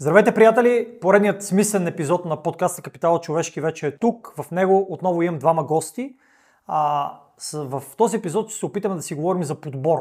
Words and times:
Здравейте, 0.00 0.34
приятели! 0.34 0.98
Поредният 1.00 1.42
смислен 1.42 1.86
епизод 1.86 2.24
на 2.24 2.42
подкаста 2.42 2.82
Капитала 2.82 3.20
човешки 3.20 3.60
вече 3.60 3.86
е 3.86 3.98
тук. 3.98 4.32
В 4.36 4.50
него 4.50 4.86
отново 4.90 5.22
имам 5.22 5.38
двама 5.38 5.64
гости. 5.64 6.14
А, 6.66 7.12
в 7.54 7.82
този 7.96 8.16
епизод 8.16 8.48
ще 8.50 8.58
се 8.58 8.66
опитаме 8.66 8.94
да 8.94 9.02
си 9.02 9.14
говорим 9.14 9.44
за 9.44 9.60
подбор. 9.60 9.98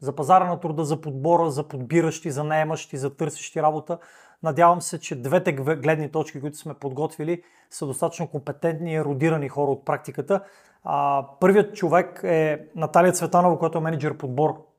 За 0.00 0.16
пазара 0.16 0.44
на 0.44 0.60
труда, 0.60 0.84
за 0.84 1.00
подбора, 1.00 1.50
за 1.50 1.68
подбиращи, 1.68 2.30
за 2.30 2.44
наемащи, 2.44 2.96
за 2.96 3.16
търсещи 3.16 3.62
работа. 3.62 3.98
Надявам 4.42 4.82
се, 4.82 5.00
че 5.00 5.22
двете 5.22 5.52
гледни 5.52 6.10
точки, 6.10 6.40
които 6.40 6.56
сме 6.56 6.74
подготвили, 6.74 7.42
са 7.70 7.86
достатъчно 7.86 8.28
компетентни 8.28 8.92
и 8.92 8.96
еродирани 8.96 9.48
хора 9.48 9.70
от 9.70 9.84
практиката. 9.84 10.40
А, 10.84 11.26
първият 11.40 11.74
човек 11.74 12.20
е 12.24 12.66
Наталия 12.76 13.12
Цветанова, 13.12 13.58
която 13.58 13.78
е 13.78 13.80
менеджер 13.80 14.16
подбор 14.16 14.69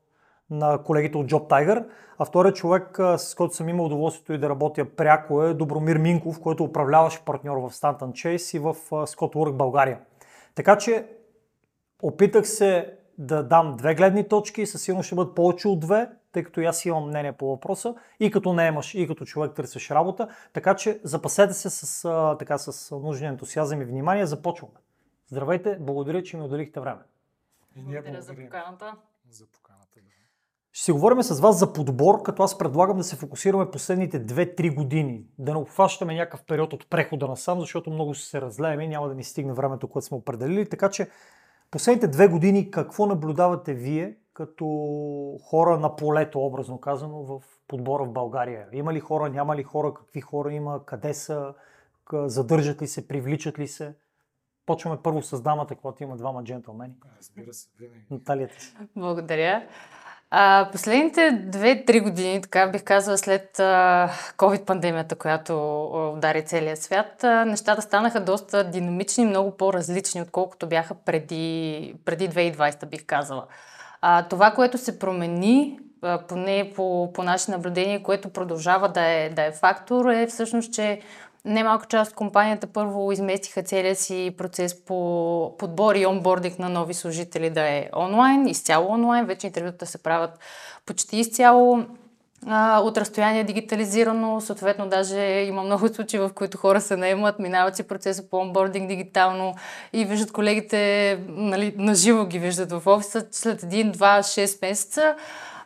на 0.52 0.82
колегите 0.82 1.18
от 1.18 1.26
Job 1.26 1.48
Tiger, 1.48 1.86
а 2.18 2.24
вторият 2.24 2.56
човек, 2.56 2.96
с 3.16 3.34
който 3.34 3.54
съм 3.54 3.68
имал 3.68 3.86
удоволствието 3.86 4.32
и 4.32 4.38
да 4.38 4.48
работя 4.48 4.84
пряко 4.84 5.42
е 5.42 5.54
Добромир 5.54 5.96
Минков, 5.96 6.40
който 6.40 6.64
управляващ 6.64 7.24
партньор 7.24 7.56
в 7.56 7.70
Stanton 7.70 8.10
Chase 8.10 8.56
и 8.56 8.58
в 8.58 8.74
Scott 8.90 9.34
Work 9.34 9.52
България. 9.52 10.00
Така 10.54 10.78
че 10.78 11.06
опитах 12.02 12.48
се 12.48 12.98
да 13.18 13.42
дам 13.42 13.76
две 13.76 13.94
гледни 13.94 14.28
точки, 14.28 14.66
със 14.66 14.82
сигурност 14.82 15.06
ще 15.06 15.14
бъдат 15.14 15.34
повече 15.34 15.68
от 15.68 15.80
две, 15.80 16.10
тъй 16.32 16.44
като 16.44 16.60
аз 16.60 16.84
имам 16.84 17.06
мнение 17.08 17.32
по 17.32 17.46
въпроса, 17.46 17.94
и 18.20 18.30
като 18.30 18.52
не 18.52 18.66
имаш, 18.66 18.94
и 18.94 19.06
като 19.06 19.24
човек 19.24 19.54
търсиш 19.54 19.90
работа, 19.90 20.28
така 20.52 20.76
че 20.76 21.00
запасете 21.04 21.52
се 21.54 21.70
с, 21.70 22.08
така, 22.38 22.58
с 22.58 22.96
нужния 22.96 23.28
ентусиазъм 23.28 23.82
и 23.82 23.84
внимание, 23.84 24.26
започваме. 24.26 24.74
Здравейте, 25.26 25.76
благодаря, 25.80 26.22
че 26.22 26.36
ми 26.36 26.42
отделихте 26.42 26.80
време. 26.80 27.00
И 27.76 27.82
ние 27.82 28.00
благодаря 28.00 28.22
за 28.22 28.34
поканата. 28.34 28.94
За 29.30 29.46
поканата, 29.46 29.61
да. 29.61 29.61
Ще 30.72 30.84
си 30.84 30.92
говорим 30.92 31.22
с 31.22 31.40
вас 31.40 31.58
за 31.58 31.72
подбор, 31.72 32.22
като 32.22 32.42
аз 32.42 32.58
предлагам 32.58 32.96
да 32.96 33.04
се 33.04 33.16
фокусираме 33.16 33.70
последните 33.70 34.26
2-3 34.26 34.74
години. 34.74 35.24
Да 35.38 35.52
не 35.52 35.58
обхващаме 35.58 36.14
някакъв 36.14 36.44
период 36.44 36.72
от 36.72 36.90
прехода 36.90 37.28
насам, 37.28 37.60
защото 37.60 37.90
много 37.90 38.14
ще 38.14 38.26
се 38.26 38.40
разлеем 38.40 38.80
и 38.80 38.88
няма 38.88 39.08
да 39.08 39.14
ни 39.14 39.24
стигне 39.24 39.52
времето, 39.52 39.88
което 39.88 40.06
сме 40.06 40.16
определили. 40.16 40.68
Така 40.68 40.90
че 40.90 41.10
последните 41.70 42.08
две 42.08 42.28
години 42.28 42.70
какво 42.70 43.06
наблюдавате 43.06 43.74
вие 43.74 44.16
като 44.34 44.66
хора 45.44 45.78
на 45.78 45.96
полето, 45.96 46.40
образно 46.40 46.80
казано, 46.80 47.22
в 47.22 47.42
подбора 47.68 48.04
в 48.04 48.12
България? 48.12 48.66
Има 48.72 48.92
ли 48.92 49.00
хора, 49.00 49.30
няма 49.30 49.56
ли 49.56 49.62
хора, 49.62 49.94
какви 49.94 50.20
хора 50.20 50.52
има, 50.52 50.84
къде 50.84 51.14
са, 51.14 51.54
задържат 52.12 52.82
ли 52.82 52.86
се, 52.86 53.08
привличат 53.08 53.58
ли 53.58 53.68
се? 53.68 53.94
Почваме 54.66 54.98
първо 55.02 55.22
с 55.22 55.42
дамата, 55.42 55.74
когато 55.74 56.02
има 56.02 56.16
двама 56.16 56.44
джентълмени. 56.44 56.94
Разбира 57.18 57.54
се, 57.54 57.68
винаги. 57.80 58.06
Наталията. 58.10 58.54
Благодаря. 58.96 59.68
А, 60.34 60.68
последните 60.72 61.20
2-3 61.20 62.02
години, 62.02 62.42
така 62.42 62.66
бих 62.66 62.84
казала, 62.84 63.18
след 63.18 63.60
а, 63.60 64.10
COVID-пандемията, 64.36 65.14
която 65.14 65.84
удари 66.16 66.44
целия 66.44 66.76
свят, 66.76 67.24
а, 67.24 67.44
нещата 67.44 67.82
станаха 67.82 68.20
доста 68.20 68.70
динамични, 68.70 69.24
много 69.24 69.56
по-различни, 69.56 70.22
отколкото 70.22 70.66
бяха 70.66 70.94
преди, 70.94 71.94
преди 72.04 72.30
2020, 72.30 72.86
бих 72.86 73.06
казала. 73.06 73.46
А, 74.00 74.22
това, 74.22 74.50
което 74.50 74.78
се 74.78 74.98
промени, 74.98 75.78
а, 76.02 76.18
поне 76.28 76.72
по, 76.76 77.12
по 77.12 77.22
наше 77.22 77.50
наблюдение, 77.50 78.02
което 78.02 78.28
продължава 78.28 78.88
да 78.88 79.00
е, 79.00 79.30
да 79.30 79.42
е 79.42 79.52
фактор, 79.52 80.10
е 80.10 80.26
всъщност, 80.26 80.72
че 80.72 81.00
Немалка 81.44 81.86
част 81.86 82.10
от 82.10 82.16
компанията 82.16 82.66
първо 82.66 83.12
изместиха 83.12 83.62
целия 83.62 83.96
си 83.96 84.34
процес 84.38 84.84
по 84.84 85.54
подбор 85.58 85.94
и 85.94 86.06
онбординг 86.06 86.58
на 86.58 86.68
нови 86.68 86.94
служители 86.94 87.50
да 87.50 87.68
е 87.68 87.88
онлайн, 87.96 88.48
изцяло 88.48 88.92
онлайн. 88.92 89.26
Вече 89.26 89.46
интервюта 89.46 89.86
се 89.86 89.98
правят 89.98 90.38
почти 90.86 91.16
изцяло 91.16 91.84
а, 92.46 92.80
от 92.80 92.98
разстояние 92.98 93.44
дигитализирано. 93.44 94.40
Съответно, 94.40 94.88
даже 94.88 95.20
има 95.20 95.62
много 95.62 95.88
случаи, 95.88 96.20
в 96.20 96.30
които 96.34 96.58
хора 96.58 96.80
се 96.80 96.96
наемат, 96.96 97.38
минават 97.38 97.76
си 97.76 97.82
процеса 97.82 98.28
по 98.30 98.36
онбординг 98.36 98.88
дигитално 98.88 99.54
и 99.92 100.04
виждат 100.04 100.32
колегите, 100.32 101.18
нали, 101.28 101.74
наживо 101.76 102.26
ги 102.26 102.38
виждат 102.38 102.72
в 102.72 102.82
офиса 102.86 103.26
след 103.30 103.62
един, 103.62 103.90
два, 103.90 104.22
шест 104.22 104.62
месеца. 104.62 105.14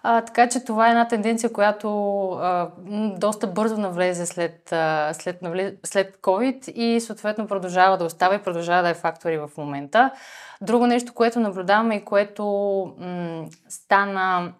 А, 0.08 0.20
така 0.20 0.48
че 0.48 0.64
това 0.64 0.86
е 0.86 0.90
една 0.90 1.08
тенденция, 1.08 1.52
която 1.52 1.88
а, 2.30 2.70
доста 3.16 3.46
бързо 3.46 3.76
навлезе 3.76 4.26
след, 4.26 4.72
а, 4.72 5.14
след, 5.14 5.42
навлез, 5.42 5.72
след 5.84 6.16
COVID 6.16 6.70
и 6.70 7.00
съответно 7.00 7.46
продължава 7.46 7.98
да 7.98 8.04
остава 8.04 8.34
и 8.34 8.42
продължава 8.42 8.82
да 8.82 8.88
е 8.88 8.94
фактори 8.94 9.38
в 9.38 9.50
момента. 9.56 10.10
Друго 10.60 10.86
нещо, 10.86 11.14
което 11.14 11.40
наблюдаваме 11.40 11.94
и 11.94 12.04
което 12.04 12.44
м- 12.98 13.46
стана 13.68 14.52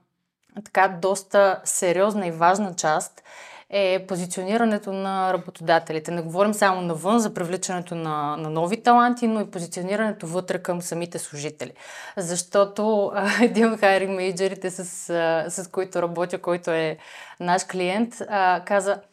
така 0.65 0.89
доста 0.89 1.61
сериозна 1.65 2.27
и 2.27 2.31
важна 2.31 2.75
част 2.75 3.23
е 3.71 4.07
позиционирането 4.07 4.93
на 4.93 5.33
работодателите. 5.33 6.11
Не 6.11 6.23
говорим 6.23 6.55
само 6.55 6.81
навън 6.81 7.19
за 7.19 7.35
привличането 7.35 7.95
на, 7.95 8.37
на 8.37 8.51
нови 8.51 8.83
таланти, 8.83 9.27
но 9.27 9.41
и 9.41 9.51
позиционирането 9.51 10.27
вътре 10.27 10.59
към 10.59 10.83
самите 10.83 11.19
служители. 11.19 11.73
Защото 12.17 13.13
един 13.43 13.73
от 13.73 13.81
хайринг 13.81 14.17
менеджерите, 14.17 14.71
с, 14.71 14.85
с 15.49 15.71
които 15.73 16.03
работя, 16.03 16.39
който 16.39 16.71
е 16.71 16.99
наш 17.41 17.65
клиент, 17.65 18.15
а, 18.29 18.63
каза– 18.65 19.01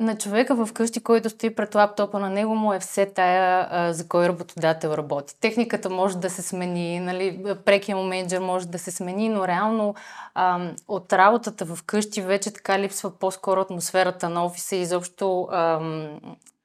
на 0.00 0.18
човека 0.18 0.66
вкъщи, 0.66 1.02
който 1.02 1.30
стои 1.30 1.54
пред 1.54 1.74
лаптопа, 1.74 2.18
на 2.18 2.30
него 2.30 2.54
му 2.54 2.72
е 2.72 2.80
все 2.80 3.06
тая 3.06 3.68
а, 3.70 3.92
за 3.92 4.08
кой 4.08 4.28
работодател 4.28 4.88
работи. 4.88 5.40
Техниката 5.40 5.90
може 5.90 6.18
да 6.18 6.30
се 6.30 6.42
смени, 6.42 7.00
нали, 7.00 7.44
прекия 7.64 7.96
му 7.96 8.04
менеджер 8.04 8.40
може 8.40 8.68
да 8.68 8.78
се 8.78 8.90
смени, 8.90 9.28
но 9.28 9.48
реално 9.48 9.94
а, 10.34 10.70
от 10.88 11.12
работата 11.12 11.66
вкъщи 11.66 12.22
вече 12.22 12.52
така 12.52 12.78
липсва 12.78 13.18
по-скоро 13.18 13.60
атмосферата 13.60 14.28
на 14.28 14.44
офиса 14.44 14.76
и 14.76 14.80
изобщо 14.80 15.48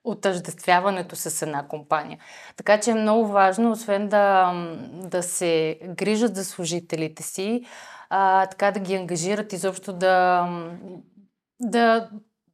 отъждествяването 0.03 1.15
с 1.15 1.41
една 1.41 1.67
компания. 1.67 2.19
Така 2.55 2.79
че 2.79 2.91
е 2.91 2.95
много 2.95 3.27
важно, 3.27 3.71
освен 3.71 4.09
да, 4.09 4.53
да 4.93 5.23
се 5.23 5.79
грижат 5.83 6.35
за 6.35 6.45
служителите 6.45 7.23
си, 7.23 7.65
а, 8.09 8.45
така 8.45 8.71
да 8.71 8.79
ги 8.79 8.95
ангажират 8.95 9.53
изобщо 9.53 9.93
да, 9.93 10.47
да 11.59 12.09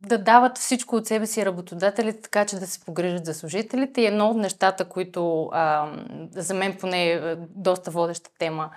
да 0.05 0.17
дават 0.17 0.57
всичко 0.57 0.95
от 0.95 1.07
себе 1.07 1.25
си 1.25 1.45
работодателите, 1.45 2.21
така 2.21 2.45
че 2.45 2.59
да 2.59 2.67
се 2.67 2.79
погрижат 2.85 3.25
за 3.25 3.33
служителите. 3.33 4.01
И 4.01 4.05
едно 4.05 4.29
от 4.29 4.37
нещата, 4.37 4.85
които 4.85 5.49
а, 5.51 5.91
за 6.31 6.53
мен 6.53 6.77
поне 6.79 7.11
е 7.11 7.35
доста 7.55 7.91
водеща 7.91 8.29
тема 8.39 8.69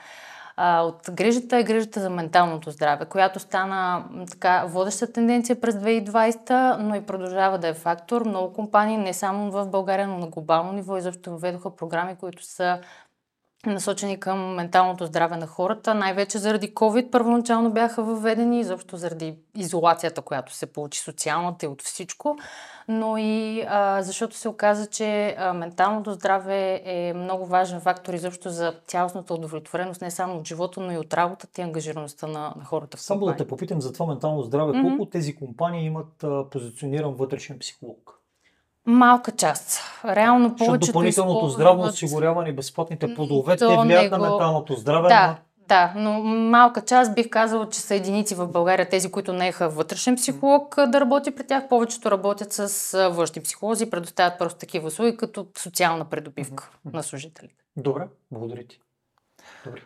а, 0.57 0.83
от 0.83 1.11
грижата 1.13 1.57
е 1.57 1.63
грижата 1.63 2.01
за 2.01 2.11
менталното 2.11 2.71
здраве, 2.71 3.05
която 3.05 3.41
стана 3.41 4.05
така 4.31 4.65
водеща 4.67 5.13
тенденция 5.13 5.61
през 5.61 5.75
2020, 5.75 6.77
но 6.81 6.95
и 6.95 7.01
продължава 7.07 7.59
да 7.59 7.69
е 7.69 7.75
фактор. 7.75 8.25
Много 8.25 8.53
компании, 8.53 8.97
не 8.97 9.15
само 9.15 9.51
в 9.51 9.67
България, 9.67 10.09
но 10.09 10.19
на 10.19 10.27
глобално 10.27 10.73
ниво, 10.73 10.97
изобщо 10.97 11.31
въведоха 11.31 11.77
програми, 11.77 12.17
които 12.21 12.45
са 12.45 12.81
насочени 13.73 14.21
към 14.21 14.55
менталното 14.55 15.07
здраве 15.07 15.37
на 15.37 15.47
хората. 15.47 15.95
Най-вече 15.95 16.39
заради 16.39 16.75
COVID 16.75 17.11
първоначално 17.11 17.71
бяха 17.71 18.03
въведени, 18.03 18.61
изобщо 18.61 18.97
заради 18.97 19.35
изолацията, 19.55 20.23
която 20.23 20.53
се 20.53 20.67
получи 20.67 21.01
социалната 21.01 21.67
и 21.67 21.69
от 21.69 21.83
всичко, 21.83 22.37
но 22.89 23.17
и 23.19 23.65
а, 23.69 24.03
защото 24.03 24.37
се 24.37 24.49
оказа, 24.49 24.87
че 24.87 25.37
а, 25.39 25.53
менталното 25.53 26.13
здраве 26.13 26.83
е 26.85 27.13
много 27.15 27.47
важен 27.47 27.81
фактор 27.81 28.15
изобщо 28.15 28.51
за 28.51 28.75
цялостната 28.87 29.35
удовлетвореност 29.35 30.03
не 30.03 30.11
само 30.11 30.37
от 30.37 30.49
живота, 30.49 30.81
но 30.81 30.93
и 30.93 30.99
от 30.99 31.15
работата 31.15 31.61
и 31.61 31.65
ангажираността 31.65 32.27
на, 32.27 32.55
на 32.57 32.65
хората 32.65 32.97
в 32.97 33.01
Само 33.01 33.27
да 33.27 33.37
те 33.37 33.47
попитам 33.47 33.81
за 33.81 33.93
това 33.93 34.07
ментално 34.07 34.43
здраве. 34.43 34.73
Mm-hmm. 34.73 34.89
Колко 34.89 35.11
тези 35.11 35.37
компании 35.37 35.87
имат 35.87 36.25
а, 36.25 36.51
позициониран 36.51 37.15
вътрешен 37.15 37.59
психолог? 37.59 38.16
Малка 38.87 39.33
част. 39.33 39.81
Реално 40.05 40.49
повечето 40.49 40.73
Защото 40.73 40.87
допълнителното 40.87 41.49
здравно 41.49 41.83
осигуряване 41.83 42.49
и 42.49 42.53
безплатните 42.53 43.15
плодове, 43.15 43.57
те 43.57 43.67
влияят 43.67 44.13
на 44.13 44.19
менталното 44.19 44.75
здраве. 44.75 45.09
Да, 45.09 45.39
да, 45.69 45.93
но 45.97 46.23
малка 46.23 46.85
част 46.85 47.15
бих 47.15 47.31
казала, 47.31 47.69
че 47.69 47.81
са 47.81 47.95
единици 47.95 48.35
в 48.35 48.49
България, 48.49 48.89
тези, 48.89 49.11
които 49.11 49.33
не 49.33 49.49
еха 49.49 49.69
вътрешен 49.69 50.17
психолог 50.17 50.75
да 50.87 51.01
работи 51.01 51.35
при 51.35 51.47
тях. 51.47 51.69
Повечето 51.69 52.11
работят 52.11 52.53
с 52.53 52.93
външни 53.13 53.43
психолози, 53.43 53.91
предоставят 53.91 54.39
просто 54.39 54.59
такива 54.59 54.87
услуги 54.87 55.17
като 55.17 55.47
социална 55.59 56.05
придобивка 56.05 56.65
mm-hmm. 56.65 56.95
на 56.95 57.03
служителите. 57.03 57.55
Добре, 57.77 58.09
благодаря 58.31 58.65
ти. 58.65 58.81
Добре. 59.65 59.81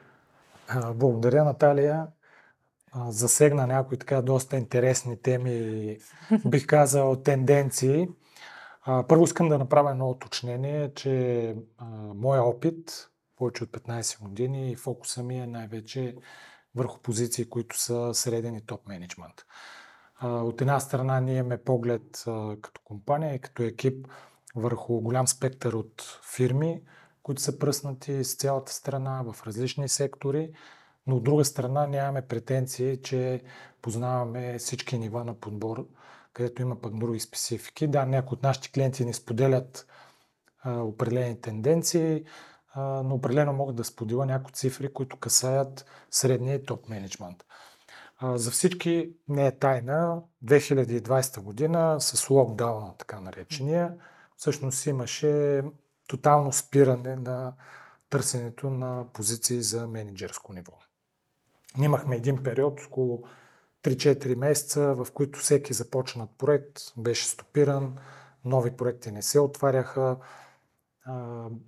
Благодаря, 0.95 1.45
Наталия. 1.45 2.07
Засегна 3.09 3.67
някои 3.67 3.99
така 3.99 4.23
доста 4.23 4.57
интересни 4.57 5.23
теми, 5.23 5.97
бих 6.47 6.67
казал 6.67 7.17
тенденции. 7.17 8.09
А, 8.83 9.07
първо 9.07 9.25
искам 9.25 9.49
да 9.49 9.59
направя 9.59 9.91
едно 9.91 10.11
уточнение, 10.11 10.95
че 10.95 11.57
а, 11.79 11.85
моя 12.15 12.43
опит, 12.43 13.09
повече 13.37 13.65
от 13.65 13.71
15 13.71 14.23
години, 14.23 14.73
и 14.73 14.77
фокуса 14.77 15.23
ми 15.23 15.41
е 15.41 15.47
най-вече 15.47 16.17
върху 16.75 16.99
позиции, 16.99 17.49
които 17.49 17.79
са 17.79 18.15
среден 18.15 18.55
и 18.55 18.67
топ 18.67 18.89
менеджмент. 18.89 19.35
От 20.23 20.61
една 20.61 20.81
страна 20.81 21.21
ние 21.21 21.37
имаме 21.37 21.59
поглед 21.59 22.25
а, 22.27 22.57
като 22.61 22.81
компания 22.85 23.35
и 23.35 23.41
като 23.41 23.63
екип 23.63 24.09
върху 24.57 25.01
голям 25.01 25.29
спектър 25.29 25.73
от 25.73 26.21
фирми, 26.35 26.83
които 27.23 27.43
са 27.43 27.59
пръснати 27.59 28.25
с 28.25 28.37
цялата 28.37 28.73
страна 28.73 29.23
в 29.23 29.47
различни 29.47 29.89
сектори, 29.89 30.53
но 31.07 31.17
от 31.17 31.25
друга 31.25 31.45
страна 31.45 31.87
нямаме 31.87 32.23
претенции, 32.23 33.03
че 33.03 33.43
познаваме 33.83 34.59
всички 34.59 34.99
нива 34.99 35.25
на 35.25 35.35
подбор 35.35 35.87
където 36.41 36.63
има 36.63 36.81
пък 36.81 36.99
други 36.99 37.21
специфики. 37.21 37.87
Да, 37.87 38.07
някои 38.07 38.37
от 38.37 38.43
нашите 38.43 38.71
клиенти 38.71 39.05
ни 39.05 39.15
споделят 39.15 39.87
а, 40.63 40.81
определени 40.81 41.41
тенденции, 41.41 42.25
а, 42.75 42.83
но 43.03 43.15
определено 43.15 43.53
могат 43.53 43.77
да 43.77 43.85
споделя 43.85 44.27
някои 44.27 44.53
цифри, 44.53 44.93
които 44.93 45.17
касаят 45.17 45.87
средния 46.11 46.65
топ 46.65 46.89
менеджмент. 46.89 47.45
За 48.23 48.51
всички 48.51 49.13
не 49.29 49.47
е 49.47 49.59
тайна, 49.59 50.23
2020 50.45 51.41
година 51.41 52.01
с 52.01 52.31
локдауна, 52.31 52.95
така 52.99 53.21
наречения, 53.21 53.95
всъщност 54.37 54.87
имаше 54.87 55.63
тотално 56.09 56.53
спиране 56.53 57.17
на 57.17 57.53
търсенето 58.11 58.71
на 58.71 59.05
позиции 59.13 59.63
за 59.63 59.87
менеджерско 59.87 60.53
ниво. 60.53 60.73
Имахме 61.79 62.17
един 62.17 62.43
период, 62.43 62.81
около 62.87 63.23
3-4 63.83 64.35
месеца, 64.35 64.95
в 64.95 65.07
които 65.15 65.39
всеки 65.39 65.73
започнат 65.73 66.31
проект 66.39 66.81
беше 66.97 67.27
стопиран, 67.27 67.97
нови 68.45 68.77
проекти 68.77 69.11
не 69.11 69.23
се 69.23 69.41
отваряха, 69.41 70.17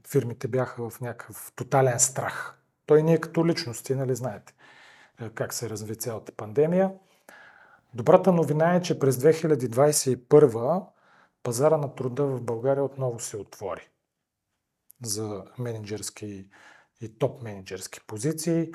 фирмите 0.06 0.48
бяха 0.48 0.90
в 0.90 1.00
някакъв 1.00 1.52
тотален 1.56 2.00
страх. 2.00 2.58
Той 2.86 3.02
ние 3.02 3.20
като 3.20 3.46
личности, 3.46 3.94
нали 3.94 4.14
знаете 4.14 4.54
как 5.34 5.54
се 5.54 5.70
разви 5.70 5.96
цялата 5.96 6.32
пандемия. 6.32 6.92
Добрата 7.94 8.32
новина 8.32 8.74
е, 8.74 8.82
че 8.82 8.98
през 8.98 9.16
2021 9.16 10.86
пазара 11.42 11.76
на 11.76 11.94
труда 11.94 12.24
в 12.26 12.42
България 12.42 12.84
отново 12.84 13.20
се 13.20 13.36
отвори 13.36 13.88
за 15.04 15.44
менеджерски 15.58 16.46
и 17.00 17.18
топ 17.18 17.42
менеджерски 17.42 18.00
позиции. 18.06 18.72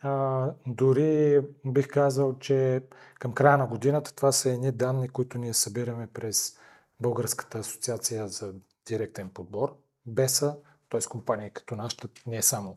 А, 0.00 0.46
дори 0.66 1.40
бих 1.66 1.88
казал, 1.88 2.38
че 2.38 2.82
към 3.18 3.32
края 3.32 3.58
на 3.58 3.66
годината 3.66 4.14
това 4.14 4.32
са 4.32 4.50
едни 4.50 4.72
данни, 4.72 5.08
които 5.08 5.38
ние 5.38 5.54
събираме 5.54 6.06
през 6.06 6.56
Българската 7.00 7.58
асоциация 7.58 8.28
за 8.28 8.54
директен 8.86 9.28
подбор, 9.28 9.76
БЕСА, 10.06 10.56
т.е. 10.90 11.00
компания 11.00 11.50
като 11.50 11.76
нашата, 11.76 12.08
не 12.26 12.36
е 12.36 12.42
само 12.42 12.76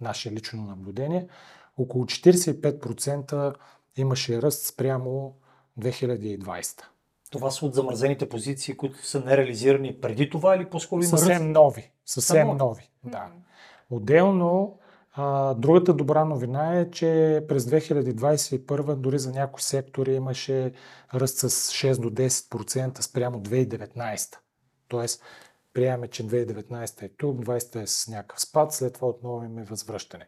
наше 0.00 0.32
лично 0.32 0.62
наблюдение. 0.62 1.28
Около 1.76 2.04
45% 2.04 3.54
имаше 3.96 4.42
ръст 4.42 4.66
спрямо 4.66 5.36
2020. 5.80 6.82
Това 7.30 7.50
са 7.50 7.66
от 7.66 7.74
замразените 7.74 8.28
позиции, 8.28 8.76
които 8.76 9.06
са 9.06 9.20
нереализирани 9.20 10.00
преди 10.00 10.30
това 10.30 10.56
или 10.56 10.70
по-скоро 10.70 11.00
има 11.02 11.08
Съвсем 11.08 11.42
ръст? 11.42 11.50
нови. 11.50 11.90
Съвсем 12.06 12.36
Само? 12.36 12.54
нови, 12.54 12.90
да. 13.04 13.28
Отделно, 13.90 14.78
а, 15.12 15.54
другата 15.54 15.94
добра 15.94 16.24
новина 16.24 16.80
е, 16.80 16.90
че 16.90 17.44
през 17.48 17.64
2021 17.64 18.94
дори 18.94 19.18
за 19.18 19.32
някои 19.32 19.62
сектори 19.62 20.14
имаше 20.14 20.72
ръст 21.14 21.38
с 21.38 21.50
6 21.50 22.00
до 22.00 22.10
10% 22.10 23.00
спрямо 23.00 23.40
2019. 23.40 24.36
Тоест, 24.88 25.22
приемаме, 25.74 26.08
че 26.08 26.26
2019 26.26 27.02
е 27.02 27.08
тук, 27.08 27.44
2020 27.44 27.82
е 27.82 27.86
с 27.86 28.08
някакъв 28.08 28.40
спад, 28.40 28.72
след 28.72 28.94
това 28.94 29.08
отново 29.08 29.44
имаме 29.44 29.64
възвръщане. 29.64 30.26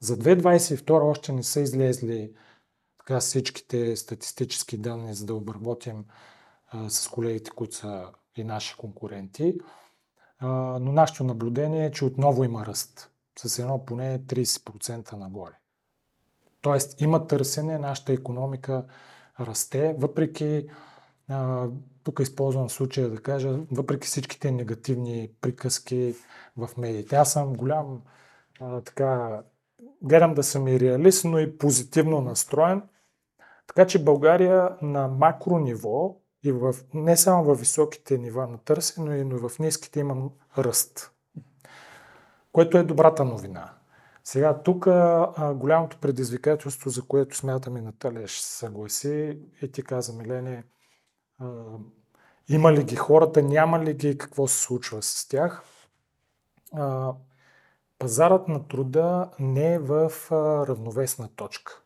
За 0.00 0.16
2022 0.16 1.10
още 1.10 1.32
не 1.32 1.42
са 1.42 1.60
излезли 1.60 2.32
така 2.98 3.20
всичките 3.20 3.96
статистически 3.96 4.78
данни, 4.78 5.14
за 5.14 5.26
да 5.26 5.34
обработим 5.34 6.04
а, 6.66 6.90
с 6.90 7.08
колегите, 7.08 7.50
които 7.50 7.74
са 7.74 8.12
и 8.36 8.44
наши 8.44 8.76
конкуренти. 8.76 9.54
А, 10.38 10.48
но 10.80 10.92
нашето 10.92 11.24
наблюдение 11.24 11.86
е, 11.86 11.90
че 11.90 12.04
отново 12.04 12.44
има 12.44 12.66
ръст. 12.66 13.10
С 13.46 13.58
едно 13.58 13.84
поне 13.84 14.18
30% 14.18 15.12
нагоре. 15.12 15.52
Тоест 16.60 17.00
има 17.00 17.26
търсене, 17.26 17.78
нашата 17.78 18.12
економика 18.12 18.84
расте, 19.40 19.94
въпреки, 19.98 20.68
а, 21.28 21.66
тук 22.02 22.20
използвам 22.20 22.70
случая 22.70 23.08
да 23.10 23.22
кажа, 23.22 23.58
въпреки 23.70 24.06
всичките 24.06 24.50
негативни 24.50 25.30
приказки 25.40 26.14
в 26.56 26.70
медиите. 26.78 27.16
Аз 27.16 27.32
съм 27.32 27.54
голям 27.54 28.02
а, 28.60 28.80
така, 28.80 29.42
гледам 30.02 30.34
да 30.34 30.42
съм 30.42 30.68
и 30.68 30.80
реалист, 30.80 31.24
но 31.24 31.38
и 31.38 31.58
позитивно 31.58 32.20
настроен. 32.20 32.82
Така 33.66 33.86
че 33.86 34.04
България 34.04 34.76
на 34.82 35.08
макро 35.08 35.58
ниво 35.58 36.16
и 36.44 36.52
в, 36.52 36.74
не 36.94 37.16
само 37.16 37.44
в 37.44 37.54
високите 37.54 38.18
нива 38.18 38.46
на 38.46 38.58
търсене, 38.58 39.24
но 39.24 39.36
и 39.36 39.38
в 39.38 39.58
ниските 39.58 40.00
има 40.00 40.30
ръст. 40.58 41.12
Което 42.52 42.78
е 42.78 42.82
добрата 42.82 43.24
новина. 43.24 43.78
Сега 44.24 44.62
тук 44.62 44.84
голямото 45.54 45.98
предизвикателство, 46.00 46.90
за 46.90 47.02
което 47.02 47.36
смятам 47.36 47.76
и 47.76 47.80
Наталия 47.80 48.28
ще 48.28 48.44
се 48.44 48.56
съгласи, 48.56 49.38
и 49.62 49.72
ти 49.72 49.82
каза, 49.82 50.12
Милене, 50.12 50.64
а, 51.38 51.46
има 52.48 52.72
ли 52.72 52.84
ги 52.84 52.96
хората, 52.96 53.42
няма 53.42 53.84
ли 53.84 53.94
ги, 53.94 54.18
какво 54.18 54.48
се 54.48 54.62
случва 54.62 55.02
с 55.02 55.28
тях. 55.28 55.64
А, 56.72 57.12
пазарът 57.98 58.48
на 58.48 58.68
труда 58.68 59.30
не 59.38 59.74
е 59.74 59.78
в 59.78 60.12
а, 60.30 60.66
равновесна 60.66 61.28
точка. 61.36 61.82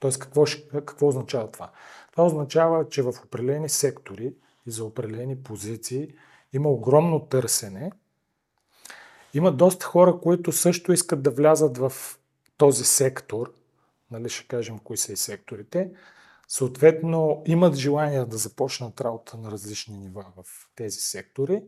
Тоест, 0.00 0.18
какво, 0.18 0.44
какво 0.70 1.08
означава 1.08 1.50
това? 1.50 1.70
Това 2.12 2.24
означава, 2.24 2.88
че 2.88 3.02
в 3.02 3.12
определени 3.24 3.68
сектори 3.68 4.34
и 4.66 4.70
за 4.70 4.84
определени 4.84 5.42
позиции 5.42 6.14
има 6.52 6.68
огромно 6.68 7.20
търсене. 7.20 7.92
Има 9.34 9.52
доста 9.52 9.86
хора, 9.86 10.18
които 10.22 10.52
също 10.52 10.92
искат 10.92 11.22
да 11.22 11.30
влязат 11.30 11.78
в 11.78 11.92
този 12.56 12.84
сектор. 12.84 13.52
Нали 14.10 14.28
ще 14.28 14.48
кажем 14.48 14.78
кои 14.78 14.96
са 14.96 15.12
и 15.12 15.16
секторите. 15.16 15.90
Съответно, 16.48 17.42
имат 17.46 17.74
желание 17.74 18.24
да 18.24 18.36
започнат 18.36 19.00
работа 19.00 19.36
на 19.36 19.50
различни 19.50 19.98
нива 19.98 20.26
в 20.36 20.68
тези 20.76 21.00
сектори. 21.00 21.62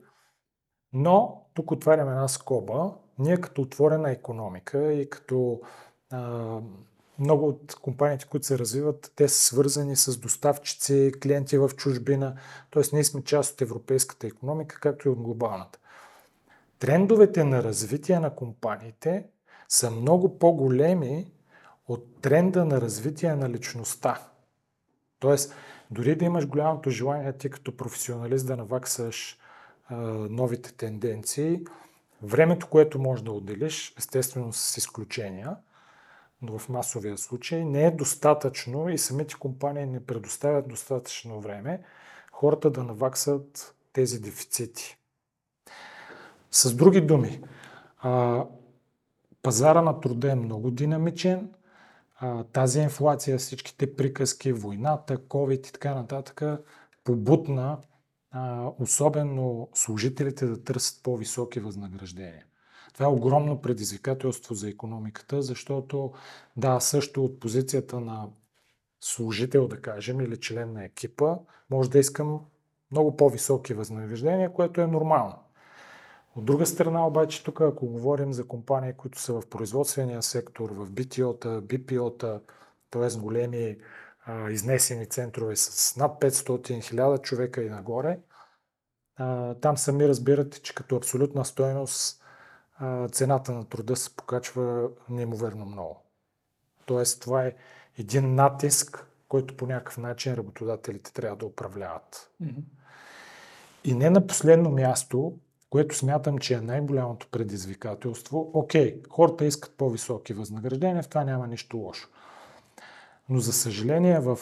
Но, 0.92 1.46
тук 1.54 1.70
отваряме 1.70 2.10
една 2.10 2.28
скоба, 2.28 2.94
ние 3.18 3.40
като 3.40 3.62
отворена 3.62 4.10
економика 4.10 4.92
и 4.92 5.10
като 5.10 5.60
а, 6.10 6.60
много 7.18 7.48
от 7.48 7.74
компаниите, 7.74 8.26
които 8.26 8.46
се 8.46 8.58
развиват, 8.58 9.12
те 9.16 9.28
са 9.28 9.42
свързани 9.42 9.96
с 9.96 10.16
доставчици, 10.16 11.12
клиенти 11.22 11.58
в 11.58 11.70
чужбина, 11.76 12.36
т.е. 12.70 12.82
ние 12.92 13.04
сме 13.04 13.24
част 13.24 13.52
от 13.52 13.62
европейската 13.62 14.26
економика, 14.26 14.80
както 14.80 15.08
и 15.08 15.10
от 15.10 15.22
глобалната. 15.22 15.78
Трендовете 16.84 17.44
на 17.44 17.62
развитие 17.62 18.20
на 18.20 18.34
компаниите 18.34 19.26
са 19.68 19.90
много 19.90 20.38
по-големи 20.38 21.32
от 21.88 22.20
тренда 22.22 22.64
на 22.64 22.80
развитие 22.80 23.34
на 23.34 23.50
личността. 23.50 24.28
Тоест, 25.18 25.54
дори 25.90 26.16
да 26.16 26.24
имаш 26.24 26.46
голямото 26.46 26.90
желание 26.90 27.32
ти 27.32 27.50
като 27.50 27.76
професионалист 27.76 28.46
да 28.46 28.56
наваксаш 28.56 29.38
новите 30.30 30.72
тенденции, 30.72 31.60
времето, 32.22 32.66
което 32.66 32.98
можеш 32.98 33.22
да 33.22 33.32
отделиш, 33.32 33.94
естествено 33.98 34.52
с 34.52 34.76
изключения, 34.76 35.56
но 36.42 36.58
в 36.58 36.68
масовия 36.68 37.18
случай 37.18 37.64
не 37.64 37.86
е 37.86 37.90
достатъчно 37.90 38.88
и 38.88 38.98
самите 38.98 39.34
компании 39.34 39.86
не 39.86 40.06
предоставят 40.06 40.68
достатъчно 40.68 41.40
време 41.40 41.82
хората 42.32 42.70
да 42.70 42.84
наваксат 42.84 43.74
тези 43.92 44.20
дефицити. 44.20 44.98
С 46.54 46.74
други 46.74 47.00
думи, 47.00 47.42
а, 47.98 48.44
пазара 49.42 49.82
на 49.82 50.00
труда 50.00 50.32
е 50.32 50.34
много 50.34 50.70
динамичен, 50.70 51.50
а, 52.16 52.44
тази 52.44 52.80
инфлация, 52.80 53.38
всичките 53.38 53.96
приказки, 53.96 54.52
войната, 54.52 55.18
COVID 55.18 55.68
и 55.68 55.72
така 55.72 55.94
нататък, 55.94 56.42
побутна 57.04 57.78
а, 58.30 58.70
особено 58.78 59.68
служителите 59.74 60.46
да 60.46 60.64
търсят 60.64 61.02
по-високи 61.02 61.60
възнаграждения. 61.60 62.44
Това 62.92 63.06
е 63.06 63.08
огромно 63.08 63.60
предизвикателство 63.60 64.54
за 64.54 64.68
економиката, 64.68 65.42
защото 65.42 66.12
да, 66.56 66.80
също 66.80 67.24
от 67.24 67.40
позицията 67.40 68.00
на 68.00 68.28
служител, 69.00 69.68
да 69.68 69.80
кажем, 69.80 70.20
или 70.20 70.40
член 70.40 70.72
на 70.72 70.84
екипа, 70.84 71.36
може 71.70 71.90
да 71.90 71.98
искам 71.98 72.40
много 72.90 73.16
по-високи 73.16 73.74
възнаграждения, 73.74 74.52
което 74.52 74.80
е 74.80 74.86
нормално. 74.86 75.43
От 76.36 76.44
друга 76.44 76.66
страна 76.66 77.06
обаче, 77.06 77.44
тук 77.44 77.60
ако 77.60 77.86
говорим 77.86 78.32
за 78.32 78.48
компании, 78.48 78.92
които 78.92 79.20
са 79.20 79.40
в 79.40 79.46
производствения 79.46 80.22
сектор, 80.22 80.70
в 80.70 80.90
BTO-та, 80.90 81.48
BPO-та, 81.48 82.40
т.е. 82.90 83.18
големи 83.18 83.78
а, 84.26 84.50
изнесени 84.50 85.06
центрове 85.06 85.56
с 85.56 85.96
над 85.96 86.20
500-1000 86.20 87.22
човека 87.22 87.62
и 87.62 87.70
нагоре, 87.70 88.18
а, 89.16 89.54
там 89.54 89.76
сами 89.76 90.08
разбирате, 90.08 90.62
че 90.62 90.74
като 90.74 90.96
абсолютна 90.96 91.44
стоеност 91.44 92.24
цената 93.12 93.52
на 93.52 93.64
труда 93.64 93.96
се 93.96 94.16
покачва 94.16 94.88
неимоверно 95.08 95.64
много. 95.64 96.02
Тоест, 96.86 97.22
това 97.22 97.44
е 97.44 97.54
един 97.98 98.34
натиск, 98.34 99.06
който 99.28 99.56
по 99.56 99.66
някакъв 99.66 99.98
начин 99.98 100.34
работодателите 100.34 101.12
трябва 101.12 101.36
да 101.36 101.46
управляват. 101.46 102.30
Mm-hmm. 102.42 102.62
И 103.84 103.94
не 103.94 104.10
на 104.10 104.26
последно 104.26 104.70
място, 104.70 105.38
което 105.74 105.96
смятам, 105.96 106.38
че 106.38 106.54
е 106.54 106.60
най-голямото 106.60 107.28
предизвикателство. 107.30 108.50
Окей, 108.54 109.02
хората 109.10 109.44
искат 109.44 109.74
по-високи 109.76 110.32
възнаграждения, 110.32 111.02
в 111.02 111.08
това 111.08 111.24
няма 111.24 111.46
нищо 111.46 111.76
лошо. 111.76 112.08
Но 113.28 113.38
за 113.38 113.52
съжаление 113.52 114.20
в 114.20 114.38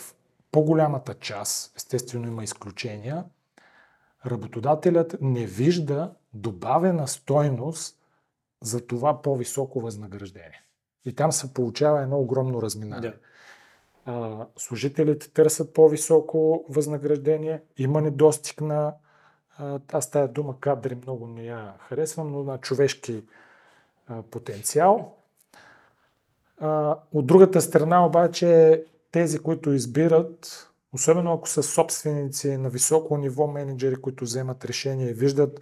по-голямата 0.50 1.14
част, 1.14 1.76
естествено 1.76 2.28
има 2.28 2.44
изключения, 2.44 3.24
работодателят 4.26 5.16
не 5.20 5.46
вижда 5.46 6.12
добавена 6.34 7.08
стойност 7.08 7.96
за 8.62 8.86
това 8.86 9.22
по-високо 9.22 9.80
възнаграждение. 9.80 10.62
И 11.04 11.14
там 11.14 11.32
се 11.32 11.54
получава 11.54 12.02
едно 12.02 12.18
огромно 12.18 12.62
разминание. 12.62 13.10
Да. 13.10 13.16
А, 14.12 14.46
служителите 14.56 15.32
търсят 15.32 15.74
по-високо 15.74 16.64
възнаграждение, 16.68 17.62
има 17.76 18.00
недостиг 18.00 18.60
на, 18.60 18.94
аз 19.92 20.10
тая 20.10 20.28
дума 20.28 20.60
кадри 20.60 20.94
много 20.94 21.26
не 21.26 21.44
я 21.44 21.74
харесвам, 21.88 22.32
но 22.32 22.42
на 22.42 22.58
човешки 22.58 23.24
потенциал. 24.30 25.14
От 27.12 27.26
другата 27.26 27.60
страна 27.60 28.06
обаче 28.06 28.84
тези, 29.12 29.38
които 29.38 29.72
избират, 29.72 30.68
особено 30.92 31.32
ако 31.32 31.48
са 31.48 31.62
собственици 31.62 32.56
на 32.56 32.68
високо 32.68 33.16
ниво 33.16 33.46
менеджери, 33.46 33.96
които 33.96 34.24
вземат 34.24 34.64
решение 34.64 35.10
и 35.10 35.14
виждат 35.14 35.60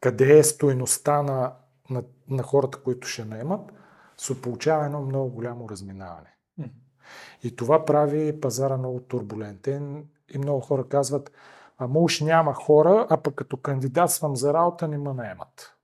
къде 0.00 0.38
е 0.38 0.42
стойността 0.42 1.22
на, 1.22 1.52
на, 1.90 2.02
на 2.28 2.42
хората, 2.42 2.78
които 2.78 3.08
ще 3.08 3.24
наемат, 3.24 3.72
се 4.16 4.40
получава 4.40 4.84
едно 4.84 5.00
много 5.00 5.30
голямо 5.30 5.68
разминаване. 5.68 6.34
И 7.42 7.56
това 7.56 7.84
прави 7.84 8.40
пазара 8.40 8.76
много 8.76 9.00
турбулентен 9.00 10.04
и 10.34 10.38
много 10.38 10.60
хора 10.60 10.88
казват, 10.88 11.30
ама 11.84 12.00
уж 12.00 12.20
няма 12.20 12.54
хора, 12.54 13.06
а 13.10 13.16
пък 13.16 13.34
като 13.34 13.56
кандидатствам 13.56 14.36
за 14.36 14.54
работа 14.54 14.88
не 14.88 14.98
ме 14.98 15.12
наемат. 15.12 15.74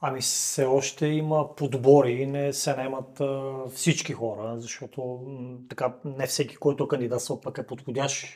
Ами 0.00 0.20
все 0.20 0.64
още 0.64 1.06
има 1.06 1.54
подбори 1.54 2.26
не 2.26 2.52
се 2.52 2.76
наемат 2.76 3.20
а, 3.20 3.54
всички 3.74 4.12
хора, 4.12 4.54
защото 4.60 5.20
м, 5.26 5.58
така 5.68 5.94
не 6.04 6.26
всеки, 6.26 6.56
който 6.56 6.88
кандидатства 6.88 7.40
пък 7.40 7.58
е 7.58 7.66
подходящ. 7.66 8.26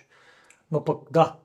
Но 0.70 0.84
пък 0.84 1.12
да. 1.12 1.36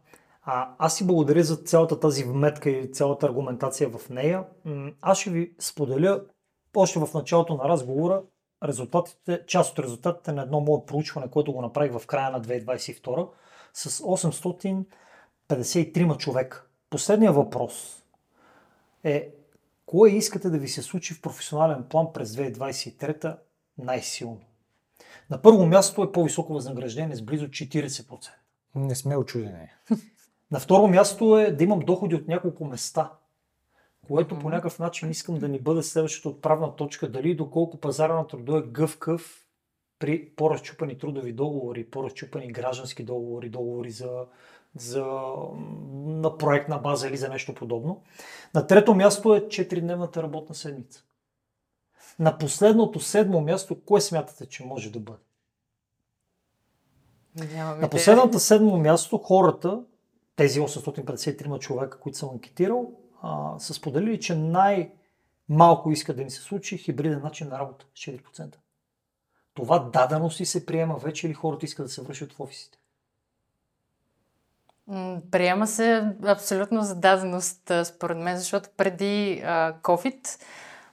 А, 0.43 0.75
аз 0.77 0.95
си 0.95 1.07
благодаря 1.07 1.43
за 1.43 1.55
цялата 1.55 1.99
тази 1.99 2.23
вметка 2.23 2.69
и 2.69 2.91
цялата 2.91 3.25
аргументация 3.25 3.89
в 3.89 4.09
нея. 4.09 4.43
М, 4.65 4.91
Аз 5.01 5.19
ще 5.19 5.29
ви 5.29 5.55
споделя 5.59 6.21
още 6.75 6.99
в 6.99 7.13
началото 7.13 7.57
на 7.57 7.69
разговора 7.69 8.23
резултатите, 8.63 9.45
част 9.47 9.71
от 9.71 9.85
резултатите 9.85 10.31
на 10.31 10.41
едно 10.41 10.59
мое 10.61 10.85
проучване, 10.85 11.29
което 11.29 11.53
го 11.53 11.61
направих 11.61 11.99
в 11.99 12.07
края 12.07 12.31
на 12.31 12.41
2022 12.41 13.29
с 13.73 14.03
853 15.49 16.17
човека. 16.17 16.65
Последният 16.89 17.35
въпрос 17.35 18.03
е 19.03 19.31
Кое 19.85 20.09
искате 20.09 20.49
да 20.49 20.57
ви 20.57 20.67
се 20.67 20.81
случи 20.81 21.13
в 21.13 21.21
професионален 21.21 21.83
план 21.89 22.07
през 22.13 22.31
2023 22.31 23.37
най-силно? 23.77 24.41
На 25.29 25.41
първо 25.41 25.65
място 25.65 26.03
е 26.03 26.11
по-високо 26.11 26.53
възнаграждение 26.53 27.15
с 27.15 27.21
близо 27.21 27.47
40%. 27.47 28.29
Не 28.75 28.95
сме 28.95 29.17
очудени. 29.17 29.69
На 30.51 30.59
второ 30.59 30.87
място 30.87 31.37
е 31.37 31.51
да 31.51 31.63
имам 31.63 31.79
доходи 31.79 32.15
от 32.15 32.27
няколко 32.27 32.65
места, 32.65 33.11
което 34.07 34.39
по 34.39 34.49
някакъв 34.49 34.79
начин 34.79 35.09
искам 35.09 35.37
да 35.37 35.47
ни 35.47 35.59
бъде 35.59 35.83
следващата 35.83 36.29
отправна 36.29 36.75
точка, 36.75 37.11
дали 37.11 37.29
и 37.29 37.35
доколко 37.35 37.77
пазара 37.77 38.15
на 38.15 38.27
труда 38.27 38.57
е 38.57 38.69
гъвкав 38.71 39.45
при 39.99 40.29
по-разчупани 40.29 40.97
трудови 40.97 41.33
договори, 41.33 41.89
по-разчупани 41.89 42.51
граждански 42.51 43.03
договори, 43.03 43.49
договори 43.49 43.91
за, 43.91 44.25
за, 44.75 45.05
на 45.93 46.37
проектна 46.37 46.77
база 46.77 47.07
или 47.07 47.17
за 47.17 47.29
нещо 47.29 47.55
подобно. 47.55 48.03
На 48.53 48.67
трето 48.67 48.95
място 48.95 49.35
е 49.35 49.41
4-дневната 49.41 50.23
работна 50.23 50.55
седмица. 50.55 51.03
На 52.19 52.37
последното 52.37 52.99
седмо 52.99 53.41
място, 53.41 53.81
кое 53.85 54.01
смятате, 54.01 54.45
че 54.45 54.65
може 54.65 54.91
да 54.91 54.99
бъде? 54.99 55.19
Нямам 57.53 57.79
На 57.79 57.89
последното 57.89 58.39
седмо 58.39 58.77
място 58.77 59.17
хората, 59.17 59.83
тези 60.35 60.59
853 60.59 61.59
човека, 61.59 61.99
които 61.99 62.17
съм 62.17 62.29
анкетирал, 62.29 62.91
а, 63.21 63.59
са 63.59 63.73
споделили, 63.73 64.19
че 64.19 64.35
най-малко 64.35 65.91
иска 65.91 66.15
да 66.15 66.21
им 66.21 66.29
се 66.29 66.41
случи 66.41 66.77
хибриден 66.77 67.21
начин 67.21 67.47
на 67.47 67.59
работа 67.59 67.85
с 67.93 67.99
4%. 67.99 68.55
Това 69.53 69.79
дадено 69.79 70.31
си 70.31 70.45
се 70.45 70.65
приема 70.65 70.97
вече 70.97 71.27
или 71.27 71.33
хората 71.33 71.65
искат 71.65 71.85
да 71.85 71.91
се 71.91 72.01
връщат 72.01 72.33
в 72.33 72.39
офисите? 72.39 72.77
Приема 75.31 75.67
се 75.67 76.03
абсолютно 76.25 76.81
за 76.81 76.95
даденост, 76.95 77.71
според 77.83 78.17
мен, 78.17 78.37
защото 78.37 78.69
преди 78.77 79.41
а, 79.45 79.73
COVID, 79.81 80.39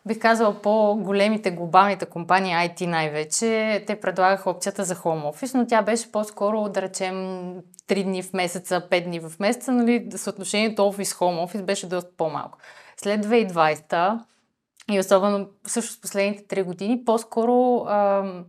бих 0.07 0.19
казала 0.19 0.63
по-големите 0.63 1.51
глобалните 1.51 2.07
компании, 2.07 2.55
IT 2.55 2.87
най-вече, 2.87 3.85
те 3.87 4.01
предлагаха 4.01 4.51
опцията 4.51 4.85
за 4.85 4.95
home 4.95 5.23
office, 5.23 5.55
но 5.55 5.67
тя 5.67 5.83
беше 5.83 6.13
по-скоро, 6.13 6.69
да 6.69 6.83
речем, 6.83 7.15
3 7.89 8.05
дни 8.05 8.23
в 8.23 8.33
месеца, 8.33 8.87
5 8.91 9.05
дни 9.05 9.21
в 9.21 9.33
месеца, 9.41 9.73
нали, 9.73 10.09
съотношението 10.17 10.83
офис-home 10.83 11.47
office 11.47 11.63
беше 11.63 11.89
доста 11.89 12.11
по-малко. 12.17 12.59
След 12.97 13.27
2020 13.27 14.19
и 14.91 15.01
особено 15.01 15.49
също 15.67 15.93
с 15.93 16.01
последните 16.01 16.57
3 16.57 16.65
години, 16.65 17.05
по-скоро 17.05 17.87
ам, 17.89 18.45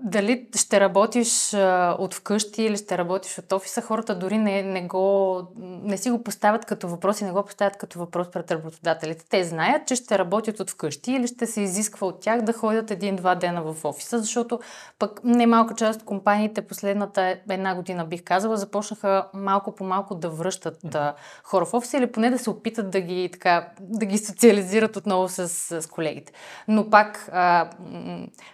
дали 0.00 0.46
ще 0.56 0.80
работиш 0.80 1.54
а, 1.54 1.96
от 1.98 2.14
вкъщи 2.14 2.62
или 2.62 2.76
ще 2.76 2.98
работиш 2.98 3.38
от 3.38 3.52
офиса, 3.52 3.82
хората 3.82 4.18
дори 4.18 4.38
не, 4.38 4.62
не, 4.62 4.86
го, 4.86 5.42
не 5.58 5.96
си 5.96 6.10
го 6.10 6.22
поставят 6.22 6.64
като 6.64 6.88
въпрос 6.88 7.20
и 7.20 7.24
не 7.24 7.32
го 7.32 7.44
поставят 7.44 7.76
като 7.76 7.98
въпрос 7.98 8.30
пред 8.30 8.50
работодателите. 8.50 9.24
Те 9.30 9.44
знаят, 9.44 9.88
че 9.88 9.96
ще 9.96 10.18
работят 10.18 10.60
от 10.60 10.70
вкъщи 10.70 11.12
или 11.12 11.26
ще 11.26 11.46
се 11.46 11.60
изисква 11.60 12.06
от 12.06 12.20
тях 12.20 12.42
да 12.42 12.52
ходят 12.52 12.90
един-два 12.90 13.34
дена 13.34 13.62
в 13.62 13.84
офиса, 13.84 14.18
защото 14.18 14.60
пък 14.98 15.20
немалка 15.24 15.74
част 15.74 16.00
от 16.00 16.06
компаниите 16.06 16.62
последната 16.62 17.36
една 17.50 17.74
година, 17.74 18.04
бих 18.04 18.24
казала, 18.24 18.56
започнаха 18.56 19.26
малко 19.34 19.74
по 19.74 19.84
малко 19.84 20.14
да 20.14 20.28
връщат 20.28 20.94
а, 20.94 21.14
хора 21.42 21.66
в 21.66 21.74
офиса 21.74 21.98
или 21.98 22.12
поне 22.12 22.30
да 22.30 22.38
се 22.38 22.50
опитат 22.50 22.90
да 22.90 23.00
ги, 23.00 23.28
така, 23.32 23.68
да 23.80 24.06
ги 24.06 24.18
социализират 24.18 24.96
отново 24.96 25.28
с, 25.28 25.48
с 25.48 25.88
колегите. 25.90 26.32
Но 26.68 26.90
пак 26.90 27.28
а, 27.32 27.70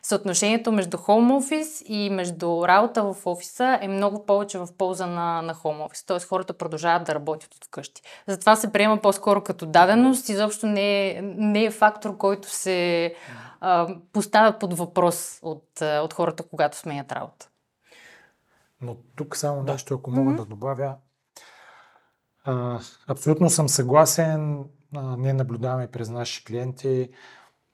съотношението 0.03 0.73
между 0.73 0.97
home 1.35 1.63
office 1.63 1.85
и 1.85 2.11
между 2.11 2.69
работа 2.69 3.03
в 3.03 3.27
офиса 3.27 3.79
е 3.83 3.89
много 3.89 4.27
повече 4.27 4.59
в 4.59 4.69
полза 4.79 5.07
на, 5.07 5.43
на 5.43 5.55
home 5.55 5.89
office. 5.89 6.07
Тоест 6.07 6.29
хората 6.29 6.53
продължават 6.53 7.07
да 7.07 7.15
работят 7.15 7.55
от 7.55 7.65
вкъщи. 7.65 8.03
Затова 8.27 8.57
се 8.57 8.73
приема 8.73 9.01
по-скоро 9.01 9.45
като 9.45 9.67
даденост. 9.67 10.29
Изобщо 10.29 10.67
не 10.67 11.09
е, 11.09 11.23
не 11.23 11.65
е 11.65 11.71
фактор, 11.71 12.17
който 12.17 12.51
се 12.51 13.15
а, 13.61 13.97
поставя 14.13 14.59
под 14.59 14.79
въпрос 14.79 15.39
от, 15.43 15.81
от 15.81 16.13
хората, 16.13 16.43
когато 16.43 16.77
сменят 16.77 17.13
работа. 17.13 17.49
Но 18.81 18.97
тук 19.17 19.37
само 19.37 19.63
нещо, 19.63 19.95
ако 19.95 20.11
мога 20.11 20.35
да 20.35 20.45
добавя. 20.45 20.97
А, 22.45 22.81
абсолютно 23.07 23.51
съм 23.51 23.69
съгласен. 23.69 24.65
А, 24.97 25.17
ние 25.17 25.33
наблюдаваме 25.33 25.87
през 25.87 26.11
наши 26.11 26.45
клиенти 26.45 27.09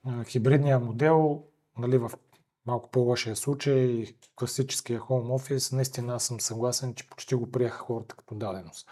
а, 0.07 0.25
хибридния 0.25 0.79
модел, 0.79 1.43
нали, 1.79 1.99
в 1.99 2.11
малко 2.67 2.91
по-лошия 2.91 3.37
случай, 3.37 4.07
класическия 4.37 5.01
home 5.01 5.39
office, 5.39 5.73
наистина 5.73 6.15
аз 6.15 6.25
съм 6.25 6.41
съгласен, 6.41 6.95
че 6.95 7.09
почти 7.09 7.35
го 7.35 7.51
приеха 7.51 7.79
хората 7.79 8.17
като 8.17 8.35
даденост. 8.35 8.89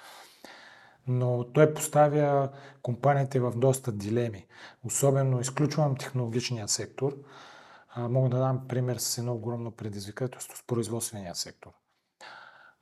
Но 1.07 1.45
той 1.53 1.75
поставя 1.75 2.51
компаниите 2.83 3.41
в 3.41 3.53
доста 3.57 3.93
дилеми. 3.93 4.47
Особено 4.85 5.41
изключвам 5.41 5.97
технологичния 5.97 6.69
сектор. 6.69 7.17
А, 7.89 8.09
мога 8.09 8.29
да 8.29 8.39
дам 8.39 8.69
пример 8.69 8.97
с 8.97 9.19
едно 9.19 9.35
огромно 9.35 9.71
предизвикателство 9.71 10.57
с 10.57 10.67
производствения 10.67 11.35
сектор. 11.35 11.71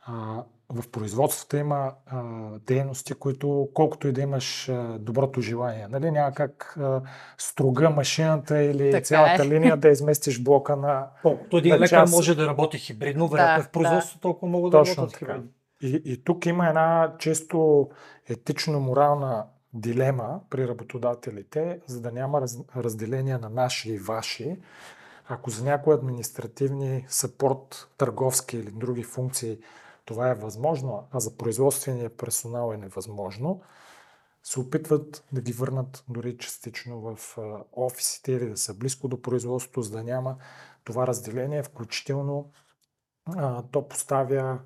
А, 0.07 0.43
в 0.69 0.89
производството 0.89 1.57
има 1.57 1.93
а, 2.07 2.23
дейности, 2.67 3.15
които 3.15 3.69
колкото 3.75 4.09
и 4.09 4.13
да 4.13 4.21
имаш 4.21 4.69
а, 4.69 4.99
доброто 4.99 5.41
желание, 5.41 5.89
нали, 5.89 6.11
няма 6.11 6.33
как 6.33 6.77
а, 6.81 7.03
струга 7.39 7.91
машината 7.91 8.63
или 8.63 8.91
Така 8.91 9.05
цялата 9.05 9.43
е. 9.43 9.49
линия 9.49 9.77
да 9.77 9.89
изместиш 9.89 10.43
блока 10.43 10.77
на... 10.77 11.07
Колкото 11.23 11.57
един 11.57 11.75
лекар 11.75 11.89
час. 11.89 12.11
може 12.11 12.35
да 12.35 12.47
работи 12.47 12.79
хибридно, 12.79 13.29
вероятно 13.29 13.63
Да, 13.63 13.69
в 13.69 13.71
производството 13.73 14.21
толкова 14.21 14.53
могат 14.53 14.71
да 14.71 14.79
Точно 14.79 14.97
работят 14.97 15.19
хибридно. 15.19 15.45
И, 15.83 16.03
и 16.05 16.25
тук 16.25 16.47
има 16.47 16.69
една 16.69 17.13
чисто 17.19 17.89
етично-морална 18.29 19.45
дилема 19.73 20.41
при 20.51 20.69
работодателите, 20.69 21.81
за 21.87 22.01
да 22.01 22.13
няма 22.13 22.41
раз, 22.41 22.59
разделение 22.77 23.39
на 23.39 23.49
наши 23.49 23.93
и 23.93 23.99
ваши. 23.99 24.57
Ако 25.29 25.51
за 25.51 25.65
някои 25.65 25.95
административни 25.95 27.05
съпорт, 27.09 27.89
търговски 27.99 28.57
или 28.57 28.71
други 28.71 29.03
функции 29.03 29.59
това 30.07 30.31
е 30.31 30.35
възможно, 30.35 31.09
а 31.13 31.21
за 31.21 31.37
производствения 31.37 32.17
персонал 32.17 32.73
е 32.73 32.77
невъзможно, 32.77 33.63
се 34.43 34.61
опитват 34.61 35.25
да 35.33 35.41
ги 35.41 35.53
върнат 35.53 36.05
дори 36.09 36.39
частично 36.39 37.01
в 37.01 37.39
офисите 37.73 38.33
или 38.33 38.49
да 38.49 38.57
са 38.57 38.75
близко 38.75 39.09
до 39.09 39.23
производството, 39.23 39.83
за 39.83 39.91
да 39.91 40.05
няма 40.05 40.37
това 40.85 41.07
разделение, 41.07 41.63
включително 41.63 42.51
а, 43.37 43.63
то 43.63 43.89
поставя 43.89 44.59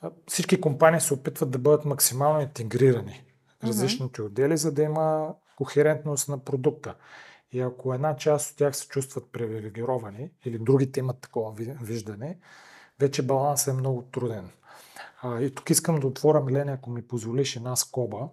а, 0.00 0.10
всички 0.26 0.60
компании 0.60 1.00
се 1.00 1.14
опитват 1.14 1.50
да 1.50 1.58
бъдат 1.58 1.84
максимално 1.84 2.40
интегрирани 2.40 3.24
различните 3.64 4.22
отдели, 4.22 4.56
за 4.56 4.72
да 4.72 4.82
има 4.82 5.34
кохерентност 5.56 6.28
на 6.28 6.44
продукта. 6.44 6.94
И 7.52 7.60
ако 7.60 7.94
една 7.94 8.16
част 8.16 8.50
от 8.50 8.56
тях 8.56 8.76
се 8.76 8.88
чувстват 8.88 9.32
привилегировани 9.32 10.30
или 10.44 10.58
другите 10.58 11.00
имат 11.00 11.20
такова 11.20 11.52
ви- 11.52 11.76
виждане, 11.82 12.38
вече 13.00 13.26
балансът 13.26 13.74
е 13.74 13.76
много 13.76 14.02
труден. 14.02 14.50
А, 15.22 15.40
и 15.40 15.54
тук 15.54 15.70
искам 15.70 16.00
да 16.00 16.06
отворя, 16.06 16.40
Милена, 16.40 16.72
ако 16.72 16.90
ми 16.90 17.08
позволиш 17.08 17.56
една 17.56 17.76
скоба. 17.76 18.28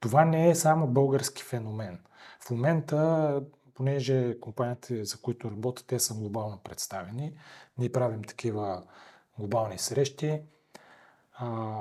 Това 0.00 0.24
не 0.24 0.50
е 0.50 0.54
само 0.54 0.86
български 0.86 1.42
феномен. 1.42 1.98
В 2.40 2.50
момента, 2.50 3.42
понеже 3.74 4.40
компаниите, 4.40 5.04
за 5.04 5.18
които 5.18 5.50
работят, 5.50 5.86
те 5.86 5.98
са 5.98 6.14
глобално 6.14 6.58
представени, 6.58 7.36
ние 7.78 7.92
правим 7.92 8.24
такива 8.24 8.82
глобални 9.38 9.78
срещи. 9.78 10.42
А, 11.34 11.80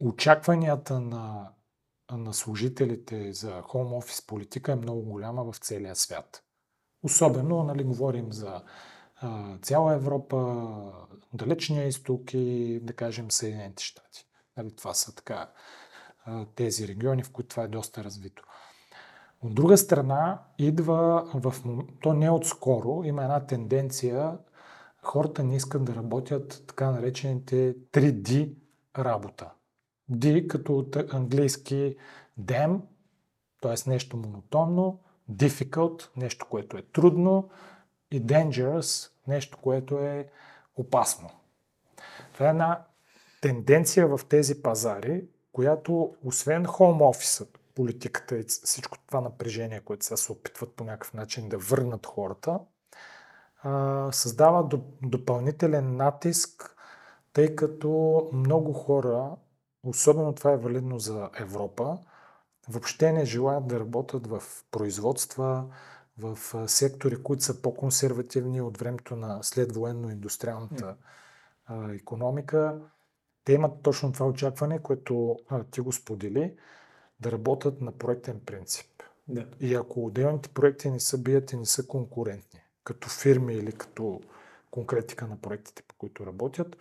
очакванията 0.00 1.00
на, 1.00 1.48
на 2.12 2.34
служителите 2.34 3.32
за 3.32 3.50
home 3.50 4.02
office 4.02 4.26
политика 4.26 4.72
е 4.72 4.76
много 4.76 5.02
голяма 5.02 5.52
в 5.52 5.58
целия 5.58 5.96
свят. 5.96 6.42
Особено, 7.02 7.62
нали, 7.62 7.84
говорим 7.84 8.32
за 8.32 8.62
цяла 9.62 9.94
Европа, 9.94 10.66
далечния 11.32 11.86
изток 11.86 12.34
и, 12.34 12.80
да 12.82 12.92
кажем, 12.92 13.30
Съединените 13.30 13.84
щати. 13.84 14.26
Нали, 14.56 14.76
това 14.76 14.94
са 14.94 15.14
така 15.14 15.50
тези 16.54 16.88
региони, 16.88 17.22
в 17.22 17.32
които 17.32 17.48
това 17.48 17.62
е 17.62 17.68
доста 17.68 18.04
развито. 18.04 18.44
От 19.42 19.54
друга 19.54 19.78
страна, 19.78 20.42
идва 20.58 21.30
в... 21.34 21.54
То 22.02 22.12
не 22.12 22.30
отскоро, 22.30 23.02
има 23.04 23.22
една 23.22 23.46
тенденция 23.46 24.38
хората 25.02 25.44
не 25.44 25.56
искат 25.56 25.84
да 25.84 25.94
работят 25.94 26.64
така 26.66 26.90
наречените 26.90 27.76
3D 27.92 28.54
работа. 28.98 29.50
D 30.10 30.46
като 30.46 30.78
от 30.78 30.96
английски 30.96 31.96
dem, 32.40 32.80
т.е. 33.62 33.90
нещо 33.90 34.16
монотонно, 34.16 35.00
difficult, 35.30 36.08
нещо, 36.16 36.46
което 36.50 36.76
е 36.76 36.82
трудно 36.82 37.50
и 38.10 38.22
dangerous, 38.22 39.10
нещо, 39.26 39.58
което 39.62 39.98
е 39.98 40.28
опасно. 40.76 41.30
Това 42.32 42.46
е 42.46 42.50
една 42.50 42.84
тенденция 43.42 44.06
в 44.06 44.20
тези 44.28 44.62
пазари, 44.62 45.24
която 45.52 46.14
освен 46.24 46.66
home 46.66 47.14
office, 47.14 47.46
политиката 47.74 48.38
и 48.38 48.42
всичко 48.42 48.98
това 49.06 49.20
напрежение, 49.20 49.80
което 49.80 50.04
се 50.04 50.16
се 50.16 50.32
опитват 50.32 50.74
по 50.74 50.84
някакъв 50.84 51.14
начин 51.14 51.48
да 51.48 51.58
върнат 51.58 52.06
хората, 52.06 52.58
създава 54.12 54.68
допълнителен 55.02 55.96
натиск, 55.96 56.76
тъй 57.32 57.56
като 57.56 58.30
много 58.32 58.72
хора, 58.72 59.30
особено 59.84 60.34
това 60.34 60.52
е 60.52 60.56
валидно 60.56 60.98
за 60.98 61.30
Европа, 61.38 61.98
въобще 62.68 63.12
не 63.12 63.24
желаят 63.24 63.66
да 63.66 63.80
работят 63.80 64.26
в 64.26 64.42
производства, 64.70 65.64
в 66.20 66.38
сектори, 66.68 67.22
които 67.22 67.44
са 67.44 67.62
по-консервативни 67.62 68.60
от 68.60 68.78
времето 68.78 69.16
на 69.16 69.42
следвоенно-индустриалната 69.42 70.94
економика. 71.92 72.80
Те 73.44 73.52
имат 73.52 73.82
точно 73.82 74.12
това 74.12 74.26
очакване, 74.26 74.78
което 74.78 75.36
а, 75.48 75.64
ти 75.64 75.80
го 75.80 75.92
сподели, 75.92 76.54
да 77.20 77.32
работят 77.32 77.80
на 77.80 77.92
проектен 77.92 78.40
принцип. 78.46 78.86
Да. 79.28 79.46
И 79.60 79.74
ако 79.74 80.06
отделните 80.06 80.48
проекти 80.48 80.90
не 80.90 81.00
са 81.00 81.18
бият 81.18 81.52
и 81.52 81.56
не 81.56 81.66
са 81.66 81.86
конкурентни, 81.86 82.60
като 82.84 83.08
фирми 83.08 83.54
или 83.54 83.72
като 83.72 84.20
конкретика 84.70 85.26
на 85.26 85.36
проектите, 85.36 85.82
по 85.88 85.94
които 85.98 86.26
работят, 86.26 86.76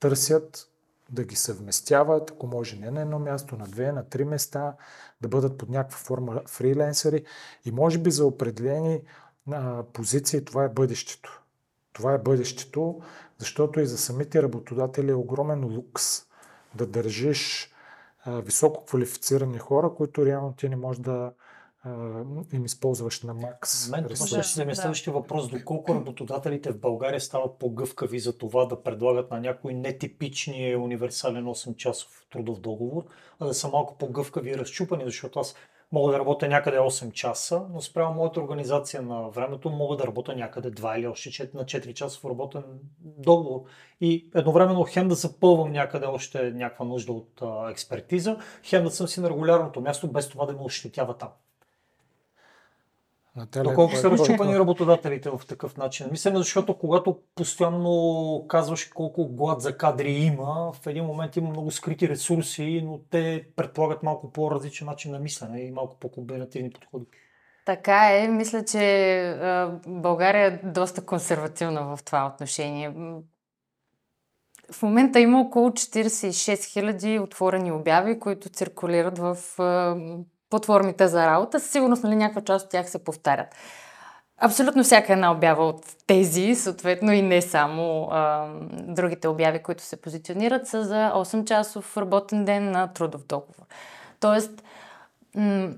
търсят 0.00 0.68
да 1.10 1.24
ги 1.24 1.36
съвместяват, 1.36 2.30
ако 2.30 2.46
може 2.46 2.76
не 2.76 2.90
на 2.90 3.00
едно 3.00 3.18
място, 3.18 3.56
на 3.56 3.64
две, 3.64 3.92
на 3.92 4.08
три 4.08 4.24
места, 4.24 4.76
да 5.20 5.28
бъдат 5.28 5.58
под 5.58 5.68
някаква 5.68 5.98
форма 5.98 6.42
фриленсъри 6.46 7.24
и 7.64 7.70
може 7.70 7.98
би 7.98 8.10
за 8.10 8.26
определени 8.26 9.02
а, 9.52 9.82
позиции 9.82 10.44
това 10.44 10.64
е 10.64 10.68
бъдещето. 10.68 11.42
Това 11.92 12.12
е 12.12 12.18
бъдещето, 12.18 13.00
защото 13.38 13.80
и 13.80 13.86
за 13.86 13.98
самите 13.98 14.42
работодатели 14.42 15.10
е 15.10 15.14
огромен 15.14 15.64
лукс 15.64 16.22
да 16.74 16.86
държиш 16.86 17.74
високо 18.26 18.84
квалифицирани 18.84 19.58
хора, 19.58 19.94
които 19.96 20.26
реално 20.26 20.52
ти 20.52 20.68
не 20.68 20.76
можеш 20.76 21.00
да 21.00 21.32
им 22.52 22.64
използваш 22.64 23.22
на 23.22 23.34
макс. 23.34 23.88
Мен 23.90 24.04
това 24.04 24.42
ще 24.42 24.64
да. 24.64 24.74
следващия 24.74 25.12
въпрос. 25.12 25.48
Доколко 25.48 25.94
работодателите 25.94 26.72
в 26.72 26.80
България 26.80 27.20
стават 27.20 27.58
по-гъвкави 27.58 28.18
за 28.18 28.38
това 28.38 28.66
да 28.66 28.82
предлагат 28.82 29.30
на 29.30 29.40
някой 29.40 29.74
нетипичния 29.74 30.80
универсален 30.80 31.44
8-часов 31.44 32.26
трудов 32.30 32.60
договор, 32.60 33.04
а 33.40 33.46
да 33.46 33.54
са 33.54 33.68
малко 33.68 33.98
по-гъвкави 33.98 34.50
и 34.50 34.58
разчупани, 34.58 35.04
защото 35.04 35.38
аз 35.38 35.54
мога 35.92 36.12
да 36.12 36.18
работя 36.18 36.48
някъде 36.48 36.78
8 36.78 37.12
часа, 37.12 37.66
но 37.72 37.80
спрямо 37.80 38.14
моята 38.14 38.40
организация 38.40 39.02
на 39.02 39.28
времето 39.28 39.70
мога 39.70 39.96
да 39.96 40.06
работя 40.06 40.36
някъде 40.36 40.72
2 40.72 40.98
или 40.98 41.06
още 41.06 41.30
4, 41.30 41.54
на 41.54 41.64
4 41.64 41.94
часов 41.94 42.24
работен 42.24 42.62
договор. 43.00 43.62
И 44.00 44.30
едновременно 44.34 44.84
хем 44.88 45.08
да 45.08 45.14
запълвам 45.14 45.72
някъде 45.72 46.06
още 46.06 46.50
някаква 46.50 46.84
нужда 46.84 47.12
от 47.12 47.42
а, 47.42 47.70
експертиза, 47.70 48.38
хем 48.62 48.84
да 48.84 48.90
съм 48.90 49.08
си 49.08 49.20
на 49.20 49.30
регулярното 49.30 49.80
място, 49.80 50.12
без 50.12 50.28
това 50.28 50.46
да 50.46 50.52
ме 50.52 50.62
ощетява 50.62 51.18
там. 51.18 51.28
Наталя, 53.36 53.64
Доколко 53.64 53.96
са 53.96 54.10
разчупани 54.10 54.58
работодателите 54.58 55.30
в 55.30 55.40
такъв 55.48 55.76
начин? 55.76 56.06
Мисля, 56.10 56.32
защото 56.36 56.78
когато 56.78 57.18
постоянно 57.34 58.44
казваш 58.48 58.84
колко 58.84 59.28
глад 59.28 59.60
за 59.60 59.76
кадри 59.76 60.12
има, 60.12 60.72
в 60.72 60.86
един 60.86 61.04
момент 61.04 61.36
има 61.36 61.50
много 61.50 61.70
скрити 61.70 62.08
ресурси, 62.08 62.82
но 62.84 63.00
те 63.10 63.46
предполагат 63.56 64.02
малко 64.02 64.32
по-различен 64.32 64.86
начин 64.86 65.12
на 65.12 65.18
мислене 65.18 65.60
и 65.60 65.70
малко 65.70 65.96
по-комбинативни 66.00 66.70
подходи. 66.70 67.06
Така 67.66 68.10
е. 68.12 68.28
Мисля, 68.28 68.64
че 68.64 69.70
България 69.86 70.46
е 70.46 70.66
доста 70.66 71.06
консервативна 71.06 71.96
в 71.96 72.04
това 72.04 72.32
отношение. 72.34 72.90
В 74.72 74.82
момента 74.82 75.20
има 75.20 75.40
около 75.40 75.70
46 75.70 76.92
000 76.92 77.22
отворени 77.22 77.72
обяви, 77.72 78.18
които 78.18 78.48
циркулират 78.48 79.18
в 79.18 79.36
платформите 80.54 81.08
за 81.08 81.26
работа, 81.26 81.60
със 81.60 81.70
сигурност 81.70 82.04
нали, 82.04 82.16
някаква 82.16 82.42
част 82.42 82.64
от 82.64 82.70
тях 82.70 82.90
се 82.90 83.04
повтарят. 83.04 83.46
Абсолютно 84.38 84.82
всяка 84.82 85.12
една 85.12 85.32
обява 85.32 85.68
от 85.68 85.84
тези, 86.06 86.54
съответно 86.54 87.12
и 87.12 87.22
не 87.22 87.42
само 87.42 88.08
а, 88.10 88.48
другите 88.70 89.28
обяви, 89.28 89.62
които 89.62 89.82
се 89.82 89.96
позиционират, 89.96 90.66
са 90.66 90.84
за 90.84 91.12
8-часов 91.14 91.96
работен 91.96 92.44
ден 92.44 92.70
на 92.70 92.92
трудов 92.92 93.26
договор. 93.26 93.64
Тоест, 94.20 94.62
м- 95.34 95.68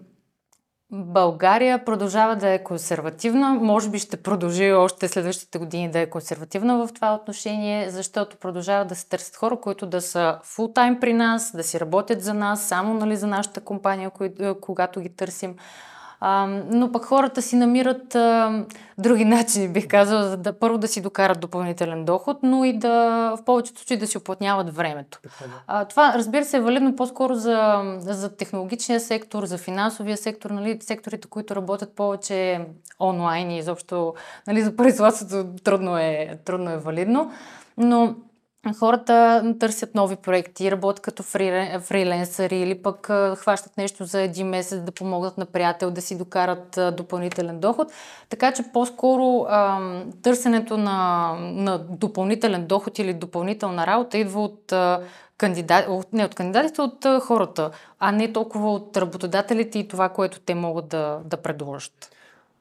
България 0.90 1.85
продължава 1.85 2.37
да 2.37 2.49
е 2.49 2.62
консервативна, 2.62 3.55
може 3.55 3.90
би 3.90 3.99
ще 3.99 4.16
продължи 4.16 4.72
още 4.72 5.09
следващите 5.09 5.59
години 5.59 5.90
да 5.90 5.99
е 5.99 6.11
консервативна 6.11 6.87
в 6.87 6.92
това 6.94 7.14
отношение, 7.14 7.90
защото 7.90 8.37
продължава 8.37 8.85
да 8.85 8.94
се 8.94 9.09
търсят 9.09 9.37
хора, 9.37 9.61
които 9.61 9.87
да 9.87 10.01
са 10.01 10.38
фултайм 10.42 11.01
при 11.01 11.12
нас, 11.12 11.57
да 11.57 11.62
си 11.62 11.81
работят 11.81 12.22
за 12.22 12.35
нас, 12.35 12.62
само 12.62 12.94
нали, 12.94 13.16
за 13.16 13.27
нашата 13.27 13.61
компания, 13.61 14.11
когато 14.61 15.01
ги 15.01 15.16
търсим. 15.16 15.57
А, 16.20 16.46
но 16.70 16.92
пък 16.92 17.05
хората 17.05 17.42
си 17.42 17.57
намират 17.57 18.14
а, 18.14 18.64
други 18.98 19.24
начини, 19.37 19.68
бих 19.68 19.88
казала, 19.88 20.22
за 20.22 20.37
да 20.37 20.59
първо 20.59 20.79
да 20.79 20.88
си 20.88 21.00
докарат 21.00 21.40
допълнителен 21.40 22.05
доход, 22.05 22.38
но 22.42 22.64
и 22.64 22.72
да 22.72 22.96
в 23.37 23.44
повечето 23.44 23.81
случаи 23.81 23.96
да 23.96 24.07
си 24.07 24.18
оплътняват 24.18 24.76
времето. 24.76 25.20
А, 25.66 25.85
това, 25.85 26.12
разбира 26.14 26.44
се, 26.44 26.57
е 26.57 26.61
валидно 26.61 26.96
по-скоро 26.96 27.35
за, 27.35 27.83
за 27.98 28.37
технологичния 28.37 29.00
сектор, 29.00 29.44
за 29.44 29.59
финансовия 29.59 30.16
сектор, 30.16 30.50
нали, 30.50 30.79
секторите, 30.81 31.29
които 31.29 31.57
работят 31.57 31.92
повече 31.96 32.61
онлайн 33.00 33.50
и 33.50 33.59
изобщо 33.59 34.14
нали, 34.46 34.62
за 34.62 34.76
производството 34.76 35.46
трудно 35.64 35.98
е, 35.98 36.38
трудно 36.44 36.70
е 36.70 36.76
валидно. 36.76 37.31
Но 37.79 38.14
хората 38.74 39.44
търсят 39.61 39.94
нови 39.94 40.16
проекти, 40.16 40.70
работят 40.70 41.00
като 41.00 41.22
фриленсъри 41.22 42.59
или 42.61 42.83
пък 42.83 43.11
хващат 43.37 43.76
нещо 43.76 44.05
за 44.05 44.20
един 44.20 44.46
месец 44.46 44.81
да 44.81 44.92
помогнат 44.92 45.38
на 45.38 45.46
приятел 45.46 45.90
да 45.90 46.00
си 46.02 46.18
докарат 46.18 46.79
допълнителен 46.96 47.61
доход. 47.61 47.92
Така 48.29 48.52
че 48.52 48.62
по-скоро 48.72 49.46
ам, 49.48 50.12
търсенето 50.22 50.76
на, 50.76 51.33
на 51.40 51.79
допълнителен 51.79 52.66
доход 52.66 52.98
или 52.98 53.14
допълнителна 53.14 53.87
работа 53.87 54.18
идва 54.18 54.44
от 54.44 54.72
кандидат, 55.38 56.12
не 56.12 56.24
от 56.24 56.35
кандидатите, 56.35 56.81
от 56.81 57.07
хората, 57.22 57.70
а 57.98 58.12
не 58.12 58.33
толкова 58.33 58.72
от 58.72 58.96
работодателите 58.96 59.79
и 59.79 59.88
това, 59.88 60.09
което 60.09 60.40
те 60.40 60.55
могат 60.55 60.88
да, 60.88 61.20
да 61.24 61.37
предложат. 61.37 62.11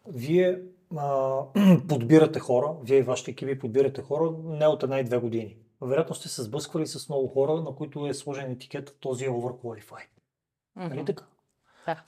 Вие 0.08 0.60
а, 0.98 1.39
подбирате 1.88 2.39
хора, 2.39 2.72
вие 2.84 2.98
и 2.98 3.02
вашите 3.02 3.32
екипи 3.32 3.60
подбирате 3.60 4.02
хора 4.02 4.32
не 4.46 4.68
от 4.68 4.84
една 4.84 5.00
и 5.00 5.04
две 5.04 5.18
години 5.18 5.56
вероятно 5.86 6.15
сте 6.15 6.30
се 6.30 6.43
сблъсквали 6.43 6.88
с 6.88 7.10
много 7.10 7.28
хора, 7.28 7.62
на 7.62 7.76
които 7.76 8.08
е 8.08 8.13
сложен 8.13 8.52
етикет 8.52 8.98
този 9.00 9.28
overqualified. 9.28 10.10
Mm-hmm. 10.78 10.89
Нали 10.89 11.06
така? 11.06 11.24
Да. 11.86 12.04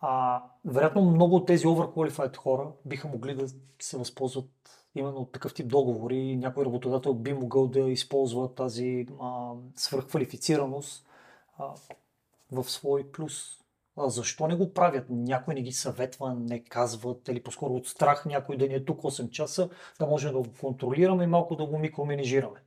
А, 0.00 0.42
вероятно 0.64 1.02
много 1.02 1.36
от 1.36 1.46
тези 1.46 1.66
overqualified 1.66 2.36
хора 2.36 2.72
биха 2.84 3.08
могли 3.08 3.34
да 3.34 3.46
се 3.80 3.96
възползват 3.96 4.50
именно 4.94 5.16
от 5.16 5.32
такъв 5.32 5.54
тип 5.54 5.68
договори. 5.68 6.36
Някой 6.36 6.64
работодател 6.64 7.14
би 7.14 7.32
могъл 7.32 7.66
да 7.66 7.80
използва 7.80 8.54
тази 8.54 9.06
а, 9.20 9.52
свръхквалифицираност 9.76 11.06
а, 11.58 11.74
в 12.52 12.70
свой 12.70 13.12
плюс. 13.12 13.58
А 13.96 14.08
защо 14.08 14.46
не 14.46 14.56
го 14.56 14.74
правят? 14.74 15.06
Някой 15.10 15.54
не 15.54 15.62
ги 15.62 15.72
съветва, 15.72 16.34
не 16.34 16.64
казват, 16.64 17.28
или 17.28 17.42
по-скоро 17.42 17.74
от 17.74 17.86
страх 17.86 18.26
някой 18.26 18.56
да 18.56 18.68
ни 18.68 18.74
е 18.74 18.84
тук 18.84 19.00
8 19.00 19.30
часа, 19.30 19.70
да 20.00 20.06
може 20.06 20.32
да 20.32 20.38
го 20.38 20.46
контролираме 20.60 21.24
и 21.24 21.26
малко 21.26 21.56
да 21.56 21.66
го 21.66 21.78
микроменежираме. 21.78 22.62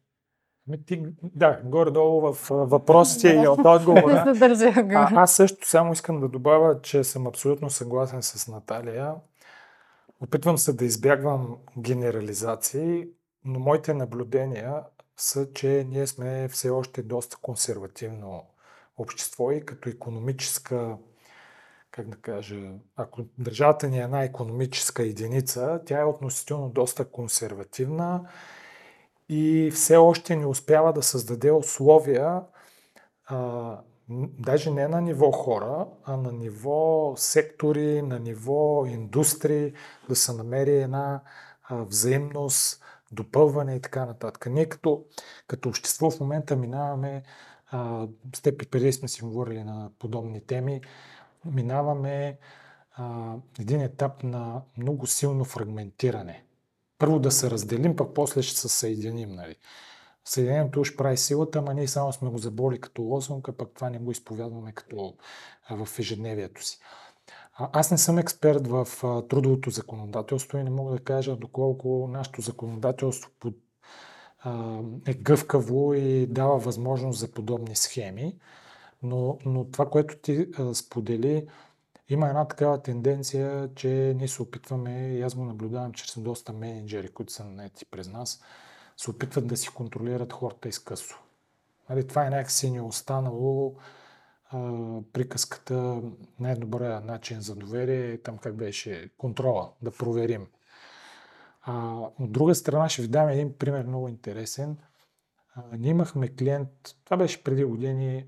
Ами 0.68 0.86
ти, 0.86 1.04
да, 1.24 1.62
горе-долу 1.64 2.34
в 2.34 2.50
въпросите 2.50 3.30
и 3.30 3.48
от 3.48 3.60
отговора. 3.66 4.24
а, 4.96 5.22
аз 5.22 5.36
също 5.36 5.70
само 5.70 5.94
искам 5.94 6.20
да 6.20 6.28
добавя, 6.28 6.82
че 6.82 7.04
съм 7.04 7.28
абсолютно 7.28 7.70
съгласен 7.70 8.24
с 8.24 8.48
Наталия. 8.48 9.14
Опитвам 10.22 10.58
се 10.58 10.74
да 10.74 10.86
избягвам 10.86 11.58
генерализации, 11.78 13.08
но 13.46 13.60
моите 13.60 13.94
наблюдения 13.94 14.84
са, 15.18 15.54
че 15.54 15.86
ние 15.90 16.08
сме 16.08 16.48
все 16.48 16.70
още 16.70 17.04
доста 17.04 17.38
консервативно 17.42 18.44
общество 18.98 19.52
и 19.52 19.66
като 19.66 19.90
економическа, 19.90 20.98
как 21.92 22.10
да 22.10 22.18
кажа, 22.18 22.72
ако 22.96 23.22
държавата 23.38 23.88
ни 23.88 24.00
е 24.00 24.04
една 24.04 24.24
економическа 24.24 25.04
единица, 25.04 25.82
тя 25.86 26.00
е 26.00 26.06
относително 26.06 26.70
доста 26.70 27.06
консервативна 27.06 28.30
и 29.32 29.72
все 29.72 29.98
още 29.98 30.36
не 30.36 30.46
успява 30.46 30.94
да 30.94 31.04
създаде 31.04 31.52
условия, 31.52 32.42
а, 33.26 33.80
даже 34.40 34.72
не 34.72 34.88
на 34.88 35.02
ниво 35.02 35.32
хора, 35.32 35.88
а 36.04 36.18
на 36.18 36.32
ниво 36.32 37.14
сектори, 37.18 38.02
на 38.02 38.20
ниво 38.20 38.86
индустрии, 38.86 39.74
да 40.10 40.16
се 40.16 40.34
намери 40.34 40.82
една 40.82 41.22
а, 41.64 41.84
взаимност, 41.84 42.84
допълване 43.12 43.76
и 43.76 43.82
така 43.82 44.06
нататък. 44.06 44.46
Ние 44.50 44.66
като, 44.66 45.06
като 45.48 45.70
общество 45.70 46.12
в 46.12 46.20
момента 46.20 46.56
минаваме, 46.56 47.24
а, 47.68 48.08
с 48.36 48.42
теб 48.42 48.70
преди 48.72 48.94
сме 48.94 49.08
си 49.08 49.22
говорили 49.22 49.64
на 49.64 49.92
подобни 50.00 50.46
теми, 50.46 50.82
минаваме 51.46 52.38
а, 52.96 53.36
един 53.60 53.82
етап 53.82 54.24
на 54.24 54.62
много 54.78 55.08
силно 55.08 55.46
фрагментиране. 55.46 56.46
Първо 57.02 57.20
да 57.20 57.32
се 57.32 57.52
разделим, 57.52 57.96
пък 57.96 58.14
после 58.14 58.42
ще 58.42 58.60
се 58.60 58.70
съединим. 58.70 59.30
Нали. 59.30 59.56
Съединението 60.26 60.80
уж 60.80 60.96
прави 60.96 61.18
силата, 61.18 61.60
ама 61.60 61.74
ние 61.74 61.88
само 61.88 62.14
сме 62.14 62.30
го 62.30 62.38
заболи 62.38 62.82
като 62.82 63.02
лозунг, 63.02 63.50
а 63.50 63.52
пък 63.52 63.70
това 63.76 63.90
не 63.90 64.00
го 64.00 64.12
изповядваме 64.12 64.72
като 64.72 65.16
в 65.70 66.00
ежедневието 66.00 66.66
си. 66.66 66.80
Аз 67.58 67.92
не 67.92 67.98
съм 67.98 68.18
експерт 68.18 68.68
в 68.68 68.88
трудовото 69.30 69.70
законодателство 69.70 70.58
и 70.58 70.64
не 70.64 70.70
мога 70.70 70.92
да 70.92 71.00
кажа 71.00 71.36
доколко 71.36 72.10
нашето 72.12 72.42
законодателство 72.42 73.30
е 75.08 75.14
гъвкаво 75.14 75.94
и 75.94 76.28
дава 76.28 76.58
възможност 76.58 77.20
за 77.20 77.32
подобни 77.32 77.76
схеми. 77.76 78.40
Но, 79.04 79.38
но 79.46 79.66
това, 79.72 79.90
което 79.90 80.18
ти 80.18 80.48
сподели, 80.74 81.48
има 82.14 82.28
една 82.28 82.48
такава 82.48 82.82
тенденция, 82.82 83.70
че 83.76 84.14
ние 84.18 84.28
се 84.28 84.42
опитваме, 84.42 85.08
и 85.08 85.22
аз 85.22 85.36
го 85.36 85.46
наблюдавам, 85.46 85.92
са 85.96 86.22
доста 86.22 86.54
менеджери, 86.54 87.10
които 87.10 87.34
са 87.34 87.46
наети 87.46 87.86
през 87.86 88.08
нас, 88.08 88.42
се 88.98 89.12
опитват 89.12 89.48
да 89.48 89.58
си 89.58 89.70
контролират 89.70 90.34
хората 90.34 90.70
изкъсо. 90.70 91.16
Нали, 91.90 92.08
това 92.08 92.28
е 92.28 92.30
някакси 92.30 92.72
ни 92.72 92.78
е 92.78 92.82
останало 92.82 93.76
а, 94.50 94.60
приказката 95.14 96.02
най-добрия 96.40 97.02
начин 97.02 97.42
за 97.42 97.56
доверие, 97.56 98.18
там 98.18 98.38
как 98.38 98.56
беше 98.56 99.10
контрола, 99.18 99.72
да 99.82 99.92
проверим. 99.92 100.48
А, 101.62 101.98
от 102.20 102.32
друга 102.32 102.56
страна 102.56 102.90
ще 102.90 103.02
ви 103.02 103.08
дам 103.08 103.30
един 103.30 103.58
пример 103.58 103.86
много 103.86 104.08
интересен. 104.08 104.78
А, 105.56 105.64
ние 105.78 105.92
имахме 105.92 106.36
клиент, 106.36 106.70
това 107.06 107.18
беше 107.18 107.44
преди 107.44 107.64
години, 107.64 108.26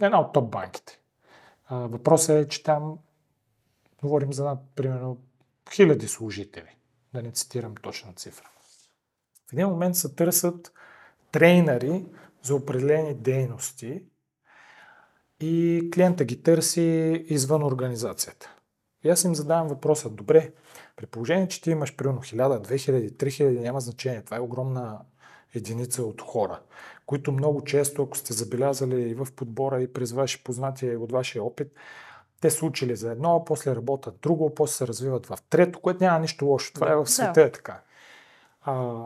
една 0.00 0.20
от 0.20 0.32
топ 0.32 0.50
банките. 0.50 1.00
Въпросът 1.70 2.46
е, 2.46 2.48
че 2.48 2.62
там 2.62 2.98
говорим 4.02 4.32
за, 4.32 4.56
примерно, 4.74 5.18
хиляди 5.72 6.08
служители, 6.08 6.76
да 7.14 7.22
не 7.22 7.32
цитирам 7.32 7.74
точна 7.74 8.12
цифра. 8.12 8.48
В 9.50 9.52
един 9.52 9.68
момент 9.68 9.96
се 9.96 10.14
търсят 10.14 10.72
трейнери 11.32 12.06
за 12.42 12.54
определени 12.54 13.14
дейности 13.14 14.02
и 15.40 15.90
клиента 15.94 16.24
ги 16.24 16.42
търси 16.42 17.24
извън 17.28 17.62
организацията. 17.62 18.54
И 19.04 19.10
аз 19.10 19.24
им 19.24 19.34
задавам 19.34 19.68
въпроса, 19.68 20.10
добре, 20.10 20.52
при 20.96 21.06
положение, 21.06 21.48
че 21.48 21.62
ти 21.62 21.70
имаш 21.70 21.96
примерно 21.96 22.20
1000, 22.20 22.66
2000, 22.66 23.12
3000, 23.12 23.60
няма 23.60 23.80
значение, 23.80 24.22
това 24.22 24.36
е 24.36 24.40
огромна 24.40 25.00
единица 25.54 26.02
от 26.02 26.20
хора, 26.20 26.60
които 27.06 27.32
много 27.32 27.64
често, 27.64 28.02
ако 28.02 28.16
сте 28.16 28.32
забелязали 28.32 29.02
и 29.02 29.14
в 29.14 29.28
подбора 29.36 29.82
и 29.82 29.92
през 29.92 30.12
ваши 30.12 30.44
познатия 30.44 30.92
и 30.92 30.96
от 30.96 31.12
вашия 31.12 31.44
опит, 31.44 31.72
те 32.40 32.50
са 32.50 32.66
учили 32.66 32.96
за 32.96 33.12
едно, 33.12 33.44
после 33.44 33.76
работят 33.76 34.18
друго, 34.22 34.54
после 34.54 34.74
се 34.74 34.86
развиват 34.86 35.26
в 35.26 35.38
трето, 35.50 35.80
което 35.80 36.04
няма 36.04 36.18
нищо 36.18 36.46
лошо. 36.46 36.72
Това 36.72 36.86
да, 36.86 36.92
е 36.92 36.96
в 36.96 37.06
света 37.06 37.32
да. 37.32 37.42
е 37.42 37.52
така. 37.52 37.80
А, 38.62 39.04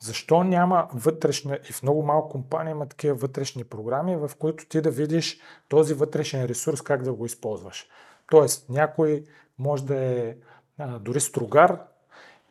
защо 0.00 0.44
няма 0.44 0.88
вътрешна, 0.94 1.58
и 1.70 1.72
в 1.72 1.82
много 1.82 2.02
малко 2.02 2.28
компании 2.28 2.70
има 2.70 2.86
такива 2.86 3.14
вътрешни 3.14 3.64
програми, 3.64 4.16
в 4.16 4.30
които 4.38 4.68
ти 4.68 4.80
да 4.80 4.90
видиш 4.90 5.40
този 5.68 5.94
вътрешен 5.94 6.44
ресурс, 6.44 6.82
как 6.82 7.02
да 7.02 7.12
го 7.12 7.26
използваш. 7.26 7.88
Тоест, 8.30 8.68
някой 8.68 9.24
може 9.58 9.84
да 9.84 9.96
е 9.96 10.36
а, 10.78 10.98
дори 10.98 11.20
строгар 11.20 11.80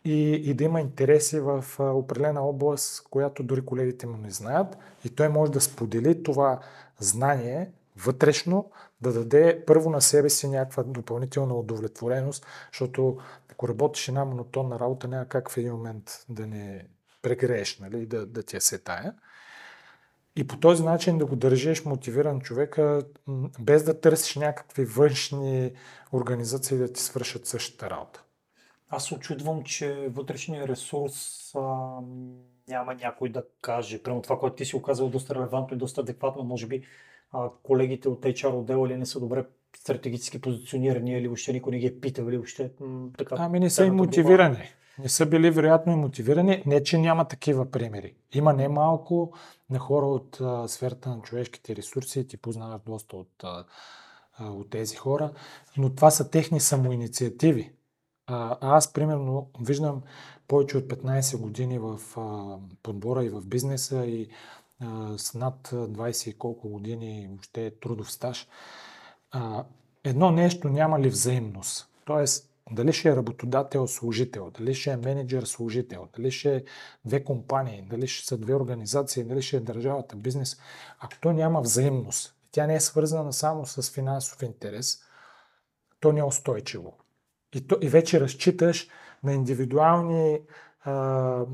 и, 0.05 0.31
и 0.33 0.53
да 0.53 0.63
има 0.63 0.81
интереси 0.81 1.39
в 1.39 1.65
определена 1.79 2.41
област, 2.41 3.07
която 3.09 3.43
дори 3.43 3.65
колегите 3.65 4.07
му 4.07 4.17
не 4.17 4.31
знаят 4.31 4.77
и 5.05 5.09
той 5.09 5.29
може 5.29 5.51
да 5.51 5.61
сподели 5.61 6.23
това 6.23 6.59
знание 6.99 7.71
вътрешно, 7.97 8.71
да 9.01 9.13
даде 9.13 9.63
първо 9.67 9.89
на 9.89 10.01
себе 10.01 10.29
си 10.29 10.47
някаква 10.47 10.83
допълнителна 10.83 11.53
удовлетвореност, 11.53 12.45
защото 12.71 13.17
ако 13.51 13.67
работиш 13.67 14.07
една 14.07 14.25
монотонна 14.25 14.79
работа, 14.79 15.07
няма 15.07 15.25
как 15.25 15.51
в 15.51 15.57
един 15.57 15.73
момент 15.73 16.25
да 16.29 16.47
не 16.47 16.87
прегрееш, 17.21 17.79
нали, 17.79 18.05
да, 18.05 18.25
да 18.25 18.43
ти 18.43 18.57
е 18.57 18.61
се 18.61 18.77
тая. 18.77 19.13
И 20.35 20.47
по 20.47 20.59
този 20.59 20.83
начин 20.83 21.17
да 21.17 21.25
го 21.25 21.35
държиш 21.35 21.85
мотивиран 21.85 22.41
човека, 22.41 23.03
без 23.59 23.83
да 23.83 24.01
търсиш 24.01 24.35
някакви 24.35 24.85
външни 24.85 25.71
организации 26.11 26.77
да 26.77 26.93
ти 26.93 27.01
свършат 27.01 27.45
същата 27.45 27.89
работа. 27.89 28.23
Аз 28.89 29.05
се 29.05 29.15
очудвам, 29.15 29.63
че 29.63 30.09
вътрешния 30.09 30.67
ресурс 30.67 31.51
а, 31.55 31.59
няма 32.67 32.95
някой 32.95 33.29
да 33.29 33.43
каже. 33.61 34.03
Прямо 34.03 34.21
това, 34.21 34.39
което 34.39 34.55
ти 34.55 34.65
си 34.65 34.75
оказал 34.75 35.09
доста 35.09 35.35
релевантно 35.35 35.75
и 35.75 35.79
доста 35.79 36.01
адекватно. 36.01 36.43
Може 36.43 36.67
би 36.67 36.83
а, 37.31 37.49
колегите 37.63 38.09
от 38.09 38.21
HR 38.21 38.53
отдела 38.53 38.87
ли 38.87 38.97
не 38.97 39.05
са 39.05 39.19
добре 39.19 39.45
стратегически 39.77 40.41
позиционирани 40.41 41.17
или 41.17 41.27
въобще 41.27 41.53
никой 41.53 41.71
не 41.71 41.79
ги 41.79 41.85
е 41.85 41.99
питал 41.99 42.23
или 42.23 42.37
въобще 42.37 42.71
м- 42.79 43.09
така. 43.17 43.35
Ами 43.39 43.59
не 43.59 43.69
са 43.69 43.85
и 43.85 43.91
мотивирани 43.91 44.73
не 44.99 45.09
са 45.09 45.25
били 45.25 45.51
вероятно 45.51 45.93
и 45.93 45.95
мотивирани. 45.95 46.63
Не, 46.65 46.83
че 46.83 46.97
няма 46.97 47.25
такива 47.25 47.71
примери. 47.71 48.13
Има 48.33 48.53
немалко 48.53 49.33
на 49.69 49.79
хора 49.79 50.05
от 50.05 50.37
а, 50.41 50.67
сферата 50.67 51.09
на 51.09 51.21
човешките 51.21 51.75
ресурси, 51.75 52.27
ти 52.27 52.37
познаваш 52.37 52.81
доста 52.85 53.17
от, 53.17 53.43
а, 53.43 53.65
от 54.39 54.69
тези 54.69 54.95
хора, 54.95 55.31
но 55.77 55.95
това 55.95 56.11
са 56.11 56.29
техни 56.29 56.59
самоинициативи. 56.59 57.71
А, 58.29 58.57
аз, 58.61 58.93
примерно, 58.93 59.49
виждам 59.61 60.01
повече 60.47 60.77
от 60.77 60.85
15 60.85 61.37
години 61.37 61.79
в 61.79 61.99
а, 62.17 62.57
подбора 62.83 63.25
и 63.25 63.29
в 63.29 63.41
бизнеса 63.45 64.05
и 64.05 64.29
а, 64.79 65.17
с 65.17 65.33
над 65.33 65.67
20 65.67 66.29
и 66.29 66.37
колко 66.37 66.69
години 66.69 67.27
въобще 67.29 67.71
трудов 67.81 68.11
стаж. 68.11 68.47
А, 69.31 69.63
едно 70.03 70.31
нещо 70.31 70.69
няма 70.69 70.99
ли 70.99 71.09
взаимност? 71.09 71.89
Тоест, 72.05 72.49
дали 72.71 72.93
ще 72.93 73.09
е 73.09 73.15
работодател-служител, 73.15 74.51
дали 74.57 74.75
ще 74.75 74.91
е 74.91 74.97
менеджер-служител, 74.97 76.07
дали 76.17 76.31
ще 76.31 76.55
е 76.55 76.63
две 77.05 77.23
компании, 77.23 77.87
дали 77.89 78.07
ще 78.07 78.27
са 78.27 78.37
две 78.37 78.55
организации, 78.55 79.23
дали 79.23 79.41
ще 79.41 79.57
е 79.57 79.59
държавата, 79.59 80.15
бизнес. 80.15 80.57
Ако 80.99 81.13
то 81.21 81.31
няма 81.31 81.61
взаимност, 81.61 82.35
тя 82.51 82.67
не 82.67 82.75
е 82.75 82.79
свързана 82.79 83.33
само 83.33 83.65
с 83.65 83.91
финансов 83.91 84.41
интерес, 84.41 84.99
то 85.99 86.11
не 86.11 86.19
е 86.19 86.23
устойчиво. 86.23 86.98
И, 87.53 87.67
то, 87.67 87.77
и 87.81 87.89
вече 87.89 88.19
разчиташ 88.19 88.87
на 89.23 89.33
индивидуални 89.33 90.41
а, 90.83 91.45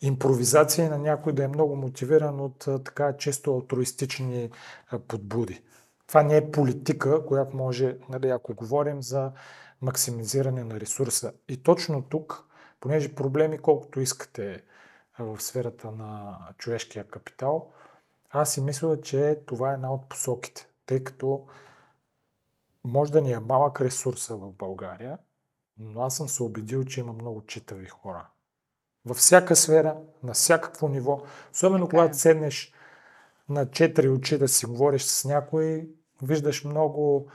импровизации 0.00 0.88
на 0.88 0.98
някой 0.98 1.32
да 1.32 1.44
е 1.44 1.48
много 1.48 1.76
мотивиран 1.76 2.40
от 2.40 2.68
а, 2.68 2.82
така 2.82 3.16
често 3.16 3.52
алтруистични 3.52 4.50
а, 4.90 4.98
подбуди. 4.98 5.62
Това 6.06 6.22
не 6.22 6.36
е 6.36 6.50
политика, 6.50 7.26
която 7.26 7.56
може, 7.56 7.96
нали, 8.08 8.28
ако 8.28 8.54
говорим 8.54 9.02
за 9.02 9.32
максимизиране 9.82 10.64
на 10.64 10.80
ресурса. 10.80 11.32
И 11.48 11.56
точно 11.56 12.02
тук, 12.02 12.44
понеже 12.80 13.14
проблеми 13.14 13.58
колкото 13.58 14.00
искате 14.00 14.62
в 15.18 15.40
сферата 15.40 15.90
на 15.90 16.38
човешкия 16.58 17.04
капитал, 17.04 17.70
аз 18.30 18.52
си 18.52 18.60
мисля, 18.60 19.00
че 19.00 19.38
това 19.46 19.70
е 19.70 19.74
една 19.74 19.92
от 19.92 20.08
посоките, 20.08 20.68
тъй 20.86 21.04
като 21.04 21.46
може 22.84 23.12
да 23.12 23.20
ни 23.20 23.32
е 23.32 23.38
малък 23.38 23.80
ресурса 23.80 24.36
в 24.36 24.52
България, 24.52 25.18
но 25.78 26.02
аз 26.02 26.16
съм 26.16 26.28
се 26.28 26.42
убедил, 26.42 26.84
че 26.84 27.00
има 27.00 27.12
много 27.12 27.46
читави 27.46 27.86
хора. 27.86 28.26
Във 29.04 29.16
всяка 29.16 29.56
сфера, 29.56 29.96
на 30.22 30.32
всякакво 30.32 30.88
ниво, 30.88 31.22
особено 31.52 31.86
okay. 31.86 31.90
когато 31.90 32.18
седнеш 32.18 32.72
на 33.48 33.70
четири 33.70 34.08
очи 34.08 34.38
да 34.38 34.48
си 34.48 34.66
говориш 34.66 35.02
с 35.02 35.24
някой, 35.24 35.88
виждаш 36.22 36.64
много 36.64 37.30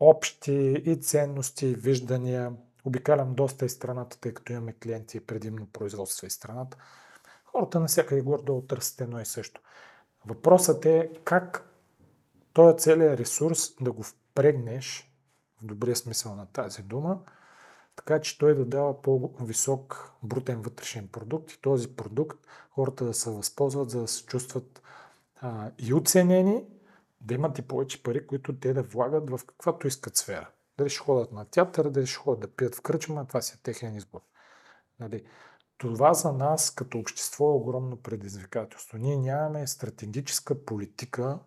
общи 0.00 0.82
и 0.84 1.00
ценности, 1.00 1.66
и 1.66 1.74
виждания. 1.74 2.52
Обикалям 2.84 3.34
доста 3.34 3.64
из 3.64 3.72
страната, 3.72 4.20
тъй 4.20 4.34
като 4.34 4.52
имаме 4.52 4.72
клиенти 4.72 5.26
предимно 5.26 5.66
производства 5.66 6.26
из 6.26 6.34
страната. 6.34 6.76
Хората 7.44 7.80
навсякъде 7.80 8.20
горе-долу 8.20 8.62
търсят 8.62 9.00
едно 9.00 9.20
и 9.20 9.26
също. 9.26 9.60
Въпросът 10.26 10.86
е 10.86 11.10
как 11.24 11.68
този 12.52 12.76
целият 12.76 13.20
ресурс 13.20 13.74
да 13.80 13.92
го 13.92 14.04
впрегнеш, 14.32 15.14
в 15.62 15.64
добрия 15.64 15.96
смисъл 15.96 16.36
на 16.36 16.46
тази 16.46 16.82
дума, 16.82 17.20
така 17.96 18.20
че 18.20 18.38
той 18.38 18.54
да 18.54 18.64
дава 18.64 19.02
по-висок 19.02 20.12
брутен 20.22 20.62
вътрешен 20.62 21.08
продукт 21.08 21.52
и 21.52 21.60
този 21.60 21.96
продукт 21.96 22.46
хората 22.70 23.04
да 23.04 23.14
се 23.14 23.30
възползват, 23.30 23.90
за 23.90 24.00
да 24.00 24.08
се 24.08 24.26
чувстват 24.26 24.82
а, 25.40 25.70
и 25.78 25.94
оценени, 25.94 26.64
да 27.20 27.34
имат 27.34 27.58
и 27.58 27.62
повече 27.62 28.02
пари, 28.02 28.26
които 28.26 28.58
те 28.58 28.74
да 28.74 28.82
влагат 28.82 29.30
в 29.30 29.40
каквато 29.46 29.86
искат 29.86 30.16
сфера. 30.16 30.50
Дали 30.78 30.90
ще 30.90 30.98
ходят 30.98 31.32
на 31.32 31.44
театър, 31.44 31.88
дали 31.88 32.06
ще 32.06 32.18
ходят 32.18 32.40
да 32.40 32.56
пият 32.56 32.74
в 32.74 32.82
кръчма, 32.82 33.26
това 33.26 33.42
си 33.42 33.54
е 33.58 33.62
техен 33.62 33.96
избор. 33.96 34.20
Нали? 35.00 35.24
Това 35.78 36.14
за 36.14 36.32
нас 36.32 36.70
като 36.70 36.98
общество 36.98 37.44
е 37.44 37.54
огромно 37.54 37.96
предизвикателство. 37.96 38.98
Ние 38.98 39.16
нямаме 39.16 39.66
стратегическа 39.66 40.64
политика 40.64 41.38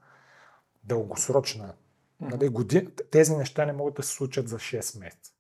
дългосрочна. 0.84 1.74
Нали? 2.22 2.50
Годин... 2.50 2.92
Тези 3.12 3.36
неща 3.36 3.66
не 3.66 3.74
могат 3.74 3.94
да 3.94 4.04
се 4.04 4.14
случат 4.14 4.48
за 4.48 4.58
6 4.58 5.00
месеца. 5.00 5.32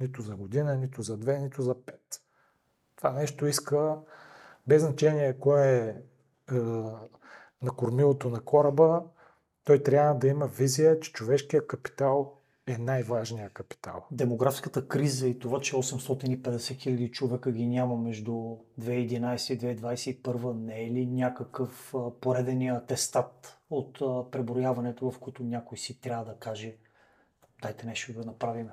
Нито 0.00 0.22
за 0.22 0.36
година, 0.36 0.76
нито 0.76 1.02
за 1.02 1.18
2, 1.18 1.38
нито 1.38 1.62
за 1.62 1.74
5. 1.74 1.94
Това 2.96 3.12
нещо 3.12 3.46
иска, 3.46 3.98
без 4.66 4.82
значение 4.82 5.38
кое 5.38 5.78
е, 5.78 5.88
е 6.54 6.60
на 7.62 7.70
кормилото 7.76 8.30
на 8.30 8.40
кораба, 8.40 9.02
той 9.64 9.82
трябва 9.82 10.14
да 10.14 10.28
има 10.28 10.46
визия, 10.46 11.00
че 11.00 11.12
човешкият 11.12 11.66
капитал 11.66 12.39
е 12.70 12.78
най-важният 12.78 13.52
капитал. 13.52 14.06
Демографската 14.10 14.88
криза 14.88 15.28
и 15.28 15.38
това, 15.38 15.60
че 15.60 15.76
850 15.76 16.78
хиляди 16.78 17.10
човека 17.10 17.52
ги 17.52 17.66
няма 17.66 17.96
между 17.96 18.32
2011 18.80 19.52
и 19.52 19.76
2021, 19.76 20.52
не 20.52 20.82
е 20.82 20.90
ли 20.90 21.06
някакъв 21.06 21.94
поредения 22.20 22.74
атестат 22.74 23.58
от 23.70 23.98
преброяването, 24.30 25.10
в 25.10 25.18
който 25.18 25.42
някой 25.42 25.78
си 25.78 26.00
трябва 26.00 26.24
да 26.24 26.34
каже 26.34 26.76
дайте 27.62 27.86
нещо 27.86 28.12
да 28.12 28.24
направим. 28.24 28.68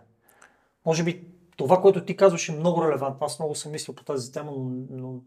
Може 0.86 1.04
би 1.04 1.28
това, 1.58 1.82
което 1.82 2.06
ти 2.06 2.18
казваш 2.18 2.50
е 2.50 2.56
много 2.56 2.84
релевантно. 2.84 3.26
Аз 3.26 3.40
много 3.40 3.56
съм 3.56 3.72
мислил 3.72 3.96
по 3.96 4.04
тази 4.04 4.32
тема, 4.32 4.52
но, 4.52 4.86
но 4.90 5.22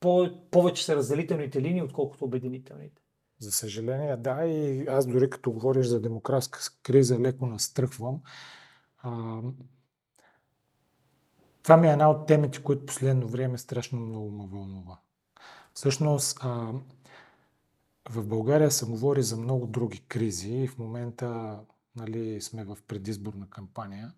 по, 0.00 0.28
повече 0.50 0.84
са 0.84 0.96
разделителните 0.96 1.62
линии, 1.62 1.82
отколкото 1.82 2.24
обединителните. 2.24 3.02
За 3.40 3.52
съжаление, 3.52 4.16
да. 4.16 4.44
И 4.44 4.86
аз 4.86 5.06
дори 5.06 5.30
като 5.30 5.52
говориш 5.52 5.86
за 5.86 6.00
демократска 6.00 6.60
криза, 6.82 7.20
леко 7.20 7.46
настръхвам. 7.46 8.20
А, 8.98 9.40
това 11.62 11.76
ми 11.76 11.88
е 11.88 11.92
една 11.92 12.10
от 12.10 12.26
темите, 12.26 12.62
които 12.62 12.86
последно 12.86 13.28
време 13.28 13.58
страшно 13.58 14.00
много 14.00 14.30
ме 14.30 14.46
вълнува. 14.46 14.98
Всъщност, 15.74 16.38
а, 16.42 16.72
в 18.10 18.26
България 18.26 18.70
се 18.70 18.86
говори 18.86 19.22
за 19.22 19.36
много 19.36 19.66
други 19.66 20.04
кризи 20.08 20.52
и 20.52 20.68
в 20.68 20.78
момента 20.78 21.58
нали, 21.96 22.40
сме 22.40 22.64
в 22.64 22.78
предизборна 22.86 23.50
кампания, 23.50 24.12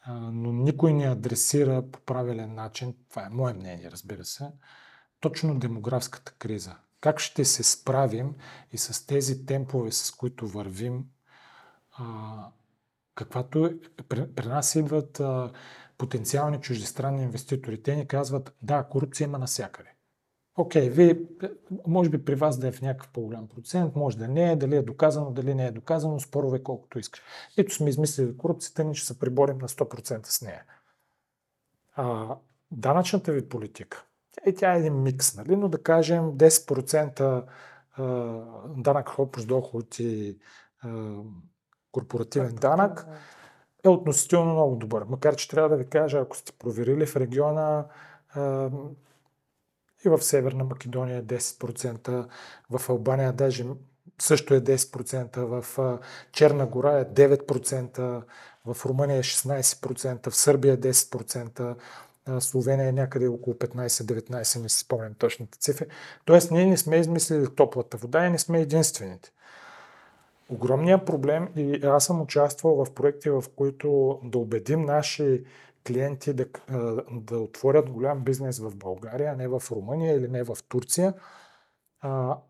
а, 0.00 0.12
но 0.12 0.52
никой 0.52 0.92
не 0.92 1.04
адресира 1.04 1.90
по 1.90 2.00
правилен 2.00 2.54
начин, 2.54 2.94
това 3.10 3.26
е 3.26 3.30
мое 3.30 3.52
мнение, 3.52 3.90
разбира 3.90 4.24
се, 4.24 4.50
точно 5.20 5.58
демографската 5.58 6.32
криза. 6.38 6.76
Как 7.00 7.20
ще 7.20 7.44
се 7.44 7.62
справим 7.62 8.34
и 8.72 8.78
с 8.78 9.06
тези 9.06 9.46
темпове, 9.46 9.92
с 9.92 10.10
които 10.10 10.48
вървим, 10.48 11.04
а, 11.92 12.04
каквато 13.14 13.66
е, 13.66 13.76
при, 14.08 14.34
при 14.34 14.46
нас 14.46 14.74
идват 14.74 15.20
а, 15.20 15.52
потенциални 15.98 16.60
чуждестранни 16.60 17.22
инвеститори. 17.22 17.82
Те 17.82 17.96
ни 17.96 18.06
казват, 18.06 18.54
да, 18.62 18.84
корупция 18.90 19.24
има 19.24 19.38
навсякъде. 19.38 19.94
Окей, 20.56 20.90
okay, 20.90 20.90
вие, 20.90 21.20
може 21.86 22.10
би 22.10 22.24
при 22.24 22.34
вас 22.34 22.58
да 22.58 22.68
е 22.68 22.72
в 22.72 22.82
някакъв 22.82 23.08
по-голям 23.08 23.48
процент, 23.48 23.96
може 23.96 24.18
да 24.18 24.28
не 24.28 24.52
е, 24.52 24.56
дали 24.56 24.76
е 24.76 24.82
доказано, 24.82 25.30
дали 25.30 25.54
не 25.54 25.66
е 25.66 25.70
доказано, 25.70 26.20
спорове 26.20 26.62
колкото 26.62 26.98
искаш. 26.98 27.22
Ето 27.56 27.74
сме 27.74 27.90
измислили 27.90 28.36
корупцията, 28.36 28.84
ние 28.84 28.94
ще 28.94 29.06
се 29.06 29.18
приборим 29.18 29.58
на 29.58 29.68
100% 29.68 30.26
с 30.26 30.42
нея. 30.42 30.64
А, 31.92 32.36
данъчната 32.70 33.32
ви 33.32 33.48
политика. 33.48 34.06
Е, 34.46 34.54
тя 34.54 34.74
е 34.74 34.78
един 34.78 35.02
микс, 35.02 35.36
нали? 35.36 35.56
но 35.56 35.68
да 35.68 35.82
кажем 35.82 36.22
10% 36.22 37.44
данък 38.76 39.18
общ 39.18 39.46
доход 39.46 39.98
и 39.98 40.38
корпоративен 41.92 42.54
данък 42.54 43.06
е 43.84 43.88
относително 43.88 44.52
много 44.52 44.76
добър. 44.76 45.04
Макар, 45.08 45.36
че 45.36 45.48
трябва 45.48 45.68
да 45.68 45.76
ви 45.76 45.88
кажа, 45.88 46.18
ако 46.18 46.36
сте 46.36 46.52
проверили 46.52 47.06
в 47.06 47.16
региона 47.16 47.86
и 50.04 50.08
в 50.08 50.22
Северна 50.22 50.64
Македония 50.64 51.18
е 51.18 51.22
10%, 51.22 52.28
в 52.70 52.90
Албания 52.90 53.32
даже 53.32 53.66
също 54.20 54.54
е 54.54 54.60
10%, 54.60 55.62
в 55.62 55.98
Черна 56.32 56.66
гора 56.66 56.98
е 56.98 57.04
9%, 57.04 58.22
в 58.66 58.86
Румъния 58.86 59.18
е 59.18 59.22
16%, 59.22 60.30
в 60.30 60.36
Сърбия 60.36 60.74
е 60.74 60.76
10%, 60.76 61.76
Словения 62.40 62.88
е 62.88 62.92
някъде 62.92 63.28
около 63.28 63.56
15-19, 63.56 64.62
не 64.62 64.68
си 64.68 64.78
спомням 64.78 65.14
точните 65.14 65.58
цифри. 65.58 65.86
Тоест, 66.24 66.50
ние 66.50 66.66
не 66.66 66.76
сме 66.76 66.96
измислили 66.96 67.54
топлата 67.54 67.96
вода 67.96 68.26
и 68.26 68.30
не 68.30 68.38
сме 68.38 68.60
единствените. 68.60 69.32
Огромният 70.48 71.06
проблем, 71.06 71.48
и 71.56 71.80
аз 71.84 72.04
съм 72.04 72.20
участвал 72.20 72.84
в 72.84 72.94
проекти, 72.94 73.30
в 73.30 73.44
които 73.56 74.20
да 74.24 74.38
убедим 74.38 74.82
наши 74.82 75.44
клиенти 75.86 76.32
да, 76.32 76.46
да 77.10 77.38
отворят 77.38 77.90
голям 77.90 78.24
бизнес 78.24 78.58
в 78.58 78.76
България, 78.76 79.36
не 79.36 79.48
в 79.48 79.62
Румъния 79.70 80.16
или 80.16 80.28
не 80.28 80.42
в 80.42 80.58
Турция, 80.68 81.14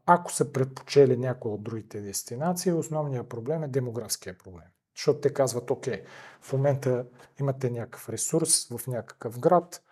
ако 0.06 0.32
са 0.32 0.52
предпочели 0.52 1.16
някои 1.16 1.52
от 1.52 1.62
другите 1.62 2.00
дестинации, 2.00 2.72
основният 2.72 3.28
проблем 3.28 3.62
е 3.62 3.68
демографския 3.68 4.38
проблем. 4.38 4.68
Защото 5.00 5.20
те 5.20 5.34
казват, 5.34 5.70
окей, 5.70 6.02
в 6.40 6.52
момента 6.52 7.04
имате 7.40 7.70
някакъв 7.70 8.08
ресурс 8.08 8.68
в 8.68 8.86
някакъв 8.86 9.38
град, 9.38 9.82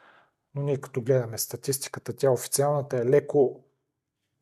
но 0.54 0.62
ние 0.62 0.76
като 0.76 1.02
гледаме 1.02 1.38
статистиката, 1.38 2.16
тя 2.16 2.30
официалната 2.30 2.96
е 2.96 3.04
леко 3.04 3.64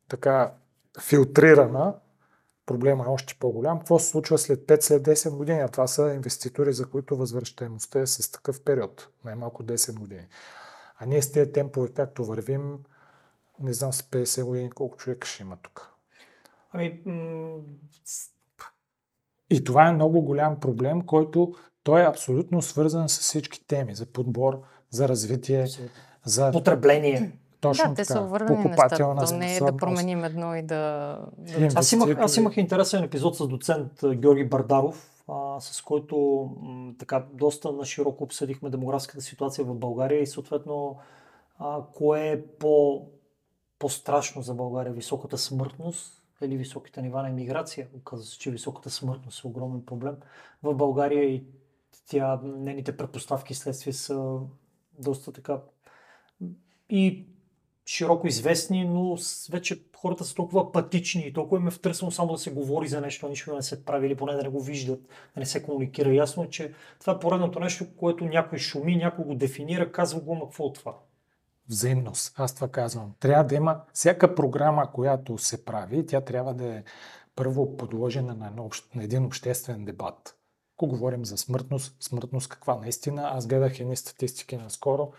така 0.09 0.53
филтрирана, 1.01 1.95
проблема 2.65 3.03
е 3.03 3.07
още 3.07 3.35
по-голям. 3.39 3.79
Какво 3.79 3.99
се 3.99 4.07
случва 4.07 4.37
след 4.37 4.59
5, 4.59 4.81
след 4.81 5.03
10 5.03 5.37
години? 5.37 5.59
А 5.59 5.67
това 5.67 5.87
са 5.87 6.13
инвеститори, 6.13 6.73
за 6.73 6.89
които 6.89 7.17
възвръщаемостта 7.17 7.99
е 7.99 8.07
с 8.07 8.31
такъв 8.31 8.63
период, 8.63 9.09
най-малко 9.25 9.63
10 9.63 9.99
години. 9.99 10.27
А 10.97 11.05
ние 11.05 11.21
с 11.21 11.31
тези 11.31 11.51
темпове, 11.51 11.93
както 11.93 12.25
вървим, 12.25 12.79
не 13.59 13.73
знам 13.73 13.93
с 13.93 14.01
50 14.01 14.43
години 14.43 14.71
колко 14.71 14.97
човека 14.97 15.27
ще 15.27 15.43
има 15.43 15.57
тук. 15.57 15.91
Ами, 16.71 17.03
и 19.49 19.63
това 19.63 19.87
е 19.87 19.91
много 19.91 20.21
голям 20.21 20.59
проблем, 20.59 21.01
който 21.01 21.53
той 21.83 22.01
е 22.01 22.07
абсолютно 22.07 22.61
свързан 22.61 23.09
с 23.09 23.19
всички 23.19 23.67
теми 23.67 23.95
за 23.95 24.05
подбор, 24.05 24.61
за 24.89 25.07
развитие, 25.07 25.65
за 26.25 26.51
потребление. 26.51 27.31
Точно 27.61 27.89
да, 27.89 27.95
те 27.95 28.05
са 28.05 28.21
увързани 28.21 28.63
нещата. 28.63 28.97
То 28.97 29.35
не 29.35 29.55
е 29.55 29.59
да 29.59 29.77
променим 29.77 30.23
едно 30.23 30.55
и 30.55 30.61
да... 30.61 31.19
Аз 31.75 31.91
имах, 31.91 32.17
аз 32.19 32.37
имах 32.37 32.57
интересен 32.57 33.03
епизод 33.03 33.35
с 33.35 33.47
доцент 33.47 33.91
Георги 34.15 34.49
Бардаров, 34.49 35.23
а, 35.27 35.59
с 35.59 35.81
който 35.81 36.49
м, 36.61 36.93
така 36.99 37.25
доста 37.33 37.71
на 37.71 37.85
широко 37.85 38.23
обсъдихме 38.23 38.69
демографската 38.69 39.21
ситуация 39.21 39.65
в 39.65 39.75
България 39.75 40.21
и 40.21 40.27
съответно 40.27 40.97
а, 41.59 41.79
кое 41.93 42.27
е 42.27 42.41
по, 42.59 43.05
по-страшно 43.79 44.41
за 44.41 44.53
България, 44.53 44.93
високата 44.93 45.37
смъртност 45.37 46.16
или 46.41 46.57
високите 46.57 47.01
нива 47.01 47.21
на 47.21 47.29
иммиграция. 47.29 47.87
Оказва 47.93 48.25
се, 48.25 48.39
че 48.39 48.51
високата 48.51 48.89
смъртност 48.89 49.43
е 49.43 49.47
огромен 49.47 49.85
проблем 49.85 50.15
в 50.63 50.75
България 50.75 51.23
и 51.23 51.43
тя, 52.09 52.41
нейните 52.43 52.97
предпоставки 52.97 53.53
следствия 53.53 53.93
са 53.93 54.39
доста 54.99 55.31
така 55.31 55.61
и 56.89 57.25
широко 57.85 58.27
известни, 58.27 58.85
но 58.85 59.17
вече 59.51 59.83
хората 59.95 60.23
са 60.23 60.35
толкова 60.35 60.61
апатични 60.61 61.27
и 61.27 61.33
толкова 61.33 61.61
им 61.61 61.67
е 61.67 61.71
втърсено 61.71 62.11
само 62.11 62.31
да 62.31 62.37
се 62.37 62.51
говори 62.51 62.87
за 62.87 63.01
нещо, 63.01 63.29
нищо 63.29 63.55
не 63.55 63.61
се 63.61 63.85
прави 63.85 64.07
или 64.07 64.15
поне 64.15 64.33
да 64.33 64.43
не 64.43 64.49
го 64.49 64.61
виждат, 64.61 65.01
да 65.33 65.39
не 65.39 65.45
се 65.45 65.63
комуникира. 65.63 66.13
Ясно 66.13 66.43
е, 66.43 66.49
че 66.49 66.73
това 66.99 67.13
е 67.13 67.19
поредното 67.19 67.59
нещо, 67.59 67.85
което 67.97 68.25
някой 68.25 68.59
шуми, 68.59 68.95
някой 68.95 69.25
го 69.25 69.35
дефинира, 69.35 69.91
казва 69.91 70.19
го, 70.19 70.35
ма 70.35 70.41
какво 70.41 70.63
от 70.63 70.75
това? 70.75 70.97
Взаимност. 71.69 72.33
Аз 72.37 72.55
това 72.55 72.67
казвам. 72.67 73.13
Трябва 73.19 73.43
да 73.43 73.55
има 73.55 73.81
всяка 73.93 74.35
програма, 74.35 74.91
която 74.91 75.37
се 75.37 75.65
прави, 75.65 76.05
тя 76.05 76.21
трябва 76.21 76.53
да 76.53 76.65
е 76.65 76.83
първо 77.35 77.77
подложена 77.77 78.33
на, 78.33 78.47
едно, 78.47 78.69
на 78.95 79.03
един 79.03 79.25
обществен 79.25 79.85
дебат. 79.85 80.35
Ако 80.77 80.87
говорим 80.87 81.25
за 81.25 81.37
смъртност, 81.37 82.03
смъртност 82.03 82.49
каква 82.49 82.75
наистина, 82.75 83.29
аз 83.33 83.47
гледах 83.47 83.79
едни 83.79 83.95
статистики 83.95 84.57
наскоро. 84.57 85.11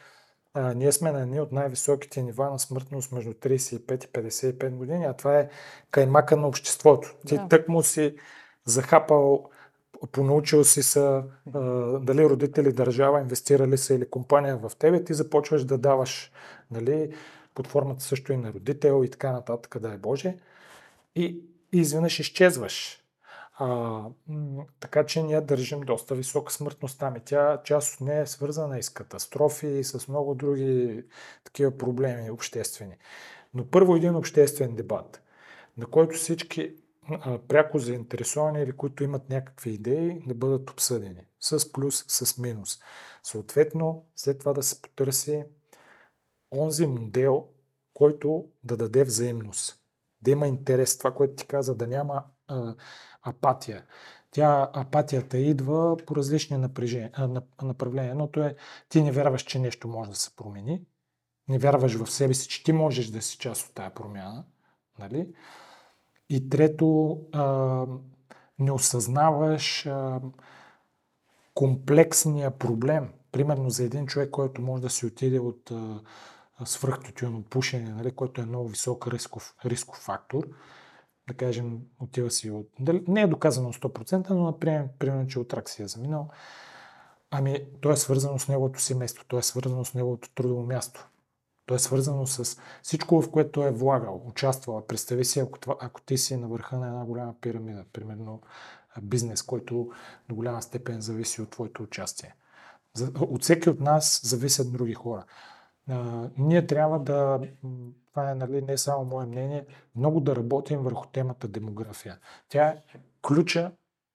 А, 0.54 0.74
ние 0.74 0.92
сме 0.92 1.12
на 1.12 1.20
едни 1.20 1.40
от 1.40 1.52
най-високите 1.52 2.22
нива 2.22 2.50
на 2.50 2.58
смъртност 2.58 3.12
между 3.12 3.30
35 3.30 4.04
и 4.04 4.08
55 4.08 4.70
години, 4.70 5.04
а 5.04 5.12
това 5.12 5.38
е 5.38 5.48
каймака 5.90 6.36
на 6.36 6.48
обществото. 6.48 7.14
Ти 7.26 7.34
да. 7.34 7.48
тък 7.48 7.68
му 7.68 7.82
си 7.82 8.16
захапал 8.64 9.50
понаучил 10.06 10.64
си 10.64 10.82
са 10.82 11.24
а, 11.54 11.60
дали 11.98 12.24
родители, 12.24 12.72
държава 12.72 13.20
инвестирали 13.20 13.78
са 13.78 13.94
или 13.94 14.10
компания 14.10 14.56
в 14.56 14.72
тебе, 14.78 15.04
ти 15.04 15.14
започваш 15.14 15.64
да 15.64 15.78
даваш 15.78 16.32
нали, 16.70 17.14
под 17.54 17.66
формата 17.66 18.04
също 18.04 18.32
и 18.32 18.36
на 18.36 18.52
родител 18.52 19.04
и 19.04 19.10
така 19.10 19.32
нататък, 19.32 19.78
да 19.78 19.92
е 19.92 19.96
Боже. 19.96 20.36
И, 21.16 21.24
и 21.72 21.78
изведнъж 21.78 22.20
изчезваш. 22.20 23.04
А, 23.60 24.02
така 24.80 25.06
че 25.06 25.22
ние 25.22 25.40
държим 25.40 25.80
доста 25.80 26.14
висока 26.14 26.52
смъртност 26.52 26.98
там 26.98 27.16
и 27.16 27.20
тя, 27.24 27.60
част 27.64 27.94
от 27.94 28.00
нея 28.00 28.22
е 28.22 28.26
свързана 28.26 28.78
и 28.78 28.82
с 28.82 28.90
катастрофи, 28.90 29.66
и 29.66 29.84
с 29.84 30.08
много 30.08 30.34
други 30.34 31.04
такива 31.44 31.78
проблеми 31.78 32.30
обществени. 32.30 32.94
Но 33.54 33.66
първо 33.66 33.96
един 33.96 34.16
обществен 34.16 34.74
дебат, 34.74 35.22
на 35.76 35.86
който 35.86 36.16
всички 36.16 36.74
пряко 37.48 37.78
заинтересовани 37.78 38.62
или 38.62 38.72
които 38.72 39.04
имат 39.04 39.30
някакви 39.30 39.70
идеи 39.70 40.22
да 40.26 40.34
бъдат 40.34 40.70
обсъдени. 40.70 41.26
С 41.40 41.72
плюс, 41.72 42.04
с 42.08 42.38
минус. 42.38 42.78
Съответно, 43.22 44.06
след 44.16 44.38
това 44.38 44.52
да 44.52 44.62
се 44.62 44.82
потърси 44.82 45.44
онзи 46.52 46.86
модел, 46.86 47.48
който 47.94 48.48
да 48.64 48.76
даде 48.76 49.04
взаимност. 49.04 49.80
Да 50.22 50.30
има 50.30 50.46
интерес. 50.46 50.98
Това, 50.98 51.14
което 51.14 51.34
ти 51.34 51.46
каза, 51.46 51.74
да 51.74 51.86
няма 51.86 52.24
а, 52.48 52.74
апатия. 53.22 53.86
Тя, 54.30 54.70
апатията 54.72 55.38
идва 55.38 55.96
по 56.06 56.16
различни 56.16 56.56
направления. 57.62 58.10
Едното 58.10 58.40
е, 58.40 58.56
ти 58.88 59.02
не 59.02 59.12
вярваш, 59.12 59.42
че 59.42 59.58
нещо 59.58 59.88
може 59.88 60.10
да 60.10 60.16
се 60.16 60.36
промени. 60.36 60.82
Не 61.48 61.58
вярваш 61.58 61.94
в 61.94 62.10
себе 62.10 62.34
си, 62.34 62.48
че 62.48 62.64
ти 62.64 62.72
можеш 62.72 63.06
да 63.06 63.22
си 63.22 63.38
част 63.38 63.68
от 63.68 63.74
тая 63.74 63.94
промяна. 63.94 64.44
Нали? 64.98 65.34
И 66.28 66.48
трето, 66.48 67.18
а, 67.32 67.86
не 68.58 68.72
осъзнаваш 68.72 69.86
а, 69.86 70.20
комплексния 71.54 72.58
проблем. 72.58 73.12
Примерно 73.32 73.70
за 73.70 73.84
един 73.84 74.06
човек, 74.06 74.30
който 74.30 74.62
може 74.62 74.82
да 74.82 74.90
си 74.90 75.06
отиде 75.06 75.38
от 75.38 75.72
свръхтотюно 76.64 77.42
пушене, 77.42 77.90
нали, 77.90 78.10
който 78.10 78.40
е 78.40 78.46
много 78.46 78.68
висок 78.68 79.06
рисков, 79.06 79.54
рисков 79.64 79.98
фактор, 79.98 80.48
да 81.28 81.34
кажем, 81.34 81.78
отива 82.00 82.30
си 82.30 82.50
от... 82.50 82.70
Не 83.08 83.22
е 83.22 83.26
доказано 83.26 83.72
100%, 83.72 84.30
но 84.30 84.44
например, 84.44 84.88
примерно, 84.98 85.26
че 85.26 85.38
от 85.38 85.54
рак 85.54 85.70
си 85.70 85.82
е 85.82 85.88
заминал. 85.88 86.28
Ами, 87.30 87.64
то 87.80 87.90
е 87.90 87.96
свързано 87.96 88.38
с 88.38 88.48
неговото 88.48 88.80
семейство, 88.80 89.24
то 89.28 89.38
е 89.38 89.42
свързано 89.42 89.84
с 89.84 89.94
неговото 89.94 90.34
трудово 90.34 90.62
място. 90.62 91.08
То 91.68 91.74
е 91.74 91.78
свързано 91.78 92.26
с 92.26 92.60
всичко, 92.82 93.22
в 93.22 93.30
което 93.30 93.64
е 93.64 93.70
влагал, 93.70 94.22
участвал. 94.26 94.86
Представи 94.86 95.24
си, 95.24 95.40
ако, 95.40 95.58
това, 95.58 95.76
ако 95.80 96.00
ти 96.00 96.18
си 96.18 96.36
на 96.36 96.48
върха 96.48 96.78
на 96.78 96.86
една 96.86 97.04
голяма 97.04 97.34
пирамида, 97.40 97.84
примерно 97.92 98.40
бизнес, 99.02 99.42
който 99.42 99.90
до 100.28 100.34
голяма 100.34 100.62
степен 100.62 101.00
зависи 101.00 101.42
от 101.42 101.50
твоето 101.50 101.82
участие. 101.82 102.34
От 103.20 103.42
всеки 103.42 103.70
от 103.70 103.80
нас 103.80 104.20
зависят 104.24 104.72
други 104.72 104.94
хора. 104.94 105.24
А, 105.88 106.28
ние 106.38 106.66
трябва 106.66 106.98
да, 106.98 107.40
това 108.10 108.30
е 108.30 108.34
нали, 108.34 108.62
не 108.62 108.78
само 108.78 109.04
мое 109.04 109.26
мнение, 109.26 109.66
много 109.96 110.20
да 110.20 110.36
работим 110.36 110.80
върху 110.80 111.06
темата 111.06 111.48
демография. 111.48 112.18
Тя 112.48 112.68
е 112.68 112.82
ключа 113.22 113.72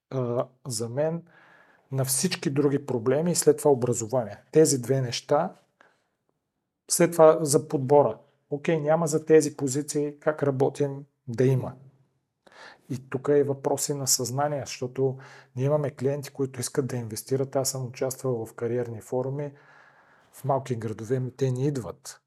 а, 0.10 0.46
за 0.68 0.90
мен 0.90 1.24
на 1.92 2.06
всички 2.06 2.50
други 2.50 2.86
проблеми 2.86 3.32
и 3.32 3.36
след 3.36 3.58
това 3.58 3.72
образование. 3.72 4.38
Тези 4.52 4.82
две 4.82 5.02
неща, 5.02 5.56
след 6.94 7.12
това 7.12 7.38
за 7.42 7.68
подбора. 7.68 8.18
Окей, 8.50 8.80
няма 8.80 9.08
за 9.08 9.26
тези 9.26 9.58
позиции 9.58 10.16
как 10.20 10.44
работим 10.44 11.06
да 11.28 11.46
има. 11.46 11.74
И 12.90 13.10
тук 13.10 13.28
е 13.32 13.44
въпроси 13.44 13.94
на 13.94 14.08
съзнание, 14.08 14.64
защото 14.66 15.18
ние 15.56 15.66
имаме 15.66 15.92
клиенти, 15.92 16.30
които 16.30 16.60
искат 16.60 16.88
да 16.88 16.96
инвестират. 16.96 17.56
Аз 17.56 17.70
съм 17.70 17.86
участвал 17.86 18.46
в 18.46 18.54
кариерни 18.54 19.02
форуми, 19.02 19.52
в 20.34 20.46
малки 20.46 20.76
градове 20.76 21.20
ми 21.20 21.32
те 21.32 21.52
не 21.52 21.68
идват. 21.68 22.22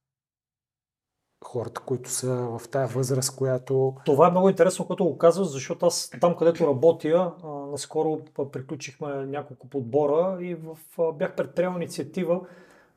Хората, 1.44 1.81
които 1.81 2.11
са 2.11 2.35
в 2.35 2.68
тая 2.70 2.87
възраст, 2.87 3.37
която... 3.37 3.96
Това 4.05 4.29
е 4.29 4.31
много 4.31 4.48
интересно, 4.48 4.87
което 4.87 5.05
го 5.05 5.18
казваш, 5.18 5.46
защото 5.46 5.87
аз 5.87 6.11
там, 6.20 6.37
където 6.37 6.66
работя, 6.66 7.33
наскоро 7.70 8.20
приключихме 8.52 9.26
няколко 9.26 9.68
подбора 9.68 10.38
и 10.40 10.55
в, 10.55 10.79
бях 11.12 11.37
предприел 11.37 11.72
инициатива 11.76 12.40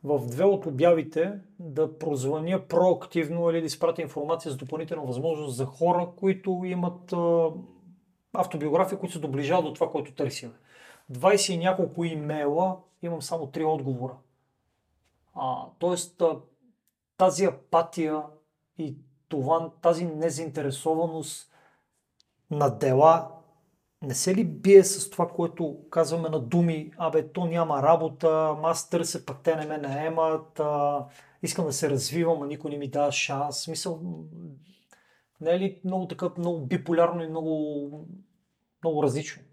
в 0.03 0.25
две 0.25 0.43
от 0.43 0.65
обявите 0.65 1.39
да 1.59 1.97
прозвъня 1.99 2.67
проактивно 2.67 3.49
или 3.49 3.59
да 3.59 3.65
изпратя 3.65 4.01
информация 4.01 4.51
за 4.51 4.57
допълнителна 4.57 5.05
възможност 5.05 5.55
за 5.55 5.65
хора, 5.65 6.09
които 6.15 6.62
имат 6.65 7.13
автобиография, 8.33 8.99
които 8.99 9.13
се 9.13 9.19
доближават 9.19 9.65
до 9.65 9.73
това, 9.73 9.91
което 9.91 10.13
търсим. 10.13 10.53
20 11.12 11.53
и 11.53 11.57
няколко 11.57 12.03
имейла, 12.03 12.77
имам 13.01 13.21
само 13.21 13.45
3 13.47 13.73
отговора. 13.73 14.13
А, 15.35 15.65
тоест, 15.79 16.23
тази 17.17 17.45
апатия 17.45 18.23
и 18.77 18.95
това, 19.27 19.71
тази 19.81 20.05
незаинтересованост 20.05 21.51
на 22.51 22.69
дела 22.69 23.31
не 24.01 24.13
се 24.13 24.35
ли 24.35 24.43
бие 24.43 24.83
с 24.83 25.09
това, 25.09 25.27
което 25.27 25.77
казваме 25.89 26.29
на 26.29 26.39
думи, 26.39 26.91
абе, 26.97 27.27
то 27.31 27.45
няма 27.45 27.83
работа, 27.83 28.55
аз 28.63 28.89
търся, 28.89 29.25
пък 29.25 29.38
те 29.43 29.55
не 29.55 29.65
ме 29.65 29.77
наемат, 29.77 30.59
а, 30.59 31.05
искам 31.43 31.65
да 31.65 31.73
се 31.73 31.89
развивам, 31.89 32.41
а 32.41 32.47
никой 32.47 32.71
не 32.71 32.77
ми 32.77 32.89
дава 32.89 33.12
шанс. 33.12 33.59
Смисъл, 33.59 34.01
не 35.41 35.51
е 35.51 35.59
ли 35.59 35.81
много 35.85 36.07
така, 36.07 36.29
много 36.38 36.65
биполярно 36.65 37.23
и 37.23 37.27
много, 37.27 38.07
много 38.83 39.03
различно? 39.03 39.43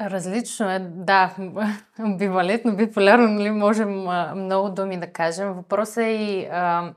Различно 0.00 0.70
е, 0.70 0.78
да. 0.78 1.36
Бивалетно, 2.18 2.76
биполярно, 2.76 3.28
нали, 3.28 3.50
можем 3.50 4.08
а, 4.08 4.34
много 4.34 4.70
думи 4.70 5.00
да 5.00 5.12
кажем. 5.12 5.52
Въпросът 5.52 6.04
е 6.04 6.10
и 6.10 6.44
а, 6.44 6.94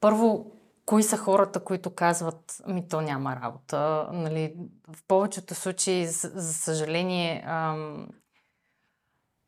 първо, 0.00 0.53
кои 0.86 1.02
са 1.02 1.16
хората, 1.16 1.60
които 1.60 1.90
казват, 1.90 2.62
ми 2.66 2.88
то 2.88 3.00
няма 3.00 3.36
работа. 3.42 4.08
Нали, 4.12 4.54
в 4.92 5.02
повечето 5.08 5.54
случаи, 5.54 6.06
за, 6.06 6.30
за 6.34 6.54
съжаление, 6.54 7.44
а, 7.46 7.76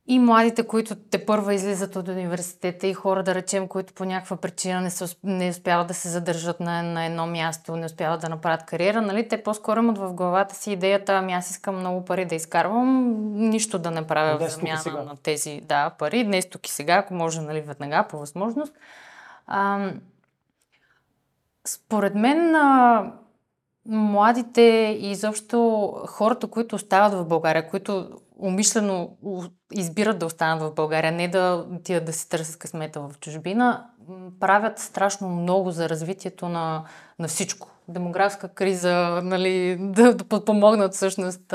и 0.09 0.18
младите, 0.18 0.66
които 0.66 0.94
те 0.96 1.27
първа 1.27 1.55
излизат 1.55 1.96
от 1.96 2.09
университета 2.09 2.87
и 2.87 2.94
хора, 2.94 3.22
да 3.22 3.35
речем, 3.35 3.68
които 3.68 3.94
по 3.94 4.05
някаква 4.05 4.37
причина 4.37 4.81
не, 4.81 4.90
са, 4.90 5.16
не 5.25 5.51
успяват 5.51 5.88
да 5.88 5.94
се 5.94 6.09
задържат 6.09 6.61
на, 6.61 6.83
на 6.83 7.05
едно 7.05 7.27
място, 7.27 7.77
не 7.77 7.87
успяват 7.87 8.20
да 8.20 8.29
направят 8.29 8.64
кариера, 8.66 9.03
нали? 9.03 9.29
те 9.29 9.42
по-скоро 9.42 9.81
имат 9.81 9.99
в 9.99 10.12
главата 10.12 10.55
си 10.55 10.72
идеята, 10.72 11.12
ами 11.12 11.33
аз 11.33 11.51
искам 11.51 11.79
много 11.79 12.05
пари 12.05 12.25
да 12.25 12.35
изкарвам, 12.35 13.14
нищо 13.49 13.79
да 13.79 13.90
не 13.90 14.07
правя 14.07 14.38
в 14.38 14.51
замяна 14.51 15.05
на 15.05 15.16
тези 15.16 15.61
да, 15.64 15.90
пари, 15.90 16.25
днес 16.25 16.51
тук 16.51 16.68
и 16.68 16.70
сега, 16.70 16.94
ако 16.94 17.14
може 17.14 17.40
нали, 17.40 17.61
веднага 17.61 18.07
по 18.09 18.18
възможност. 18.18 18.72
А, 19.46 19.90
според 21.66 22.14
мен 22.14 22.55
а, 22.55 23.05
младите 23.88 24.96
и 25.00 25.11
изобщо 25.11 25.90
хората, 26.07 26.46
които 26.46 26.76
остават 26.76 27.12
в 27.12 27.24
България, 27.24 27.68
които 27.68 28.09
умишлено 28.38 29.11
избират 29.72 30.18
да 30.18 30.26
останат 30.26 30.62
в 30.62 30.74
България, 30.74 31.12
не 31.12 31.29
да 31.29 31.66
отидат 31.76 32.05
да 32.05 32.12
си 32.12 32.29
търсят 32.29 32.59
късмета 32.59 33.00
в 33.00 33.18
чужбина, 33.20 33.87
правят 34.40 34.79
страшно 34.79 35.29
много 35.29 35.70
за 35.70 35.88
развитието 35.88 36.48
на, 36.48 36.85
на 37.18 37.29
всичко. 37.29 37.70
Демографска 37.88 38.48
криза, 38.48 39.20
нали, 39.24 39.76
да, 39.81 40.14
да 40.14 40.24
подпомогнат 40.24 40.94
всъщност 40.94 41.55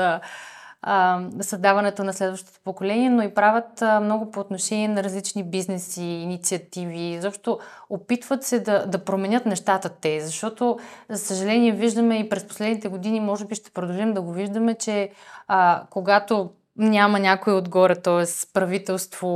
а, 0.82 1.20
създаването 1.40 2.04
на 2.04 2.12
следващото 2.12 2.60
поколение, 2.64 3.10
но 3.10 3.22
и 3.22 3.34
правят 3.34 3.82
много 4.02 4.30
по 4.30 4.40
отношение 4.40 4.88
на 4.88 5.02
различни 5.02 5.44
бизнеси, 5.44 6.02
инициативи. 6.02 7.18
Защото 7.20 7.58
опитват 7.90 8.42
се 8.42 8.60
да, 8.60 8.86
да 8.86 9.04
променят 9.04 9.46
нещата 9.46 9.88
те, 9.88 10.20
защото, 10.20 10.78
за 11.08 11.18
съжаление, 11.18 11.72
виждаме 11.72 12.18
и 12.18 12.28
през 12.28 12.46
последните 12.46 12.88
години, 12.88 13.20
може 13.20 13.44
би 13.44 13.54
ще 13.54 13.70
продължим 13.70 14.14
да 14.14 14.22
го 14.22 14.32
виждаме, 14.32 14.74
че 14.74 15.10
а, 15.48 15.82
когато 15.90 16.50
няма 16.76 17.18
някой 17.18 17.54
отгоре, 17.54 17.94
т.е. 17.94 18.24
правителство, 18.52 19.28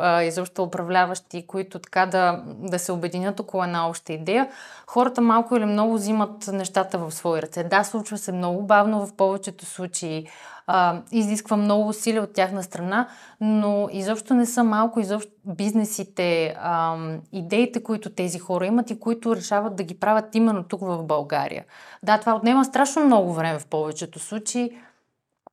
а, 0.00 0.22
изобщо 0.22 0.62
управляващи, 0.62 1.46
които 1.46 1.78
така 1.78 2.06
да, 2.06 2.42
да 2.46 2.78
се 2.78 2.92
обединят 2.92 3.40
около 3.40 3.64
една 3.64 3.88
обща 3.88 4.12
идея, 4.12 4.48
хората 4.86 5.20
малко 5.20 5.56
или 5.56 5.64
много 5.64 5.94
взимат 5.94 6.48
нещата 6.52 6.98
в 6.98 7.10
свои 7.10 7.42
ръце. 7.42 7.64
Да, 7.64 7.84
случва 7.84 8.18
се 8.18 8.32
много 8.32 8.62
бавно 8.62 9.06
в 9.06 9.16
повечето 9.16 9.66
случаи, 9.66 10.26
а, 10.66 11.00
изисква 11.12 11.56
много 11.56 11.88
усилия 11.88 12.22
от 12.22 12.32
тяхна 12.32 12.62
страна, 12.62 13.08
но 13.40 13.88
изобщо 13.92 14.34
не 14.34 14.46
са 14.46 14.64
малко 14.64 15.00
изобщо 15.00 15.30
бизнесите, 15.44 16.54
а, 16.60 16.96
идеите, 17.32 17.82
които 17.82 18.10
тези 18.10 18.38
хора 18.38 18.66
имат 18.66 18.90
и 18.90 19.00
които 19.00 19.36
решават 19.36 19.76
да 19.76 19.82
ги 19.82 20.00
правят 20.00 20.34
именно 20.34 20.62
тук 20.62 20.80
в 20.80 21.02
България. 21.02 21.64
Да, 22.02 22.18
това 22.18 22.34
отнема 22.34 22.64
страшно 22.64 23.04
много 23.04 23.32
време 23.32 23.58
в 23.58 23.66
повечето 23.66 24.18
случаи, 24.18 24.78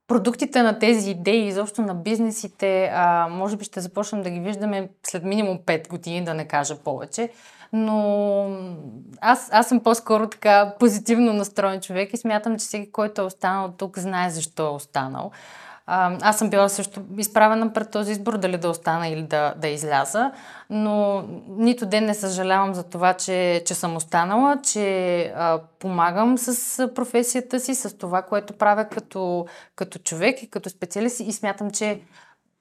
продуктите 0.09 0.63
на 0.63 0.79
тези 0.79 1.11
идеи, 1.11 1.47
изобщо 1.47 1.81
на 1.81 1.95
бизнесите, 1.95 2.91
а, 2.93 3.27
може 3.31 3.57
би 3.57 3.65
ще 3.65 3.81
започнем 3.81 4.21
да 4.21 4.29
ги 4.29 4.39
виждаме 4.39 4.89
след 5.07 5.23
минимум 5.23 5.59
5 5.65 5.89
години, 5.89 6.23
да 6.23 6.33
не 6.33 6.47
кажа 6.47 6.75
повече. 6.75 7.29
Но 7.73 8.57
аз, 9.21 9.49
аз 9.51 9.67
съм 9.67 9.79
по-скоро 9.79 10.29
така 10.29 10.73
позитивно 10.79 11.33
настроен 11.33 11.81
човек 11.81 12.13
и 12.13 12.17
смятам, 12.17 12.59
че 12.59 12.65
всеки, 12.65 12.91
който 12.91 13.21
е 13.21 13.25
останал 13.25 13.73
тук, 13.77 13.99
знае 13.99 14.29
защо 14.29 14.65
е 14.65 14.69
останал. 14.69 15.31
А, 15.91 16.17
аз 16.21 16.37
съм 16.37 16.49
била 16.49 16.69
също 16.69 17.01
изправена 17.17 17.73
пред 17.73 17.91
този 17.91 18.11
избор 18.11 18.37
дали 18.37 18.57
да 18.57 18.69
остана 18.69 19.07
или 19.07 19.23
да, 19.23 19.53
да 19.57 19.67
изляза, 19.67 20.31
но 20.69 21.23
нито 21.47 21.85
ден 21.85 22.05
не 22.05 22.13
съжалявам 22.13 22.73
за 22.73 22.83
това, 22.83 23.13
че, 23.13 23.63
че 23.65 23.75
съм 23.75 23.95
останала, 23.95 24.57
че 24.63 25.21
а, 25.35 25.59
помагам 25.79 26.37
с 26.37 26.87
професията 26.95 27.59
си, 27.59 27.75
с 27.75 27.97
това, 27.97 28.21
което 28.21 28.53
правя 28.53 28.85
като, 28.89 29.45
като 29.75 29.99
човек 29.99 30.43
и 30.43 30.49
като 30.49 30.69
специалист 30.69 31.19
и 31.19 31.31
смятам, 31.31 31.71
че 31.71 32.01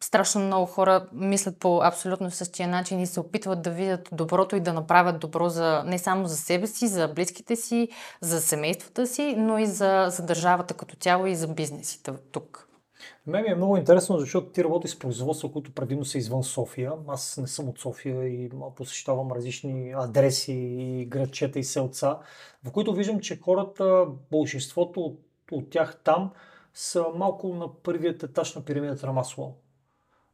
страшно 0.01 0.41
много 0.41 0.67
хора 0.67 1.07
мислят 1.13 1.59
по 1.59 1.81
абсолютно 1.83 2.31
същия 2.31 2.69
начин 2.69 3.01
и 3.01 3.07
се 3.07 3.21
опитват 3.21 3.63
да 3.63 3.71
видят 3.71 4.09
доброто 4.13 4.57
и 4.57 4.61
да 4.61 4.73
направят 4.73 5.21
добро 5.21 5.49
за, 5.49 5.83
не 5.87 5.99
само 5.99 6.27
за 6.27 6.37
себе 6.37 6.67
си, 6.67 6.89
за 6.89 7.09
близките 7.09 7.57
си, 7.57 7.89
за 8.21 8.41
семействата 8.41 9.07
си, 9.07 9.35
но 9.39 9.59
и 9.59 9.67
за, 9.67 10.07
за 10.11 10.27
държавата 10.27 10.75
като 10.75 10.97
цяло 10.97 11.27
и 11.27 11.37
за 11.37 11.49
бизнесите 11.49 12.13
тук. 12.33 12.68
Мен 13.29 13.43
ми 13.43 13.51
е 13.51 13.55
много 13.55 13.77
интересно, 13.77 14.19
защото 14.19 14.49
ти 14.49 14.65
работиш 14.65 14.91
с 14.91 14.99
производства, 14.99 15.53
които 15.53 15.75
предимно 15.75 16.05
са 16.05 16.19
извън 16.19 16.45
София. 16.45 16.93
Аз 17.09 17.39
не 17.39 17.47
съм 17.47 17.69
от 17.69 17.79
София 17.79 18.27
и 18.27 18.51
посещавам 18.77 19.33
различни 19.33 19.93
адреси 19.97 20.53
и 20.53 21.07
градчета 21.07 21.59
и 21.59 21.65
селца, 21.65 22.19
в 22.65 22.73
които 22.73 22.95
виждам, 22.95 23.21
че 23.21 23.41
хората, 23.41 24.07
большинството 24.31 25.01
от, 25.01 25.21
от 25.53 25.71
тях 25.71 26.01
там 26.05 26.31
са 26.75 27.05
малко 27.17 27.55
на 27.55 27.75
първият 27.83 28.23
етаж 28.23 28.55
на 28.55 28.65
пирамидата 28.65 29.07
на 29.07 29.13
масло. 29.13 29.55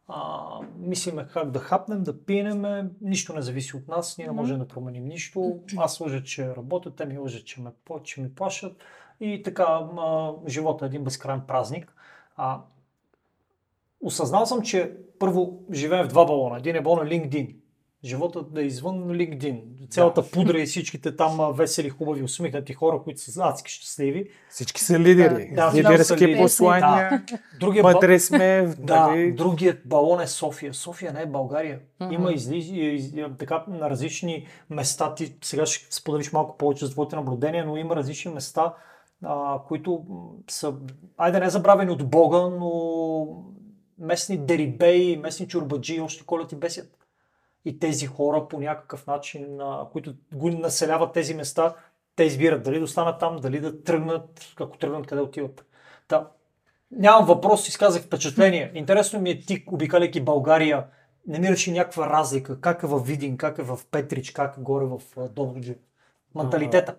А, 0.09 0.45
мислиме 0.78 1.28
как 1.32 1.51
да 1.51 1.59
хапнем, 1.59 2.03
да 2.03 2.24
пинеме, 2.24 2.90
нищо 3.01 3.32
не 3.32 3.42
зависи 3.42 3.76
от 3.76 3.88
нас, 3.88 4.18
ние 4.18 4.26
не 4.26 4.32
можем 4.32 4.59
да 4.59 4.68
променим 4.68 5.05
нищо. 5.05 5.59
Аз 5.76 6.01
лъжа, 6.01 6.22
че 6.22 6.57
работя, 6.57 6.97
те 6.97 7.07
ми 7.07 7.18
лъжат, 7.18 7.45
че 7.47 7.61
ме, 7.61 7.70
че 8.05 8.20
ми 8.20 8.34
плашат. 8.34 8.76
И 9.20 9.42
така, 9.42 9.88
а, 9.99 10.32
живота 10.49 10.84
е 10.84 10.88
един 10.88 11.05
безкрайен 11.05 11.40
празник. 11.47 11.95
А, 12.36 12.61
осъзнал 14.05 14.46
съм, 14.46 14.62
че 14.62 14.92
първо 15.18 15.59
живеем 15.72 16.05
в 16.05 16.09
два 16.09 16.24
балона. 16.24 16.59
Един 16.59 16.76
е 16.76 16.80
балон 16.80 16.98
на 16.98 17.11
LinkedIn. 17.11 17.57
Животът 18.05 18.52
да 18.55 18.62
е 18.62 18.64
извън 18.64 19.05
LinkedIn. 19.05 19.61
Цялата 19.90 20.22
да. 20.22 20.30
пудра 20.30 20.61
и 20.61 20.66
всичките 20.66 21.16
там 21.16 21.52
весели, 21.55 21.88
хубави, 21.88 22.22
усмихнати 22.22 22.72
хора, 22.72 23.00
които 23.05 23.20
са 23.20 23.42
адски 23.44 23.72
щастливи. 23.72 24.28
Всички 24.50 24.80
са 24.80 24.98
лидери. 24.98 25.50
Да, 25.55 25.72
Лидерски 25.74 26.36
послания. 26.36 27.24
Да. 27.30 27.38
Другия 27.61 27.82
Вътре 27.82 28.18
сме. 28.18 28.74
Да, 28.78 29.07
нали? 29.07 29.32
другият 29.32 29.78
балон 29.86 30.20
е 30.20 30.26
София. 30.26 30.74
София 30.74 31.12
не 31.12 31.22
е 31.22 31.26
България. 31.26 31.80
Uh-huh. 32.00 32.14
Има 32.14 32.32
излизи, 32.32 32.74
из, 32.74 33.14
така, 33.38 33.64
на 33.68 33.90
различни 33.90 34.46
места. 34.70 35.14
Ти 35.14 35.36
сега 35.42 35.66
ще 35.66 35.94
споделиш 35.94 36.32
малко 36.32 36.57
повече 36.57 36.86
за 36.86 36.92
твоите 36.92 37.16
наблюдения, 37.16 37.66
но 37.66 37.76
има 37.76 37.96
различни 37.96 38.30
места, 38.32 38.74
а, 39.22 39.59
които 39.68 40.05
са, 40.50 40.74
айде 41.16 41.40
не 41.40 41.50
забравени 41.50 41.90
от 41.90 42.11
Бога, 42.11 42.38
но 42.38 42.70
местни 43.99 44.38
дерибеи, 44.38 45.16
местни 45.16 45.49
чурбаджи 45.49 46.01
още 46.01 46.26
колят 46.26 46.53
и 46.53 46.57
бесят. 46.57 46.99
И 47.64 47.78
тези 47.78 48.07
хора 48.07 48.49
по 48.49 48.61
някакъв 48.61 49.07
начин, 49.07 49.61
а, 49.61 49.86
които 49.92 50.14
го 50.34 50.51
населяват 50.51 51.12
тези 51.12 51.34
места, 51.34 51.74
те 52.16 52.24
избират 52.24 52.62
дали 52.62 52.78
да 52.78 52.84
останат 52.84 53.20
там, 53.20 53.36
дали 53.36 53.61
да 53.61 53.82
тръгнат, 53.82 54.55
ако 54.61 54.78
тръгнат, 54.78 55.07
къде 55.07 55.22
отиват. 55.22 55.66
Да. 56.09 56.30
Нямам 56.90 57.26
въпрос, 57.26 57.68
изказах 57.68 58.03
впечатление. 58.03 58.72
Интересно 58.74 59.20
ми 59.20 59.30
е 59.30 59.40
ти, 59.40 59.64
обикаляйки 59.66 60.20
България, 60.20 60.86
намираш 61.26 61.68
ли 61.68 61.72
някаква 61.72 62.11
разлика? 62.11 62.61
Как 62.61 62.82
е 62.82 62.86
в 62.86 62.99
Видин, 62.99 63.36
как 63.36 63.59
е 63.59 63.62
в 63.62 63.80
Петрич, 63.90 64.30
как 64.30 64.57
е 64.57 64.61
горе 64.61 64.84
в 64.84 65.28
Добруджи? 65.28 65.76
Менталитета. 66.34 66.97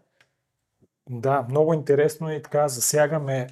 Да, 1.09 1.45
много 1.49 1.73
интересно 1.73 2.31
и 2.31 2.41
така 2.41 2.67
засягаме 2.67 3.47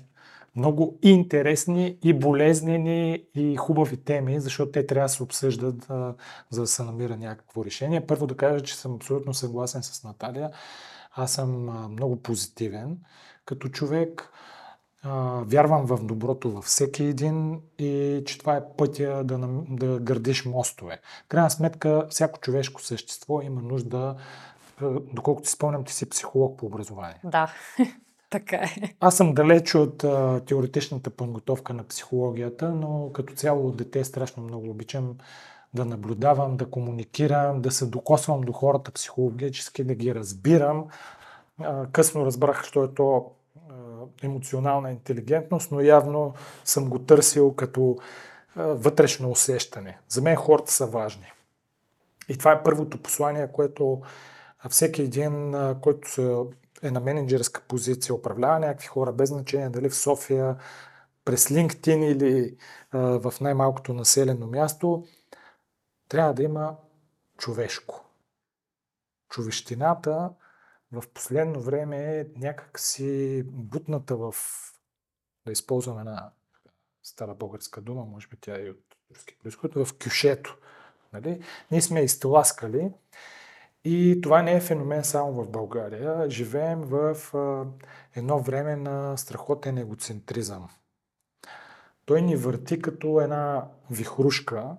много 0.55 0.99
интересни 1.01 1.97
и 2.03 2.13
болезнени 2.13 3.23
и 3.35 3.55
хубави 3.55 3.97
теми, 3.97 4.39
защото 4.39 4.71
те 4.71 4.87
трябва 4.87 5.05
да 5.05 5.09
се 5.09 5.23
обсъждат, 5.23 5.89
а, 5.89 6.13
за 6.49 6.61
да 6.61 6.67
се 6.67 6.83
намира 6.83 7.17
някакво 7.17 7.65
решение. 7.65 8.07
Първо 8.07 8.27
да 8.27 8.37
кажа, 8.37 8.61
че 8.61 8.75
съм 8.75 8.95
абсолютно 8.95 9.33
съгласен 9.33 9.83
с 9.83 10.03
Наталия. 10.03 10.51
Аз 11.15 11.31
съм 11.31 11.69
а, 11.69 11.87
много 11.87 12.15
позитивен 12.15 12.97
като 13.45 13.69
човек. 13.69 14.29
А, 15.03 15.41
вярвам 15.45 15.85
в 15.85 16.05
доброто 16.05 16.51
във 16.51 16.65
всеки 16.65 17.03
един 17.03 17.61
и 17.79 18.23
че 18.25 18.37
това 18.37 18.55
е 18.55 18.63
пътя 18.77 19.23
да, 19.23 19.37
да 19.69 19.99
градиш 19.99 20.45
мостове. 20.45 21.01
Крайна 21.27 21.49
сметка, 21.49 22.07
всяко 22.09 22.39
човешко 22.39 22.81
същество 22.81 23.41
има 23.41 23.61
нужда 23.61 24.15
доколкото 25.13 25.47
си 25.47 25.53
спомням, 25.53 25.83
ти 25.83 25.93
си 25.93 26.09
психолог 26.09 26.59
по 26.59 26.65
образование. 26.65 27.19
Да. 27.23 27.53
Така 28.33 28.55
е. 28.55 28.95
Аз 28.99 29.17
съм 29.17 29.33
далеч 29.33 29.75
от 29.75 30.03
а, 30.03 30.41
теоретичната 30.45 31.09
подготовка 31.09 31.73
на 31.73 31.83
психологията, 31.83 32.69
но 32.69 33.09
като 33.13 33.33
цяло 33.33 33.71
дете 33.71 34.03
страшно 34.03 34.43
много 34.43 34.69
обичам 34.69 35.15
да 35.73 35.85
наблюдавам, 35.85 36.57
да 36.57 36.69
комуникирам, 36.69 37.61
да 37.61 37.71
се 37.71 37.85
докосвам 37.85 38.41
до 38.41 38.51
хората 38.51 38.91
психологически, 38.91 39.83
да 39.83 39.95
ги 39.95 40.15
разбирам. 40.15 40.85
А, 41.59 41.85
късно 41.91 42.25
разбрах, 42.25 42.63
що 42.63 42.83
е 42.83 42.93
то 42.93 43.31
а, 43.69 43.73
емоционална 44.23 44.91
интелигентност, 44.91 45.71
но 45.71 45.81
явно 45.81 46.33
съм 46.65 46.89
го 46.89 46.99
търсил 46.99 47.53
като 47.53 47.97
а, 48.55 48.63
вътрешно 48.63 49.31
усещане. 49.31 49.97
За 50.09 50.21
мен 50.21 50.35
хората 50.35 50.71
са 50.71 50.87
важни. 50.87 51.31
И 52.29 52.37
това 52.37 52.51
е 52.51 52.63
първото 52.63 52.97
послание, 52.97 53.47
което 53.53 54.01
всеки 54.69 55.01
един, 55.01 55.55
който 55.81 56.11
се 56.11 56.35
е 56.83 56.91
на 56.91 56.99
менеджерска 56.99 57.61
позиция, 57.67 58.15
управлява 58.15 58.59
някакви 58.59 58.87
хора, 58.87 59.13
без 59.13 59.29
значение 59.29 59.69
дали 59.69 59.89
в 59.89 59.95
София, 59.95 60.57
през 61.25 61.47
LinkedIn 61.47 62.05
или 62.05 62.57
а, 62.91 62.99
в 62.99 63.33
най-малкото 63.41 63.93
населено 63.93 64.47
място, 64.47 65.07
трябва 66.09 66.33
да 66.33 66.43
има 66.43 66.75
човешко. 67.37 68.05
Човещината 69.29 70.33
в 70.91 71.03
последно 71.13 71.61
време 71.61 72.19
е 72.19 72.25
някакси 72.35 73.43
бутната 73.45 74.15
в, 74.15 74.35
да 75.45 75.51
използваме 75.51 75.99
една 75.99 76.31
стара 77.03 77.35
българска 77.35 77.81
дума, 77.81 78.05
може 78.05 78.27
би 78.27 78.37
тя 78.41 78.55
е 78.55 78.61
и 78.61 78.69
от 78.69 78.95
руски 79.15 79.37
происход, 79.39 79.73
в 79.73 79.87
кюшето. 80.03 80.57
Нали? 81.13 81.43
Ние 81.71 81.81
сме 81.81 82.01
изтласкали 82.01 82.91
и 83.85 84.19
това 84.23 84.41
не 84.41 84.53
е 84.53 84.61
феномен 84.61 85.03
само 85.03 85.43
в 85.43 85.49
България. 85.49 86.29
Живеем 86.29 86.81
в 86.81 87.17
едно 88.15 88.39
време 88.39 88.75
на 88.75 89.17
страхотен 89.17 89.77
егоцентризъм. 89.77 90.69
Той 92.05 92.21
ни 92.21 92.35
върти 92.35 92.81
като 92.81 93.21
една 93.21 93.67
вихрушка. 93.91 94.77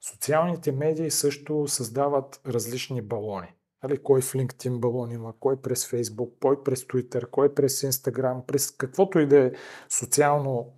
Социалните 0.00 0.72
медии 0.72 1.10
също 1.10 1.68
създават 1.68 2.40
различни 2.46 3.02
балони. 3.02 3.52
Кой 4.02 4.20
в 4.20 4.32
LinkedIn 4.32 4.78
балон 4.78 5.12
има, 5.12 5.32
кой 5.40 5.62
през 5.62 5.90
Facebook, 5.90 6.30
кой 6.40 6.62
през 6.64 6.84
Twitter, 6.84 7.30
кой 7.30 7.54
през 7.54 7.82
Instagram, 7.82 8.46
през 8.46 8.70
каквото 8.70 9.18
и 9.18 9.26
да 9.26 9.38
е 9.38 9.52
социално 9.88 10.72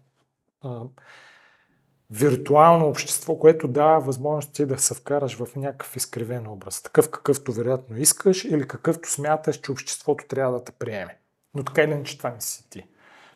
виртуално 2.11 2.89
общество, 2.89 3.39
което 3.39 3.69
дава 3.69 4.01
възможност 4.01 4.53
ти 4.53 4.67
да 4.67 4.79
се 4.79 4.95
вкараш 4.95 5.37
в 5.37 5.57
някакъв 5.57 5.97
изкривен 5.97 6.47
образ. 6.47 6.83
Такъв 6.83 7.11
какъвто 7.11 7.53
вероятно 7.53 7.97
искаш 7.97 8.45
или 8.45 8.69
какъвто 8.69 9.11
смяташ, 9.11 9.57
че 9.57 9.73
обществото 9.73 10.25
трябва 10.29 10.59
да 10.59 10.65
те 10.65 10.73
приеме. 10.73 11.19
Но 11.55 11.65
така 11.65 11.83
или 11.83 11.91
иначе 11.91 12.19
това 12.19 12.31
не 12.31 12.41
си 12.41 12.71
ти. 12.71 12.87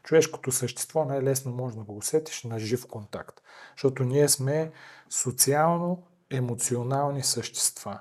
Човешкото 0.02 0.52
същество 0.52 1.04
най-лесно 1.04 1.52
може 1.52 1.76
да 1.76 1.82
го 1.82 1.96
усетиш 1.96 2.44
на 2.44 2.58
жив 2.58 2.86
контакт. 2.86 3.40
Защото 3.76 4.04
ние 4.04 4.28
сме 4.28 4.72
социално 5.10 6.02
емоционални 6.30 7.22
същества. 7.22 7.98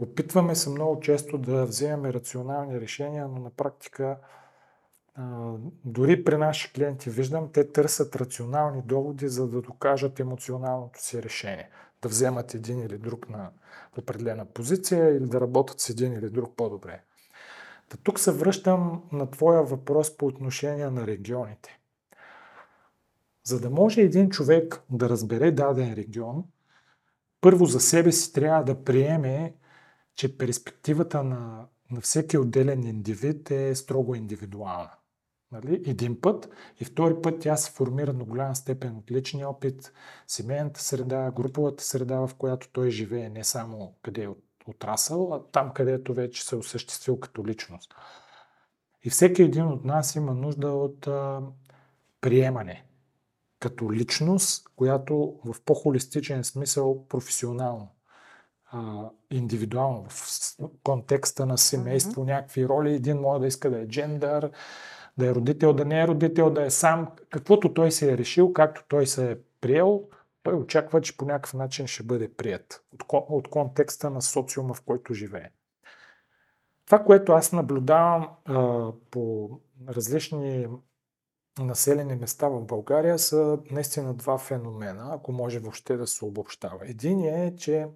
Опитваме 0.00 0.54
се 0.54 0.70
много 0.70 1.00
често 1.00 1.38
да 1.38 1.66
вземем 1.66 2.10
рационални 2.10 2.80
решения, 2.80 3.28
но 3.28 3.40
на 3.40 3.50
практика 3.50 4.16
дори 5.84 6.24
при 6.24 6.36
наши 6.36 6.72
клиенти 6.72 7.10
виждам, 7.10 7.48
те 7.52 7.72
търсят 7.72 8.16
рационални 8.16 8.82
доводи, 8.82 9.28
за 9.28 9.48
да 9.48 9.62
докажат 9.62 10.20
емоционалното 10.20 11.02
си 11.02 11.22
решение. 11.22 11.70
Да 12.02 12.08
вземат 12.08 12.54
един 12.54 12.80
или 12.80 12.98
друг 12.98 13.28
на 13.28 13.50
определена 13.98 14.44
позиция 14.44 15.16
или 15.16 15.26
да 15.26 15.40
работят 15.40 15.80
с 15.80 15.90
един 15.90 16.12
или 16.12 16.30
друг 16.30 16.56
по-добре. 16.56 17.00
Та 17.88 17.96
тук 17.96 18.18
се 18.18 18.32
връщам 18.32 19.02
на 19.12 19.30
твоя 19.30 19.62
въпрос 19.62 20.16
по 20.16 20.26
отношение 20.26 20.90
на 20.90 21.06
регионите. 21.06 21.78
За 23.44 23.60
да 23.60 23.70
може 23.70 24.00
един 24.00 24.30
човек 24.30 24.82
да 24.90 25.08
разбере 25.08 25.50
даден 25.50 25.94
регион, 25.94 26.44
първо 27.40 27.66
за 27.66 27.80
себе 27.80 28.12
си 28.12 28.32
трябва 28.32 28.64
да 28.64 28.84
приеме, 28.84 29.54
че 30.14 30.38
перспективата 30.38 31.22
на, 31.22 31.66
на 31.90 32.00
всеки 32.00 32.38
отделен 32.38 32.84
индивид 32.84 33.50
е 33.50 33.74
строго 33.74 34.14
индивидуална. 34.14 34.90
Нали? 35.54 35.82
Един 35.86 36.20
път. 36.20 36.48
И 36.80 36.84
втори 36.84 37.14
път 37.22 37.40
тя 37.40 37.56
се 37.56 37.70
формира 37.70 38.12
до 38.12 38.24
голяма 38.24 38.56
степен 38.56 38.96
от 38.96 39.10
личния 39.10 39.48
опит, 39.48 39.92
семейната 40.26 40.80
среда, 40.80 41.32
груповата 41.36 41.84
среда, 41.84 42.26
в 42.26 42.34
която 42.38 42.68
той 42.72 42.90
живее, 42.90 43.28
не 43.28 43.44
само 43.44 43.94
къде 44.02 44.22
е 44.22 44.28
отрасъл, 44.66 45.34
а 45.34 45.42
там, 45.52 45.72
където 45.74 46.14
вече 46.14 46.44
се 46.44 46.54
е 46.54 46.58
осъществил 46.58 47.20
като 47.20 47.46
личност. 47.46 47.94
И 49.04 49.10
всеки 49.10 49.42
един 49.42 49.66
от 49.66 49.84
нас 49.84 50.16
има 50.16 50.34
нужда 50.34 50.68
от 50.68 51.06
а, 51.06 51.40
приемане 52.20 52.84
като 53.60 53.92
личност, 53.92 54.68
която 54.76 55.40
в 55.44 55.54
по-холистичен 55.64 56.44
смисъл 56.44 57.06
професионално, 57.08 57.88
а, 58.70 59.10
индивидуално, 59.30 60.06
в 60.08 60.28
контекста 60.82 61.46
на 61.46 61.58
семейство, 61.58 62.22
mm-hmm. 62.22 62.26
някакви 62.26 62.68
роли. 62.68 62.94
Един 62.94 63.20
може 63.20 63.40
да 63.40 63.46
иска 63.46 63.70
да 63.70 63.80
е 63.80 63.88
джендър, 63.88 64.50
да 65.18 65.26
е 65.26 65.34
родител, 65.34 65.72
да 65.72 65.84
не 65.84 66.02
е 66.02 66.08
родител, 66.08 66.50
да 66.50 66.64
е 66.64 66.70
сам. 66.70 67.08
Каквото 67.30 67.74
той 67.74 67.90
се 67.92 68.12
е 68.12 68.18
решил, 68.18 68.52
както 68.52 68.84
той 68.88 69.06
се 69.06 69.30
е 69.30 69.36
приел, 69.60 70.02
той 70.42 70.54
очаква, 70.54 71.00
че 71.00 71.16
по 71.16 71.24
някакъв 71.24 71.54
начин 71.54 71.86
ще 71.86 72.02
бъде 72.02 72.34
прият 72.34 72.84
от, 72.92 73.04
от 73.10 73.48
контекста 73.48 74.10
на 74.10 74.22
социума, 74.22 74.74
в 74.74 74.82
който 74.82 75.14
живее. 75.14 75.50
Това, 76.86 77.04
което 77.04 77.32
аз 77.32 77.52
наблюдавам 77.52 78.28
а, 78.44 78.88
по 79.10 79.50
различни 79.88 80.68
населени 81.58 82.14
места 82.14 82.48
в 82.48 82.64
България 82.64 83.18
са 83.18 83.58
наистина 83.70 84.14
два 84.14 84.38
феномена, 84.38 85.10
ако 85.12 85.32
може 85.32 85.58
въобще 85.58 85.96
да 85.96 86.06
се 86.06 86.24
обобщава. 86.24 86.78
Един 86.82 87.24
е, 87.24 87.56
че 87.56 87.88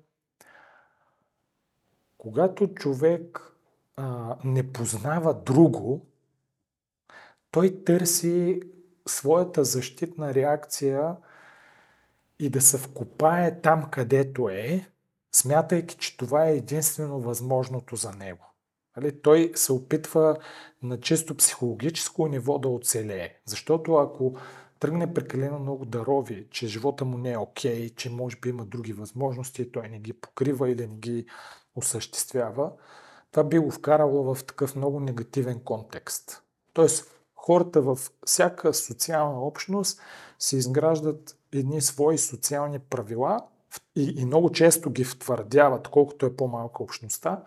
когато 2.18 2.74
човек 2.74 3.52
а, 3.96 4.36
не 4.44 4.72
познава 4.72 5.34
друго, 5.34 6.06
той 7.50 7.84
търси 7.84 8.62
своята 9.08 9.64
защитна 9.64 10.34
реакция 10.34 11.16
и 12.38 12.48
да 12.50 12.60
се 12.60 12.78
вкопае 12.78 13.60
там, 13.60 13.90
където 13.90 14.48
е, 14.48 14.86
смятайки, 15.32 15.96
че 15.96 16.16
това 16.16 16.48
е 16.48 16.56
единствено 16.56 17.20
възможното 17.20 17.96
за 17.96 18.12
него. 18.12 18.44
Нали? 18.96 19.22
Той 19.22 19.52
се 19.54 19.72
опитва 19.72 20.36
на 20.82 21.00
чисто 21.00 21.36
психологическо 21.36 22.28
ниво 22.28 22.58
да 22.58 22.68
оцелее. 22.68 23.34
Защото 23.44 23.94
ако 23.94 24.36
тръгне 24.80 25.14
прекалено 25.14 25.58
много 25.58 25.84
дарови, 25.84 26.46
че 26.50 26.66
живота 26.66 27.04
му 27.04 27.18
не 27.18 27.32
е 27.32 27.38
окей, 27.38 27.90
че 27.90 28.10
може 28.10 28.36
би 28.36 28.48
има 28.48 28.64
други 28.64 28.92
възможности, 28.92 29.72
той 29.72 29.88
не 29.88 29.98
ги 29.98 30.12
покрива 30.12 30.70
и 30.70 30.74
да 30.74 30.86
не 30.86 30.94
ги 30.94 31.26
осъществява, 31.74 32.72
това 33.30 33.44
би 33.44 33.58
го 33.58 33.70
вкарало 33.70 34.34
в 34.34 34.44
такъв 34.44 34.76
много 34.76 35.00
негативен 35.00 35.60
контекст. 35.60 36.42
Тоест, 36.72 37.17
хората 37.38 37.82
във 37.82 38.10
всяка 38.26 38.74
социална 38.74 39.40
общност 39.40 40.00
се 40.38 40.56
изграждат 40.56 41.36
едни 41.52 41.80
свои 41.80 42.18
социални 42.18 42.78
правила 42.78 43.40
и, 43.96 44.14
и 44.16 44.24
много 44.24 44.52
често 44.52 44.90
ги 44.90 45.04
втвърдяват, 45.04 45.88
колкото 45.88 46.26
е 46.26 46.36
по-малка 46.36 46.82
общността, 46.82 47.42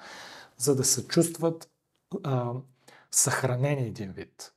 за 0.57 0.75
да 0.75 0.83
се 0.83 1.07
чувстват 1.07 1.69
а, 2.23 2.51
съхранени 3.11 3.87
един 3.87 4.11
вид. 4.11 4.53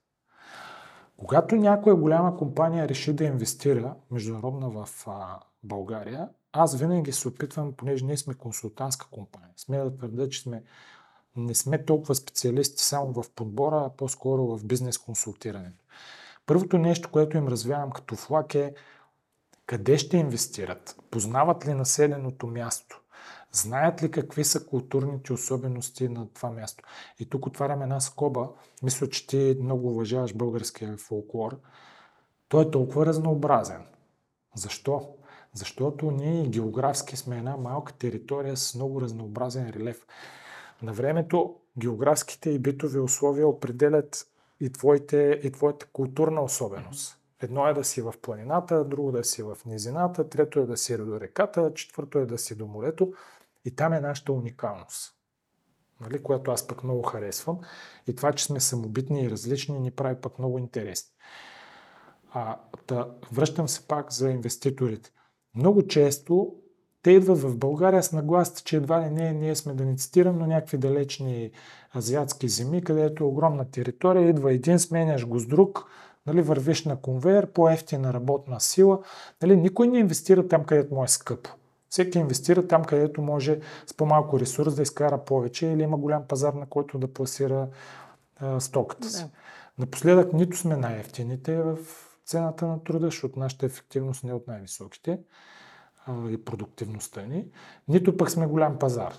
Когато 1.17 1.57
някоя 1.57 1.97
голяма 1.97 2.37
компания 2.37 2.89
реши 2.89 3.13
да 3.13 3.25
инвестира 3.25 3.95
международна 4.11 4.71
в 4.71 4.89
а, 5.07 5.41
България, 5.63 6.29
аз 6.53 6.77
винаги 6.77 7.13
се 7.13 7.29
опитвам, 7.29 7.73
понеже 7.73 8.05
ние 8.05 8.17
сме 8.17 8.35
консултантска 8.35 9.07
компания, 9.11 9.51
сме 9.57 9.79
да 9.79 9.97
твърда, 9.97 10.29
че 10.29 10.43
сме, 10.43 10.63
не 11.37 11.55
сме 11.55 11.85
толкова 11.85 12.15
специалисти 12.15 12.83
само 12.83 13.23
в 13.23 13.31
подбора, 13.31 13.83
а 13.87 13.97
по-скоро 13.97 14.57
в 14.57 14.65
бизнес 14.65 14.99
консултирането. 14.99 15.85
Първото 16.47 16.79
нещо, 16.79 17.11
което 17.11 17.37
им 17.37 17.49
развявам 17.49 17.91
като 17.91 18.17
флаг 18.17 18.55
е 18.55 18.75
къде 19.67 19.99
ще 19.99 20.17
инвестират, 20.17 20.97
познават 21.11 21.67
ли 21.67 21.75
населеното 21.75 22.47
място, 22.47 23.01
Знаят 23.55 24.03
ли 24.03 24.11
какви 24.11 24.45
са 24.45 24.67
културните 24.67 25.33
особености 25.33 26.09
на 26.09 26.29
това 26.29 26.51
място? 26.51 26.85
И 27.19 27.27
тук 27.27 27.47
отварям 27.47 27.83
една 27.83 28.01
скоба. 28.01 28.49
Мисля, 28.83 29.09
че 29.09 29.27
ти 29.27 29.57
много 29.61 29.89
уважаваш 29.89 30.35
българския 30.35 30.97
фолклор. 30.97 31.61
Той 32.49 32.65
е 32.65 32.71
толкова 32.71 33.07
разнообразен. 33.07 33.87
Защо? 34.55 35.09
Защото 35.53 36.11
ние 36.11 36.49
географски 36.49 37.17
сме 37.17 37.39
една 37.39 37.57
малка 37.57 37.93
територия 37.93 38.57
с 38.57 38.75
много 38.75 39.01
разнообразен 39.01 39.71
релеф. 39.71 40.07
На 40.83 40.93
времето 40.93 41.57
географските 41.79 42.51
и 42.51 42.59
битови 42.59 42.99
условия 42.99 43.49
определят 43.49 44.27
и, 44.61 44.73
твоите, 44.73 45.41
и 45.43 45.53
твоята 45.53 45.87
културна 45.87 46.43
особеност. 46.43 47.19
Едно 47.43 47.69
е 47.69 47.75
да 47.75 47.85
си 47.85 48.03
в 48.03 48.15
планината, 48.23 48.85
друго 48.85 49.13
да 49.13 49.25
си 49.25 49.43
в 49.43 49.57
низината, 49.67 50.29
трето 50.29 50.61
е 50.61 50.67
да 50.67 50.77
си 50.77 50.97
до 50.97 51.21
реката, 51.21 51.75
четвърто 51.75 52.19
е 52.19 52.27
да 52.27 52.39
си 52.39 52.57
до 52.57 52.67
морето. 52.67 53.13
И 53.65 53.77
там 53.77 53.93
е 53.93 54.01
нашата 54.01 54.33
уникалност, 54.33 55.15
нали, 56.01 56.23
която 56.23 56.51
аз 56.51 56.67
пък 56.67 56.85
много 56.85 57.03
харесвам. 57.03 57.61
И 58.07 58.17
това, 58.17 58.33
че 58.33 58.45
сме 58.45 58.61
самобитни 58.61 59.23
и 59.23 59.31
различни, 59.31 59.79
ни 59.79 59.91
прави 59.91 60.21
пък 60.21 60.39
много 60.39 60.59
интересни. 60.59 61.11
А, 62.33 62.61
да, 62.89 63.15
връщам 63.33 63.69
се 63.69 63.89
пак 63.89 64.13
за 64.13 64.31
инвеститорите. 64.31 65.11
Много 65.55 65.87
често 65.87 66.57
те 67.05 67.11
идват 67.11 67.39
в 67.39 67.57
България 67.57 68.03
с 68.03 68.13
нагласата, 68.13 68.63
че 68.65 68.77
едва 68.77 69.01
ли 69.03 69.11
не 69.11 69.33
ние 69.33 69.55
сме 69.57 69.75
да 69.75 69.85
не 69.85 69.97
цитирам, 69.97 70.39
но 70.39 70.47
някакви 70.47 70.79
далечни 70.79 71.51
азиатски 71.97 72.49
земи, 72.49 72.85
където 72.85 73.25
е 73.25 73.27
огромна 73.27 73.65
територия, 73.71 74.29
идва 74.29 74.53
един, 74.53 74.79
сменяш 74.79 75.27
го 75.27 75.39
с 75.39 75.47
друг, 75.47 75.85
нали, 76.27 76.43
вървиш 76.43 76.85
на 76.85 76.97
конвейер, 76.97 77.47
по-ефтина 77.47 78.13
работна 78.13 78.61
сила. 78.61 79.01
Нали, 79.43 79.57
никой 79.57 79.89
не 79.89 79.99
инвестира 79.99 80.49
там, 80.49 80.65
където 80.65 80.95
му 80.95 81.05
е 81.05 81.09
скъпо. 81.09 81.51
Всеки 81.89 82.19
инвестира 82.19 82.67
там, 82.67 82.85
където 82.85 83.23
може 83.23 83.61
с 83.87 83.95
по-малко 83.95 84.41
ресурс 84.41 84.75
да 84.75 84.83
изкара 84.83 85.25
повече 85.25 85.67
или 85.67 85.83
има 85.83 85.97
голям 85.97 86.25
пазар, 86.29 86.53
на 86.53 86.67
който 86.67 86.99
да 86.99 87.13
пласира 87.13 87.69
а, 88.37 88.61
стоката 88.61 89.11
си. 89.11 89.23
Да. 89.23 89.31
Напоследък 89.79 90.33
нито 90.33 90.57
сме 90.57 90.77
най-ефтините 90.77 91.57
в 91.57 91.79
цената 92.27 92.67
на 92.67 92.85
труда, 92.85 93.07
защото 93.07 93.39
нашата 93.39 93.67
ефективност 93.67 94.25
не 94.25 94.31
е 94.31 94.35
от 94.35 94.47
най-високите 94.49 95.19
и 96.09 96.45
продуктивността 96.45 97.23
ни, 97.23 97.47
нито 97.89 98.17
пък 98.17 98.31
сме 98.31 98.47
голям 98.47 98.79
пазар. 98.79 99.15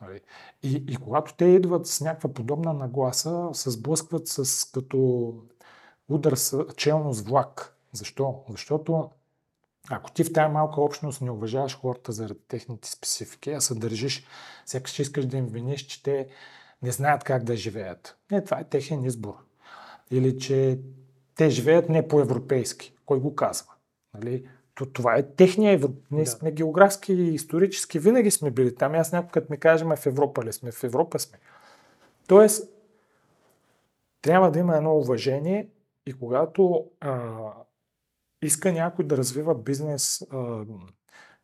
Нали? 0.00 0.20
И, 0.62 0.84
и 0.88 0.96
когато 0.96 1.34
те 1.34 1.44
идват 1.44 1.86
с 1.86 2.00
някаква 2.00 2.32
подобна 2.32 2.72
нагласа, 2.72 3.50
се 3.52 3.70
сблъскват 3.70 4.28
с 4.28 4.70
като 4.72 5.34
удар 6.08 6.32
с 6.32 6.66
челно 6.76 7.12
с 7.12 7.22
влак. 7.22 7.76
Защо? 7.92 8.44
Защото 8.50 9.10
ако 9.90 10.10
ти 10.10 10.24
в 10.24 10.32
тази 10.32 10.52
малка 10.52 10.80
общност 10.80 11.20
не 11.20 11.30
уважаваш 11.30 11.78
хората 11.78 12.12
заради 12.12 12.40
техните 12.48 12.90
специфики, 12.90 13.50
а 13.50 13.60
се 13.60 13.74
държиш, 13.74 14.26
сякаш 14.66 14.98
искаш 14.98 15.26
да 15.26 15.36
им 15.36 15.46
виниш, 15.46 15.86
че 15.86 16.02
те 16.02 16.28
не 16.82 16.92
знаят 16.92 17.24
как 17.24 17.44
да 17.44 17.56
живеят. 17.56 18.16
Не, 18.30 18.44
това 18.44 18.58
е 18.60 18.64
техен 18.64 19.04
избор. 19.04 19.34
Или 20.10 20.38
че 20.38 20.80
те 21.34 21.50
живеят 21.50 21.88
не 21.88 22.08
по-европейски. 22.08 22.94
Кой 23.06 23.20
го 23.20 23.34
казва? 23.34 23.72
Нали? 24.14 24.48
То, 24.76 24.86
това 24.86 25.16
е 25.16 25.22
техния 25.22 25.72
Европа. 25.72 25.94
Ние 26.10 26.24
да. 26.24 26.30
сме 26.30 26.52
географски 26.52 27.12
и 27.12 27.34
исторически, 27.34 27.98
винаги 27.98 28.30
сме 28.30 28.50
били 28.50 28.74
там. 28.74 28.94
Аз 28.94 29.12
някой 29.12 29.30
като 29.30 29.46
ми 29.50 29.58
кажем, 29.58 29.88
в 29.96 30.06
Европа 30.06 30.44
ли 30.44 30.52
сме? 30.52 30.72
В 30.72 30.84
Европа 30.84 31.18
сме. 31.18 31.38
Тоест, 32.26 32.72
трябва 34.22 34.50
да 34.50 34.58
има 34.58 34.76
едно 34.76 34.96
уважение 34.96 35.68
и 36.06 36.12
когато 36.12 36.86
а, 37.00 37.28
иска 38.42 38.72
някой 38.72 39.04
да 39.04 39.16
развива 39.16 39.54
бизнес 39.54 40.22
а, 40.30 40.64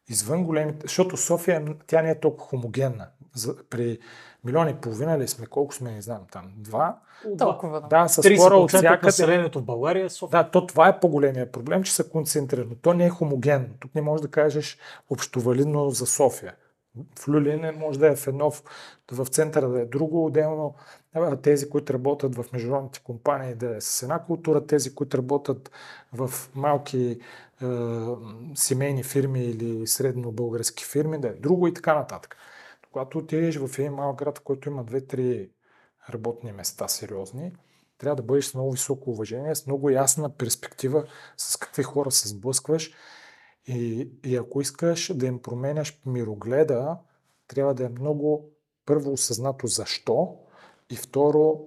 извън 0.08 0.44
големите, 0.44 0.78
защото 0.82 1.16
София 1.16 1.76
тя 1.86 2.02
не 2.02 2.10
е 2.10 2.20
толкова 2.20 2.46
хомогенна. 2.46 3.08
За, 3.34 3.56
при 3.70 3.98
милиони 4.44 4.70
и 4.70 4.74
половина 4.74 5.18
ли 5.18 5.28
сме, 5.28 5.46
колко 5.46 5.74
сме, 5.74 5.92
не 5.92 6.02
знам, 6.02 6.20
там, 6.32 6.52
два. 6.56 6.98
Толкова. 7.38 7.80
Да, 7.90 8.08
с 8.08 8.36
хора 8.36 8.56
от 8.56 8.68
всякъде. 8.68 9.06
населението 9.06 9.60
в 9.60 9.64
България 9.64 10.04
е 10.04 10.08
София. 10.08 10.42
Да, 10.42 10.50
то 10.50 10.66
това 10.66 10.88
е 10.88 11.00
по-големия 11.00 11.52
проблем, 11.52 11.82
че 11.82 11.94
са 11.94 12.08
концентрирани. 12.08 12.76
То 12.82 12.94
не 12.94 13.06
е 13.06 13.10
хомогенно. 13.10 13.68
Тук 13.80 13.94
не 13.94 14.02
можеш 14.02 14.22
да 14.22 14.30
кажеш 14.30 14.78
общовалидно 15.10 15.90
за 15.90 16.06
София. 16.06 16.54
В 17.18 17.28
Люлин 17.28 17.72
може 17.78 17.98
да 17.98 18.08
е 18.08 18.16
в 18.16 18.26
едно, 18.26 18.52
в 19.12 19.26
центъра 19.26 19.68
да 19.68 19.80
е 19.80 19.84
друго, 19.86 20.26
отделно 20.26 20.74
тези, 21.42 21.70
които 21.70 21.94
работят 21.94 22.34
в 22.34 22.44
международните 22.52 23.00
компании 23.04 23.54
да 23.54 23.76
е 23.76 23.80
с 23.80 24.02
една 24.02 24.18
култура, 24.18 24.66
тези, 24.66 24.94
които 24.94 25.18
работят 25.18 25.70
в 26.12 26.30
малки 26.54 27.18
е, 27.62 27.66
семейни 28.54 29.02
фирми 29.02 29.44
или 29.44 29.86
средно 29.86 30.32
български 30.32 30.84
фирми 30.84 31.20
да 31.20 31.28
е 31.28 31.32
друго 31.32 31.66
и 31.66 31.74
така 31.74 31.94
нататък. 31.94 32.36
Когато 32.92 33.18
отидеш 33.18 33.56
в 33.56 33.78
един 33.78 33.92
малък 33.92 34.18
град, 34.18 34.38
който 34.38 34.68
има 34.68 34.84
две-три 34.84 35.50
работни 36.10 36.52
места 36.52 36.88
сериозни, 36.88 37.52
трябва 37.98 38.16
да 38.16 38.22
бъдеш 38.22 38.44
с 38.44 38.54
много 38.54 38.72
високо 38.72 39.10
уважение, 39.10 39.54
с 39.54 39.66
много 39.66 39.90
ясна 39.90 40.36
перспектива 40.36 41.04
с 41.36 41.56
какви 41.56 41.82
хора 41.82 42.10
се 42.10 42.28
сблъскваш 42.28 42.92
и, 43.66 44.10
и 44.24 44.36
ако 44.36 44.60
искаш 44.60 45.12
да 45.14 45.26
им 45.26 45.42
променяш 45.42 46.00
мирогледа, 46.06 46.98
трябва 47.48 47.74
да 47.74 47.84
е 47.84 47.88
много 47.88 48.50
първо 48.86 49.12
осъзнато 49.12 49.66
защо 49.66 50.36
и 50.92 50.96
второ 50.96 51.60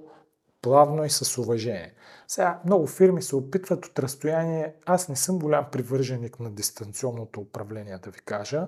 плавно 0.61 1.05
и 1.05 1.09
с 1.09 1.37
уважение. 1.37 1.93
Сега 2.27 2.61
много 2.65 2.87
фирми 2.87 3.21
се 3.21 3.35
опитват 3.35 3.85
от 3.85 3.99
разстояние. 3.99 4.73
Аз 4.85 5.09
не 5.09 5.15
съм 5.15 5.39
голям 5.39 5.65
привърженик 5.71 6.39
на 6.39 6.51
дистанционното 6.51 7.39
управление, 7.39 7.97
да 7.97 8.09
ви 8.09 8.19
кажа. 8.19 8.67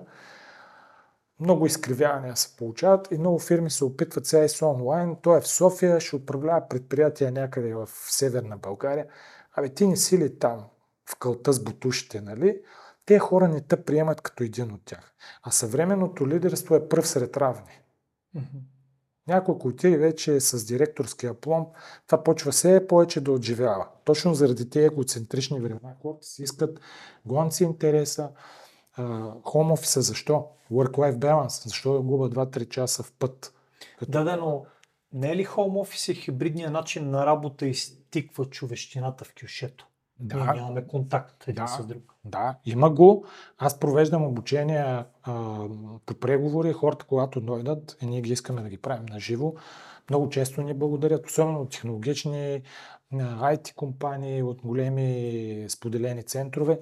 Много 1.40 1.66
изкривявания 1.66 2.36
се 2.36 2.56
получават 2.56 3.08
и 3.10 3.18
много 3.18 3.38
фирми 3.38 3.70
се 3.70 3.84
опитват 3.84 4.26
сега 4.26 4.44
и 4.44 4.48
с 4.48 4.66
онлайн. 4.66 5.16
Той 5.22 5.38
е 5.38 5.40
в 5.40 5.48
София, 5.48 6.00
ще 6.00 6.16
управлява 6.16 6.68
предприятия 6.68 7.32
някъде 7.32 7.74
в 7.74 7.88
Северна 7.92 8.56
България. 8.56 9.06
Абе, 9.54 9.68
ти 9.68 9.86
не 9.86 9.96
си 9.96 10.18
ли 10.18 10.38
там 10.38 10.64
в 11.10 11.16
кълта 11.18 11.52
с 11.52 11.64
бутушите, 11.64 12.20
нали? 12.20 12.60
Те 13.06 13.18
хора 13.18 13.48
не 13.48 13.60
те 13.60 13.84
приемат 13.84 14.20
като 14.20 14.44
един 14.44 14.72
от 14.72 14.84
тях. 14.84 15.14
А 15.42 15.50
съвременното 15.50 16.28
лидерство 16.28 16.74
е 16.74 16.88
пръв 16.88 17.08
сред 17.08 17.36
равни. 17.36 17.80
Mm-hmm. 18.36 18.77
Някой, 19.28 19.54
ако 19.54 19.68
отиде 19.68 19.96
вече 19.96 20.40
с 20.40 20.66
директорския 20.66 21.34
плом, 21.34 21.66
това 22.06 22.24
почва 22.24 22.52
все 22.52 22.86
повече 22.86 23.20
да 23.20 23.32
отживява. 23.32 23.86
Точно 24.04 24.34
заради 24.34 24.70
тези 24.70 24.86
егоцентрични 24.86 25.60
времена. 25.60 25.94
Хората 26.02 26.26
си 26.26 26.42
искат 26.42 26.80
гонци 27.26 27.64
интереса, 27.64 28.30
хом 29.44 29.72
офиса, 29.72 30.02
защо? 30.02 30.46
Work-life 30.72 31.18
balance, 31.18 31.68
защо 31.68 31.92
да 31.92 32.00
губа 32.00 32.30
2-3 32.30 32.68
часа 32.68 33.02
в 33.02 33.12
път? 33.12 33.54
Като... 33.98 34.10
Да, 34.12 34.24
да, 34.24 34.36
но 34.36 34.64
не 35.12 35.32
е 35.32 35.36
ли 35.36 35.44
хом 35.44 35.76
офис 35.76 36.08
и 36.08 36.14
хибридният 36.14 36.72
начин 36.72 37.10
на 37.10 37.26
работа 37.26 37.66
изтиква 37.66 38.44
човещината 38.44 39.24
в 39.24 39.34
кюшето? 39.40 39.86
Да. 40.20 40.36
Ние 40.36 40.60
нямаме 40.60 40.86
контакт 40.86 41.44
един 41.48 41.64
да, 41.64 41.66
с 41.66 41.86
друг. 41.86 42.14
Да, 42.24 42.56
има 42.64 42.90
го. 42.90 43.24
Аз 43.58 43.80
провеждам 43.80 44.24
обучения 44.24 45.06
а, 45.22 45.32
по 46.06 46.14
преговори. 46.14 46.72
Хората, 46.72 47.04
когато 47.04 47.40
дойдат, 47.40 47.96
и 48.02 48.06
ние 48.06 48.20
ги 48.20 48.32
искаме 48.32 48.62
да 48.62 48.68
ги 48.68 48.78
правим 48.78 49.06
на 49.06 49.20
живо, 49.20 49.54
много 50.10 50.28
често 50.28 50.62
ни 50.62 50.74
благодарят, 50.74 51.26
особено 51.26 51.60
от 51.60 51.70
технологични 51.70 52.62
IT 53.14 53.74
компании, 53.74 54.42
от 54.42 54.62
големи 54.62 55.66
споделени 55.68 56.22
центрове, 56.22 56.80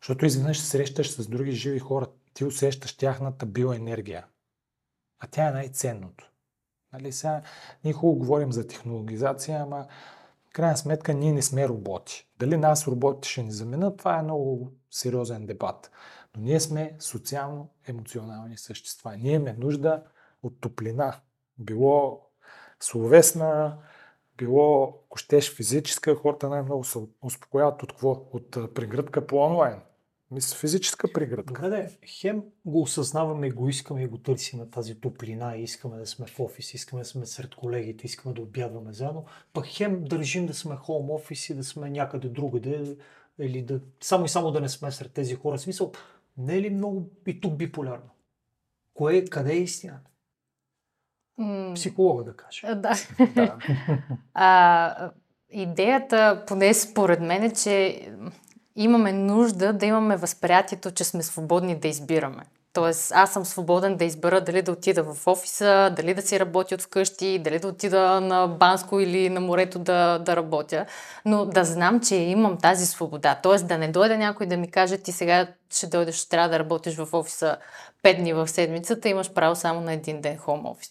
защото 0.00 0.26
изведнъж 0.26 0.60
се 0.60 0.66
срещаш 0.66 1.10
с 1.10 1.28
други 1.28 1.52
живи 1.52 1.78
хора, 1.78 2.06
ти 2.34 2.44
усещаш 2.44 2.96
тяхната 2.96 3.46
биоенергия. 3.46 4.26
А 5.20 5.26
тя 5.26 5.48
е 5.48 5.52
най-ценното. 5.52 6.30
Нали, 6.92 7.12
сега 7.12 7.42
ние 7.84 7.92
хубаво 7.92 8.18
говорим 8.18 8.52
за 8.52 8.66
технологизация, 8.66 9.60
ама 9.62 9.86
крайна 10.52 10.76
сметка 10.76 11.14
ние 11.14 11.32
не 11.32 11.42
сме 11.42 11.68
роботи. 11.68 12.28
Дали 12.38 12.56
нас 12.56 12.88
роботи 12.88 13.28
ще 13.28 13.42
ни 13.42 13.52
заменят, 13.52 13.96
това 13.96 14.18
е 14.18 14.22
много 14.22 14.72
сериозен 14.90 15.46
дебат. 15.46 15.90
Но 16.36 16.42
ние 16.42 16.60
сме 16.60 16.96
социално-емоционални 16.98 18.58
същества. 18.58 19.16
Ние 19.16 19.32
имаме 19.32 19.56
нужда 19.58 20.02
от 20.42 20.60
топлина. 20.60 21.20
Било 21.58 22.20
словесна, 22.80 23.78
било, 24.38 24.98
ако 25.06 25.18
физическа, 25.56 26.14
хората 26.14 26.48
най-много 26.48 26.84
се 26.84 26.98
успокояват 27.22 27.82
от 27.82 27.92
какво? 27.92 28.10
От 28.10 28.74
прегръдка 28.74 29.26
по 29.26 29.36
онлайн. 29.36 29.80
Мисля, 30.32 30.56
физическа 30.56 31.12
прегръдка. 31.12 31.62
Добре, 31.62 31.90
хем 32.06 32.42
го 32.64 32.82
осъзнаваме, 32.82 33.50
го 33.50 33.68
искаме 33.68 34.02
и 34.02 34.06
го 34.06 34.18
търсим 34.18 34.70
тази 34.70 35.00
топлина 35.00 35.56
и 35.56 35.62
искаме 35.62 35.96
да 35.96 36.06
сме 36.06 36.26
в 36.26 36.40
офис, 36.40 36.74
искаме 36.74 37.02
да 37.02 37.08
сме 37.08 37.26
сред 37.26 37.54
колегите, 37.54 38.06
искаме 38.06 38.34
да 38.34 38.42
обядваме 38.42 38.92
заедно, 38.92 39.24
пък 39.52 39.66
хем 39.66 40.04
държим 40.04 40.46
да 40.46 40.54
сме 40.54 40.76
хоум 40.76 41.10
офис 41.10 41.48
и 41.48 41.54
да 41.54 41.64
сме 41.64 41.90
някъде 41.90 42.28
другаде 42.28 42.96
или 43.38 43.62
да, 43.62 43.80
само 44.00 44.24
и 44.24 44.28
само 44.28 44.50
да 44.50 44.60
не 44.60 44.68
сме 44.68 44.92
сред 44.92 45.12
тези 45.12 45.34
хора. 45.34 45.56
В 45.56 45.60
смисъл, 45.60 45.92
не 46.36 46.56
е 46.56 46.62
ли 46.62 46.70
много 46.70 47.10
и 47.26 47.40
тук 47.40 47.56
биполярно? 47.56 48.10
Кое, 48.94 49.24
къде 49.24 49.52
е 49.52 49.58
истината? 49.58 50.10
Психолога 51.74 52.24
да 52.24 52.36
каже. 52.36 52.74
Да. 52.74 52.94
да. 53.34 53.58
а, 54.34 55.10
идеята, 55.50 56.44
поне 56.46 56.74
според 56.74 57.20
мен, 57.20 57.42
е, 57.42 57.52
че 57.52 58.08
имаме 58.76 59.12
нужда 59.12 59.72
да 59.72 59.86
имаме 59.86 60.16
възприятието, 60.16 60.90
че 60.90 61.04
сме 61.04 61.22
свободни 61.22 61.76
да 61.76 61.88
избираме. 61.88 62.42
Тоест, 62.72 63.12
аз 63.14 63.32
съм 63.32 63.44
свободен 63.44 63.96
да 63.96 64.04
избера 64.04 64.40
дали 64.40 64.62
да 64.62 64.72
отида 64.72 65.02
в 65.02 65.26
офиса, 65.26 65.92
дали 65.96 66.14
да 66.14 66.22
си 66.22 66.40
работя 66.40 66.74
от 66.74 66.82
вкъщи, 66.82 67.38
дали 67.38 67.58
да 67.58 67.68
отида 67.68 68.20
на 68.20 68.46
Банско 68.46 69.00
или 69.00 69.30
на 69.30 69.40
морето 69.40 69.78
да, 69.78 70.18
да 70.18 70.36
работя, 70.36 70.86
но 71.24 71.44
да 71.44 71.64
знам, 71.64 72.00
че 72.00 72.14
имам 72.14 72.58
тази 72.58 72.86
свобода. 72.86 73.38
Тоест, 73.42 73.66
да 73.66 73.78
не 73.78 73.88
дойде 73.88 74.18
някой 74.18 74.46
да 74.46 74.56
ми 74.56 74.70
каже, 74.70 74.98
ти 74.98 75.12
сега 75.12 75.46
ще 75.70 75.86
дойдеш, 75.86 76.28
трябва 76.28 76.48
да 76.48 76.58
работиш 76.58 76.96
в 76.96 77.08
офиса 77.12 77.56
5 78.02 78.16
дни 78.16 78.32
в 78.32 78.48
седмицата, 78.48 79.08
имаш 79.08 79.32
право 79.32 79.56
само 79.56 79.80
на 79.80 79.92
един 79.92 80.20
ден 80.20 80.36
хом 80.36 80.66
офис. 80.66 80.90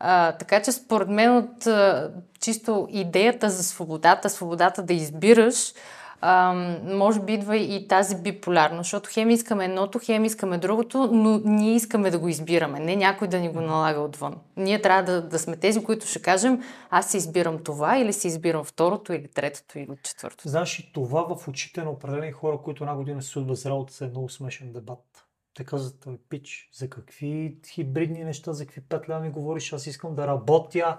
А, 0.00 0.32
така 0.32 0.62
че 0.62 0.72
според 0.72 1.08
мен 1.08 1.36
от 1.36 1.66
а, 1.66 2.10
чисто 2.40 2.88
идеята 2.90 3.50
за 3.50 3.62
свободата, 3.62 4.30
свободата 4.30 4.82
да 4.82 4.92
избираш, 4.92 5.72
а, 6.20 6.52
може 6.84 7.20
би 7.20 7.32
идва 7.32 7.56
и 7.56 7.88
тази 7.88 8.16
биполярност, 8.22 8.86
защото 8.86 9.10
хем 9.12 9.30
искаме 9.30 9.64
едното, 9.64 10.00
хем 10.02 10.24
искаме 10.24 10.58
другото, 10.58 11.08
но 11.12 11.40
ние 11.44 11.74
искаме 11.74 12.10
да 12.10 12.18
го 12.18 12.28
избираме, 12.28 12.80
не 12.80 12.96
някой 12.96 13.28
да 13.28 13.38
ни 13.38 13.48
го 13.48 13.60
налага 13.60 14.00
отвън. 14.00 14.36
Ние 14.56 14.82
трябва 14.82 15.12
да, 15.12 15.22
да 15.22 15.38
сме 15.38 15.56
тези, 15.56 15.84
които 15.84 16.06
ще 16.06 16.22
кажем, 16.22 16.62
аз 16.90 17.10
си 17.10 17.16
избирам 17.16 17.64
това 17.64 17.98
или 17.98 18.12
си 18.12 18.26
избирам 18.26 18.64
второто 18.64 19.12
или 19.12 19.28
третото 19.28 19.78
или 19.78 19.88
четвъртото. 20.02 20.48
Знаеш, 20.48 20.78
и 20.78 20.92
това 20.92 21.34
в 21.36 21.48
очите 21.48 21.82
на 21.82 21.90
определени 21.90 22.32
хора, 22.32 22.58
които 22.64 22.84
една 22.84 22.96
година 22.96 23.22
се 23.22 23.40
без 23.40 23.66
работа, 23.66 24.04
е 24.04 24.08
много 24.08 24.28
смешен 24.28 24.72
дебат. 24.72 25.26
Те 25.54 25.64
казват, 25.64 26.00
той 26.00 26.18
пич, 26.28 26.70
за 26.72 26.90
какви 26.90 27.58
хибридни 27.68 28.24
неща, 28.24 28.52
за 28.52 28.66
какви 28.66 28.80
петля 28.80 29.20
ми 29.20 29.30
говориш, 29.30 29.72
аз 29.72 29.86
искам 29.86 30.14
да 30.14 30.26
работя. 30.26 30.98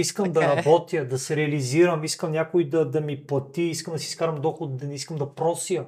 Искам 0.00 0.32
да 0.32 0.44
е. 0.44 0.56
работя, 0.56 1.04
да 1.04 1.18
се 1.18 1.36
реализирам, 1.36 2.04
искам 2.04 2.32
някой 2.32 2.68
да, 2.68 2.90
да 2.90 3.00
ми 3.00 3.26
плати, 3.26 3.62
искам 3.62 3.92
да 3.92 3.98
си 3.98 4.06
изкарам 4.06 4.40
доход, 4.40 4.76
да 4.76 4.86
не 4.86 4.94
искам 4.94 5.16
да 5.16 5.34
прося. 5.34 5.86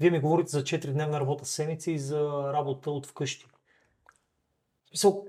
Вие 0.00 0.10
ми 0.10 0.20
говорите 0.20 0.50
за 0.50 0.62
4-дневна 0.62 1.20
работа 1.20 1.44
седмица 1.44 1.90
и 1.90 1.98
за 1.98 2.52
работа 2.52 2.90
от 2.90 3.06
вкъщи. 3.06 3.46
Смисъл, 4.88 5.26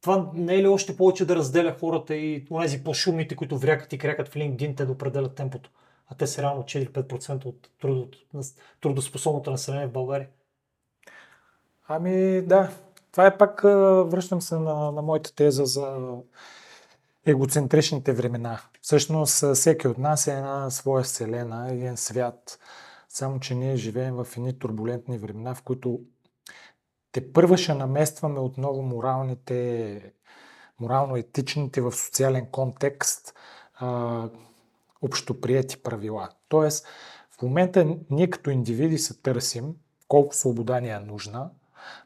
това 0.00 0.30
не 0.34 0.54
е 0.54 0.62
ли 0.62 0.68
още 0.68 0.96
повече 0.96 1.24
да 1.24 1.36
разделя 1.36 1.76
хората 1.80 2.14
и 2.14 2.44
тези 2.60 2.84
по-шумните, 2.84 3.36
които 3.36 3.58
врякат 3.58 3.92
и 3.92 3.98
крякат 3.98 4.28
в 4.28 4.34
LinkedIn, 4.34 4.76
те 4.76 4.84
да 4.84 4.92
определят 4.92 5.34
темпото. 5.34 5.70
А 6.08 6.14
те 6.14 6.26
са 6.26 6.42
реално 6.42 6.62
4-5% 6.62 7.46
от 7.46 7.70
трудоспособното 8.80 9.50
население 9.50 9.86
в 9.86 9.92
България. 9.92 10.28
Ами 11.88 12.42
да, 12.42 12.70
това 13.12 13.26
е 13.26 13.38
пак, 13.38 13.62
връщам 14.10 14.42
се 14.42 14.58
на, 14.58 14.92
на 14.92 15.02
моята 15.02 15.34
теза 15.34 15.66
за 15.66 15.98
егоцентричните 17.26 18.12
времена. 18.12 18.60
Всъщност 18.82 19.54
всеки 19.54 19.88
от 19.88 19.98
нас 19.98 20.26
е 20.26 20.32
една 20.32 20.70
своя 20.70 21.04
вселена, 21.04 21.68
един 21.72 21.96
свят, 21.96 22.58
само 23.08 23.40
че 23.40 23.54
ние 23.54 23.76
живеем 23.76 24.14
в 24.14 24.26
едни 24.36 24.58
турбулентни 24.58 25.18
времена, 25.18 25.54
в 25.54 25.62
които 25.62 26.00
те 27.12 27.32
първа 27.32 27.58
ще 27.58 27.74
наместваме 27.74 28.40
отново 28.40 28.82
моралните, 28.82 30.12
морално-етичните 30.80 31.80
в 31.80 31.92
социален 31.92 32.46
контекст 32.46 33.34
а, 33.74 34.28
общоприяти 35.02 35.82
правила. 35.82 36.28
Тоест, 36.48 36.86
в 37.30 37.42
момента 37.42 37.96
ние 38.10 38.30
като 38.30 38.50
индивиди 38.50 38.98
се 38.98 39.22
търсим 39.22 39.74
колко 40.08 40.34
свобода 40.34 40.80
ни 40.80 40.88
е 40.88 40.98
нужна, 40.98 41.50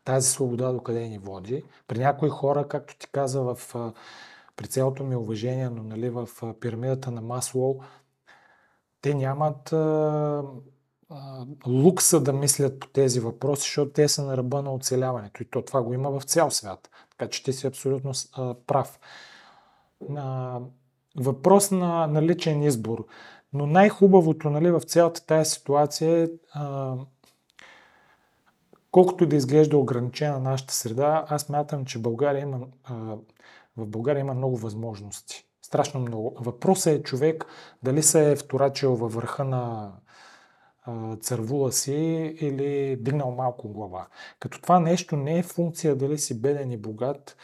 тази 0.04 0.30
свобода 0.30 0.72
до 0.72 0.82
къде 0.82 1.08
ни 1.08 1.18
води. 1.18 1.64
При 1.88 1.98
някои 1.98 2.28
хора, 2.28 2.68
както 2.68 2.98
ти 2.98 3.06
каза 3.12 3.42
в 3.42 3.58
при 4.56 4.66
цялото 4.66 5.04
ми 5.04 5.16
уважение, 5.16 5.70
но 5.70 5.82
нали, 5.82 6.10
в 6.10 6.28
пирамидата 6.60 7.10
на 7.10 7.20
Маслоу, 7.20 7.80
те 9.00 9.14
нямат 9.14 9.72
а, 9.72 10.42
а, 11.10 11.46
лукса 11.66 12.20
да 12.20 12.32
мислят 12.32 12.80
по 12.80 12.88
тези 12.88 13.20
въпроси, 13.20 13.62
защото 13.62 13.92
те 13.92 14.08
са 14.08 14.24
на 14.24 14.36
ръба 14.36 14.62
на 14.62 14.74
оцеляването. 14.74 15.42
И 15.42 15.46
то 15.46 15.62
това 15.62 15.82
го 15.82 15.94
има 15.94 16.10
в 16.10 16.24
цял 16.24 16.50
свят. 16.50 16.90
Така 17.10 17.30
че 17.30 17.42
ти 17.42 17.52
си 17.52 17.66
абсолютно 17.66 18.12
а, 18.32 18.54
прав. 18.66 19.00
А, 20.16 20.60
въпрос 21.16 21.70
на, 21.70 22.06
на 22.06 22.22
личен 22.22 22.62
избор. 22.62 23.06
Но 23.52 23.66
най-хубавото 23.66 24.50
нали, 24.50 24.70
в 24.70 24.80
цялата 24.80 25.26
тази 25.26 25.50
ситуация 25.50 26.22
е 26.22 26.28
колкото 28.90 29.26
да 29.26 29.36
изглежда 29.36 29.78
ограничена 29.78 30.40
нашата 30.40 30.74
среда, 30.74 31.24
аз 31.28 31.48
мятам, 31.48 31.84
че 31.84 31.98
България 31.98 32.42
има 32.42 32.58
а, 32.84 33.16
в 33.76 33.86
България 33.86 34.20
има 34.20 34.34
много 34.34 34.56
възможности. 34.56 35.46
Страшно 35.62 36.00
много. 36.00 36.36
Въпросът 36.40 36.94
е 36.94 37.02
човек 37.02 37.44
дали 37.82 38.02
се 38.02 38.32
е 38.32 38.36
вторачил 38.36 38.94
във 38.94 39.14
върха 39.14 39.44
на 39.44 39.92
цървула 41.20 41.72
си 41.72 41.94
или 42.40 42.96
дигнал 42.96 43.30
малко 43.30 43.68
глава. 43.68 44.06
Като 44.38 44.60
това 44.60 44.80
нещо 44.80 45.16
не 45.16 45.38
е 45.38 45.42
функция 45.42 45.96
дали 45.96 46.18
си 46.18 46.40
беден 46.40 46.72
и 46.72 46.76
богат, 46.76 47.36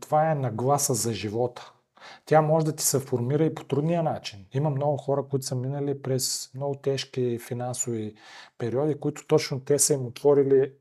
това 0.00 0.30
е 0.30 0.34
нагласа 0.34 0.94
за 0.94 1.12
живота. 1.12 1.72
Тя 2.26 2.42
може 2.42 2.66
да 2.66 2.76
ти 2.76 2.84
се 2.84 3.00
формира 3.00 3.44
и 3.44 3.54
по 3.54 3.64
трудния 3.64 4.02
начин. 4.02 4.46
Има 4.52 4.70
много 4.70 4.96
хора, 4.96 5.22
които 5.30 5.46
са 5.46 5.54
минали 5.54 6.02
през 6.02 6.50
много 6.54 6.74
тежки 6.74 7.38
финансови 7.38 8.14
периоди, 8.58 9.00
които 9.00 9.26
точно 9.26 9.60
те 9.60 9.78
са 9.78 9.94
им 9.94 10.06
отворили 10.06 10.72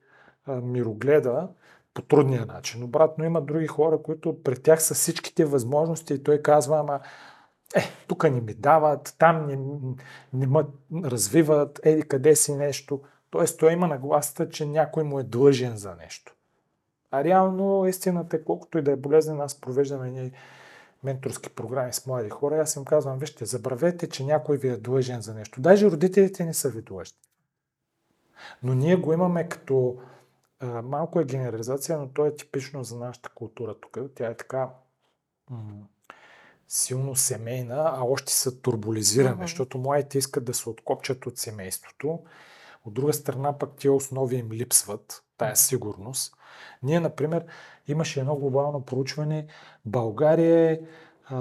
мирогледа 0.48 1.50
по 1.98 2.02
трудния 2.02 2.46
начин. 2.46 2.84
Обратно 2.84 3.26
има 3.26 3.42
други 3.42 3.68
хора, 3.68 4.02
които 4.04 4.44
пред 4.44 4.64
тях 4.64 4.84
са 4.84 4.94
всичките 4.94 5.46
възможности 5.46 6.14
и 6.14 6.24
той 6.24 6.42
казва, 6.42 6.80
ама 6.80 7.00
е, 7.76 7.82
тук 8.08 8.24
ни 8.24 8.42
ми 8.42 8.54
дават, 8.54 9.16
там 9.18 9.48
не, 9.48 9.60
не 10.34 10.48
ме 10.48 10.66
развиват, 11.04 11.80
еди 11.84 12.02
къде 12.02 12.36
си 12.36 12.56
нещо. 12.56 13.02
Тоест 13.30 13.60
той 13.60 13.74
има 13.74 13.88
нагласата, 13.88 14.50
че 14.50 14.66
някой 14.66 15.04
му 15.04 15.20
е 15.20 15.24
длъжен 15.24 15.78
за 15.78 15.96
нещо. 15.96 16.36
А 17.12 17.24
реално 17.24 17.88
истината 17.88 18.38
е, 18.38 18.44
колкото 18.44 18.78
и 18.78 18.82
да 18.82 18.92
е 18.92 18.96
болезнен, 18.96 19.42
аз 19.42 19.62
провеждам 19.62 20.04
едни 20.04 20.32
менторски 21.04 21.50
програми 21.50 21.94
с 21.94 22.06
млади 22.06 22.30
хора, 22.30 22.62
аз 22.62 22.76
им 22.76 22.86
казвам, 22.86 23.20
вижте, 23.20 23.46
забравете, 23.46 24.10
че 24.10 24.26
някой 24.26 24.58
ви 24.58 24.70
е 24.70 24.78
длъжен 24.78 25.22
за 25.22 25.34
нещо. 25.34 25.62
Даже 25.62 25.92
родителите 25.92 26.46
не 26.46 26.54
са 26.54 26.70
ви 26.70 26.82
длъжни. 26.82 27.18
Но 28.64 28.74
ние 28.74 28.96
го 28.96 29.14
имаме 29.14 29.50
като 29.50 29.98
а, 30.60 30.82
малко 30.82 31.20
е 31.20 31.26
генерализация, 31.26 31.98
но 31.98 32.08
то 32.08 32.26
е 32.26 32.36
типично 32.36 32.84
за 32.84 32.98
нашата 32.98 33.30
култура 33.30 33.76
тук. 33.80 33.98
Тя 34.16 34.28
е 34.28 34.38
така 34.38 34.70
м- 35.50 35.88
силно 36.68 37.16
семейна, 37.16 37.94
а 37.96 38.04
още 38.04 38.34
се 38.34 38.62
турболизираме, 38.62 39.38
uh-huh. 39.38 39.48
защото 39.48 39.78
младите 39.78 40.18
искат 40.18 40.46
да 40.46 40.54
се 40.54 40.70
откопчат 40.70 41.26
от 41.26 41.38
семейството. 41.38 42.20
От 42.86 42.94
друга 42.94 43.14
страна 43.14 43.58
пък 43.58 43.76
тия 43.76 43.94
основи 43.94 44.36
им 44.36 44.52
липсват, 44.52 45.24
тая 45.38 45.56
сигурност. 45.56 46.34
Ние, 46.84 47.00
например, 47.00 47.46
имаше 47.88 48.20
едно 48.20 48.36
глобално 48.36 48.86
проучване. 48.86 49.48
България 49.86 50.72
е, 50.72 50.80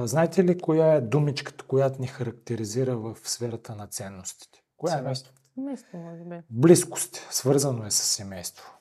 знаете 0.04 0.44
ли 0.44 0.58
коя 0.58 0.94
е 0.94 1.00
думичката, 1.00 1.64
която 1.64 2.00
ни 2.00 2.06
характеризира 2.06 2.96
в 2.96 3.16
сферата 3.24 3.76
на 3.76 3.86
ценностите? 3.86 4.62
Коя 4.76 4.94
е? 4.94 4.96
Семейство, 5.54 5.98
може 5.98 6.24
би. 6.24 6.40
Близкост. 6.50 7.26
Свързано 7.30 7.86
е 7.86 7.90
с 7.90 8.02
семейство. 8.02 8.75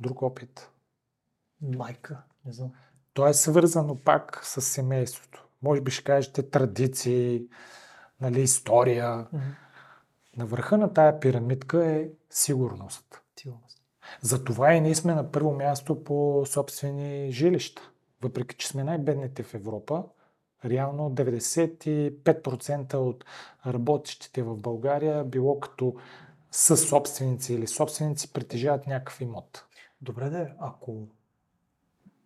Друг 0.00 0.22
опит. 0.22 0.70
Майка. 1.60 2.22
Не 2.46 2.52
знам. 2.52 2.72
То 3.12 3.26
е 3.26 3.34
свързано 3.34 3.96
пак 3.96 4.40
с 4.44 4.62
семейството. 4.62 5.46
Може 5.62 5.80
би 5.80 5.90
ще 5.90 6.04
кажете 6.04 6.50
традиции, 6.50 7.46
нали, 8.20 8.40
история. 8.40 9.06
Mm-hmm. 9.06 9.40
На 10.36 10.46
върха 10.46 10.78
на 10.78 10.92
тая 10.92 11.20
пирамидка 11.20 11.86
е 11.86 12.08
сигурност. 12.30 13.22
Сигурност. 13.40 13.82
Затова 14.20 14.74
и 14.74 14.80
ние 14.80 14.94
сме 14.94 15.14
на 15.14 15.32
първо 15.32 15.54
място 15.54 16.04
по 16.04 16.42
собствени 16.46 17.32
жилища. 17.32 17.90
Въпреки, 18.22 18.56
че 18.56 18.68
сме 18.68 18.84
най-бедните 18.84 19.42
в 19.42 19.54
Европа, 19.54 20.04
реално 20.64 21.10
95% 21.10 22.94
от 22.94 23.24
работещите 23.66 24.42
в 24.42 24.56
България, 24.56 25.24
било 25.24 25.60
като 25.60 25.94
със 26.50 26.88
собственици 26.88 27.54
или 27.54 27.66
собственици, 27.66 28.32
притежават 28.32 28.86
някакъв 28.86 29.20
имот. 29.20 29.64
Добре 30.04 30.30
да 30.30 30.54
ако 30.58 31.08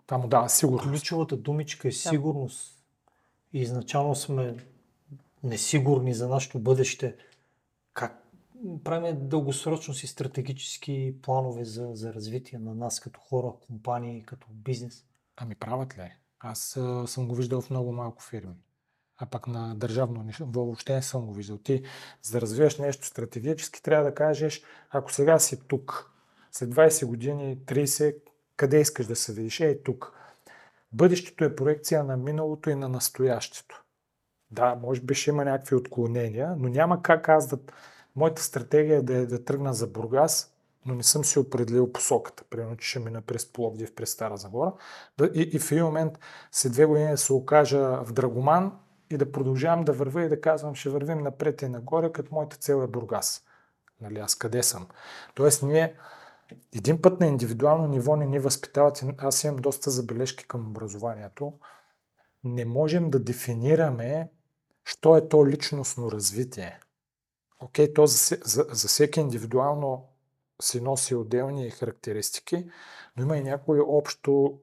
това 0.07 0.19
му 0.19 0.29
дава 0.29 0.49
сигурност. 0.49 0.91
Ключовата 0.91 1.37
думичка 1.37 1.89
е 1.89 1.93
сигурност. 1.93 2.85
И 3.53 3.61
изначално 3.61 4.15
сме 4.15 4.57
несигурни 5.43 6.15
за 6.15 6.29
нашето 6.29 6.59
бъдеще. 6.59 7.17
Как 7.95 8.25
правим 8.85 9.29
дългосрочно 9.29 9.95
си 9.95 10.07
стратегически 10.07 11.15
планове 11.23 11.65
за, 11.65 11.91
за 11.93 12.15
развитие 12.15 12.59
на 12.59 12.75
нас 12.75 13.01
като 13.01 13.21
хора, 13.21 13.53
компании, 13.67 14.23
като 14.23 14.47
бизнес? 14.51 15.05
Ами 15.37 15.55
правят 15.55 15.99
ли? 15.99 16.13
Аз 16.41 16.77
а, 16.77 17.07
съм 17.07 17.29
го 17.29 17.35
виждал 17.35 17.61
в 17.61 17.71
много 17.71 17.93
малко 17.93 18.23
фирми. 18.23 18.55
А 19.19 19.27
пък 19.27 19.47
на 19.47 19.75
държавно 19.75 20.23
ниво 20.23 20.47
въобще 20.65 20.95
не 20.95 21.03
съм 21.03 21.27
го 21.27 21.33
виждал. 21.33 21.59
Ти, 21.59 21.83
за 22.23 22.33
да 22.33 22.41
развиваш 22.41 22.79
нещо 22.79 23.07
стратегически, 23.07 23.83
трябва 23.83 24.05
да 24.05 24.15
кажеш, 24.15 24.63
ако 24.91 25.13
сега 25.13 25.39
си 25.39 25.61
тук, 25.69 26.18
след 26.59 26.75
20 26.75 27.07
години, 27.07 27.59
30, 27.67 28.17
къде 28.57 28.81
искаш 28.81 29.07
да 29.07 29.17
се 29.17 29.33
видиш? 29.33 29.61
Ей 29.61 29.83
тук. 29.83 30.13
Бъдещето 30.93 31.45
е 31.45 31.57
проекция 31.57 32.05
на 32.05 32.17
миналото 32.17 32.71
и 32.71 32.75
на 32.75 32.89
настоящето. 32.89 33.85
Да, 34.51 34.75
може 34.75 35.01
би 35.01 35.15
ще 35.15 35.31
има 35.31 35.45
някакви 35.45 35.77
отклонения, 35.77 36.55
но 36.59 36.69
няма 36.69 37.03
как 37.03 37.29
аз 37.29 37.49
да... 37.49 37.59
Моята 38.17 38.43
стратегия 38.43 38.99
е 38.99 39.03
да, 39.03 39.17
е 39.17 39.27
да 39.27 39.45
тръгна 39.45 39.75
за 39.75 39.87
Бургас, 39.87 40.55
но 40.87 40.95
не 40.95 41.03
съм 41.03 41.25
си 41.25 41.39
определил 41.39 41.93
посоката. 41.93 42.45
Примерно, 42.51 42.77
че 42.77 42.89
ще 42.89 42.99
мина 42.99 43.21
през 43.21 43.53
Пловдив, 43.53 43.95
през 43.95 44.11
Стара 44.11 44.37
Загора. 44.37 44.73
И, 45.35 45.51
и 45.53 45.59
в 45.59 45.73
един 45.73 45.85
момент, 45.85 46.19
след 46.53 46.73
две 46.73 46.85
години 46.85 47.17
се 47.17 47.33
окажа 47.33 48.05
в 48.05 48.13
Драгоман 48.13 48.79
и 49.11 49.17
да 49.17 49.33
продължавам 49.33 49.85
да 49.85 49.93
вървя 49.93 50.25
и 50.25 50.29
да 50.29 50.41
казвам, 50.41 50.75
ще 50.75 50.91
вървим 50.91 51.19
напред 51.19 51.63
и 51.63 51.69
нагоре, 51.69 52.13
като 52.13 52.35
моята 52.35 52.57
цел 52.57 52.83
е 52.83 52.87
Бургас. 52.87 53.45
Нали, 54.01 54.19
аз 54.19 54.35
къде 54.35 54.63
съм? 54.63 54.89
Тоест, 55.35 55.63
ние 55.63 55.95
един 56.77 57.03
път 57.03 57.21
на 57.21 57.27
индивидуално 57.27 57.89
ниво 57.89 58.17
не 58.17 58.27
ни 58.27 58.39
възпитават, 58.39 59.05
аз 59.19 59.45
имам 59.45 59.57
доста 59.57 59.91
забележки 59.91 60.47
към 60.47 60.71
образованието, 60.71 61.53
не 62.45 62.65
можем 62.65 63.11
да 63.11 63.19
дефинираме, 63.19 64.31
що 64.85 65.17
е 65.17 65.29
то 65.29 65.47
личностно 65.47 66.13
развитие. 66.13 66.81
Окей, 67.61 67.95
то 67.95 68.07
за, 68.07 68.39
за, 68.45 68.67
за 68.73 68.89
всеки 68.89 69.21
индивидуално 69.21 70.05
си 70.63 70.81
носи 70.81 71.15
отделни 71.15 71.71
характеристики, 71.71 72.67
но 73.17 73.23
има 73.23 73.37
и 73.37 73.43
някои 73.43 73.81
общо 73.81 74.59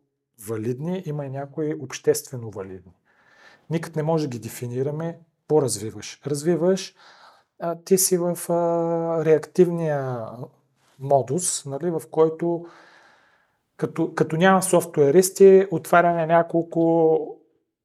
валидни, 0.47 1.03
има 1.05 1.25
и 1.25 1.29
някои 1.29 1.73
обществено 1.73 2.51
валидни. 2.51 2.93
Никът 3.69 3.95
не 3.95 4.03
може 4.03 4.27
да 4.27 4.29
ги 4.29 4.39
дефинираме, 4.39 5.19
по-развиваш. 5.47 6.21
Развиваш, 6.27 6.95
а, 7.59 7.75
ти 7.75 7.97
си 7.97 8.17
в 8.17 8.39
а, 8.49 9.25
реактивния 9.25 10.27
модус, 10.99 11.65
нали, 11.65 11.91
в 11.91 12.01
който 12.11 12.65
като, 13.77 14.13
като 14.13 14.35
няма 14.35 14.63
софтуеристи, 14.63 15.67
отваряне 15.71 16.25
няколко, 16.25 17.37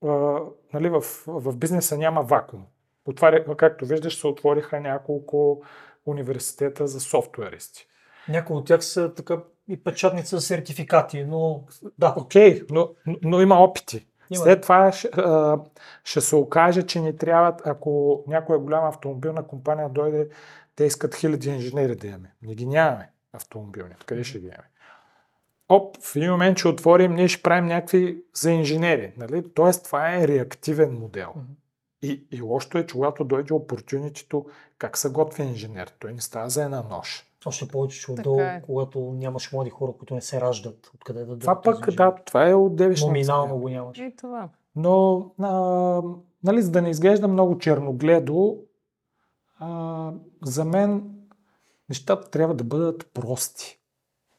а, 0.04 0.38
нали, 0.74 0.88
в, 0.88 1.00
в 1.26 1.56
бизнеса 1.56 1.98
няма 1.98 2.22
вакуум. 2.22 2.66
Отваря, 3.06 3.56
както 3.56 3.86
виждаш, 3.86 4.20
се 4.20 4.26
отвориха 4.26 4.80
няколко 4.80 5.62
университета 6.06 6.86
за 6.86 7.00
софтуеристи. 7.00 7.86
Някои 8.28 8.56
от 8.56 8.66
тях 8.66 8.84
са 8.84 9.14
така 9.14 9.38
и 9.68 9.84
печатница 9.84 10.36
за 10.36 10.42
сертификати, 10.42 11.24
но 11.24 11.64
да. 11.98 12.14
Окей, 12.16 12.60
okay, 12.60 12.66
но, 12.70 12.90
но 13.22 13.40
има 13.40 13.54
опити. 13.54 14.06
Има. 14.30 14.44
След 14.44 14.62
това 14.62 14.92
ще, 14.92 15.08
ще 16.04 16.20
се 16.20 16.36
окаже, 16.36 16.82
че 16.82 17.00
ни 17.00 17.16
трябват, 17.16 17.66
ако 17.66 18.24
някоя 18.26 18.58
голяма 18.58 18.88
автомобилна 18.88 19.46
компания 19.46 19.88
дойде 19.88 20.28
те 20.76 20.84
искат 20.84 21.14
хиляди 21.14 21.50
инженери 21.50 21.96
да 21.96 22.06
имаме. 22.06 22.34
Не 22.42 22.54
ги 22.54 22.66
нямаме 22.66 23.10
автомобилни. 23.32 23.94
Къде 24.06 24.24
ще 24.24 24.38
ги 24.38 24.46
имаме? 24.46 24.70
Оп, 25.68 25.96
в 26.02 26.16
един 26.16 26.30
момент 26.30 26.58
ще 26.58 26.68
отворим, 26.68 27.14
ние 27.14 27.28
ще 27.28 27.42
правим 27.42 27.66
някакви 27.66 28.22
за 28.34 28.50
инженери. 28.50 29.12
Нали? 29.16 29.44
Тоест, 29.54 29.84
това 29.84 30.16
е 30.16 30.28
реактивен 30.28 30.98
модел. 30.98 31.34
И, 32.02 32.26
и 32.30 32.40
лошото 32.40 32.78
е, 32.78 32.86
че 32.86 32.94
когато 32.94 33.24
дойде 33.24 33.54
опортюнитито, 33.54 34.46
как 34.78 34.98
се 34.98 35.10
готви 35.10 35.42
инженер? 35.42 35.92
Той 35.98 36.12
не 36.12 36.20
става 36.20 36.50
за 36.50 36.64
една 36.64 36.82
нощ. 36.82 37.26
Още 37.46 37.68
повече, 37.68 38.00
че 38.00 38.12
отдолу, 38.12 38.40
е. 38.40 38.62
когато 38.66 39.00
нямаш 39.00 39.52
млади 39.52 39.70
хора, 39.70 39.92
които 39.98 40.14
не 40.14 40.20
се 40.20 40.40
раждат, 40.40 40.90
откъде 40.94 41.24
да 41.24 41.38
Това 41.38 41.60
пък, 41.60 41.94
да, 41.94 42.14
това 42.26 42.48
е 42.48 42.54
от 42.54 42.76
девичната. 42.76 43.06
Номинално 43.06 43.58
го 43.58 43.68
нямаш. 43.68 43.98
И 43.98 44.14
това. 44.16 44.48
Но, 44.76 45.26
а, 45.38 45.52
нали, 46.44 46.62
за 46.62 46.70
да 46.70 46.82
не 46.82 46.90
изглежда 46.90 47.28
много 47.28 47.58
черногледо, 47.58 48.56
а, 49.60 50.12
за 50.42 50.64
мен 50.64 51.14
нещата 51.88 52.30
трябва 52.30 52.54
да 52.54 52.64
бъдат 52.64 53.10
прости. 53.14 53.80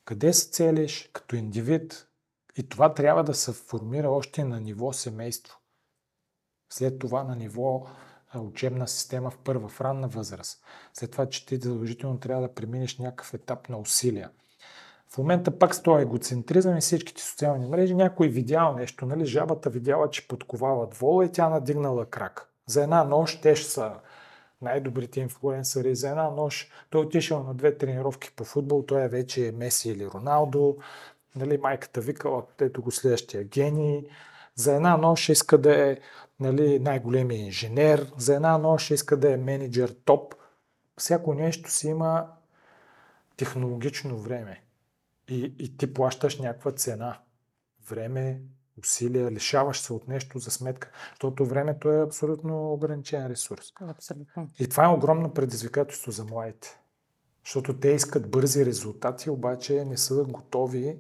Къде 0.06 0.34
се 0.34 0.50
целиш 0.50 1.10
като 1.14 1.36
индивид? 1.36 2.08
И 2.58 2.70
това 2.70 2.94
трябва 2.94 3.24
да 3.24 3.34
се 3.34 3.54
формира 3.54 4.10
още 4.10 4.44
на 4.44 4.60
ниво 4.60 4.94
семейство. 4.94 5.58
След 6.74 7.00
това 7.00 7.24
на 7.24 7.36
ниво 7.36 7.88
учебна 8.36 8.88
система 8.88 9.30
в 9.30 9.38
първа, 9.38 9.68
в 9.68 9.82
ранна 9.82 10.08
възраст. 10.08 10.64
След 10.94 11.12
това, 11.12 11.26
че 11.26 11.46
ти 11.46 11.56
задължително 11.56 12.20
трябва 12.20 12.42
да 12.42 12.54
преминеш 12.54 12.98
някакъв 12.98 13.34
етап 13.34 13.70
на 13.70 13.78
усилия. 13.78 14.32
В 15.10 15.18
момента 15.18 15.60
пак 15.60 15.76
с 15.76 15.84
този 15.84 16.02
егоцентризъм 16.02 16.78
и 16.78 16.82
всичките 16.82 17.22
социални 17.22 17.68
мрежи, 17.68 17.96
някой 17.96 18.28
видял 18.28 18.76
нещо, 18.76 19.06
нали? 19.06 19.26
Жабата 19.26 19.70
видяла, 19.70 20.10
че 20.10 20.28
подковават 20.28 20.94
вола 20.94 21.26
и 21.26 21.32
тя 21.32 21.50
надигнала 21.50 22.06
крак. 22.06 22.54
За 22.68 22.84
една 22.84 23.04
нощ 23.04 23.42
те 23.42 23.56
ще 23.56 23.72
са 23.72 23.94
най-добрите 24.62 25.20
инфлуенсъри 25.20 25.96
за 25.96 26.10
една 26.10 26.30
нощ. 26.30 26.72
Той 26.90 27.02
е 27.02 27.06
отишъл 27.06 27.44
на 27.44 27.54
две 27.54 27.78
тренировки 27.78 28.32
по 28.36 28.44
футбол, 28.44 28.84
той 28.84 29.04
е 29.04 29.08
вече 29.08 29.54
Меси 29.58 29.90
или 29.90 30.08
Роналдо. 30.08 30.78
Нали, 31.36 31.58
майката 31.58 32.02
викала, 32.02 32.44
ето 32.62 32.82
го 32.82 32.92
следващия 32.92 33.44
гений. 33.44 34.06
За 34.56 34.76
една 34.76 34.98
нощ 34.98 35.30
иска 35.30 35.58
да 35.58 35.92
е 35.92 35.98
нали, 36.40 36.80
най-големия 36.80 37.46
инженер, 37.46 38.12
за 38.18 38.36
една 38.36 38.58
нощ 38.58 38.92
иска 38.92 39.18
да 39.18 39.34
е 39.34 39.38
менеджер 39.38 39.96
топ. 40.06 40.36
Всяко 40.98 41.34
нещо 41.34 41.72
си 41.72 41.88
има 41.88 42.28
технологично 43.38 44.18
време. 44.18 44.64
И, 45.28 45.54
и 45.60 45.78
ти 45.78 45.94
плащаш 45.94 46.40
някаква 46.40 46.72
цена. 46.72 47.20
Време, 47.90 48.42
усилия, 48.80 49.32
лишаваш 49.32 49.80
се 49.80 49.94
от 49.94 50.08
нещо 50.08 50.40
за 50.40 50.52
сметка, 50.52 50.92
защото 51.10 51.46
времето 51.46 51.92
е 51.92 52.02
абсолютно 52.02 52.74
ограничен 52.74 53.28
ресурс. 53.28 53.66
Абсолютно. 53.82 54.48
И 54.60 54.68
това 54.68 54.86
е 54.86 54.94
огромно 54.94 55.34
предизвикателство 55.34 56.12
за 56.12 56.26
младите. 56.26 56.80
Защото 57.46 57.80
те 57.80 57.90
искат 57.90 58.32
бързи 58.32 58.66
резултати, 58.66 59.30
обаче 59.30 59.86
не 59.86 59.98
са 59.98 60.24
готови. 60.24 61.00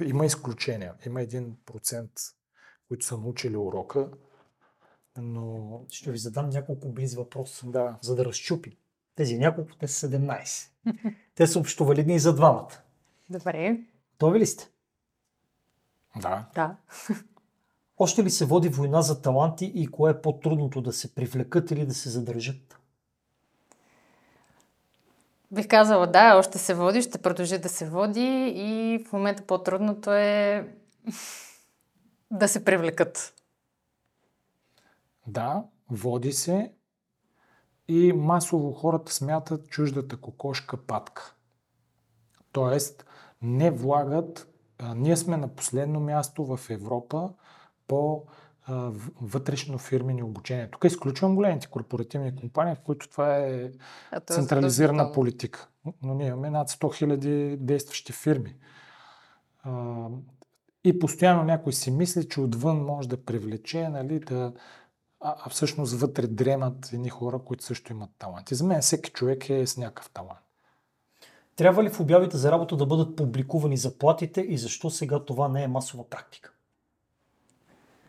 Има 0.00 0.26
изключения. 0.26 0.94
Има 1.06 1.22
един 1.22 1.56
процент, 1.66 2.10
които 2.88 3.04
са 3.06 3.18
научили 3.18 3.56
урока, 3.56 4.08
но... 5.16 5.80
Ще 5.90 6.12
ви 6.12 6.18
задам 6.18 6.48
няколко 6.48 6.88
бързи 6.88 7.16
въпроса, 7.16 7.66
Да. 7.66 7.98
за 8.02 8.16
да 8.16 8.24
разчупим. 8.24 8.72
Тези 9.16 9.38
няколко, 9.38 9.76
те 9.76 9.88
са 9.88 10.08
17. 10.10 10.70
те 11.34 11.46
са 11.46 11.58
общовалидни 11.58 12.14
и 12.14 12.18
за 12.18 12.34
двамата. 12.34 12.80
Добре. 13.30 13.78
Готови 14.12 14.40
ли 14.40 14.46
сте? 14.46 14.70
Да. 16.22 16.44
Да. 16.54 16.76
Още 17.98 18.24
ли 18.24 18.30
се 18.30 18.44
води 18.44 18.68
война 18.68 19.02
за 19.02 19.22
таланти 19.22 19.72
и 19.74 19.86
кое 19.86 20.10
е 20.10 20.20
по-трудното 20.20 20.80
да 20.80 20.92
се 20.92 21.14
привлекат 21.14 21.70
или 21.70 21.86
да 21.86 21.94
се 21.94 22.10
задържат? 22.10 22.78
Бих 25.50 25.68
казала 25.68 26.06
да, 26.06 26.36
още 26.38 26.58
се 26.58 26.74
води, 26.74 27.02
ще 27.02 27.18
продължи 27.18 27.58
да 27.58 27.68
се 27.68 27.88
води 27.88 28.52
и 28.56 29.04
в 29.08 29.12
момента 29.12 29.46
по-трудното 29.46 30.12
е 30.12 30.68
да 32.30 32.48
се 32.48 32.64
привлекат. 32.64 33.34
Да, 35.26 35.64
води 35.90 36.32
се 36.32 36.72
и 37.88 38.12
масово 38.12 38.72
хората 38.72 39.12
смятат 39.12 39.68
чуждата 39.68 40.16
кокошка 40.16 40.86
патка. 40.86 41.34
Тоест, 42.52 43.06
не 43.42 43.70
влагат. 43.70 44.53
А, 44.78 44.94
ние 44.94 45.16
сме 45.16 45.36
на 45.36 45.48
последно 45.48 46.00
място 46.00 46.44
в 46.44 46.60
Европа 46.70 47.30
по 47.88 48.24
а, 48.66 48.90
вътрешно 49.20 49.78
фирмени 49.78 50.22
обучения. 50.22 50.70
Тук 50.70 50.84
изключвам 50.84 51.34
големите 51.34 51.66
корпоративни 51.66 52.36
компании, 52.36 52.74
в 52.74 52.80
които 52.80 53.08
това 53.08 53.36
е 53.36 53.70
А 54.10 54.20
то 54.20 54.32
е 54.32 54.36
централизирана 54.36 55.12
политика. 55.12 55.68
Но 56.02 56.14
ние 56.14 56.26
имаме 56.26 56.50
над 56.50 56.70
100 56.70 57.06
000 57.06 57.56
действащи 57.56 58.12
фирми. 58.12 58.56
А, 59.62 60.06
и 60.84 60.98
постоянно 60.98 61.44
някой 61.44 61.72
си 61.72 61.90
мисли, 61.90 62.28
че 62.28 62.40
отвън 62.40 62.84
може 62.84 63.08
да 63.08 63.24
привлече, 63.24 63.88
нали, 63.88 64.20
да, 64.20 64.52
а, 65.20 65.36
а 65.46 65.50
всъщност 65.50 65.94
вътре 65.94 66.26
дремат 66.26 66.92
едни 66.92 67.08
хора, 67.08 67.38
които 67.38 67.64
също 67.64 67.92
имат 67.92 68.10
талант. 68.18 68.50
И 68.50 68.54
за 68.54 68.64
мен 68.64 68.80
всеки 68.80 69.10
човек 69.10 69.50
е 69.50 69.66
с 69.66 69.76
някакъв 69.76 70.10
талант. 70.10 70.43
Трябва 71.56 71.84
ли 71.84 71.90
в 71.90 72.00
обявите 72.00 72.36
за 72.36 72.52
работа 72.52 72.76
да 72.76 72.86
бъдат 72.86 73.16
публикувани 73.16 73.76
заплатите 73.76 74.40
и 74.40 74.58
защо 74.58 74.90
сега 74.90 75.18
това 75.18 75.48
не 75.48 75.62
е 75.62 75.68
масова 75.68 76.10
практика? 76.10 76.50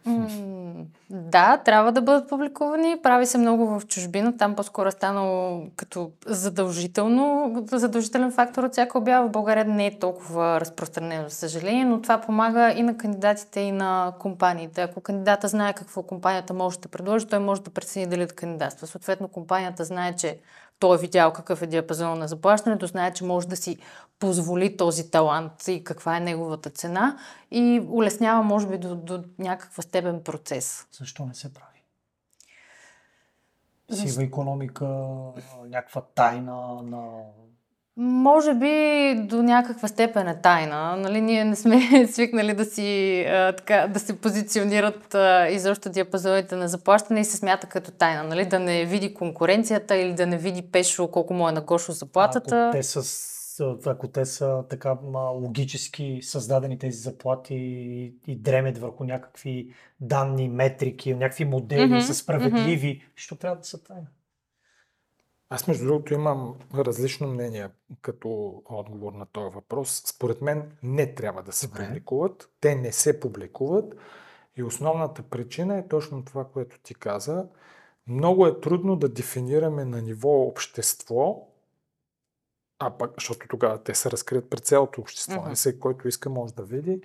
М, 0.06 0.28
Да, 1.10 1.58
трябва 1.58 1.92
да 1.92 2.02
бъдат 2.02 2.30
публикувани. 2.30 2.98
Прави 3.04 3.26
се 3.26 3.38
много 3.38 3.66
в 3.66 3.88
чужбина. 3.88 4.38
Там 4.38 4.56
по-скоро 4.56 4.88
е 4.88 4.92
станало 4.92 5.64
като 5.76 6.12
задължително, 6.26 7.54
задължителен 7.72 8.32
фактор 8.32 8.64
от 8.64 8.72
всяка 8.72 8.98
обява. 8.98 9.28
В 9.28 9.32
България 9.32 9.66
не 9.66 9.88
е 9.88 10.00
толкова 10.00 10.62
разпространено, 10.62 11.30
за 11.30 11.36
съжаление, 11.36 11.86
но 11.86 12.02
това 12.02 12.22
помага 12.22 12.74
и 12.78 12.84
на 12.84 12.98
кандидатите, 12.98 13.60
и 13.60 13.72
на 13.72 14.14
компаниите. 14.20 14.82
Ако 14.82 15.02
кандидата 15.02 15.48
знае 15.48 15.74
какво 15.74 16.04
компанията 16.04 16.54
може 16.54 16.80
да 16.80 16.88
предложи, 16.88 17.28
той 17.28 17.40
може 17.40 17.62
да 17.62 17.70
прецени 17.70 18.08
дали 18.08 18.26
да 18.26 18.36
кандидатства. 18.36 18.88
Съответно, 18.88 19.28
компанията 19.28 19.84
знае, 19.84 20.16
че 20.16 20.38
той 20.80 20.98
е 20.98 21.00
видял 21.00 21.34
какъв 21.34 21.62
е 21.62 21.68
диапазон 21.68 22.20
на 22.20 22.28
заплащането, 22.28 22.88
знае, 22.88 23.14
че 23.14 23.24
може 23.24 23.48
да 23.48 23.56
си 23.56 23.78
позволи 24.20 24.78
този 24.78 25.12
талант 25.12 25.68
и 25.68 25.84
каква 25.84 26.18
е 26.18 26.20
неговата 26.20 26.70
цена 26.70 27.18
и 27.52 27.82
улеснява, 27.88 28.44
може 28.44 28.68
би, 28.68 28.78
до, 28.78 28.96
до 28.96 29.24
някаква 29.40 29.84
степен 29.84 30.24
процес. 30.24 30.88
Защо 30.92 31.26
не 31.26 31.34
се 31.34 31.54
прави? 31.54 31.66
Сива 33.92 34.24
економика, 34.24 34.86
някаква 35.66 36.02
тайна 36.02 36.82
на... 36.84 37.24
Може 37.98 38.54
би 38.54 39.16
до 39.28 39.44
някаква 39.44 39.88
степен 39.88 40.28
е 40.28 40.42
тайна. 40.42 40.96
Нали, 40.96 41.22
ние 41.22 41.46
не 41.46 41.56
сме 41.56 42.08
свикнали 42.12 42.54
да 42.54 42.66
си 42.66 43.22
а, 43.28 43.52
така, 43.52 43.88
да 43.88 44.00
се 44.00 44.22
позиционират 44.22 45.16
а, 45.16 45.48
изобщо 45.50 45.90
диапазоните 45.90 46.56
на 46.56 46.68
заплащане 46.68 47.20
и 47.20 47.26
се 47.26 47.38
смята 47.38 47.68
като 47.68 47.92
тайна. 47.92 48.24
Нали, 48.24 48.46
да 48.46 48.60
не 48.60 48.86
види 48.86 49.14
конкуренцията 49.14 49.96
или 49.96 50.14
да 50.14 50.28
не 50.28 50.38
види 50.38 50.62
Пешо 50.62 51.08
колко 51.08 51.34
му 51.34 51.50
е 51.50 51.52
на 51.52 51.62
Гошо 51.62 51.92
заплатата. 51.92 52.68
Ако 52.68 52.78
те 52.78 52.84
са, 52.84 53.78
ако 53.86 54.08
те 54.08 54.26
са 54.26 54.64
така 54.70 54.98
логически 55.34 56.20
създадени 56.22 56.80
тези 56.80 56.98
заплати 56.98 57.56
и, 57.56 58.14
и 58.28 58.36
дремят 58.36 58.78
върху 58.78 59.04
някакви 59.04 59.74
данни, 60.00 60.50
метрики, 60.50 61.14
някакви 61.14 61.46
модели, 61.46 61.86
Мгм, 61.86 62.00
са 62.00 62.14
справедливи, 62.14 63.02
що 63.16 63.36
трябва 63.36 63.58
да 63.58 63.64
са 63.64 63.84
тайна? 63.84 64.08
Аз, 65.50 65.68
между 65.68 65.86
другото, 65.86 66.14
имам 66.14 66.56
различно 66.76 67.28
мнение 67.28 67.70
като 68.02 68.62
отговор 68.66 69.14
на 69.14 69.26
този 69.26 69.56
въпрос. 69.56 70.02
Според 70.06 70.42
мен 70.42 70.72
не 70.84 71.16
трябва 71.16 71.44
да 71.44 71.52
се 71.52 71.68
Добре. 71.68 71.88
публикуват. 71.88 72.50
Те 72.60 72.76
не 72.76 72.92
се 72.92 73.20
публикуват. 73.20 73.96
И 74.58 74.64
основната 74.64 75.24
причина 75.24 75.78
е 75.78 75.88
точно 75.88 76.26
това, 76.26 76.46
което 76.46 76.80
ти 76.80 76.96
каза. 76.96 77.48
Много 78.08 78.48
е 78.48 78.60
трудно 78.62 78.96
да 78.96 79.10
дефинираме 79.10 79.86
на 79.86 80.02
ниво 80.02 80.30
общество, 80.30 81.48
а 82.80 82.98
пък, 82.98 83.12
защото 83.20 83.48
тогава 83.50 83.84
те 83.84 83.96
се 83.96 84.12
разкрият 84.12 84.50
пред 84.50 84.66
цялото 84.66 85.02
общество. 85.02 85.36
Mm-hmm. 85.36 85.56
Всеки, 85.56 85.80
който 85.80 86.08
иска, 86.08 86.30
може 86.30 86.54
да 86.54 86.64
види. 86.64 87.02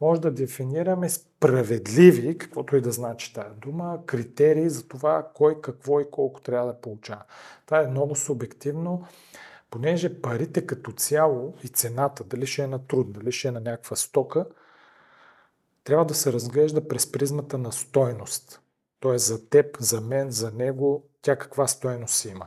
Може 0.00 0.20
да 0.20 0.30
дефинираме 0.30 1.08
справедливи, 1.08 2.38
каквото 2.38 2.76
и 2.76 2.80
да 2.80 2.92
значи 2.92 3.34
тази 3.34 3.54
дума, 3.60 3.98
критерии 4.06 4.68
за 4.70 4.88
това 4.88 5.30
кой 5.34 5.60
какво 5.60 6.00
и 6.00 6.10
колко 6.10 6.40
трябва 6.40 6.66
да 6.66 6.80
получава. 6.80 7.22
Това 7.66 7.82
е 7.82 7.86
много 7.86 8.16
субективно, 8.16 9.04
понеже 9.70 10.20
парите 10.20 10.66
като 10.66 10.92
цяло 10.92 11.54
и 11.64 11.68
цената, 11.68 12.24
дали 12.24 12.46
ще 12.46 12.62
е 12.62 12.66
на 12.66 12.86
труд, 12.86 13.12
дали 13.12 13.32
ще 13.32 13.48
е 13.48 13.52
на 13.52 13.60
някаква 13.60 13.96
стока, 13.96 14.46
трябва 15.84 16.04
да 16.04 16.14
се 16.14 16.32
разглежда 16.32 16.88
през 16.88 17.12
призмата 17.12 17.58
на 17.58 17.72
стойност. 17.72 18.60
Тоест 19.00 19.26
за 19.26 19.48
теб, 19.48 19.76
за 19.80 20.00
мен, 20.00 20.30
за 20.30 20.52
него, 20.52 21.04
тя 21.22 21.36
каква 21.36 21.66
стойност 21.66 22.24
има. 22.24 22.46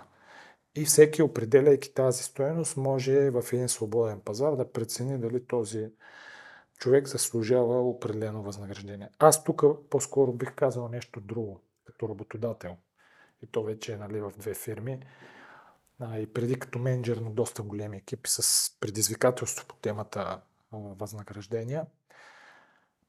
И 0.75 0.85
всеки, 0.85 1.21
определяйки 1.21 1.93
тази 1.93 2.23
стойност, 2.23 2.77
може 2.77 3.29
в 3.29 3.43
един 3.53 3.69
свободен 3.69 4.19
пазар 4.19 4.55
да 4.55 4.71
прецени 4.71 5.17
дали 5.17 5.45
този 5.45 5.89
човек 6.81 7.07
заслужава 7.07 7.81
определено 7.81 8.43
възнаграждение. 8.43 9.09
Аз 9.19 9.43
тук 9.43 9.63
по-скоро 9.89 10.33
бих 10.33 10.55
казал 10.55 10.87
нещо 10.87 11.21
друго, 11.21 11.61
като 11.85 12.09
работодател. 12.09 12.77
И 13.43 13.47
то 13.47 13.63
вече 13.63 13.93
е 13.93 13.97
нали, 13.97 14.21
в 14.21 14.31
две 14.37 14.53
фирми. 14.53 14.99
А, 15.99 16.19
и 16.19 16.33
преди 16.33 16.59
като 16.59 16.79
менеджер 16.79 17.17
на 17.17 17.29
доста 17.29 17.61
големи 17.61 17.97
екипи 17.97 18.29
с 18.29 18.69
предизвикателство 18.79 19.67
по 19.67 19.75
темата 19.75 20.41
възнаграждения. 20.71 21.85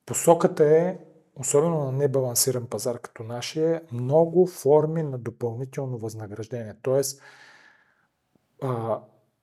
Посоката 0.06 0.64
е, 0.64 0.98
особено 1.36 1.84
на 1.84 1.92
небалансиран 1.92 2.66
пазар 2.66 2.98
като 2.98 3.22
нашия, 3.22 3.82
много 3.92 4.46
форми 4.46 5.02
на 5.02 5.18
допълнително 5.18 5.98
възнаграждение. 5.98 6.74
Тоест, 6.82 7.22
а, 8.62 9.00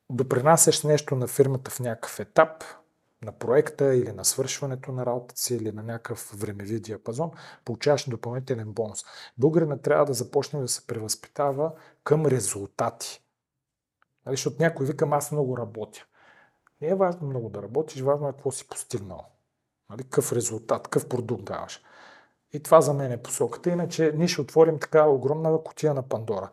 допринасяш 0.09 0.83
нещо 0.83 1.15
на 1.15 1.27
фирмата 1.27 1.71
в 1.71 1.79
някакъв 1.79 2.19
етап, 2.19 2.63
на 3.21 3.31
проекта 3.31 3.95
или 3.95 4.11
на 4.11 4.25
свършването 4.25 4.91
на 4.91 5.05
работата 5.05 5.41
си 5.41 5.55
или 5.55 5.71
на 5.71 5.83
някакъв 5.83 6.33
времеви 6.37 6.79
диапазон, 6.79 7.31
получаваш 7.65 8.09
допълнителен 8.09 8.73
бонус. 8.73 9.03
Българина 9.37 9.77
трябва 9.77 10.05
да 10.05 10.13
започне 10.13 10.61
да 10.61 10.67
се 10.67 10.87
превъзпитава 10.87 11.71
към 12.03 12.25
резултати. 12.25 13.23
Нали, 14.25 14.35
защото 14.35 14.55
някой 14.59 14.85
вика, 14.85 15.07
аз 15.11 15.31
много 15.31 15.57
работя. 15.57 16.05
Не 16.81 16.87
е 16.87 16.95
важно 16.95 17.27
много 17.27 17.49
да 17.49 17.63
работиш, 17.63 18.01
важно 18.01 18.27
е 18.27 18.31
какво 18.31 18.51
си 18.51 18.67
постигнал. 18.67 19.25
Нали, 19.89 20.03
какъв 20.03 20.33
резултат, 20.33 20.83
какъв 20.83 21.09
продукт 21.09 21.43
даваш. 21.43 21.81
И 22.53 22.63
това 22.63 22.81
за 22.81 22.93
мен 22.93 23.11
е 23.11 23.21
посоката. 23.21 23.69
Иначе 23.69 24.13
ние 24.15 24.27
ще 24.27 24.41
отворим 24.41 24.79
така 24.79 25.05
огромна 25.05 25.63
котия 25.63 25.93
на 25.93 26.01
Пандора. 26.01 26.49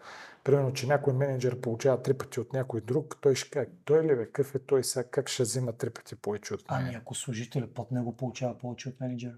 Примерно, 0.47 0.73
че 0.73 0.87
някой 0.87 1.13
менеджер 1.13 1.61
получава 1.61 2.03
три 2.03 2.15
пъти 2.15 2.41
от 2.41 2.53
някой 2.53 2.81
друг, 2.81 3.17
той 3.21 3.35
ще 3.35 3.51
каже, 3.51 3.67
той 3.85 4.03
ли 4.03 4.17
бе, 4.17 4.27
какъв 4.27 4.55
е 4.55 4.59
той 4.59 4.85
сега, 4.85 5.05
как 5.11 5.29
ще 5.29 5.43
взима 5.43 5.73
три 5.73 5.91
пъти 5.91 6.17
повече 6.17 6.55
от 6.55 6.71
мен? 6.71 6.81
Ами 6.81 6.95
ако 6.95 7.15
служителят 7.15 7.75
под 7.75 7.91
него 7.91 8.17
получава 8.17 8.59
повече 8.59 8.89
от 8.89 9.01
менеджера. 9.01 9.35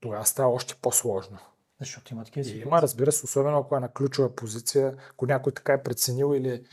Тогава 0.00 0.26
става 0.26 0.52
още 0.52 0.74
по-сложно. 0.82 1.38
Защото 1.80 2.14
има 2.14 2.24
такива 2.24 2.44
ситуации. 2.44 2.66
има, 2.66 2.82
разбира 2.82 3.12
се, 3.12 3.24
особено 3.24 3.58
ако 3.58 3.76
е 3.76 3.80
на 3.80 3.92
ключова 3.92 4.34
позиция, 4.34 4.96
ако 5.10 5.26
някой 5.26 5.52
така 5.52 5.72
е 5.72 5.82
преценил 5.82 6.34
или... 6.34 6.64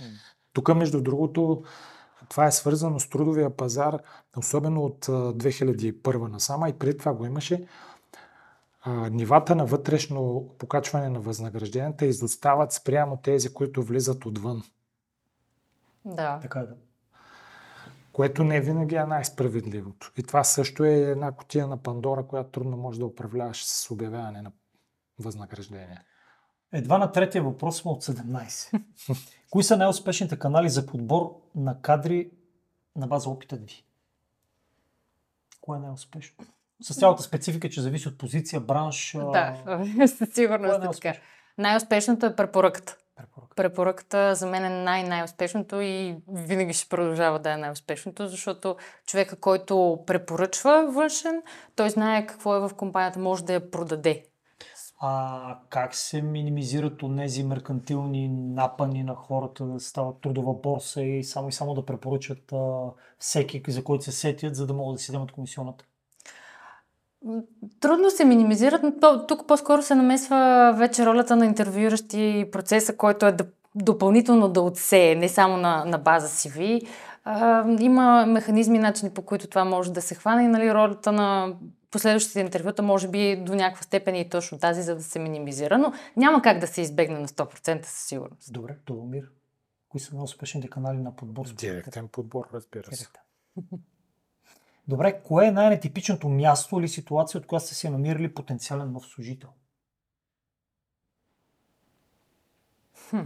Тук, 0.53 0.75
между 0.75 1.01
другото, 1.01 1.63
това 2.29 2.45
е 2.45 2.51
свързано 2.51 2.99
с 2.99 3.09
трудовия 3.09 3.57
пазар, 3.57 3.97
особено 4.37 4.83
от 4.83 5.09
а, 5.09 5.11
2001 5.11 6.27
насама 6.27 6.69
и 6.69 6.73
преди 6.73 6.97
това 6.97 7.13
го 7.13 7.25
имаше. 7.25 7.67
А, 8.85 9.09
нивата 9.09 9.55
на 9.55 9.65
вътрешно 9.65 10.49
покачване 10.57 11.09
на 11.09 11.19
възнагражденията 11.19 12.05
изостават 12.05 12.71
спрямо 12.71 13.17
тези, 13.17 13.53
които 13.53 13.83
влизат 13.83 14.25
отвън. 14.25 14.63
Да. 16.05 16.39
Така 16.41 16.59
е, 16.59 16.65
да. 16.65 16.75
Което 18.13 18.43
не 18.43 18.61
винаги 18.61 18.95
е 18.95 19.05
най-справедливото. 19.05 20.11
И 20.17 20.23
това 20.23 20.43
също 20.43 20.83
е 20.83 20.93
една 20.93 21.31
котия 21.31 21.67
на 21.67 21.77
Пандора, 21.77 22.27
която 22.27 22.49
трудно 22.49 22.77
може 22.77 22.99
да 22.99 23.05
управляваш 23.05 23.65
с 23.65 23.91
обявяване 23.91 24.41
на 24.41 24.51
възнаграждение. 25.19 26.01
Едва 26.71 26.97
на 26.97 27.11
третия 27.11 27.43
въпрос 27.43 27.77
сме 27.77 27.91
от 27.91 28.03
17. 28.03 28.83
Кои 29.49 29.63
са 29.63 29.77
най-успешните 29.77 30.39
канали 30.39 30.69
за 30.69 30.85
подбор 30.85 31.41
на 31.55 31.81
кадри 31.81 32.31
на 32.95 33.07
база 33.07 33.29
опита 33.29 33.55
ви? 33.55 33.85
Кое 35.61 35.77
е 35.77 35.81
най-успешно? 35.81 36.45
С 36.81 36.99
цялата 36.99 37.23
специфика, 37.23 37.69
че 37.69 37.81
зависи 37.81 38.07
от 38.07 38.17
позиция, 38.17 38.59
бранш. 38.59 39.15
Да, 39.33 39.55
със 40.07 40.29
сигурност 40.33 40.83
е 40.83 40.89
така. 41.01 41.19
Най-успешното 41.57 42.25
е 42.25 42.35
препоръката. 42.35 42.97
Препоръката. 43.15 43.55
Препоръката 43.55 44.35
за 44.35 44.47
мен 44.47 44.65
е 44.65 44.83
най-най-успешното 44.83 45.81
и 45.81 46.17
винаги 46.27 46.73
ще 46.73 46.89
продължава 46.89 47.39
да 47.39 47.51
е 47.51 47.57
най-успешното, 47.57 48.27
защото 48.27 48.75
човека, 49.05 49.35
който 49.35 49.99
препоръчва 50.07 50.91
външен, 50.91 51.41
той 51.75 51.89
знае 51.89 52.25
какво 52.25 52.55
е 52.55 52.59
в 52.59 52.71
компанията, 52.77 53.19
може 53.19 53.43
да 53.43 53.53
я 53.53 53.71
продаде. 53.71 54.25
А 55.05 55.59
как 55.69 55.95
се 55.95 56.21
минимизират 56.21 57.03
от 57.03 57.17
тези 57.17 57.43
меркантилни 57.43 58.29
напани 58.29 59.03
на 59.03 59.15
хората 59.15 59.65
да 59.65 59.79
стават 59.79 60.21
трудова 60.21 60.53
борса 60.53 61.01
и 61.01 61.23
само 61.23 61.49
и 61.49 61.51
само 61.51 61.73
да 61.73 61.85
препоръчат 61.85 62.53
а, 62.53 62.91
всеки, 63.19 63.63
за 63.67 63.83
който 63.83 64.03
се 64.03 64.11
сетят, 64.11 64.55
за 64.55 64.67
да 64.67 64.73
могат 64.73 64.95
да 64.95 65.01
си 65.01 65.11
вземат 65.11 65.31
комисионата? 65.31 65.85
Трудно 67.79 68.11
се 68.11 68.25
минимизират, 68.25 68.81
но 68.83 69.27
тук 69.27 69.47
по-скоро 69.47 69.81
се 69.81 69.95
намесва 69.95 70.73
вече 70.77 71.05
ролята 71.05 71.35
на 71.35 71.45
интервюиращи 71.45 72.49
процеса, 72.51 72.97
който 72.97 73.25
е 73.25 73.31
да, 73.31 73.45
допълнително 73.75 74.49
да 74.49 74.61
отсее, 74.61 75.15
не 75.15 75.29
само 75.29 75.57
на, 75.57 75.85
на 75.85 75.97
база 75.97 76.27
CV. 76.27 76.87
А, 77.23 77.65
има 77.79 78.25
механизми, 78.25 78.79
начини 78.79 79.11
по 79.11 79.21
които 79.21 79.47
това 79.47 79.65
може 79.65 79.93
да 79.93 80.01
се 80.01 80.15
хване 80.15 80.43
и 80.43 80.47
нали, 80.47 80.73
ролята 80.73 81.11
на 81.11 81.55
последващите 81.91 82.39
интервюта 82.39 82.83
може 82.83 83.07
би 83.07 83.43
до 83.45 83.55
някаква 83.55 83.83
степен 83.83 84.15
и 84.15 84.29
точно 84.29 84.59
тази, 84.59 84.81
за 84.81 84.95
да 84.95 85.03
се 85.03 85.19
минимизира, 85.19 85.77
но 85.77 85.93
няма 86.17 86.41
как 86.41 86.59
да 86.59 86.67
се 86.67 86.81
избегне 86.81 87.19
на 87.19 87.27
100% 87.27 87.85
със 87.85 88.07
сигурност. 88.07 88.53
Добре, 88.53 88.75
Доломир. 88.85 89.23
Кои 89.89 89.99
са 89.99 90.15
най-успешните 90.15 90.67
канали 90.67 90.97
на 90.97 91.15
подбор? 91.15 91.45
Директен 91.53 92.07
подбор, 92.07 92.47
разбира 92.53 92.95
се. 92.95 93.07
Добре, 94.87 95.21
кое 95.23 95.47
е 95.47 95.51
най-нетипичното 95.51 96.29
място 96.29 96.79
или 96.79 96.87
ситуация, 96.87 97.39
от 97.39 97.47
която 97.47 97.65
сте 97.65 97.75
се 97.75 97.89
намирали 97.89 98.33
потенциален 98.33 98.91
нов 98.91 99.05
служител? 99.05 99.49
Хм. 103.09 103.19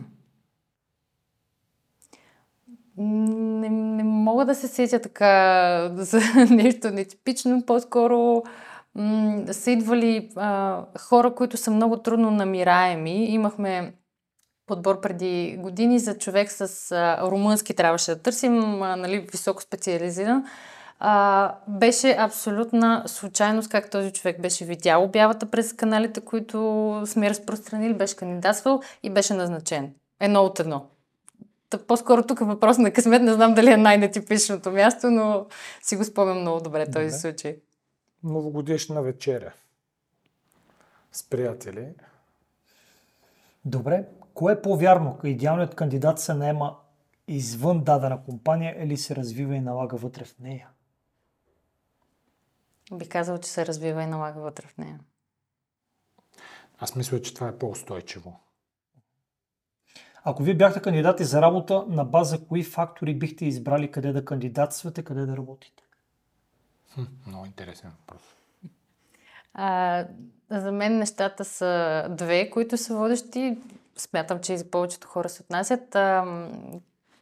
Не, 2.97 3.69
не 3.69 4.03
мога 4.03 4.45
да 4.45 4.55
се 4.55 4.67
сетя 4.67 5.01
така 5.01 5.91
за 5.95 6.19
нещо 6.49 6.89
нетипично. 6.89 7.65
По-скоро 7.65 8.43
м- 8.95 9.53
са 9.53 9.71
идвали 9.71 10.31
а, 10.35 10.85
хора, 10.99 11.35
които 11.35 11.57
са 11.57 11.71
много 11.71 11.97
трудно 11.97 12.31
намираеми. 12.31 13.25
Имахме 13.25 13.93
подбор 14.65 15.01
преди 15.01 15.57
години 15.59 15.99
за 15.99 16.17
човек 16.17 16.51
с 16.51 16.91
а, 16.91 17.31
румънски 17.31 17.75
трябваше 17.75 18.15
да 18.15 18.21
търсим, 18.21 18.81
а, 18.83 18.95
нали, 18.95 19.19
високо 19.19 19.61
специализиран. 19.61 20.45
А, 20.99 21.55
беше 21.67 22.15
абсолютна 22.19 23.03
случайност 23.05 23.69
как 23.69 23.89
този 23.89 24.13
човек 24.13 24.41
беше 24.41 24.65
видял 24.65 25.03
обявата 25.03 25.45
през 25.45 25.73
каналите, 25.73 26.21
които 26.21 27.01
сме 27.05 27.29
разпространили, 27.29 27.93
беше 27.93 28.15
кандидатствал 28.15 28.81
и 29.03 29.09
беше 29.09 29.33
назначен. 29.33 29.93
Едно 30.19 30.41
от 30.41 30.59
едно. 30.59 30.85
Та, 31.69 31.77
по-скоро 31.77 32.23
тук 32.23 32.41
е 32.41 32.45
въпрос 32.45 32.77
на 32.77 32.91
късмет. 32.91 33.21
Не 33.21 33.33
знам 33.33 33.53
дали 33.53 33.71
е 33.71 33.77
най-нетипичното 33.77 34.71
място, 34.71 35.11
но 35.11 35.45
си 35.81 35.95
го 35.95 36.03
спомням 36.03 36.41
много 36.41 36.61
добре 36.61 36.85
този 36.85 37.05
добре. 37.05 37.11
случай. 37.11 37.57
Новогодишна 38.23 39.01
вечеря 39.01 39.53
с 41.11 41.29
приятели. 41.29 41.87
Добре. 43.65 44.05
Кое 44.33 44.53
е 44.53 44.61
по-вярно? 44.61 45.19
Идеалният 45.23 45.75
кандидат 45.75 46.19
се 46.19 46.33
наема 46.33 46.75
извън 47.27 47.83
дадена 47.83 48.23
компания 48.23 48.83
или 48.83 48.97
се 48.97 49.15
развива 49.15 49.55
и 49.55 49.59
налага 49.59 49.97
вътре 49.97 50.25
в 50.25 50.39
нея? 50.39 50.67
Би 52.93 53.09
казал, 53.09 53.37
че 53.37 53.49
се 53.49 53.65
развива 53.65 54.03
и 54.03 54.07
налага 54.07 54.39
вътре 54.39 54.67
в 54.67 54.77
нея. 54.77 54.99
Аз 56.79 56.95
мисля, 56.95 57.21
че 57.21 57.33
това 57.33 57.47
е 57.47 57.57
по-устойчиво. 57.57 58.39
Ако 60.23 60.43
вие 60.43 60.57
бяхте 60.57 60.81
кандидати 60.81 61.23
за 61.23 61.41
работа, 61.41 61.85
на 61.87 62.05
база 62.05 62.45
кои 62.47 62.63
фактори 62.63 63.15
бихте 63.19 63.45
избрали 63.45 63.91
къде 63.91 64.11
да 64.11 64.25
кандидатствате, 64.25 65.03
къде 65.03 65.25
да 65.25 65.37
работите? 65.37 65.83
Хм, 66.93 67.03
много 67.27 67.45
интересен 67.45 67.91
въпрос. 67.99 68.21
А, 69.53 70.05
за 70.49 70.71
мен 70.71 70.97
нещата 70.97 71.45
са 71.45 72.05
две, 72.09 72.49
които 72.49 72.77
са 72.77 72.95
водещи. 72.95 73.57
Смятам, 73.97 74.39
че 74.39 74.53
и 74.53 74.57
за 74.57 74.71
повечето 74.71 75.07
хора 75.07 75.29
се 75.29 75.41
отнасят. 75.41 75.95
А, 75.95 76.25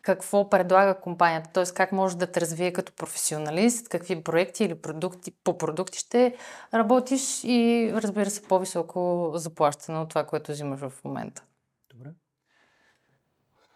какво 0.06 0.50
предлага 0.50 1.00
компанията, 1.00 1.50
т.е. 1.50 1.74
как 1.76 1.92
може 1.92 2.18
да 2.18 2.32
те 2.32 2.42
развие 2.42 2.74
като 2.74 2.94
професионалист, 2.94 3.90
какви 3.90 4.24
проекти 4.24 4.64
или 4.64 4.76
продукти, 4.76 5.32
по 5.44 5.58
продукти 5.58 6.00
ще 6.00 6.36
работиш 6.74 7.44
и 7.44 7.92
разбира 7.94 8.30
се 8.30 8.42
по-високо 8.42 9.32
заплащане 9.36 10.00
от 10.00 10.10
това, 10.10 10.24
което 10.24 10.52
взимаш 10.52 10.80
в 10.80 10.94
момента. 11.04 11.44
Добре. 11.94 12.10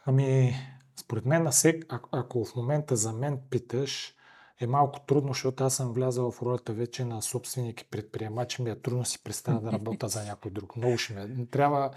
Ами, 0.06 0.56
според 1.00 1.26
мен, 1.26 1.48
ако, 1.90 2.10
ако 2.12 2.46
в 2.46 2.56
момента 2.56 2.96
за 2.96 3.14
мен 3.14 3.40
питаш, 3.50 4.16
е 4.62 4.68
малко 4.68 5.00
трудно, 5.00 5.34
защото 5.34 5.64
аз 5.64 5.76
съм 5.76 5.94
влязал 5.94 6.32
в 6.32 6.42
ролята 6.42 6.74
вече 6.74 7.06
на 7.06 7.22
собственик 7.22 7.82
и 7.82 7.90
предприемач. 7.90 8.60
Ми 8.60 8.70
е 8.70 8.82
трудно 8.82 9.06
си 9.06 9.24
представя 9.24 9.62
да 9.62 9.72
работя 9.72 10.08
за 10.08 10.24
някой 10.24 10.52
друг. 10.52 10.76
Много 10.76 10.98
ще 10.98 11.14
ме. 11.14 11.46
Трябва 11.52 11.92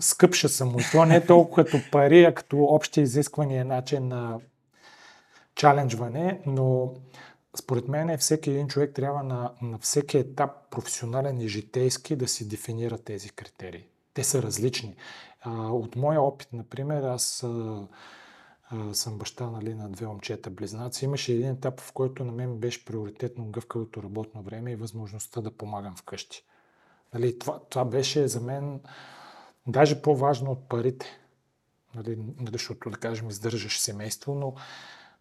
скъпша 0.00 0.48
съм 0.48 0.68
му. 0.68 0.78
То 0.92 1.04
не 1.04 1.16
е 1.16 1.26
толкова 1.26 1.64
като 1.64 1.90
пари, 1.92 2.24
а 2.24 2.34
като 2.34 2.64
общи 2.64 3.00
изисквания 3.00 3.64
начин 3.64 4.08
на 4.08 4.40
чаленджване, 5.54 6.40
но 6.46 6.94
според 7.58 7.88
мен 7.88 8.18
всеки 8.18 8.50
един 8.50 8.68
човек 8.68 8.94
трябва 8.94 9.22
на, 9.22 9.52
на 9.62 9.78
всеки 9.78 10.18
етап 10.18 10.50
професионален 10.70 11.40
и 11.40 11.48
житейски 11.48 12.16
да 12.16 12.28
си 12.28 12.48
дефинира 12.48 12.98
тези 12.98 13.30
критерии. 13.30 13.86
Те 14.14 14.24
са 14.24 14.42
различни. 14.42 14.94
А, 15.40 15.50
от 15.52 15.96
моя 15.96 16.22
опит, 16.22 16.48
например, 16.52 17.02
аз 17.02 17.42
а, 17.42 17.86
а, 18.70 18.94
съм 18.94 19.18
баща 19.18 19.50
нали, 19.50 19.74
на 19.74 19.88
две 19.88 20.06
момчета 20.06 20.50
близнаци. 20.50 21.04
Имаше 21.04 21.32
един 21.32 21.50
етап, 21.50 21.80
в 21.80 21.92
който 21.92 22.24
на 22.24 22.32
мен 22.32 22.56
беше 22.56 22.84
приоритетно 22.84 23.44
гъвкавото 23.44 24.02
работно 24.02 24.42
време 24.42 24.72
и 24.72 24.76
възможността 24.76 25.40
да 25.40 25.50
помагам 25.50 25.96
вкъщи. 25.96 26.44
Нали, 27.14 27.38
това, 27.38 27.60
това 27.70 27.84
беше 27.84 28.28
за 28.28 28.40
мен 28.40 28.80
Даже 29.70 30.02
по-важно 30.02 30.50
от 30.50 30.68
парите. 30.68 31.06
Нали, 31.94 32.18
нали, 32.40 32.52
защото, 32.52 32.90
да 32.90 32.96
кажем, 32.96 33.30
издържаш 33.30 33.80
семейство, 33.80 34.34
но 34.34 34.54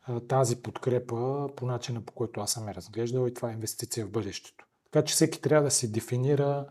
а, 0.04 0.20
тази 0.20 0.56
подкрепа 0.56 1.50
по 1.56 1.66
начина 1.66 2.02
по 2.02 2.14
който 2.14 2.41
аз 2.41 2.52
съм 2.52 2.68
я 2.68 2.76
разглеждал 2.76 3.28
и 3.28 3.34
това 3.34 3.50
е 3.50 3.54
инвестиция 3.54 4.06
в 4.06 4.12
бъдещето. 4.12 4.66
Така 4.91 5.06
че 5.06 5.14
всеки 5.14 5.41
трябва 5.41 5.64
да 5.64 5.72
се 5.72 5.88
дефинира 5.88 6.66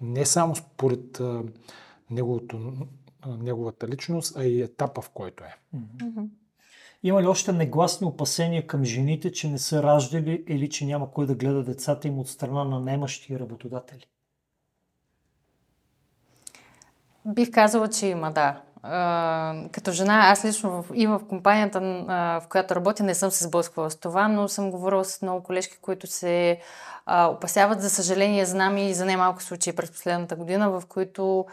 не 0.00 0.26
само 0.26 0.56
според 0.56 1.20
а, 1.20 1.42
неговото, 2.10 2.72
а, 3.20 3.36
неговата 3.36 3.88
личност, 3.88 4.36
а 4.36 4.44
и 4.44 4.62
етапа, 4.62 5.02
в 5.02 5.10
който 5.10 5.44
е. 5.44 5.54
Mm-hmm. 5.76 6.28
Има 7.02 7.22
ли 7.22 7.26
още 7.26 7.52
негласни 7.52 8.06
опасения 8.06 8.66
към 8.66 8.84
жените, 8.84 9.32
че 9.32 9.48
не 9.48 9.58
са 9.58 9.82
раждали 9.82 10.44
или 10.48 10.70
че 10.70 10.86
няма 10.86 11.10
кой 11.10 11.26
да 11.26 11.34
гледа 11.34 11.64
децата 11.64 12.08
им 12.08 12.18
от 12.18 12.28
страна 12.28 12.64
на 12.64 12.80
немащи 12.80 13.38
работодатели? 13.38 14.06
Бих 17.26 17.50
казала, 17.50 17.88
че 17.88 18.06
има, 18.06 18.30
да. 18.30 18.60
Като 19.72 19.92
жена, 19.92 20.20
аз 20.30 20.44
лично 20.44 20.82
в, 20.82 20.90
и 20.94 21.06
в 21.06 21.20
компанията, 21.28 21.80
в 22.42 22.44
която 22.48 22.74
работя, 22.74 23.02
не 23.02 23.14
съм 23.14 23.30
се 23.30 23.44
сблъсквала 23.44 23.90
с 23.90 23.96
това, 23.96 24.28
но 24.28 24.48
съм 24.48 24.70
говорила 24.70 25.04
с 25.04 25.22
много 25.22 25.42
колежки, 25.42 25.78
които 25.80 26.06
се 26.06 26.60
опасяват. 27.06 27.82
За 27.82 27.90
съжаление, 27.90 28.44
знам 28.44 28.78
и 28.78 28.94
за 28.94 29.04
немалко 29.04 29.42
случаи 29.42 29.76
през 29.76 29.90
последната 29.90 30.36
година, 30.36 30.70
в 30.70 30.82
които 30.88 31.46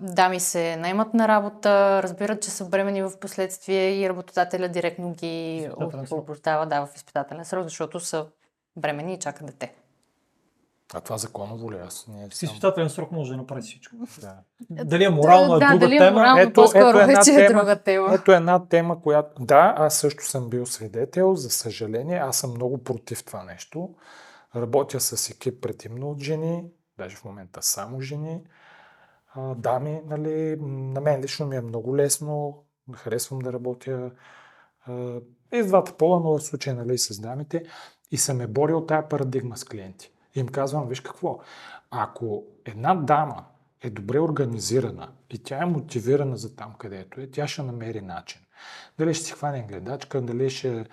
дами 0.00 0.40
се 0.40 0.76
наймат 0.76 1.14
на 1.14 1.28
работа, 1.28 2.02
разбират, 2.02 2.42
че 2.42 2.50
са 2.50 2.68
бремени 2.68 3.02
в 3.02 3.12
последствие 3.20 4.00
и 4.00 4.08
работодателя 4.08 4.68
директно 4.68 5.12
ги 5.12 5.68
освобождава 6.02 6.66
да, 6.66 6.86
в 6.86 6.96
изпитателен 6.96 7.44
срок, 7.44 7.64
защото 7.64 8.00
са 8.00 8.26
бремени 8.76 9.14
и 9.14 9.18
чакат 9.18 9.46
дете. 9.46 9.72
А 10.94 11.00
това 11.00 11.18
законово 11.18 11.72
ли? 11.72 11.76
Аз 11.76 12.06
не 12.08 12.28
С 12.30 12.42
изпитателен 12.42 12.90
срок 12.90 13.12
може 13.12 13.30
да 13.30 13.36
направи 13.36 13.62
всичко. 13.62 13.96
Да. 14.20 14.34
Дали 14.84 15.04
е 15.04 15.10
морално 15.10 15.56
е 15.56 15.58
да, 15.58 15.66
друга 15.66 15.78
дали 15.78 15.96
е 15.96 15.98
тема? 15.98 16.10
Морално, 16.10 16.40
ето, 16.40 16.64
ето 16.74 16.88
една 16.88 17.06
вече 17.06 17.30
е 17.30 17.46
тема, 17.46 17.60
е 17.60 17.62
друга 17.62 17.82
тема. 17.82 18.14
Ето 18.14 18.32
една 18.32 18.68
тема, 18.68 19.02
която... 19.02 19.44
Да, 19.44 19.74
аз 19.76 19.94
също 19.94 20.24
съм 20.24 20.50
бил 20.50 20.66
свидетел, 20.66 21.34
за 21.34 21.50
съжаление. 21.50 22.18
Аз 22.18 22.36
съм 22.36 22.50
много 22.50 22.84
против 22.84 23.24
това 23.24 23.44
нещо. 23.44 23.94
Работя 24.56 25.00
с 25.00 25.30
екип 25.30 25.62
предимно 25.62 26.10
от 26.10 26.22
жени, 26.22 26.64
даже 26.98 27.16
в 27.16 27.24
момента 27.24 27.62
само 27.62 28.00
жени. 28.00 28.40
А, 29.34 29.54
дами, 29.54 30.02
нали, 30.06 30.56
на 30.60 31.00
мен 31.00 31.20
лично 31.20 31.46
ми 31.46 31.56
е 31.56 31.60
много 31.60 31.96
лесно, 31.96 32.64
харесвам 32.94 33.38
да 33.38 33.52
работя 33.52 34.10
а, 34.86 35.20
и 35.52 35.62
с 35.62 35.66
двата 35.66 35.92
пола, 35.92 36.20
но 36.20 36.38
в 36.38 36.42
случай 36.42 36.74
нали, 36.74 36.98
с 36.98 37.20
дамите. 37.20 37.62
И 38.10 38.16
съм 38.16 38.40
е 38.40 38.46
борил 38.46 38.86
тая 38.86 39.08
парадигма 39.08 39.56
с 39.56 39.64
клиенти. 39.64 40.12
Им 40.36 40.48
казвам, 40.48 40.88
виж 40.88 41.00
какво, 41.00 41.38
ако 41.90 42.44
една 42.64 42.94
дама 42.94 43.44
е 43.82 43.90
добре 43.90 44.20
организирана 44.20 45.08
и 45.30 45.38
тя 45.38 45.62
е 45.62 45.66
мотивирана 45.66 46.36
за 46.36 46.56
там, 46.56 46.74
където 46.78 47.20
е, 47.20 47.30
тя 47.30 47.48
ще 47.48 47.62
намери 47.62 48.00
начин. 48.00 48.40
Дали 48.98 49.14
ще 49.14 49.24
си 49.24 49.32
хване 49.32 49.66
гледачка, 49.68 50.20
дали 50.20 50.50
ще 50.50 50.86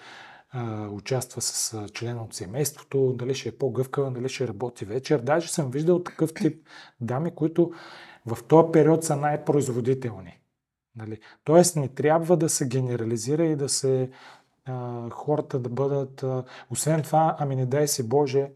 а, 0.52 0.88
участва 0.88 1.41
с 1.41 1.88
член 1.94 2.20
от 2.20 2.34
семейството, 2.34 3.14
дали 3.14 3.36
ще 3.36 3.50
е 3.50 3.58
по-гъвкава, 3.58 4.12
дали 4.12 4.30
ще 4.30 4.48
работи 4.48 4.86
вечер. 4.86 5.20
Даже 5.20 5.52
съм 5.52 5.72
виждал 5.72 6.04
такъв 6.04 6.34
тип 6.34 6.68
дами, 7.02 7.36
които 7.36 7.72
в 8.26 8.44
този 8.44 8.72
период 8.72 9.04
са 9.04 9.16
най-производителни. 9.16 10.39
Нали? 10.96 11.20
Тоест 11.44 11.76
не 11.76 11.88
трябва 11.88 12.38
да 12.38 12.50
се 12.50 12.68
генерализира 12.68 13.46
и 13.46 13.56
да 13.56 13.70
се 13.70 14.10
а, 14.66 15.10
хората 15.10 15.60
да 15.60 15.70
бъдат... 15.70 16.24
А, 16.24 16.44
освен 16.70 17.02
това, 17.02 17.36
ами 17.39 17.56
не 17.56 17.66
дай 17.66 17.88
си 17.88 18.10
Боже, 18.10 18.52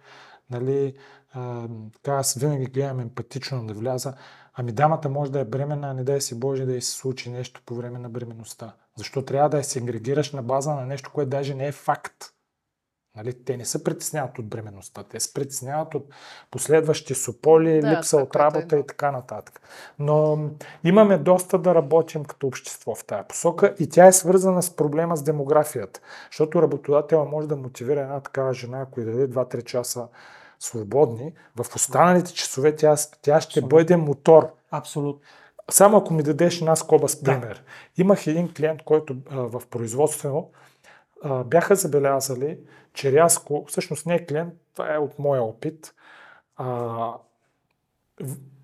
нали, 0.49 0.93
а, 1.33 1.67
така 1.93 2.11
аз 2.11 2.33
винаги 2.33 2.65
гледам 2.65 2.99
емпатично 2.99 3.67
да 3.67 3.73
вляза, 3.73 4.13
ами 4.53 4.71
дамата 4.71 5.09
може 5.09 5.31
да 5.31 5.39
е 5.39 5.45
бременна, 5.45 5.89
а 5.89 5.93
не 5.93 6.03
дай 6.03 6.21
си 6.21 6.39
Боже 6.39 6.65
да 6.65 6.75
й 6.75 6.81
се 6.81 6.91
случи 6.91 7.29
нещо 7.29 7.61
по 7.65 7.75
време 7.75 7.99
на 7.99 8.09
бременността. 8.09 8.73
Защо 8.97 9.21
трябва 9.21 9.49
да 9.49 9.57
я 9.57 9.63
сегрегираш 9.63 10.31
на 10.31 10.43
база 10.43 10.75
на 10.75 10.85
нещо, 10.85 11.11
което 11.13 11.29
даже 11.29 11.55
не 11.55 11.67
е 11.67 11.71
факт? 11.71 12.33
Нали, 13.17 13.43
те 13.43 13.57
не 13.57 13.65
се 13.65 13.83
притесняват 13.83 14.39
от 14.39 14.47
бременността, 14.47 15.03
те 15.03 15.19
се 15.19 15.33
притесняват 15.33 15.95
от 15.95 16.13
последващи 16.51 17.15
сополи, 17.15 17.81
Да, 17.81 17.97
липса 17.97 18.17
от 18.17 18.29
което 18.29 18.39
работа 18.39 18.75
е. 18.75 18.79
и 18.79 18.87
така 18.87 19.11
нататък. 19.11 19.61
Но 19.99 20.49
имаме 20.83 21.17
доста 21.17 21.59
да 21.59 21.75
работим 21.75 22.25
като 22.25 22.47
общество 22.47 22.95
в 22.95 23.05
тази 23.05 23.27
посока 23.27 23.75
и 23.79 23.89
тя 23.89 24.07
е 24.07 24.13
свързана 24.13 24.63
с 24.63 24.75
проблема 24.75 25.17
с 25.17 25.23
демографията. 25.23 25.99
Защото 26.31 26.61
работодателя 26.61 27.25
може 27.25 27.47
да 27.47 27.55
мотивира 27.55 28.01
една 28.01 28.19
такава 28.19 28.53
жена, 28.53 28.81
ако 28.81 29.01
й 29.01 29.05
даде 29.05 29.29
2-3 29.29 29.63
часа 29.63 30.07
свободни, 30.59 31.33
в 31.55 31.75
останалите 31.75 32.33
часове 32.33 32.75
тя, 32.75 32.95
тя 33.21 33.41
ще 33.41 33.49
Абсолютно. 33.59 33.69
бъде 33.69 33.97
мотор. 33.97 34.49
Абсолютно. 34.71 35.21
Само 35.71 35.97
ако 35.97 36.13
ми 36.13 36.23
дадеш 36.23 36.57
една 36.59 36.75
скоба 36.75 37.09
с 37.09 37.21
Да. 37.21 37.31
пример. 37.31 37.63
Имах 37.97 38.27
един 38.27 38.53
клиент, 38.53 38.83
който 38.83 39.15
а, 39.29 39.35
в 39.35 39.61
производствено 39.69 40.49
а, 41.23 41.43
бяха 41.43 41.75
забелязали, 41.75 42.57
че 42.93 43.11
рязко, 43.11 43.65
всъщност 43.67 44.05
не 44.05 44.15
е 44.15 44.25
клиент, 44.25 44.53
това 44.73 44.93
е 44.93 44.97
от 44.97 45.19
моя 45.19 45.43
опит, 45.43 45.93
а, 46.55 46.65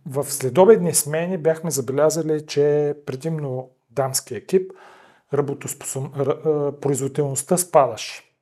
в, 0.05 0.23
в 0.23 0.33
следобедни 0.33 0.93
смени 0.93 1.37
бяхме 1.37 1.71
забелязали, 1.71 2.45
че 2.45 2.95
предимно 3.05 3.69
дамски 3.89 4.35
екип, 4.35 4.71
работоспособ... 5.33 6.13
производителността 6.81 7.57
спадаше. 7.57 8.32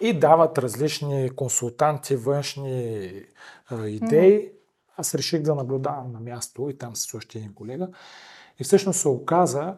И 0.00 0.18
дават 0.18 0.58
различни 0.58 1.30
консултанти, 1.30 2.16
външни 2.16 3.12
а, 3.66 3.86
идеи. 3.88 4.52
Аз 4.96 5.14
реших 5.14 5.42
да 5.42 5.54
наблюдавам 5.54 6.12
на 6.12 6.20
място 6.20 6.68
и 6.70 6.78
там 6.78 6.96
с 6.96 7.14
още 7.14 7.38
един 7.38 7.54
колега. 7.54 7.88
И 8.58 8.64
всъщност 8.64 9.00
се 9.00 9.08
оказа, 9.08 9.74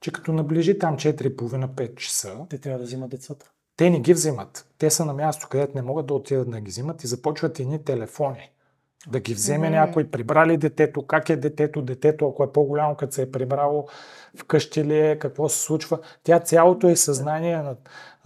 че 0.00 0.12
като 0.12 0.32
наближи 0.32 0.78
там 0.78 0.96
4,5-5 0.96 1.94
часа, 1.94 2.36
Те 2.50 2.58
трябва 2.58 2.78
да 2.78 2.84
взимат 2.84 3.10
децата. 3.10 3.50
те 3.76 3.90
не 3.90 4.00
ги 4.00 4.14
взимат. 4.14 4.66
Те 4.78 4.90
са 4.90 5.04
на 5.04 5.14
място, 5.14 5.48
където 5.50 5.72
не 5.74 5.82
могат 5.82 6.06
да 6.06 6.14
отидат 6.14 6.50
да 6.50 6.60
ги 6.60 6.70
взимат 6.70 7.04
и 7.04 7.06
започват 7.06 7.60
едни 7.60 7.84
телефони. 7.84 8.50
Да 9.08 9.20
ги 9.20 9.34
вземе 9.34 9.66
Мгм. 9.68 9.76
някой, 9.76 10.10
прибрали 10.10 10.56
детето, 10.56 11.06
как 11.06 11.30
е 11.30 11.36
детето, 11.36 11.82
детето, 11.82 12.28
ако 12.28 12.44
е 12.44 12.52
по-голямо, 12.52 12.96
като 12.96 13.14
се 13.14 13.22
е 13.22 13.30
прибрало, 13.30 13.86
вкъщи 14.36 14.84
ли 14.84 14.98
е, 14.98 15.18
какво 15.18 15.48
се 15.48 15.58
случва. 15.58 15.98
Тя 16.22 16.40
цялото 16.40 16.88
е 16.88 16.96
съзнание 16.96 17.56
на, 17.56 17.76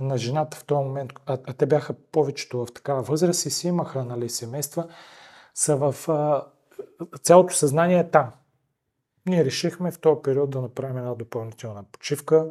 на 0.03 0.18
жената 0.18 0.57
в 0.57 0.64
този 0.64 0.84
момент, 0.84 1.12
а, 1.26 1.38
а 1.46 1.53
те 1.53 1.66
бяха 1.66 1.94
повечето 2.12 2.66
в 2.66 2.72
такава 2.74 3.03
възраст 3.03 3.46
и 3.46 3.50
си 3.50 3.68
имаха 3.68 4.05
нали, 4.05 4.28
семейства, 4.28 4.88
са 5.55 5.76
в... 5.76 6.09
А, 6.09 6.46
цялото 7.22 7.55
съзнание 7.55 7.98
е 7.98 8.11
там. 8.11 8.30
Ние 9.26 9.44
решихме 9.44 9.90
в 9.90 9.98
този 9.98 10.22
период 10.22 10.50
да 10.50 10.61
направим 10.61 10.98
една 10.98 11.14
допълнителна 11.14 11.84
почивка, 11.92 12.46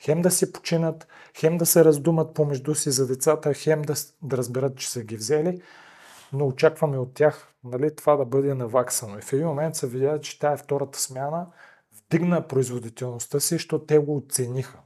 хем 0.00 0.22
да 0.22 0.30
си 0.30 0.52
починат, 0.52 1.08
хем 1.38 1.58
да 1.58 1.66
се 1.66 1.84
раздумат 1.84 2.34
помежду 2.34 2.74
си 2.74 2.90
за 2.90 3.06
децата, 3.06 3.54
хем 3.54 3.82
да, 3.82 3.94
да 4.22 4.36
разберат, 4.36 4.76
че 4.76 4.90
са 4.90 5.02
ги 5.02 5.16
взели, 5.16 5.62
но 6.32 6.46
очакваме 6.46 6.98
от 6.98 7.14
тях 7.14 7.54
нали, 7.64 7.96
това 7.96 8.16
да 8.16 8.24
бъде 8.24 8.54
наваксано. 8.54 9.18
И 9.18 9.22
в 9.22 9.32
един 9.32 9.46
момент 9.46 9.76
се 9.76 9.86
видя, 9.86 10.20
че 10.20 10.38
тая 10.38 10.56
втората 10.56 11.00
смяна 11.00 11.46
вдигна 11.96 12.48
производителността 12.48 13.40
си, 13.40 13.54
защото 13.54 13.84
те 13.84 13.98
го 13.98 14.16
оцениха. 14.16 14.78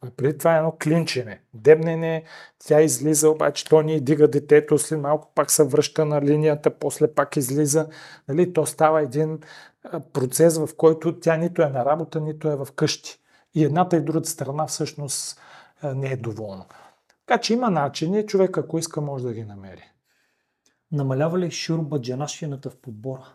А 0.00 0.10
преди 0.16 0.38
това 0.38 0.54
е 0.54 0.58
едно 0.58 0.76
клинчене, 0.82 1.40
дебнене, 1.54 2.24
тя 2.58 2.80
излиза, 2.80 3.30
обаче 3.30 3.64
то 3.64 3.82
ни 3.82 4.00
дига 4.00 4.28
детето, 4.28 4.78
след 4.78 5.00
малко 5.00 5.32
пак 5.34 5.50
се 5.50 5.64
връща 5.64 6.04
на 6.04 6.22
линията, 6.22 6.78
после 6.78 7.14
пак 7.14 7.36
излиза. 7.36 7.88
Нали, 8.28 8.52
то 8.52 8.66
става 8.66 9.02
един 9.02 9.40
процес, 10.12 10.58
в 10.58 10.68
който 10.76 11.20
тя 11.20 11.36
нито 11.36 11.62
е 11.62 11.68
на 11.68 11.84
работа, 11.84 12.20
нито 12.20 12.48
е 12.48 12.56
в 12.56 12.68
къщи. 12.74 13.18
И 13.54 13.64
едната 13.64 13.96
и 13.96 14.00
другата 14.00 14.28
страна 14.28 14.66
всъщност 14.66 15.40
не 15.82 16.12
е 16.12 16.16
доволна. 16.16 16.64
Така 17.26 17.40
че 17.40 17.52
има 17.52 17.70
начини, 17.70 18.26
човек 18.26 18.58
ако 18.58 18.78
иска 18.78 19.00
може 19.00 19.24
да 19.24 19.34
ги 19.34 19.44
намери. 19.44 19.92
Намалява 20.92 21.38
ли 21.38 21.50
шурбаджанашината 21.50 22.70
в 22.70 22.76
подбора? 22.76 23.32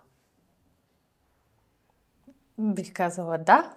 Бих 2.57 2.93
казала 2.93 3.37
да. 3.37 3.73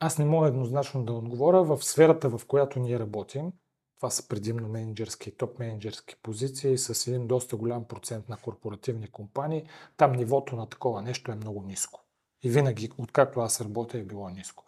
Аз 0.00 0.18
не 0.18 0.24
мога 0.24 0.48
еднозначно 0.48 1.04
да 1.04 1.12
отговоря. 1.12 1.62
В 1.64 1.84
сферата, 1.84 2.38
в 2.38 2.46
която 2.46 2.80
ние 2.80 2.98
работим, 2.98 3.52
това 3.96 4.10
са 4.10 4.28
предимно 4.28 4.68
менеджерски 4.68 5.28
и 5.28 5.36
топ 5.36 5.58
менеджерски 5.58 6.16
позиции 6.22 6.78
с 6.78 7.06
един 7.06 7.26
доста 7.26 7.56
голям 7.56 7.84
процент 7.84 8.28
на 8.28 8.36
корпоративни 8.36 9.10
компании, 9.10 9.68
там 9.96 10.12
нивото 10.12 10.56
на 10.56 10.68
такова 10.68 11.02
нещо 11.02 11.32
е 11.32 11.36
много 11.36 11.62
ниско. 11.62 12.04
И 12.42 12.50
винаги, 12.50 12.90
откакто 12.98 13.40
аз 13.40 13.60
работя, 13.60 13.98
е 13.98 14.02
било 14.02 14.28
ниско. 14.28 14.64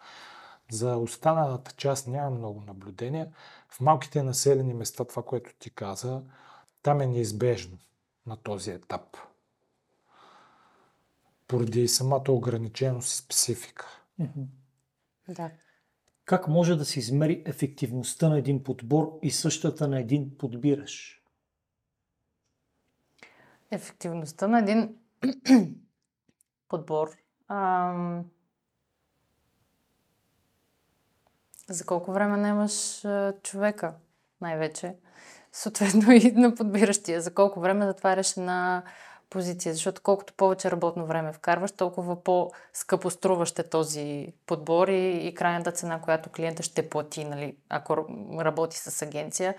За 0.71 0.97
останалата 0.97 1.73
част 1.73 2.07
няма 2.07 2.31
много 2.31 2.61
наблюдения. 2.61 3.33
В 3.69 3.81
малките 3.81 4.23
населени 4.23 4.75
места, 4.75 5.05
това, 5.05 5.23
което 5.23 5.51
ти 5.59 5.71
каза, 5.71 6.23
там 6.83 7.01
е 7.01 7.07
неизбежно 7.07 7.79
на 8.27 8.37
този 8.37 8.71
етап. 8.71 9.17
Поради 11.51 11.89
самата 11.89 12.25
ограниченост 12.29 13.13
и 13.13 13.17
специфика. 13.17 13.87
Да. 15.29 15.51
Как 16.25 16.49
може 16.49 16.77
да 16.77 16.85
се 16.85 16.99
измери 16.99 17.43
ефективността 17.47 18.29
на 18.29 18.39
един 18.39 18.65
подбор 18.65 19.19
и 19.23 19.31
същата 19.31 19.89
на 19.89 20.01
един 20.01 20.39
подбираш? 20.39 21.23
Ефективността 23.71 24.49
на 24.49 24.59
един 24.59 24.97
подбор. 26.69 27.11
Ам... 27.49 28.25
За 31.69 31.87
колко 31.87 32.13
време 32.13 32.37
наемаш 32.37 33.05
а, 33.05 33.35
човека, 33.43 33.95
най-вече. 34.41 34.97
Съответно 35.53 36.13
и 36.13 36.33
на 36.33 36.55
подбиращия. 36.55 37.21
За 37.21 37.35
колко 37.35 37.61
време 37.61 37.87
затваряш 37.87 38.37
на 38.37 38.83
позиция. 39.31 39.75
Защото 39.75 40.03
колкото 40.03 40.35
повече 40.35 40.71
работно 40.71 41.07
време 41.07 41.33
вкарваш, 41.33 41.73
толкова 41.73 42.25
по-скъпо 42.25 43.11
струва 43.11 43.47
ще 43.47 43.63
този 43.63 44.33
подбор 44.47 44.89
и, 44.89 45.27
и 45.27 45.35
крайната 45.35 45.73
цена, 45.73 46.01
която 46.01 46.31
клиента 46.31 46.63
ще 46.63 46.89
плати, 46.89 47.25
нали, 47.25 47.57
ако 47.69 48.07
работи 48.41 48.79
с 48.79 49.03
агенция, 49.03 49.55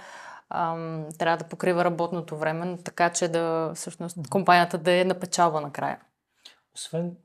ам, 0.49 1.05
трябва 1.17 1.37
да 1.37 1.49
покрива 1.49 1.85
работното 1.85 2.37
време, 2.37 2.77
така 2.83 3.09
че 3.09 3.27
да 3.27 3.71
всъщност 3.75 4.29
компанията 4.29 4.77
да 4.77 4.91
е 4.91 5.05
напечалва 5.05 5.61
накрая. 5.61 5.99
Освен, 6.75 7.15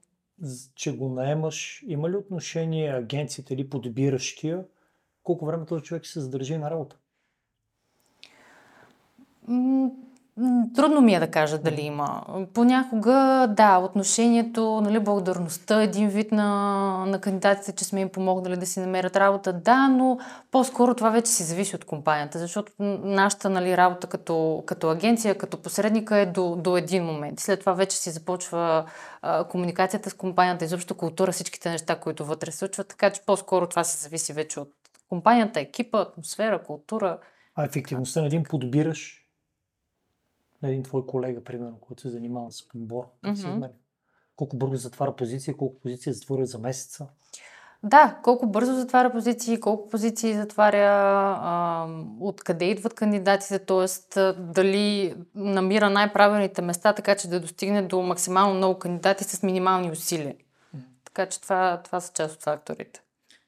че 0.75 0.97
го 0.97 1.09
наемаш, 1.09 1.85
има 1.87 2.11
ли 2.11 2.17
отношение 2.17 2.95
агенцията 2.95 3.55
или 3.55 3.71
подбиращия, 3.71 4.65
колко 5.23 5.47
време 5.47 5.67
този 5.67 5.83
човек 5.83 6.07
се 6.07 6.21
задържи 6.21 6.57
на 6.59 6.71
работа? 6.71 6.97
Трудно 10.75 11.01
ми 11.01 11.15
е 11.15 11.21
да 11.21 11.31
кажа 11.31 11.59
дали 11.59 11.81
има. 11.81 12.23
Понякога, 12.55 13.47
да, 13.57 13.79
отношението, 13.79 14.81
нали, 14.81 14.99
благодарността, 14.99 15.83
един 15.83 16.09
вид 16.09 16.33
на, 16.33 17.07
на 17.07 17.21
кандидатите, 17.21 17.73
че 17.73 17.85
сме 17.85 18.01
им 18.01 18.09
помогнали 18.09 18.57
да 18.57 18.67
си 18.67 18.81
намерят 18.81 19.17
работа, 19.17 19.53
да, 19.53 19.89
но 19.89 20.19
по-скоро 20.51 20.95
това 20.95 21.11
вече 21.11 21.31
си 21.31 21.43
зависи 21.43 21.77
от 21.77 21.85
компанията, 21.85 22.39
защото 22.39 22.73
нашата 22.79 23.51
нали, 23.51 23.77
работа 23.77 24.07
като, 24.07 24.63
като 24.67 24.91
агенция, 24.91 25.39
като 25.39 25.63
посредника 25.63 26.19
е 26.19 26.27
до, 26.27 26.57
до 26.57 26.77
един 26.77 27.05
момент. 27.05 27.41
След 27.41 27.61
това 27.61 27.73
вече 27.73 27.97
си 27.97 28.11
започва 28.11 28.85
а, 29.23 29.45
комуникацията 29.45 30.11
с 30.11 30.15
компанията, 30.15 30.65
изобщо 30.65 30.95
култура, 30.95 31.33
всичките 31.33 31.71
неща, 31.71 32.01
които 32.01 32.25
вътре 32.25 32.51
се 32.51 32.59
случват, 32.59 32.89
така 32.89 33.11
че 33.11 33.21
по-скоро 33.27 33.67
това 33.67 33.85
си 33.85 34.03
зависи 34.03 34.33
вече 34.33 34.61
от 34.61 34.73
компанията, 35.09 35.61
екипа, 35.61 35.99
атмосфера, 35.99 36.63
култура. 36.63 37.19
А 37.55 37.65
ефективността 37.65 38.21
на 38.21 38.27
един 38.27 38.43
подбираш, 38.43 39.26
на 40.63 40.69
един 40.69 40.83
твой 40.83 41.07
колега, 41.07 41.45
примерно, 41.45 41.79
който 41.81 42.03
се 42.03 42.11
занимава 42.11 42.53
с 42.53 42.69
подбор, 42.69 43.05
как 43.23 43.37
се 43.37 43.49
измеря? 43.49 43.73
Колко 44.37 44.57
бързо 44.57 44.77
затваря 44.77 45.17
позиция, 45.17 45.57
колко 45.57 45.81
позиция 45.81 46.13
затворя 46.13 46.47
за 46.47 46.59
месеца? 46.59 47.09
Да, 47.83 48.21
колко 48.23 48.47
бързо 48.47 48.75
затваря 48.75 49.13
позиции, 49.13 49.61
колко 49.61 49.89
позиции 49.89 50.35
затваря, 50.35 50.89
а, 51.41 51.89
откъде 52.21 52.65
идват 52.65 52.95
кандидатите, 52.95 53.59
т.е. 53.59 54.21
дали 54.33 55.15
намира 55.35 55.91
най-правилните 55.91 56.63
места, 56.63 56.93
така 56.93 57.17
че 57.17 57.29
да 57.29 57.41
достигне 57.41 57.83
до 57.83 58.03
максимално 58.03 58.55
много 58.55 58.79
кандидати 58.79 59.25
с 59.25 59.43
минимални 59.43 59.91
усилия. 59.91 60.35
Така 61.05 61.27
че 61.27 61.41
това, 61.41 61.81
това 61.85 62.01
са 62.01 62.13
част 62.13 62.37
от 62.37 62.43
факторите. 62.43 63.03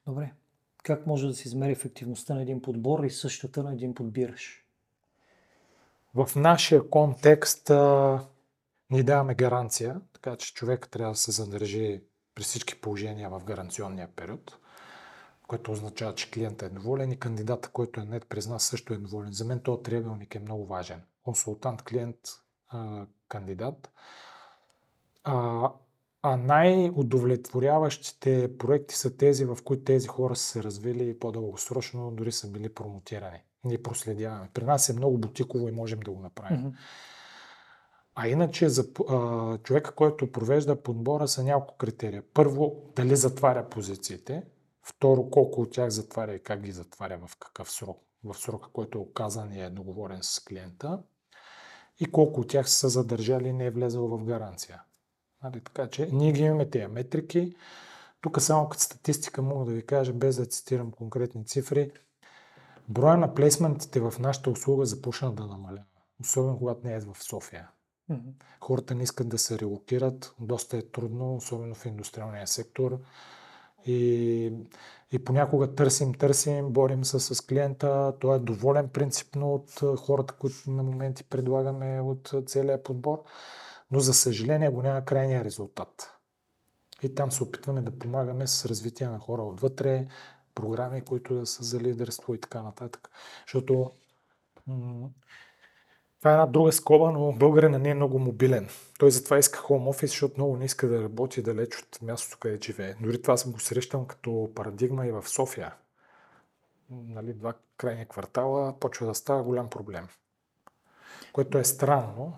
Добре. 0.06 0.32
Как 0.82 1.06
може 1.06 1.26
да 1.26 1.34
се 1.34 1.48
измери 1.48 1.72
ефективността 1.72 2.34
на 2.34 2.42
един 2.42 2.62
подбор 2.62 3.04
и 3.04 3.10
същата 3.10 3.62
на 3.62 3.72
един 3.72 3.94
подбираш? 3.94 4.64
В 6.18 6.28
нашия 6.36 6.90
контекст 6.90 7.70
а, 7.70 8.20
ни 8.90 9.02
даваме 9.02 9.34
гаранция, 9.34 10.00
така 10.12 10.36
че 10.36 10.54
човек 10.54 10.88
трябва 10.90 11.12
да 11.12 11.18
се 11.18 11.30
задържи 11.30 12.02
при 12.34 12.42
всички 12.42 12.80
положения 12.80 13.30
в 13.30 13.44
гаранционния 13.44 14.08
период, 14.16 14.58
което 15.46 15.72
означава, 15.72 16.14
че 16.14 16.30
клиентът 16.30 16.70
е 16.70 16.74
доволен 16.74 17.12
и 17.12 17.18
кандидата, 17.18 17.68
който 17.68 18.00
е 18.00 18.04
нет 18.04 18.26
през 18.28 18.48
нас, 18.48 18.64
също 18.64 18.94
е 18.94 18.98
доволен. 18.98 19.32
За 19.32 19.44
мен 19.44 19.60
този 19.60 19.82
триъгълник 19.82 20.34
е 20.34 20.38
много 20.38 20.66
важен. 20.66 21.02
Консултант, 21.22 21.82
клиент, 21.82 22.18
а, 22.68 23.06
кандидат. 23.28 23.90
А, 25.24 25.70
а 26.22 26.36
най-удовлетворяващите 26.36 28.58
проекти 28.58 28.94
са 28.94 29.16
тези, 29.16 29.44
в 29.44 29.58
които 29.64 29.84
тези 29.84 30.08
хора 30.08 30.36
са 30.36 30.44
се 30.44 30.62
развили 30.62 31.18
по-дългосрочно, 31.18 32.10
дори 32.10 32.32
са 32.32 32.50
били 32.50 32.74
промотирани. 32.74 33.42
Ние 33.64 33.82
проследяваме. 33.82 34.48
При 34.54 34.64
нас 34.64 34.88
е 34.88 34.92
много 34.92 35.18
бутиково 35.18 35.68
и 35.68 35.72
можем 35.72 36.00
да 36.00 36.10
го 36.10 36.20
направим. 36.20 36.64
Mm-hmm. 36.64 36.76
А 38.14 38.28
иначе 38.28 38.68
за 38.68 38.88
а, 39.08 39.58
човека, 39.58 39.94
който 39.94 40.32
провежда 40.32 40.82
подбора 40.82 41.28
са 41.28 41.44
няколко 41.44 41.76
критерия. 41.76 42.22
Първо, 42.34 42.92
дали 42.96 43.16
затваря 43.16 43.68
позициите. 43.68 44.42
Второ, 44.82 45.30
колко 45.30 45.60
от 45.60 45.72
тях 45.72 45.90
затваря 45.90 46.34
и 46.34 46.42
как 46.42 46.62
ги 46.62 46.72
затваря, 46.72 47.18
в 47.26 47.36
какъв 47.36 47.70
срок. 47.70 48.02
В 48.24 48.34
срока, 48.34 48.68
който 48.72 48.98
е 48.98 49.00
оказан 49.00 49.52
и 49.52 49.60
е 49.60 49.70
договорен 49.70 50.18
с 50.22 50.44
клиента. 50.44 51.02
И 52.00 52.06
колко 52.06 52.40
от 52.40 52.48
тях 52.48 52.70
са 52.70 52.88
задържали 52.88 53.48
и 53.48 53.52
не 53.52 53.66
е 53.66 53.70
влезъл 53.70 54.08
в 54.08 54.24
гаранция. 54.24 54.82
Нали, 55.42 55.60
така 55.60 55.86
че 55.90 56.08
ние 56.12 56.32
ги 56.32 56.42
имаме 56.42 56.70
тези 56.70 56.86
метрики. 56.86 57.56
Тук 58.20 58.40
само 58.40 58.68
като 58.68 58.82
статистика 58.82 59.42
мога 59.42 59.64
да 59.64 59.72
ви 59.72 59.86
кажа, 59.86 60.12
без 60.12 60.36
да 60.36 60.46
цитирам 60.46 60.90
конкретни 60.90 61.46
цифри, 61.46 61.92
броя 62.88 63.16
на 63.16 63.34
плейсментите 63.34 64.00
в 64.00 64.14
нашата 64.18 64.50
услуга 64.50 64.86
започна 64.86 65.32
да 65.32 65.46
намалява. 65.46 65.84
Особено 66.20 66.58
когато 66.58 66.86
не 66.86 66.94
е 66.94 67.00
в 67.00 67.16
София. 67.20 67.68
Mm-hmm. 68.10 68.32
Хората 68.60 68.94
не 68.94 69.02
искат 69.02 69.28
да 69.28 69.38
се 69.38 69.58
релокират. 69.58 70.34
Доста 70.40 70.76
е 70.76 70.82
трудно, 70.82 71.34
особено 71.34 71.74
в 71.74 71.86
индустриалния 71.86 72.46
сектор. 72.46 72.98
И, 73.86 74.52
и 75.12 75.24
понякога 75.24 75.74
търсим, 75.74 76.14
търсим, 76.14 76.72
борим 76.72 77.04
се 77.04 77.20
с 77.20 77.46
клиента. 77.46 78.14
Той 78.20 78.36
е 78.36 78.38
доволен 78.38 78.88
принципно 78.88 79.54
от 79.54 79.98
хората, 79.98 80.34
които 80.34 80.70
на 80.70 80.82
моменти 80.82 81.24
предлагаме 81.24 82.00
от 82.00 82.34
целия 82.46 82.82
подбор 82.82 83.24
но 83.90 84.00
за 84.00 84.14
съжаление 84.14 84.68
го 84.68 84.82
няма 84.82 85.04
крайния 85.04 85.44
резултат. 85.44 86.12
И 87.02 87.14
там 87.14 87.32
се 87.32 87.42
опитваме 87.42 87.80
да 87.80 87.98
помагаме 87.98 88.46
с 88.46 88.66
развитие 88.66 89.08
на 89.08 89.18
хора 89.18 89.42
отвътре, 89.42 90.06
програми, 90.62 91.04
които 91.04 91.34
да 91.34 91.46
са 91.46 91.64
за 91.64 91.80
лидерство 91.80 92.34
и 92.34 92.40
така 92.40 92.62
нататък. 92.62 93.10
Защото 93.46 93.90
това 96.18 96.30
е 96.30 96.32
една 96.32 96.46
друга 96.46 96.72
скоба, 96.72 97.10
но 97.10 97.32
българина 97.32 97.78
не 97.78 97.90
е 97.90 97.94
много 97.94 98.18
мобилен. 98.18 98.68
Той 98.98 99.10
затова 99.10 99.38
иска 99.38 99.58
home 99.58 99.94
office, 99.94 100.06
защото 100.06 100.34
много 100.36 100.56
не 100.56 100.64
иска 100.64 100.88
да 100.88 101.02
работи 101.02 101.42
далеч 101.42 101.78
от 101.78 102.02
мястото, 102.02 102.38
където 102.40 102.66
живее. 102.66 102.94
Дори 103.00 103.22
това 103.22 103.36
съм 103.36 103.52
го 103.52 103.60
срещам 103.60 104.06
като 104.06 104.50
парадигма 104.54 105.06
и 105.06 105.12
в 105.12 105.28
София. 105.28 105.74
Нали, 106.90 107.32
два 107.32 107.54
крайни 107.76 108.08
квартала 108.08 108.78
почва 108.80 109.06
да 109.06 109.14
става 109.14 109.42
голям 109.42 109.70
проблем. 109.70 110.08
Което 111.32 111.58
е 111.58 111.64
странно, 111.64 112.36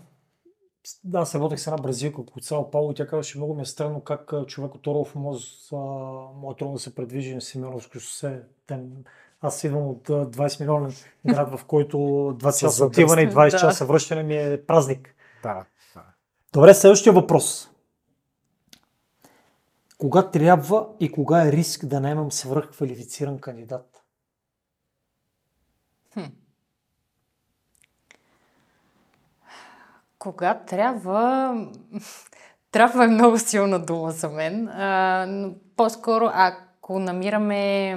да, 1.05 1.19
аз 1.19 1.35
работех 1.35 1.61
с 1.61 1.67
една 1.67 1.77
бразилка 1.77 2.21
от 2.21 2.45
Сао 2.45 2.71
Пауло 2.71 2.91
и 2.91 2.95
тя 2.95 3.07
казваше 3.07 3.39
много 3.39 3.55
ми 3.55 3.63
е 3.63 3.67
странно 3.67 4.01
как 4.01 4.33
човек 4.47 4.75
от 4.75 4.87
Орлов 4.87 5.15
Моз 5.15 5.73
му 5.73 6.53
е 6.53 6.57
трудно 6.59 6.73
да 6.73 6.79
се 6.79 6.95
предвижи 6.95 7.35
на 7.35 7.41
Симеоновско 7.41 7.99
шосе. 7.99 8.43
Аз 9.41 9.65
идвам 9.65 9.89
от 9.89 10.09
20 10.09 10.61
милионен 10.61 10.93
град, 11.27 11.59
в 11.59 11.65
който 11.65 11.97
20 11.97 12.61
часа 12.61 12.85
отиване 12.85 13.23
и 13.23 13.29
20 13.31 13.61
часа 13.61 13.85
връщане 13.85 14.23
ми 14.23 14.37
е 14.37 14.67
празник. 14.67 15.15
Да, 15.43 15.55
да. 15.55 15.65
Добре, 16.53 16.75
следващия 16.75 17.13
въпрос. 17.13 17.71
Кога 19.99 20.31
трябва 20.31 20.89
и 21.01 21.13
кога 21.13 21.47
е 21.47 21.53
риск 21.53 21.87
да 21.87 22.01
наймам 22.01 22.33
свръхквалифициран 22.33 23.39
кандидат? 23.39 24.05
Хм. 26.15 26.25
Кога 30.21 30.55
трябва... 30.55 31.55
Трябва 32.73 33.05
е 33.05 33.09
много 33.09 33.39
силна 33.39 33.79
дума 33.79 34.11
за 34.11 34.29
мен. 34.29 34.69
А, 34.69 35.27
но 35.29 35.55
по-скоро, 35.77 36.31
ако 36.35 36.99
намираме... 36.99 37.97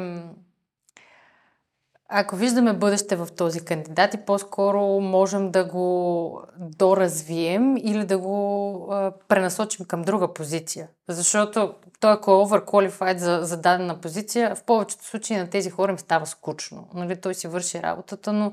Ако 2.09 2.35
виждаме 2.35 2.73
бъдеще 2.73 3.15
в 3.15 3.27
този 3.37 3.65
кандидат 3.65 4.13
и 4.13 4.25
по-скоро 4.25 4.81
можем 5.01 5.51
да 5.51 5.65
го 5.65 6.41
доразвием 6.57 7.77
или 7.77 8.05
да 8.05 8.17
го 8.17 8.87
а, 8.91 9.11
пренасочим 9.27 9.85
към 9.85 10.01
друга 10.01 10.33
позиция. 10.33 10.87
Защото 11.09 11.73
той 11.99 12.11
ако 12.11 12.31
е 12.31 12.33
overqualified 12.33 13.17
за, 13.17 13.39
за 13.43 13.57
дадена 13.57 14.01
позиция, 14.01 14.55
в 14.55 14.63
повечето 14.63 15.05
случаи 15.05 15.37
на 15.37 15.49
тези 15.49 15.69
хора 15.69 15.91
им 15.91 15.99
става 15.99 16.25
скучно. 16.25 16.87
Нали? 16.93 17.21
Той 17.21 17.33
си 17.33 17.47
върши 17.47 17.81
работата, 17.83 18.33
но 18.33 18.51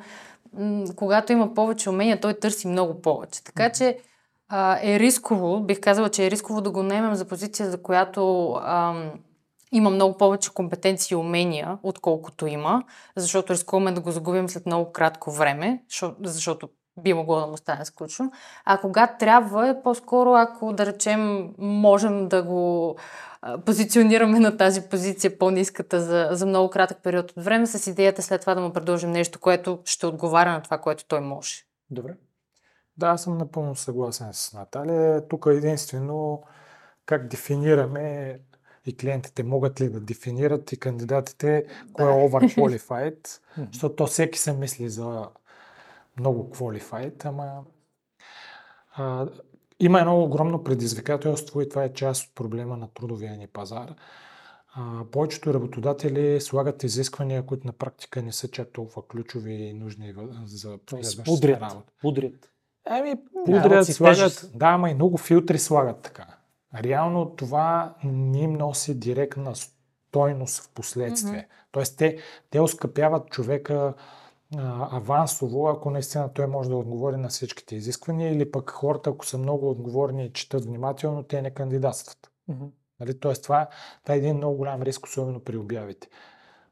когато 0.97 1.33
има 1.33 1.55
повече 1.55 1.91
умения, 1.91 2.21
той 2.21 2.35
търси 2.35 2.69
много 2.69 3.03
повече. 3.03 3.45
Така 3.45 3.73
че 3.73 3.99
а, 4.49 4.79
е 4.83 4.99
рисково, 4.99 5.61
бих 5.61 5.81
казала, 5.81 6.09
че 6.09 6.27
е 6.27 6.31
рисково 6.31 6.61
да 6.61 6.71
го 6.71 6.83
наемем 6.83 7.15
за 7.15 7.25
позиция, 7.25 7.71
за 7.71 7.83
която 7.83 8.53
ам, 8.63 9.11
има 9.73 9.91
много 9.91 10.17
повече 10.17 10.55
компетенции 10.55 11.15
и 11.15 11.17
умения, 11.17 11.79
отколкото 11.83 12.47
има, 12.47 12.83
защото 13.17 13.53
рискуваме 13.53 13.93
да 13.93 14.01
го 14.01 14.11
загубим 14.11 14.49
след 14.49 14.67
много 14.67 14.93
кратко 14.93 15.31
време, 15.31 15.83
защото 16.23 16.69
би 17.03 17.15
могло 17.15 17.41
да 17.41 17.47
му 17.47 17.57
стане 17.57 17.85
скучно. 17.85 18.33
А 18.65 18.79
кога 18.79 19.07
трябва 19.07 19.69
е 19.69 19.83
по-скоро, 19.83 20.35
ако 20.35 20.73
да 20.73 20.87
речем, 20.87 21.55
можем 21.59 22.29
да 22.29 22.43
го 22.43 22.97
позиционираме 23.67 24.41
на 24.41 24.57
тази 24.57 24.81
позиция 24.81 25.39
по-низката 25.39 26.01
за, 26.01 26.29
за 26.33 26.47
много 26.47 26.71
кратък 26.71 26.99
период 27.03 27.31
от 27.31 27.45
време, 27.45 27.67
с 27.67 27.87
идеята 27.91 28.23
след 28.23 28.41
това 28.41 28.55
да 28.55 28.61
му 28.61 28.73
предложим 28.73 29.11
нещо, 29.11 29.41
което 29.41 29.79
ще 29.85 30.07
отговаря 30.07 30.53
на 30.53 30.63
това, 30.63 30.79
което 30.79 31.05
той 31.05 31.21
може. 31.21 31.65
Добре. 31.91 32.15
Да, 32.97 33.07
аз 33.07 33.23
съм 33.23 33.39
напълно 33.39 33.77
съгласен 33.77 34.29
с 34.33 34.53
Наталия. 34.53 35.29
Тук 35.29 35.47
единствено 35.51 36.43
как 37.07 37.29
дефинираме 37.29 38.39
и 38.87 38.97
клиентите 38.97 39.43
могат 39.43 39.81
ли 39.81 39.89
да 39.89 40.01
дефинират 40.01 40.73
и 40.73 40.79
кандидатите 40.79 41.65
кой 41.93 42.07
е 42.07 42.29
overqualified, 42.29 43.41
защото 43.73 43.97
то 43.97 44.07
всеки 44.07 44.39
се 44.39 44.53
мисли 44.53 44.89
за 44.89 45.29
много 46.21 46.51
qualified, 46.51 47.25
ама 47.25 47.65
а, 48.93 49.27
има 49.81 50.01
едно 50.01 50.23
огромно 50.23 50.65
предизвикателство 50.65 51.61
и 51.61 51.69
това 51.69 51.85
е 51.85 51.93
част 51.93 52.29
от 52.29 52.35
проблема 52.35 52.77
на 52.77 52.89
трудовия 52.89 53.37
ни 53.37 53.47
пазар. 53.47 53.95
А, 54.75 55.05
повечето 55.13 55.55
работодатели 55.55 56.41
слагат 56.41 56.83
изисквания, 56.83 57.47
които 57.47 57.67
на 57.67 57.73
практика 57.73 58.23
не 58.23 58.33
са 58.33 58.49
чак 58.49 58.69
толкова 58.73 59.07
ключови 59.07 59.53
и 59.53 59.73
нужни 59.73 60.15
за 60.45 60.79
следващата 60.91 61.61
работа. 61.61 61.93
Пудрят. 62.01 62.51
Еми, 62.91 63.15
пудрят, 63.47 63.87
слагат, 63.87 64.51
да, 64.55 64.67
ама 64.67 64.91
и 64.91 64.95
много 64.95 65.19
филтри 65.19 65.59
слагат 65.59 66.03
така. 66.03 66.27
Реално 66.83 67.31
това 67.37 67.95
не 68.05 68.43
им 68.43 68.53
носи 68.53 68.99
директна 68.99 69.53
стойност 69.55 70.63
в 70.63 70.71
последствие. 70.75 71.41
Mm-hmm. 71.41 71.71
Тоест 71.73 71.99
те, 71.99 72.19
те 72.51 72.61
оскъпяват 72.61 73.31
човека 73.31 73.95
авансово, 74.91 75.69
ако 75.69 75.91
наистина 75.91 76.33
той 76.33 76.47
може 76.47 76.69
да 76.69 76.77
отговори 76.77 77.17
на 77.17 77.29
всичките 77.29 77.77
изисквания, 77.77 78.33
или 78.33 78.51
пък 78.51 78.71
хората, 78.71 79.11
ако 79.11 79.27
са 79.27 79.39
много 79.39 79.71
отговорни 79.71 80.25
и 80.25 80.33
четат 80.33 80.65
внимателно, 80.65 81.23
те 81.23 81.43
не 81.43 81.51
кандидатстват. 81.51 82.31
Mm-hmm. 82.51 82.71
Нали? 83.01 83.21
Тоест 83.21 83.43
това, 83.43 83.69
това 84.05 84.15
е 84.15 84.19
един 84.19 84.37
много 84.37 84.57
голям 84.57 84.83
риск, 84.83 85.07
особено 85.07 85.41
при 85.41 85.57
обявите. 85.57 86.09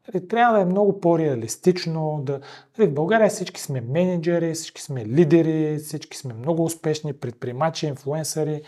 Нали, 0.08 0.28
трябва 0.28 0.56
да 0.56 0.62
е 0.62 0.64
много 0.64 1.00
по-реалистично. 1.00 2.20
Да... 2.22 2.40
Нали, 2.78 2.88
в 2.88 2.94
България 2.94 3.28
всички 3.28 3.60
сме 3.60 3.80
менеджери, 3.80 4.54
всички 4.54 4.82
сме 4.82 5.06
лидери, 5.06 5.78
всички 5.78 6.16
сме 6.16 6.34
много 6.34 6.64
успешни 6.64 7.12
предприемачи, 7.12 7.86
инфлуенсъри. 7.86 8.62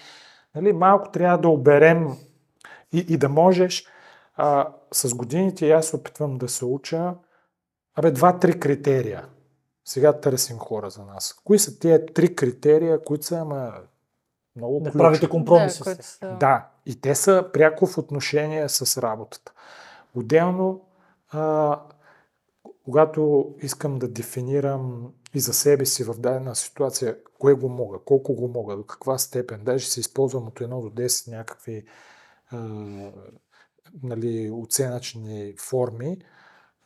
Нали, 0.55 0.73
малко 0.73 1.11
трябва 1.11 1.39
да 1.39 1.49
оберем 1.49 2.09
и, 2.93 3.07
и 3.09 3.17
да 3.17 3.29
можеш. 3.29 3.87
А, 4.37 4.69
с 4.93 5.15
годините 5.15 5.71
аз 5.71 5.95
опитвам 5.95 6.39
да 6.39 6.49
се 6.49 6.65
уча 6.65 7.15
Абе, 7.95 8.11
два-три 8.11 8.61
критерия. 8.61 9.29
Сега 9.85 10.21
търсим 10.21 10.59
хора 10.59 10.91
за 10.91 11.05
нас. 11.05 11.41
Кои 11.45 11.59
са 11.59 11.79
тия 11.79 12.07
три 12.07 12.35
критерия, 12.35 13.05
които 13.05 13.27
са 13.27 13.39
ама, 13.39 13.73
много 14.57 14.81
Не 14.81 14.93
правите 14.93 15.29
компромиси. 15.29 15.83
Да, 16.21 16.37
да, 16.41 16.69
и 16.87 17.01
те 17.01 17.15
са 17.15 17.49
пряко 17.53 17.87
в 17.87 17.99
отношение 17.99 18.69
с 18.69 19.03
работата. 19.03 19.53
Отделно, 20.15 20.81
а, 21.29 21.81
когато 22.85 23.55
искам 23.63 23.99
да 23.99 24.09
дефинирам 24.09 25.13
и 25.35 25.41
за 25.41 25.53
себе 25.53 25.87
си 25.87 26.05
в 26.05 26.15
дадена 26.19 26.57
ситуация, 26.57 27.17
кое 27.39 27.55
го 27.55 27.69
мога, 27.69 27.99
колко 28.05 28.35
го 28.35 28.49
мога, 28.49 28.77
до 28.77 28.85
каква 28.85 29.19
степен, 29.19 29.65
даже 29.65 29.87
се 29.87 30.01
използвам 30.01 30.47
от 30.47 30.61
1 30.61 30.69
до 30.69 31.03
10 31.03 31.31
някакви 31.37 31.85
а, 32.51 32.59
нали, 34.03 34.51
оценъчни 34.51 35.55
форми, 35.59 36.19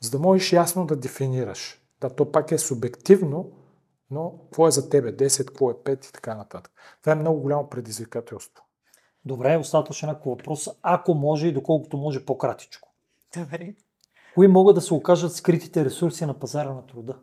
за 0.04 0.10
да 0.10 0.18
можеш 0.18 0.52
ясно 0.52 0.86
да 0.86 0.96
дефинираш. 0.96 1.80
Да, 2.00 2.10
то 2.10 2.32
пак 2.32 2.52
е 2.52 2.58
субективно, 2.58 3.52
но 4.10 4.38
какво 4.42 4.68
е 4.68 4.70
за 4.70 4.90
тебе 4.90 5.16
10, 5.16 5.44
какво 5.44 5.70
е 5.70 5.74
5 5.74 6.08
и 6.08 6.12
така 6.12 6.34
нататък. 6.34 6.72
Това 7.00 7.12
е 7.12 7.16
много 7.16 7.40
голямо 7.40 7.70
предизвикателство. 7.70 8.64
Добре, 9.24 9.56
остава 9.56 9.86
още 9.90 10.06
някакво 10.06 10.30
въпрос. 10.30 10.68
Ако 10.82 11.14
може 11.14 11.46
и 11.46 11.52
доколкото 11.52 11.96
може 11.96 12.26
по-кратичко. 12.26 12.88
Добре. 13.36 13.74
Кои 14.34 14.48
могат 14.48 14.74
да 14.74 14.80
се 14.80 14.94
окажат 14.94 15.34
скритите 15.34 15.84
ресурси 15.84 16.26
на 16.26 16.38
пазара 16.38 16.72
на 16.72 16.86
труда? 16.86 17.18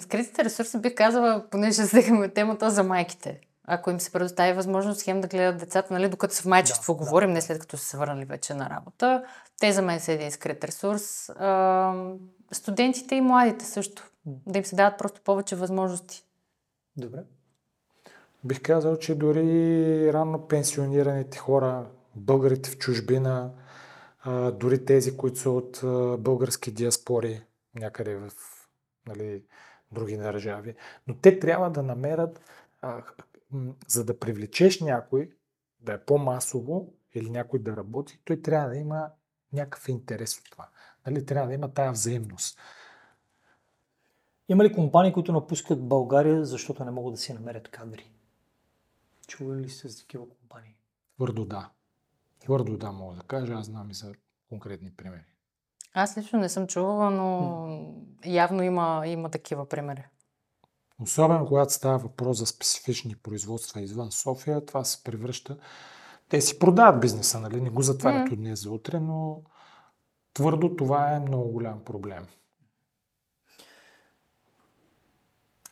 Скритите 0.00 0.44
ресурси 0.44 0.78
бих 0.78 0.94
казала, 0.94 1.44
понеже 1.50 1.82
взехме 1.82 2.28
темата 2.28 2.70
за 2.70 2.82
майките. 2.82 3.40
Ако 3.66 3.90
им 3.90 4.00
се 4.00 4.12
предостави 4.12 4.52
възможност 4.52 5.02
хем 5.02 5.20
да 5.20 5.28
гледат 5.28 5.60
децата, 5.60 5.94
нали, 5.94 6.08
докато 6.08 6.34
са 6.34 6.42
в 6.42 6.46
майчество 6.46 6.94
Да, 6.94 6.98
да. 6.98 7.04
говорим, 7.04 7.32
не 7.32 7.40
след 7.40 7.58
като 7.58 7.76
са 7.76 7.84
се 7.84 7.96
върнали 7.96 8.24
вече 8.24 8.54
на 8.54 8.70
работа. 8.70 9.24
Те 9.60 9.72
за 9.72 9.82
мен 9.82 10.00
са 10.00 10.12
един 10.12 10.30
скрит 10.30 10.64
ресурс. 10.64 11.28
А, 11.28 11.92
студентите 12.52 13.14
и 13.14 13.20
младите 13.20 13.64
също. 13.64 14.10
Да 14.26 14.58
им 14.58 14.64
се 14.64 14.76
дават 14.76 14.98
просто 14.98 15.20
повече 15.24 15.56
възможности. 15.56 16.24
Добре. 16.96 17.18
Бих 18.44 18.62
казал, 18.62 18.96
че 18.96 19.14
дори 19.14 20.12
ранно 20.12 20.48
пенсионираните 20.48 21.38
хора, 21.38 21.86
българите 22.14 22.70
в 22.70 22.78
чужбина, 22.78 23.50
дори 24.52 24.84
тези, 24.84 25.16
които 25.16 25.38
са 25.38 25.50
от 25.50 25.80
български 26.22 26.70
диаспори, 26.70 27.42
някъде 27.74 28.16
в 28.16 28.30
нали, 29.08 29.42
други 29.92 30.16
държави, 30.16 30.74
но 31.06 31.14
те 31.14 31.38
трябва 31.38 31.70
да 31.70 31.82
намерят, 31.82 32.40
а, 32.82 33.02
за 33.88 34.04
да 34.04 34.18
привлечеш 34.18 34.80
някой, 34.80 35.30
да 35.80 35.92
е 35.92 36.04
по-масово 36.04 36.92
или 37.14 37.30
някой 37.30 37.58
да 37.58 37.76
работи, 37.76 38.20
той 38.24 38.42
трябва 38.42 38.68
да 38.68 38.76
има 38.76 39.10
някакъв 39.52 39.88
интерес 39.88 40.38
от 40.38 40.50
това. 40.50 40.68
Нали, 41.06 41.26
трябва 41.26 41.48
да 41.48 41.54
има 41.54 41.72
тая 41.72 41.92
взаимност. 41.92 42.58
Има 44.48 44.64
ли 44.64 44.72
компании, 44.72 45.12
които 45.12 45.32
напускат 45.32 45.88
България, 45.88 46.44
защото 46.44 46.84
не 46.84 46.90
могат 46.90 47.14
да 47.14 47.20
си 47.20 47.32
намерят 47.32 47.68
кадри? 47.68 48.12
Чували 49.26 49.60
ли 49.60 49.68
сте 49.68 49.88
за 49.88 49.98
такива 49.98 50.28
компании? 50.28 50.76
Твърдо 51.16 51.44
да. 51.44 51.70
Твърдо 52.40 52.76
да, 52.76 52.92
мога 52.92 53.14
да 53.14 53.22
кажа. 53.22 53.52
Аз 53.52 53.66
знам 53.66 53.90
и 53.90 53.94
за 53.94 54.12
конкретни 54.48 54.90
примери. 54.90 55.24
Аз 55.92 56.18
лично 56.18 56.38
не 56.38 56.48
съм 56.48 56.66
чувала, 56.66 57.10
но 57.10 57.66
явно 58.24 58.62
има, 58.62 59.02
има 59.06 59.30
такива 59.30 59.68
примери. 59.68 60.04
Особено 61.02 61.46
когато 61.46 61.72
става 61.72 61.98
въпрос 61.98 62.38
за 62.38 62.46
специфични 62.46 63.16
производства 63.16 63.80
извън 63.80 64.12
София, 64.12 64.66
това 64.66 64.84
се 64.84 65.04
превръща. 65.04 65.58
Те 66.28 66.40
си 66.40 66.58
продават 66.58 67.00
бизнеса, 67.00 67.40
нали? 67.40 67.60
Не 67.60 67.70
го 67.70 67.82
затварят 67.82 68.32
от 68.32 68.38
днес 68.38 68.62
за 68.62 68.70
утре, 68.70 69.00
но 69.00 69.42
твърдо 70.34 70.76
това 70.76 71.12
е 71.12 71.20
много 71.20 71.48
голям 71.48 71.84
проблем. 71.84 72.26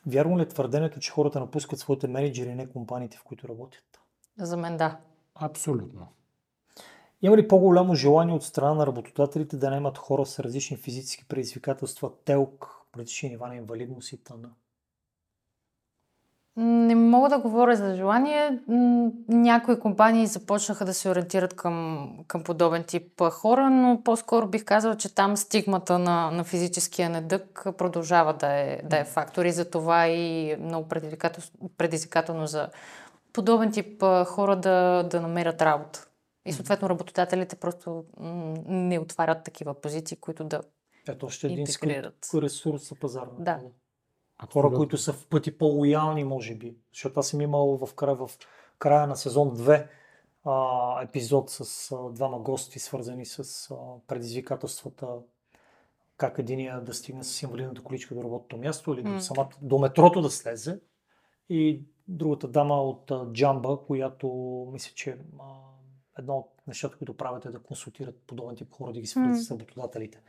Вярно 0.07 0.39
ли 0.39 0.43
е 0.43 0.49
твърдението, 0.49 1.01
че 1.01 1.11
хората 1.11 1.41
напускат 1.41 1.79
своите 1.79 2.09
менеджери, 2.09 2.55
не 2.55 2.71
компаниите, 2.71 3.17
в 3.17 3.25
които 3.25 3.49
работят? 3.49 4.01
За 4.39 4.57
мен 4.57 4.77
да. 4.77 4.99
Абсолютно. 5.35 6.09
Има 7.23 7.37
ли 7.37 7.49
по-голямо 7.49 7.95
желание 7.95 8.35
от 8.35 8.45
страна 8.45 8.75
на 8.75 8.87
работодателите 8.87 9.57
да 9.57 9.71
наемат 9.71 9.99
хора 9.99 10.27
с 10.27 10.41
различни 10.41 10.77
физически 10.77 11.29
предизвикателства, 11.29 12.11
телк, 12.25 12.67
различни 12.97 13.29
нива 13.29 13.49
на 13.49 13.57
инвалидност 13.57 14.13
и 14.13 14.25
т.н.? 14.25 14.51
Не 16.57 16.95
мога 16.95 17.29
да 17.29 17.39
говоря 17.39 17.77
за 17.77 17.95
желание. 17.95 18.59
Някои 19.29 19.81
компании 19.81 20.27
започнаха 20.27 20.85
да 20.85 20.95
се 20.95 21.11
ориентират 21.11 21.55
към, 21.55 22.09
към 22.29 22.45
подобен 22.45 22.85
тип 22.85 23.23
хора, 23.31 23.71
но 23.71 24.03
по-скоро 24.05 24.49
бих 24.49 24.65
казала, 24.65 24.97
че 24.97 25.15
там 25.15 25.37
стигмата 25.37 25.99
на, 25.99 26.31
на 26.31 26.45
физическия 26.45 27.11
недъг 27.11 27.67
продължава 27.79 28.33
да 28.33 28.53
е, 28.53 28.81
да 28.85 28.99
е 28.99 29.05
фактор 29.05 29.45
и 29.45 29.53
за 29.53 29.71
това 29.71 30.09
и 30.09 30.57
много 30.61 30.89
предизвикателно, 30.89 31.71
предизвикателно 31.79 32.47
за 32.47 32.69
подобен 33.33 33.73
тип 33.73 34.03
хора 34.27 34.57
да, 34.57 35.09
да 35.11 35.21
намерят 35.21 35.63
работа. 35.63 36.07
И 36.47 36.53
съответно 36.53 36.91
работодателите 36.91 37.57
просто 37.57 38.05
не 38.67 38.99
отварят 38.99 39.45
такива 39.45 39.81
позиции, 39.81 40.17
които 40.17 40.45
да... 40.45 40.61
Ето 41.09 41.27
още 41.27 41.47
един 41.47 41.59
Интегрират. 41.59 42.27
ресурс 42.35 42.89
за 42.89 42.95
пазар. 42.95 43.27
на 43.39 43.45
Да. 43.45 43.61
Труда. 44.39 44.53
Хора, 44.53 44.67
Абсолютно. 44.67 44.79
които 44.79 44.97
са 44.97 45.13
в 45.13 45.27
пъти 45.27 45.59
по-лоялни, 45.59 46.25
може 46.25 46.55
би. 46.55 46.77
Защото 46.93 47.21
аз 47.21 47.29
съм 47.29 47.41
имал 47.41 47.87
в 47.87 47.95
края, 47.95 48.17
в 48.17 48.31
края 48.79 49.07
на 49.07 49.17
сезон 49.17 49.57
2 49.57 49.89
а, 50.45 51.03
епизод 51.03 51.51
с 51.51 51.93
а, 51.93 52.11
двама 52.11 52.39
гости, 52.39 52.79
свързани 52.79 53.27
с 53.27 53.71
а, 53.71 53.75
предизвикателствата 54.07 55.09
как 56.17 56.39
единия 56.39 56.81
да 56.81 56.95
стигне 56.95 57.25
с 57.25 57.43
инвалидната 57.43 57.83
количка 57.83 58.15
до 58.15 58.23
работното 58.23 58.57
място 58.57 58.95
или 58.95 59.03
до, 59.03 59.21
самата, 59.21 59.49
до 59.63 59.79
метрото 59.79 60.21
да 60.21 60.31
слезе. 60.31 60.81
И 61.49 61.85
другата 62.09 62.49
дама 62.49 62.75
от 62.75 63.11
а, 63.11 63.33
Джамба, 63.33 63.79
която 63.87 64.29
мисля, 64.73 64.93
че 64.95 65.19
а, 65.41 65.45
едно 66.19 66.37
от 66.37 66.51
нещата, 66.67 66.99
които 66.99 67.17
правят 67.17 67.45
е 67.45 67.51
да 67.51 67.63
консултират 67.63 68.23
подобен 68.27 68.57
тип 68.57 68.73
хора, 68.73 68.93
да 68.93 69.01
ги 69.01 69.07
свързват 69.07 69.45
с 69.45 69.51
работодателите. 69.51 70.21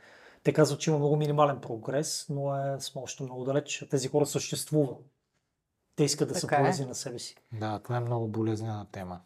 Те 0.46 0.52
казват, 0.52 0.80
че 0.80 0.90
има 0.90 0.98
много 0.98 1.16
минимален 1.16 1.60
прогрес, 1.60 2.26
но 2.30 2.56
е, 2.56 2.80
сме 2.80 3.00
още 3.02 3.22
много 3.22 3.44
далеч. 3.44 3.86
Тези 3.90 4.08
хора 4.08 4.26
съществуват. 4.26 4.98
Те 5.96 6.04
искат 6.04 6.28
да 6.28 6.34
са 6.34 6.40
Така 6.40 6.56
е. 6.56 6.58
полезни 6.58 6.86
на 6.86 6.94
себе 6.94 7.18
си. 7.18 7.36
Да, 7.52 7.78
това 7.78 7.96
е 7.96 8.00
много 8.00 8.28
болезнена 8.28 8.86
тема. 8.92 9.20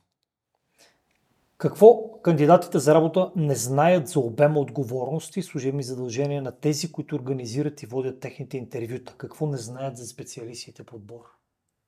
Какво 1.58 2.20
кандидатите 2.22 2.78
за 2.78 2.94
работа 2.94 3.32
не 3.36 3.54
знаят 3.54 4.08
за 4.08 4.20
обема 4.20 4.60
отговорности 4.60 5.40
и 5.40 5.42
служебни 5.42 5.82
задължения 5.82 6.42
на 6.42 6.52
тези, 6.52 6.92
които 6.92 7.16
организират 7.16 7.82
и 7.82 7.86
водят 7.86 8.20
техните 8.20 8.56
интервюта? 8.56 9.14
Какво 9.16 9.46
не 9.46 9.56
знаят 9.56 9.96
за 9.96 10.06
специалистите 10.06 10.84
по 10.84 10.96
отбор? 10.96 11.24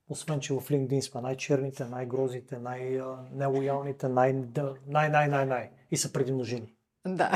Освен, 0.09 0.39
че 0.39 0.53
в 0.53 0.57
LinkedIn 0.57 0.99
сме 0.99 1.21
най-черните, 1.21 1.85
най-грозните, 1.85 2.59
най-нелоялните, 2.59 4.07
най-най-най-най-най. 4.07 5.71
И 5.91 5.97
са 5.97 6.13
предимно 6.13 6.43
жени. 6.43 6.73
Да. 7.07 7.31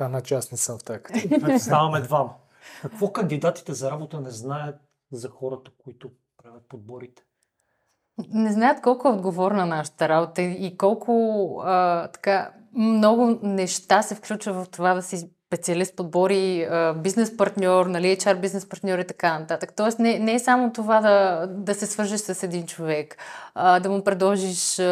Значи 0.00 0.34
аз 0.34 0.52
не 0.52 0.58
съм 0.58 0.78
в 0.78 0.84
тази 0.84 1.02
категория. 1.02 1.60
Ставаме 1.60 2.00
двама. 2.00 2.34
Какво 2.82 3.12
кандидатите 3.12 3.74
за 3.74 3.90
работа 3.90 4.20
не 4.20 4.30
знаят 4.30 4.76
за 5.12 5.28
хората, 5.28 5.70
които 5.84 6.10
правят 6.42 6.68
подборите? 6.68 7.22
Не 8.28 8.52
знаят 8.52 8.82
колко 8.82 9.08
е 9.08 9.10
отговорна 9.10 9.66
нашата 9.66 10.08
работа 10.08 10.42
и 10.42 10.76
колко 10.76 11.12
а, 11.64 12.08
така 12.08 12.52
много 12.74 13.38
неща 13.42 14.02
се 14.02 14.14
включва 14.14 14.64
в 14.64 14.68
това 14.68 14.94
да 14.94 15.02
си 15.02 15.30
специалист 15.46 15.96
подбори, 15.96 16.68
бизнес 16.96 17.36
партньор, 17.36 17.86
нали, 17.86 18.16
HR 18.16 18.40
бизнес 18.40 18.68
партньор 18.68 18.98
и 18.98 19.06
така 19.06 19.38
нататък. 19.38 19.72
Тоест 19.76 19.98
не, 19.98 20.18
не 20.18 20.34
е 20.34 20.38
само 20.38 20.72
това 20.72 21.00
да, 21.00 21.46
да 21.46 21.74
се 21.74 21.86
свържеш 21.86 22.20
с 22.20 22.42
един 22.42 22.66
човек, 22.66 23.16
а, 23.54 23.80
да 23.80 23.90
му 23.90 24.04
предложиш 24.04 24.78
а, 24.78 24.84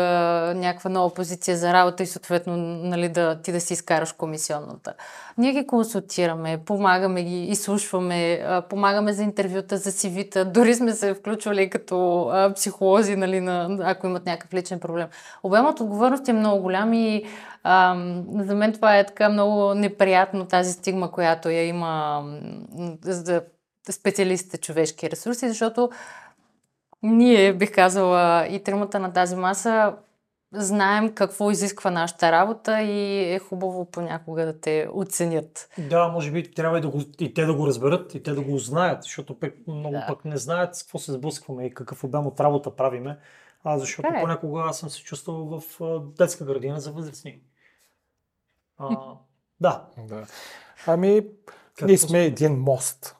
някаква 0.57 0.91
нова 0.91 1.15
позиция 1.15 1.57
за 1.57 1.73
работа 1.73 2.03
и 2.03 2.07
съответно 2.07 2.57
нали, 2.57 3.09
да, 3.09 3.43
ти 3.43 3.53
да 3.53 3.61
си 3.61 3.73
изкараш 3.73 4.13
комисионната. 4.13 4.95
Ние 5.39 5.53
ги 5.53 5.67
консултираме, 5.67 6.59
помагаме 6.65 7.23
ги, 7.23 7.45
изслушваме, 7.45 8.41
а, 8.47 8.63
помагаме 8.63 9.13
за 9.13 9.23
интервюта, 9.23 9.77
за 9.77 9.91
CV-та, 9.93 10.45
дори 10.45 10.75
сме 10.75 10.93
се 10.93 11.15
включвали 11.15 11.71
като 11.71 12.29
а, 12.33 12.53
психолози, 12.55 13.17
нали, 13.17 13.41
на, 13.41 13.79
ако 13.83 14.07
имат 14.07 14.27
някакъв 14.27 14.55
личен 14.55 14.81
проблем. 14.81 15.07
Обемът 15.43 15.81
отговорност 15.81 16.29
е 16.29 16.33
много 16.33 16.63
голям 16.63 16.93
и 16.93 17.25
а, 17.65 17.97
за 18.29 18.55
мен 18.55 18.73
това 18.73 18.99
е 18.99 19.07
така 19.07 19.29
много 19.29 19.75
неприятно, 19.75 20.47
тази 20.47 20.73
стигма, 20.73 21.11
която 21.11 21.49
я 21.51 21.67
има 21.67 22.25
за 23.03 23.43
специалистите 23.91 24.59
човешки 24.59 25.11
ресурси, 25.11 25.49
защото 25.49 25.91
ние, 27.03 27.55
бих 27.55 27.75
казала, 27.75 28.47
и 28.47 28.63
тримата 28.63 28.99
на 28.99 29.13
тази 29.13 29.37
маса 29.37 29.95
знаем 30.53 31.15
какво 31.15 31.51
изисква 31.51 31.91
нашата 31.91 32.33
работа 32.33 32.83
и 32.83 33.33
е 33.35 33.39
хубаво 33.39 33.85
понякога 33.91 34.47
да 34.47 34.61
те 34.61 34.89
оценят. 34.93 35.69
Да, 35.79 36.09
може 36.09 36.31
би 36.31 36.51
трябва 36.51 36.79
и, 36.79 36.81
да 36.81 36.89
го, 36.89 37.01
и 37.21 37.35
те 37.35 37.45
да 37.45 37.55
го 37.55 37.67
разберат, 37.67 38.15
и 38.15 38.23
те 38.23 38.33
да 38.33 38.41
го 38.41 38.59
знаят, 38.59 39.03
защото 39.03 39.39
пък 39.39 39.55
много 39.67 39.93
Да. 39.93 40.07
пък 40.09 40.25
не 40.25 40.37
знаят 40.37 40.77
с 40.77 40.83
какво 40.83 40.99
се 40.99 41.13
сблъскваме 41.13 41.67
и 41.67 41.75
какъв 41.75 42.05
обем 42.05 42.27
от 42.27 42.41
работа 42.41 42.77
правиме. 42.77 43.19
А, 43.65 43.79
защото 43.79 44.09
е. 44.09 44.21
понякога 44.21 44.63
аз 44.67 44.79
съм 44.79 44.91
се 44.91 45.03
чувствал 45.03 45.45
в 45.45 45.63
детска 46.19 46.45
градина 46.45 46.81
за 46.81 46.93
възрастни. 46.93 47.41
А, 48.79 49.17
да. 49.61 49.87
Да. 50.09 50.27
Ами, 50.87 51.27
Какво 51.75 51.87
ние 51.87 51.99
сме 51.99 52.09
сме? 52.09 52.25
един 52.25 52.53
мост. 52.61 53.17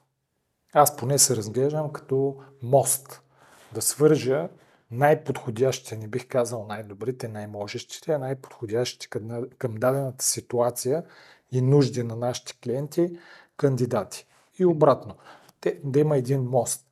Аз 0.73 0.97
поне 0.97 1.17
се 1.17 1.35
разглеждам 1.35 1.91
като 1.91 2.35
мост. 2.63 3.21
Да 3.73 3.81
свържа 3.81 4.49
най-подходящите, 4.91 5.97
не 5.97 6.07
бих 6.07 6.27
казал 6.27 6.65
най-добрите, 6.69 7.27
най-можещите, 7.27 8.11
а 8.11 8.17
най-подходящите 8.17 9.07
към, 9.07 9.43
към 9.57 9.75
дадената 9.75 10.25
ситуация 10.25 11.03
и 11.51 11.61
нужди 11.61 12.03
на 12.03 12.15
нашите 12.15 12.53
клиенти 12.63 13.19
кандидати. 13.57 14.25
И 14.59 14.65
обратно, 14.65 15.15
те, 15.61 15.79
да 15.83 15.99
има 15.99 16.17
един 16.17 16.43
мост. 16.43 16.85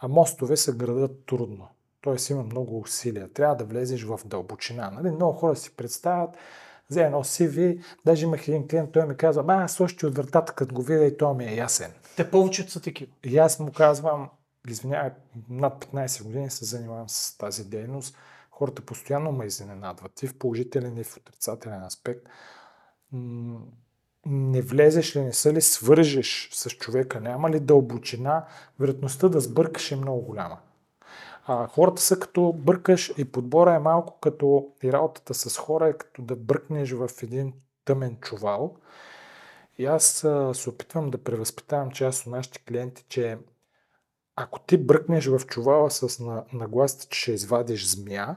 А 0.00 0.08
мостове 0.08 0.56
се 0.56 0.72
градат 0.72 1.26
трудно. 1.26 1.68
Тоест 2.00 2.30
има 2.30 2.42
много 2.42 2.80
усилия. 2.80 3.32
Трябва 3.32 3.56
да 3.56 3.64
влезеш 3.64 4.04
в 4.04 4.20
дълбочина. 4.24 4.90
Нали? 4.90 5.10
Много 5.10 5.38
хора 5.38 5.56
си 5.56 5.76
представят, 5.76 6.36
за 6.90 7.04
едно 7.04 7.24
CV, 7.24 7.82
даже 8.04 8.24
имах 8.24 8.48
един 8.48 8.68
клиент, 8.68 8.92
той 8.92 9.06
ми 9.06 9.16
казва, 9.16 9.44
а 9.48 9.64
аз 9.64 9.80
още 9.80 10.06
от 10.06 10.16
вратата, 10.16 10.52
като 10.52 10.74
го 10.74 10.82
видя 10.82 11.04
и 11.04 11.16
то 11.16 11.34
ми 11.34 11.44
е 11.44 11.54
ясен. 11.54 11.92
Те 12.16 12.30
повечето 12.30 12.70
са 12.70 12.80
такива. 12.80 13.12
И 13.24 13.38
аз 13.38 13.60
му 13.60 13.72
казвам, 13.72 14.30
извинявай, 14.68 15.10
над 15.48 15.84
15 15.84 16.22
години 16.22 16.50
се 16.50 16.64
занимавам 16.64 17.08
с 17.08 17.38
тази 17.38 17.64
дейност. 17.64 18.16
Хората 18.50 18.82
постоянно 18.82 19.32
ме 19.32 19.44
изненадват 19.44 20.22
и 20.22 20.26
в 20.26 20.38
положителен 20.38 20.98
и 20.98 21.04
в 21.04 21.16
отрицателен 21.16 21.84
аспект. 21.84 22.26
Не 24.26 24.62
влезеш 24.62 25.16
ли, 25.16 25.20
не 25.20 25.32
са 25.32 25.52
ли 25.52 25.60
свържеш 25.60 26.48
с 26.52 26.70
човека, 26.70 27.20
няма 27.20 27.50
ли 27.50 27.60
дълбочина, 27.60 28.46
вероятността 28.78 29.28
да 29.28 29.40
сбъркаш 29.40 29.92
е 29.92 29.96
много 29.96 30.20
голяма. 30.20 30.58
А, 31.52 31.66
хората 31.66 32.02
са 32.02 32.20
като 32.20 32.52
бъркаш 32.52 33.12
и 33.18 33.32
подбора 33.32 33.74
е 33.74 33.78
малко 33.78 34.18
като 34.20 34.68
и 34.82 34.92
работата 34.92 35.34
с 35.34 35.58
хора 35.58 35.88
е 35.88 35.92
като 35.92 36.22
да 36.22 36.36
бъркнеш 36.36 36.92
в 36.92 37.10
един 37.22 37.52
тъмен 37.84 38.16
чувал. 38.20 38.76
И 39.78 39.86
аз 39.86 40.24
а, 40.24 40.54
се 40.54 40.70
опитвам 40.70 41.10
да 41.10 41.24
превъзпитавам 41.24 41.90
част 41.90 42.26
от 42.26 42.32
нашите 42.32 42.58
клиенти, 42.58 43.04
че 43.08 43.38
ако 44.36 44.60
ти 44.60 44.78
бръкнеш 44.78 45.26
в 45.26 45.46
чувала 45.46 45.90
с 45.90 46.20
нагласата, 46.52 47.06
че 47.08 47.20
ще 47.20 47.32
извадиш 47.32 47.86
змия, 47.86 48.36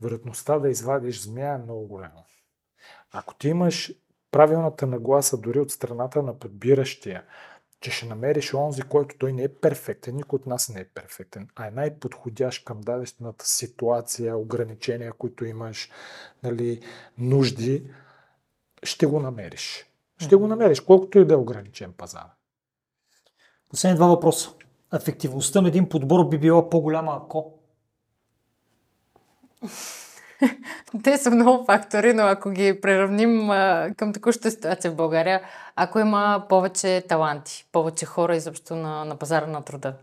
вероятността 0.00 0.58
да 0.58 0.68
извадиш 0.68 1.22
змия 1.22 1.54
е 1.54 1.58
много 1.58 1.86
голяма. 1.86 2.22
Ако 3.12 3.34
ти 3.34 3.48
имаш 3.48 3.92
правилната 4.30 4.86
нагласа 4.86 5.36
дори 5.36 5.60
от 5.60 5.70
страната 5.70 6.22
на 6.22 6.38
подбиращия, 6.38 7.24
че 7.82 7.90
ще 7.90 8.06
намериш 8.06 8.54
онзи, 8.54 8.82
който 8.82 9.18
той 9.18 9.32
не 9.32 9.42
е 9.42 9.48
перфектен, 9.48 10.16
никой 10.16 10.36
от 10.36 10.46
нас 10.46 10.68
не 10.68 10.80
е 10.80 10.84
перфектен, 10.84 11.48
а 11.56 11.66
е 11.66 11.70
най-подходящ 11.70 12.64
към 12.64 12.80
дадената 12.80 13.46
ситуация, 13.46 14.36
ограничения, 14.36 15.12
които 15.12 15.44
имаш, 15.44 15.90
нали, 16.42 16.80
нужди, 17.18 17.90
ще 18.82 19.06
го 19.06 19.20
намериш. 19.20 19.86
Ще 20.18 20.36
го 20.36 20.46
намериш, 20.46 20.80
колкото 20.80 21.18
и 21.18 21.24
да 21.24 21.34
е 21.34 21.36
ограничен 21.36 21.92
пазар. 21.92 22.26
Последни 23.68 23.96
два 23.96 24.06
въпроса. 24.06 24.50
Ефективността 24.94 25.60
на 25.60 25.68
един 25.68 25.88
подбор 25.88 26.28
би 26.28 26.38
била 26.38 26.70
по-голяма 26.70 27.20
ако? 27.24 27.58
Те 31.04 31.18
са 31.18 31.30
много 31.30 31.64
фактори, 31.64 32.12
но 32.12 32.22
ако 32.22 32.50
ги 32.50 32.80
преравним 32.80 33.50
а, 33.50 33.90
към 33.96 34.12
текущата 34.12 34.50
ситуация 34.50 34.90
в 34.90 34.96
България, 34.96 35.42
ако 35.76 35.98
има 35.98 36.46
повече 36.48 37.04
таланти, 37.08 37.68
повече 37.72 38.06
хора 38.06 38.36
изобщо 38.36 38.76
на, 38.76 39.04
на 39.04 39.16
пазара 39.16 39.46
на 39.46 39.62
труда. 39.62 39.94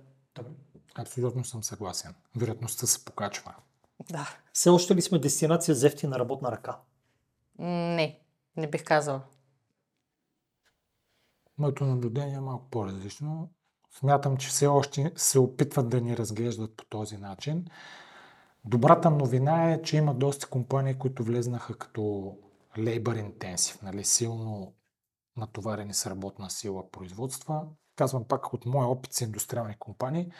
Абсолютно 0.95 1.45
съм 1.45 1.63
съгласен. 1.63 2.13
Вероятността 2.35 2.87
се 2.87 3.05
покачва. 3.05 3.53
Да. 4.11 4.29
Все 4.53 4.69
още 4.69 4.95
ли 4.95 5.01
сме 5.01 5.19
дестинация 5.19 5.75
за 5.75 5.87
ефтина 5.87 6.19
работна 6.19 6.51
ръка? 6.51 6.77
Не, 7.59 8.19
не 8.57 8.69
бих 8.69 8.83
казала. 8.83 9.21
Моето 11.57 11.85
наблюдение 11.85 12.35
е 12.35 12.39
малко 12.39 12.69
по-различно. 12.71 13.49
Смятам, 13.99 14.37
че 14.37 14.47
все 14.47 14.67
още 14.67 15.11
се 15.15 15.39
опитват 15.39 15.89
да 15.89 16.01
ни 16.01 16.17
разглеждат 16.17 16.77
по 16.77 16.85
този 16.85 17.17
начин. 17.17 17.65
Добрата 18.65 19.09
новина 19.09 19.71
е, 19.71 19.81
че 19.81 19.97
има 19.97 20.13
доста 20.13 20.47
компании, 20.47 20.93
които 20.93 21.23
влезнаха 21.23 21.77
като 21.77 22.01
labor 22.77 23.31
intensive, 23.31 23.83
нали, 23.83 24.03
силно 24.03 24.73
натоварени 25.37 25.93
с 25.93 26.07
работна 26.07 26.49
сила 26.49 26.91
производства. 26.91 27.63
Казвам 27.95 28.23
пак 28.23 28.53
от 28.53 28.65
моя 28.65 28.87
опит 28.87 29.13
с 29.13 29.21
индустриални 29.21 29.75
компании, 29.79 30.31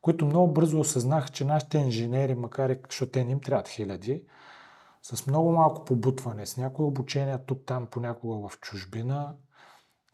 които 0.00 0.26
много 0.26 0.52
бързо 0.52 0.80
осъзнаха, 0.80 1.28
че 1.28 1.44
нашите 1.44 1.78
инженери, 1.78 2.34
макар 2.34 2.70
и 2.70 2.78
защото 2.90 3.12
те 3.12 3.24
не 3.24 3.32
им 3.32 3.40
трябват 3.40 3.68
хиляди, 3.68 4.22
с 5.02 5.26
много 5.26 5.52
малко 5.52 5.84
побутване, 5.84 6.46
с 6.46 6.56
някои 6.56 6.86
обучения 6.86 7.44
тук-там, 7.46 7.86
понякога 7.86 8.48
в 8.48 8.60
чужбина, 8.60 9.36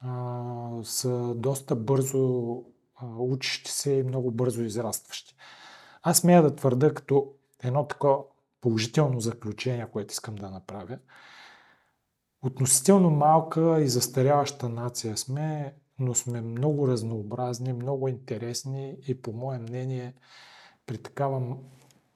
а, 0.00 0.70
са 0.82 1.34
доста 1.34 1.76
бързо 1.76 2.54
а, 2.94 3.06
учещи 3.06 3.70
се 3.70 3.92
и 3.92 4.02
много 4.02 4.30
бързо 4.30 4.62
израстващи. 4.62 5.34
Аз 6.02 6.18
смея 6.18 6.42
да 6.42 6.56
твърда 6.56 6.94
като 6.94 7.32
едно 7.62 7.86
такова 7.86 8.18
положително 8.60 9.20
заключение, 9.20 9.86
което 9.92 10.12
искам 10.12 10.34
да 10.34 10.50
направя. 10.50 10.98
Относително 12.42 13.10
малка 13.10 13.80
и 13.80 13.88
застаряваща 13.88 14.68
нация 14.68 15.16
сме, 15.16 15.74
но 15.98 16.14
сме 16.14 16.40
много 16.40 16.88
разнообразни, 16.88 17.72
много 17.72 18.08
интересни 18.08 18.96
и 19.08 19.22
по 19.22 19.32
мое 19.32 19.58
мнение 19.58 20.14
при 20.86 20.98
такава 20.98 21.56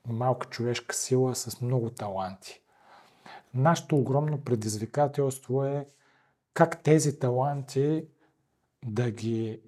малка 0.07 0.49
човешка 0.49 0.95
сила 0.95 1.35
с 1.35 1.61
много 1.61 1.91
таланти. 1.91 2.61
Нашето 3.55 3.97
огромно 3.97 4.41
предизвикателство 4.41 5.65
е 5.65 5.87
как 6.55 6.83
тези 6.83 7.19
таланти 7.19 8.05
да 8.85 9.11
ги 9.11 9.61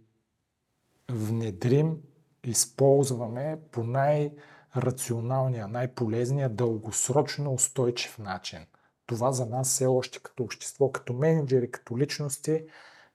внедрим 1.10 1.98
използваме 2.46 3.58
по 3.72 3.84
най-рационалния, 3.84 5.68
най-полезния, 5.68 6.48
дългосрочно 6.48 7.52
устойчив 7.52 8.18
начин. 8.18 8.66
Това 9.06 9.32
за 9.32 9.46
нас 9.46 9.68
все 9.68 9.86
още 9.86 10.18
като 10.18 10.42
общество, 10.42 10.92
като 10.92 11.12
менеджери, 11.12 11.70
като 11.70 11.98
личности 11.98 12.64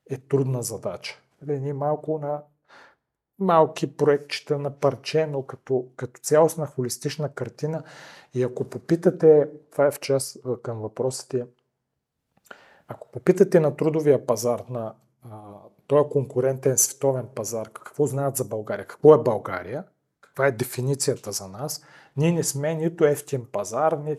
е 0.09 0.17
трудна 0.17 0.63
задача. 0.63 1.21
Нали, 1.41 1.59
ние 1.59 1.73
малко 1.73 2.19
на 2.19 2.43
малки 3.39 3.97
проектчета 3.97 4.59
на 4.59 4.79
парче, 4.79 5.25
но 5.25 5.45
като, 5.45 5.87
като 5.95 6.21
цялостна 6.21 6.65
холистична 6.65 7.33
картина. 7.33 7.83
И 8.33 8.43
ако 8.43 8.63
попитате, 8.63 9.49
това 9.71 9.85
е 9.85 9.91
в 9.91 9.99
част 9.99 10.37
към 10.63 10.79
въпросите, 10.79 11.45
ако 12.87 13.11
попитате 13.11 13.59
на 13.59 13.75
трудовия 13.75 14.25
пазар, 14.25 14.63
на 14.69 14.93
този 15.91 16.09
конкурентен 16.09 16.77
световен 16.77 17.27
пазар, 17.35 17.69
какво 17.69 18.05
знаят 18.05 18.37
за 18.37 18.45
България, 18.45 18.87
какво 18.87 19.13
е 19.13 19.23
България, 19.23 19.83
каква 20.21 20.47
е 20.47 20.51
дефиницията 20.51 21.31
за 21.31 21.47
нас, 21.47 21.85
ние 22.17 22.31
не 22.31 22.43
сме 22.43 22.75
нито 22.75 23.05
ефтин 23.05 23.45
пазар, 23.51 23.91
ни, 23.91 24.17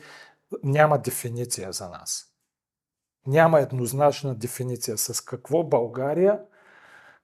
няма 0.65 0.99
дефиниция 0.99 1.73
за 1.73 1.89
нас. 1.89 2.27
Няма 3.27 3.61
еднозначна 3.61 4.35
дефиниция 4.35 4.99
с 4.99 5.21
какво 5.21 5.63
България 5.65 6.41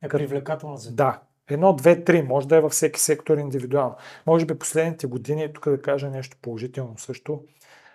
е 0.02 0.08
привлекателна 0.08 0.76
за 0.76 0.92
Да. 0.92 1.20
Едно, 1.50 1.72
две, 1.72 2.04
три. 2.04 2.22
Може 2.22 2.48
да 2.48 2.56
е 2.56 2.60
във 2.60 2.72
всеки 2.72 3.00
сектор 3.00 3.38
индивидуално. 3.38 3.96
Може 4.26 4.46
би 4.46 4.58
последните 4.58 5.06
години, 5.06 5.52
тук 5.52 5.70
да 5.70 5.82
кажа 5.82 6.10
нещо 6.10 6.36
положително 6.42 6.98
също, 6.98 7.44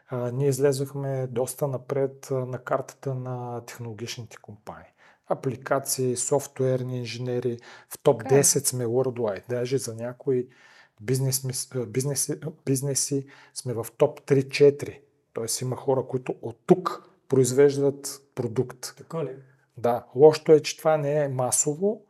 а, 0.07 0.31
ние 0.31 0.47
излезохме 0.47 1.27
доста 1.27 1.67
напред 1.67 2.27
на 2.31 2.57
картата 2.57 3.15
на 3.15 3.61
технологичните 3.65 4.37
компании 4.37 4.92
апликации, 5.27 6.15
софтуерни 6.15 6.97
инженери. 6.97 7.59
В 7.89 7.99
топ 8.03 8.23
okay. 8.23 8.41
10 8.41 8.67
сме 8.67 8.85
worldwide. 8.85 9.43
Даже 9.49 9.77
за 9.77 9.95
някои 9.95 10.47
бизнес, 11.01 11.47
бизнеси, 11.87 12.39
бизнеси 12.65 13.25
сме 13.53 13.73
в 13.73 13.87
топ 13.97 14.21
3-4. 14.21 14.99
Тоест 15.33 15.61
има 15.61 15.75
хора, 15.75 16.03
които 16.07 16.35
от 16.41 16.59
тук 16.65 17.09
произвеждат 17.27 18.21
продукт. 18.35 18.93
Така 18.97 19.23
ли? 19.23 19.35
Да. 19.77 20.05
Лошото 20.15 20.51
е, 20.51 20.59
че 20.59 20.77
това 20.77 20.97
не 20.97 21.23
е 21.23 21.27
масово 21.27 22.01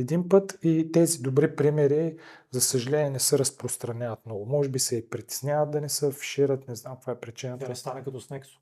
един 0.00 0.28
път 0.28 0.58
и 0.62 0.92
тези 0.92 1.22
добри 1.22 1.56
примери, 1.56 2.16
за 2.50 2.60
съжаление, 2.60 3.10
не 3.10 3.18
се 3.18 3.38
разпространяват 3.38 4.26
много. 4.26 4.46
Може 4.46 4.68
би 4.68 4.78
се 4.78 4.96
и 4.96 5.08
притесняват 5.08 5.70
да 5.70 5.80
не 5.80 5.88
се 5.88 6.06
афишират, 6.06 6.68
не 6.68 6.74
знам 6.74 6.94
каква 6.94 7.12
е 7.12 7.20
причината. 7.20 7.64
Да 7.64 7.68
не 7.68 7.76
стане 7.76 8.04
като 8.04 8.20
с 8.20 8.28
Nexo. 8.28 8.58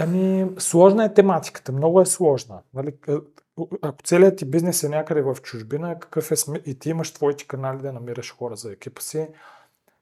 Ами, 0.00 0.50
сложна 0.58 1.04
е 1.04 1.14
тематиката, 1.14 1.72
много 1.72 2.00
е 2.00 2.06
сложна. 2.06 2.60
Нали? 2.74 2.94
Ако 3.82 4.02
целият 4.04 4.38
ти 4.38 4.44
бизнес 4.44 4.82
е 4.82 4.88
някъде 4.88 5.22
в 5.22 5.36
чужбина, 5.42 6.00
какъв 6.00 6.32
е 6.32 6.34
и 6.66 6.78
ти 6.78 6.90
имаш 6.90 7.10
твоите 7.10 7.46
канали 7.46 7.82
да 7.82 7.92
намираш 7.92 8.34
хора 8.36 8.56
за 8.56 8.72
екипа 8.72 9.00
си, 9.00 9.28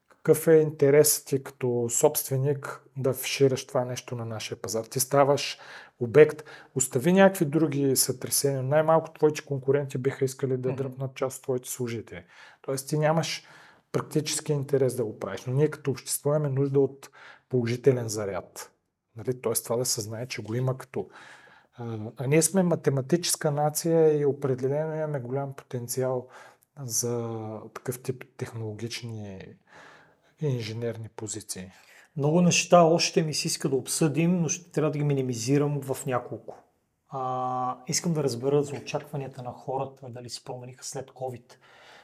какъв 0.09 0.47
е 0.47 0.53
интересът 0.53 1.25
ти 1.25 1.43
като 1.43 1.87
собственик 1.89 2.81
да 2.97 3.13
фишираш 3.13 3.67
това 3.67 3.85
нещо 3.85 4.15
на 4.15 4.25
нашия 4.25 4.61
пазар? 4.61 4.85
Ти 4.85 4.99
ставаш 4.99 5.59
обект, 5.99 6.43
остави 6.75 7.13
някакви 7.13 7.45
други 7.45 7.95
сътресения, 7.95 8.63
най-малко 8.63 9.13
твоите 9.13 9.45
конкуренти 9.45 9.97
биха 9.97 10.25
искали 10.25 10.57
да 10.57 10.73
дръпнат 10.73 11.15
част 11.15 11.37
от 11.37 11.43
твоите 11.43 11.69
служители. 11.69 12.23
Тоест 12.61 12.89
ти 12.89 12.97
нямаш 12.97 13.47
практически 13.91 14.53
интерес 14.53 14.95
да 14.95 15.05
го 15.05 15.19
правиш, 15.19 15.45
но 15.45 15.53
ние 15.53 15.69
като 15.69 15.91
общество 15.91 16.29
имаме 16.29 16.49
нужда 16.49 16.79
от 16.79 17.09
положителен 17.49 18.09
заряд. 18.09 18.71
Нали? 19.17 19.41
Тоест 19.41 19.63
това 19.63 19.75
да 19.75 19.85
се 19.85 20.01
знае, 20.01 20.27
че 20.27 20.41
го 20.41 20.53
има 20.53 20.77
като... 20.77 21.09
А, 21.77 22.27
ние 22.27 22.41
сме 22.41 22.63
математическа 22.63 23.51
нация 23.51 24.19
и 24.19 24.25
определено 24.25 24.95
имаме 24.95 25.19
голям 25.19 25.53
потенциал 25.53 26.27
за 26.83 27.39
такъв 27.73 28.01
тип 28.01 28.23
технологични 28.37 29.55
инженерни 30.41 31.09
позиции. 31.15 31.71
Много 32.17 32.41
неща 32.41 32.81
още 32.81 33.23
ми 33.23 33.33
се 33.33 33.47
иска 33.47 33.69
да 33.69 33.75
обсъдим, 33.75 34.41
но 34.41 34.49
ще 34.49 34.71
трябва 34.71 34.91
да 34.91 34.97
ги 34.97 35.03
минимизирам 35.03 35.81
в 35.81 36.05
няколко. 36.05 36.55
А, 37.09 37.77
искам 37.87 38.13
да 38.13 38.23
разбера 38.23 38.63
за 38.63 38.75
очакванията 38.75 39.43
на 39.43 39.51
хората, 39.51 40.09
дали 40.09 40.29
се 40.29 40.43
промениха 40.43 40.83
след 40.83 41.11
COVID. 41.11 41.53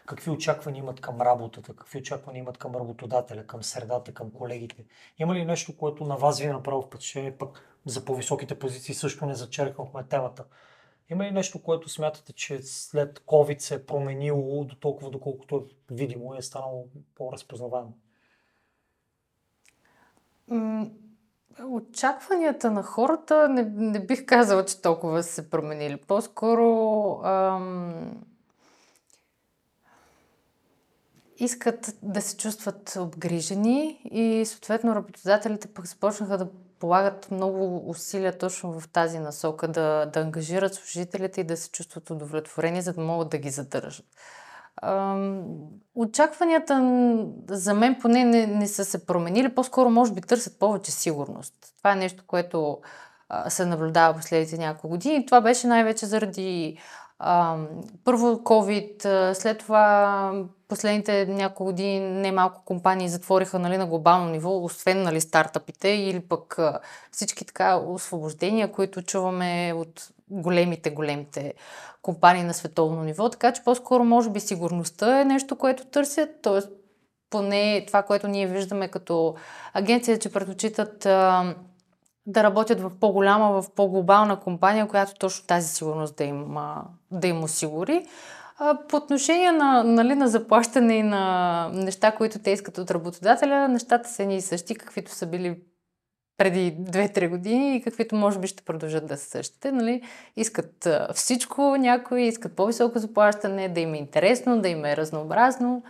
Какви 0.06 0.32
очаквания 0.32 0.80
имат 0.80 1.02
към 1.02 1.22
работата, 1.22 1.76
какви 1.76 2.00
очаквания 2.00 2.40
имат 2.40 2.58
към 2.58 2.76
работодателя, 2.76 3.48
към 3.48 3.64
средата, 3.64 4.14
към 4.14 4.32
колегите. 4.32 4.86
Има 5.18 5.36
ли 5.36 5.46
нещо, 5.46 5.78
което 5.78 6.04
на 6.04 6.16
вас 6.16 6.40
ви 6.40 6.46
е 6.46 6.54
направило 6.54 6.82
впечатление, 6.82 7.38
пък 7.38 7.80
за 7.86 8.06
по-високите 8.06 8.60
позиции 8.60 8.96
също 8.96 9.26
не 9.26 9.36
зачеркнахме 9.36 10.04
темата. 10.04 10.46
Има 11.10 11.24
ли 11.24 11.32
нещо, 11.32 11.64
което 11.64 11.90
смятате, 11.90 12.34
че 12.34 12.60
след 12.64 13.20
COVID 13.20 13.60
се 13.60 13.76
е 13.76 13.86
променило 13.86 14.64
до 14.64 14.76
толкова, 14.76 15.10
доколкото 15.10 15.56
е 15.56 15.94
видимо 15.94 16.36
и 16.36 16.38
е 16.38 16.42
станало 16.42 16.88
по-разпознаваемо? 17.16 17.94
Очакванията 21.70 22.72
на 22.72 22.84
хората 22.84 23.50
не, 23.50 23.64
не 23.64 24.06
бих 24.06 24.26
казала, 24.26 24.66
че 24.66 24.82
толкова 24.82 25.24
се 25.24 25.50
променили. 25.50 25.98
По-скоро 25.98 26.66
ам, 27.24 28.24
искат 31.38 31.96
да 32.02 32.22
се 32.22 32.38
чувстват 32.38 32.98
обгрижени 33.00 34.02
и 34.12 34.46
съответно 34.46 34.96
работодателите 34.96 35.68
пък 35.68 35.88
започнаха 35.88 36.38
да 36.38 36.48
полагат 36.80 37.32
много 37.32 37.90
усилия 37.90 38.38
точно 38.38 38.80
в 38.80 38.88
тази 38.88 39.20
насока, 39.20 39.68
да, 39.68 40.06
да 40.06 40.20
ангажират 40.20 40.74
служителите 40.74 41.42
и 41.42 41.44
да 41.44 41.58
се 41.58 41.72
чувстват 41.72 42.10
удовлетворени, 42.10 42.82
за 42.82 42.94
да 42.94 43.02
могат 43.02 43.30
да 43.30 43.38
ги 43.38 43.50
задържат. 43.50 44.06
Очакванията 45.96 46.74
за 47.50 47.74
мен 47.74 47.98
поне 48.02 48.24
не, 48.24 48.48
не 48.48 48.68
са 48.68 48.86
се 48.86 49.06
променили, 49.06 49.56
по-скоро 49.56 49.90
може 49.90 50.14
би 50.14 50.22
търсят 50.22 50.60
повече 50.60 50.92
сигурност. 50.92 51.54
Това 51.78 51.92
е 51.92 51.96
нещо, 51.96 52.24
което 52.28 52.78
се 53.48 53.66
наблюдава 53.66 54.18
последните 54.18 54.58
няколко 54.58 54.90
години. 54.90 55.26
Това 55.26 55.42
беше 55.42 55.68
най-вече 55.68 56.06
заради 56.06 56.78
първо 58.04 58.28
COVID, 58.28 59.34
след 59.34 59.58
това 59.60 60.46
последните 60.68 61.26
няколко 61.26 61.64
години 61.64 62.00
немалко 62.00 62.62
компании 62.66 63.10
затвориха 63.10 63.60
нали, 63.60 63.78
на 63.78 63.86
глобално 63.86 64.30
ниво, 64.30 64.64
освен 64.64 65.04
нали, 65.04 65.22
стартъпите 65.22 65.90
или 65.90 66.20
пък 66.20 66.60
всички 67.12 67.46
така 67.46 67.76
освобождения, 67.76 68.72
които 68.72 69.02
чуваме 69.02 69.74
от 69.76 70.10
големите, 70.30 70.90
големите 70.90 71.54
компании 72.02 72.44
на 72.44 72.54
световно 72.54 73.04
ниво. 73.04 73.30
Така 73.30 73.54
че 73.54 73.64
по-скоро 73.64 74.04
може 74.04 74.30
би 74.30 74.40
сигурността 74.40 75.22
е 75.22 75.26
нещо, 75.26 75.56
което 75.56 75.86
търсят, 75.86 76.30
т.е. 76.42 76.60
поне 77.30 77.84
това, 77.88 78.04
което 78.04 78.28
ние 78.28 78.48
виждаме 78.48 78.88
като 78.88 79.36
агенция, 79.74 80.20
че 80.20 80.32
предпочитат 80.32 81.08
да 82.26 82.44
работят 82.44 82.82
в 82.82 82.92
по-голяма, 83.00 83.62
в 83.62 83.72
по-глобална 83.76 84.40
компания, 84.40 84.88
която 84.88 85.14
точно 85.14 85.48
тази 85.48 85.68
сигурност 85.68 86.16
да 86.16 86.24
им, 86.24 86.56
да 87.12 87.28
им 87.28 87.44
осигури. 87.44 88.06
По 88.90 88.98
отношение 88.98 89.52
на, 89.52 89.84
нали, 89.84 90.16
на 90.16 90.28
заплащане 90.28 90.96
и 90.96 91.04
на 91.04 91.70
неща, 91.74 92.12
които 92.12 92.40
те 92.40 92.52
искат 92.52 92.78
от 92.78 92.92
работодателя, 92.92 93.68
нещата 93.68 94.10
са 94.10 94.26
ни 94.26 94.42
същи, 94.42 94.76
каквито 94.76 95.12
са 95.12 95.26
били 95.26 95.60
преди 96.38 96.78
2-3 96.78 97.30
години 97.30 97.76
и 97.76 97.82
каквито 97.82 98.16
може 98.16 98.40
би 98.40 98.48
ще 98.48 98.64
продължат 98.64 99.08
да 99.08 99.18
са 99.18 99.30
същите. 99.30 99.72
Нали? 99.72 100.02
Искат 100.36 100.88
всичко 101.14 101.62
някои, 101.78 102.24
искат 102.24 102.56
по-високо 102.56 103.00
заплащане, 103.00 103.70
да 103.70 103.80
им 103.80 103.94
е 103.94 103.98
интересно, 103.98 104.62
да 104.62 104.70
им 104.70 104.86
е 104.86 104.98
разнообразно. 104.98 105.84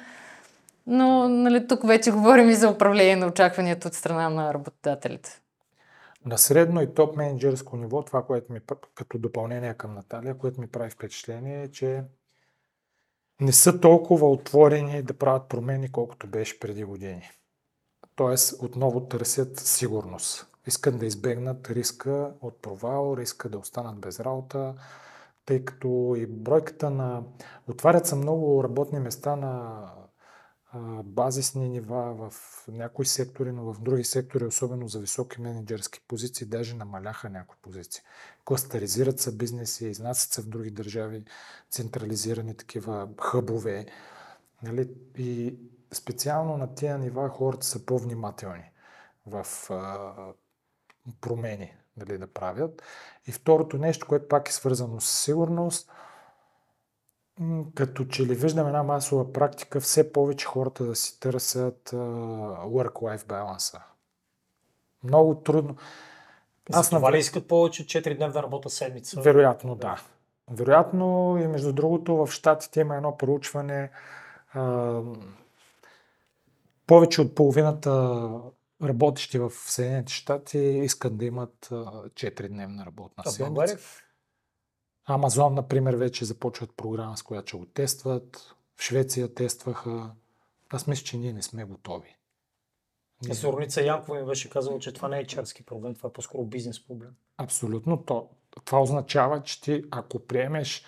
Но 0.88 1.30
нали, 1.30 1.68
тук 1.68 1.88
вече 1.88 2.11
говорим 2.11 2.49
и 2.49 2.55
за 2.55 2.69
управление 2.69 3.15
на 3.15 3.27
очакванията 3.27 3.88
от 3.88 3.93
страна 3.93 4.30
на 4.30 4.53
работодателите. 4.53 5.43
На 6.25 6.37
средно 6.37 6.81
и 6.81 6.93
топ 6.93 7.15
менеджерско 7.15 7.77
ниво, 7.77 8.03
това, 8.03 8.25
което 8.25 8.53
ми 8.53 8.59
като 8.95 9.17
допълнение 9.17 9.73
към 9.73 9.93
Наталия, 9.93 10.37
което 10.37 10.61
ми 10.61 10.67
прави 10.67 10.89
впечатление 10.89 11.63
е, 11.63 11.71
че 11.71 12.03
не 13.41 13.51
са 13.51 13.79
толкова 13.79 14.29
отворени 14.29 15.03
да 15.03 15.13
правят 15.13 15.49
промени, 15.49 15.91
колкото 15.91 16.27
беше 16.27 16.59
преди 16.59 16.83
години. 16.83 17.29
Тоест, 18.15 18.63
отново 18.63 19.07
търсят 19.07 19.59
сигурност. 19.59 20.47
Искат 20.67 20.99
да 20.99 21.05
избегнат 21.05 21.69
риска 21.69 22.33
от 22.41 22.61
провал, 22.61 23.15
риска 23.17 23.49
да 23.49 23.57
останат 23.57 23.99
без 23.99 24.19
работа, 24.19 24.75
тъй 25.45 25.65
като 25.65 26.15
и 26.17 26.25
бройката 26.25 26.89
на... 26.89 27.23
Отварят 27.67 28.07
се 28.07 28.15
много 28.15 28.63
работни 28.63 28.99
места 28.99 29.35
на 29.35 29.83
базисни 31.03 31.69
нива 31.69 32.13
в 32.13 32.33
някои 32.67 33.05
сектори, 33.05 33.51
но 33.51 33.73
в 33.73 33.81
други 33.81 34.03
сектори, 34.03 34.45
особено 34.45 34.87
за 34.87 34.99
високи 34.99 35.41
менеджерски 35.41 36.01
позиции, 36.07 36.47
даже 36.47 36.75
намаляха 36.75 37.29
някои 37.29 37.57
позиции. 37.61 38.03
Кластеризират 38.45 39.19
се 39.19 39.37
бизнеси, 39.37 39.85
изнасят 39.85 40.31
се 40.31 40.41
в 40.41 40.47
други 40.47 40.71
държави, 40.71 41.23
централизирани 41.69 42.57
такива 42.57 43.09
хъбове. 43.21 43.85
Нали? 44.63 44.89
И 45.17 45.55
специално 45.91 46.57
на 46.57 46.75
тия 46.75 46.97
нива 46.97 47.29
хората 47.29 47.65
са 47.65 47.85
по-внимателни 47.85 48.71
в 49.25 49.47
а, 49.69 50.13
промени 51.21 51.75
нали, 51.97 52.17
да 52.17 52.27
правят. 52.27 52.81
И 53.27 53.31
второто 53.31 53.77
нещо, 53.77 54.07
което 54.07 54.27
пак 54.27 54.49
е 54.49 54.53
свързано 54.53 55.01
с 55.01 55.23
сигурност– 55.23 55.91
като 57.76 58.06
че 58.06 58.26
ли 58.26 58.36
виждам 58.36 58.68
една 58.68 58.84
масова 58.84 59.34
практика, 59.34 59.80
все 59.80 60.11
повече 60.11 60.45
хората 60.45 60.86
да 60.86 60.95
си 60.95 61.20
търсят 61.20 61.90
work-life 61.91 63.28
баланса. 63.28 63.82
Много 65.03 65.36
трудно. 65.36 65.76
Аз 66.74 66.90
това 66.90 67.11
ли 67.11 67.18
искат 67.18 67.48
повече 67.48 67.86
4-дневна 67.86 68.44
работа 68.44 68.70
седмица? 68.70 69.22
Вероятно, 69.22 69.76
да. 69.76 70.02
Вероятно 70.52 71.38
и 71.44 71.48
между 71.48 71.74
другото 71.74 72.15
в 72.15 72.32
Штатите 72.32 72.80
има 72.80 72.95
едно 72.95 73.18
проучване. 73.18 73.91
Uh, 74.56 75.18
повече 76.88 77.22
от 77.22 77.36
половината 77.36 78.30
работещи 78.84 79.40
в 79.40 79.52
Съединените 79.52 80.14
щати 80.14 80.60
искат 80.60 81.18
да 81.18 81.26
имат 81.26 81.68
4-дневна 81.70 82.86
работна 82.86 83.24
седмица. 83.32 83.78
Амазон, 85.05 85.53
например, 85.53 85.93
вече 85.93 86.25
започват 86.25 86.75
програма, 86.77 87.17
с 87.17 87.23
която 87.23 87.47
ще 87.47 87.57
го 87.57 87.65
тестват. 87.65 88.55
В 88.75 88.84
Швеция 88.84 89.34
тестваха. 89.34 90.11
Аз 90.69 90.88
мисля, 90.88 91.03
че 91.03 91.17
ние 91.17 91.34
не 91.34 91.41
сме 91.41 91.63
готови. 91.63 92.15
Ние... 93.21 93.34
Зорница 93.34 93.81
Янкова 93.81 94.19
ми 94.19 94.25
беше 94.25 94.49
казала, 94.49 94.80
че 94.80 94.93
това 94.93 95.07
не 95.07 95.19
е 95.19 95.27
чарски 95.27 95.65
проблем, 95.65 95.95
това 95.95 96.09
е 96.09 96.13
по-скоро 96.13 96.45
бизнес 96.45 96.88
проблем. 96.88 97.15
Абсолютно. 97.38 98.03
То, 98.03 98.30
това 98.65 98.81
означава, 98.81 99.43
че 99.43 99.61
ти, 99.61 99.84
ако 99.91 100.19
приемеш, 100.19 100.85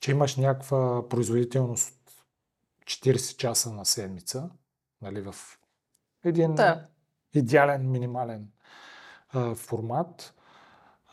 че 0.00 0.10
имаш 0.10 0.36
някаква 0.36 1.08
производителност 1.08 1.98
от 2.80 2.84
40 2.84 3.36
часа 3.36 3.72
на 3.72 3.84
седмица, 3.84 4.50
нали, 5.02 5.20
в 5.20 5.34
един 6.24 6.54
да. 6.54 6.86
идеален, 7.34 7.90
минимален 7.90 8.48
а, 9.28 9.54
формат, 9.54 10.33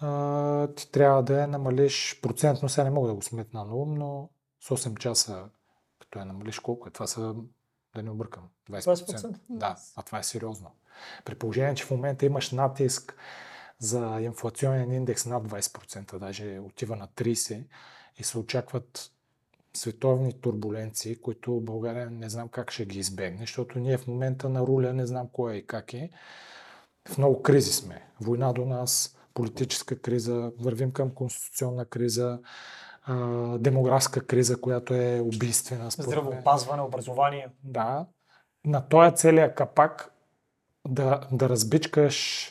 а, 0.01 0.67
ти 0.75 0.91
трябва 0.91 1.23
да 1.23 1.41
я 1.41 1.47
намалиш 1.47 2.19
процентно, 2.21 2.69
сега 2.69 2.83
не 2.83 2.89
мога 2.89 3.07
да 3.07 3.13
го 3.13 3.21
сметна 3.21 3.65
на 3.65 3.75
ум, 3.75 3.93
но 3.93 4.29
с 4.59 4.69
8 4.69 4.97
часа, 4.97 5.49
като 5.99 6.19
я 6.19 6.25
намалиш 6.25 6.59
колко 6.59 6.87
е, 6.87 6.91
това 6.91 7.07
са, 7.07 7.35
да 7.95 8.03
не 8.03 8.11
объркам, 8.11 8.43
20%. 8.69 8.81
20%. 8.81 9.35
Да, 9.49 9.77
а 9.95 10.01
това 10.01 10.19
е 10.19 10.23
сериозно. 10.23 10.71
При 11.25 11.35
положение, 11.35 11.75
че 11.75 11.85
в 11.85 11.91
момента 11.91 12.25
имаш 12.25 12.51
натиск 12.51 13.15
за 13.79 14.17
инфлационен 14.21 14.91
индекс 14.91 15.25
над 15.25 15.47
20%, 15.47 16.19
даже 16.19 16.59
отива 16.59 16.95
на 16.95 17.07
30% 17.07 17.63
и 18.17 18.23
се 18.23 18.37
очакват 18.37 19.11
световни 19.73 20.41
турбуленции, 20.41 21.15
които 21.15 21.61
България 21.61 22.09
не 22.09 22.29
знам 22.29 22.49
как 22.49 22.71
ще 22.71 22.85
ги 22.85 22.99
избегне, 22.99 23.39
защото 23.39 23.79
ние 23.79 23.97
в 23.97 24.07
момента 24.07 24.49
на 24.49 24.61
руля 24.61 24.93
не 24.93 25.05
знам 25.05 25.27
кой 25.33 25.53
е 25.53 25.57
и 25.57 25.67
как 25.67 25.93
е. 25.93 26.09
В 27.09 27.17
много 27.17 27.41
кризи 27.41 27.71
сме. 27.71 28.07
Война 28.21 28.53
до 28.53 28.65
нас, 28.65 29.17
политическа 29.33 29.99
криза, 29.99 30.51
вървим 30.59 30.91
към 30.91 31.09
конституционна 31.09 31.85
криза, 31.85 32.39
демографска 33.57 34.25
криза, 34.25 34.61
която 34.61 34.93
е 34.93 35.19
убийствена. 35.19 35.91
Здравеопазване, 35.91 36.81
образование. 36.81 37.47
Да. 37.63 38.05
На 38.65 38.87
този 38.87 39.15
целият 39.15 39.55
капак 39.55 40.13
да, 40.87 41.21
да 41.31 41.49
разбичкаш 41.49 42.47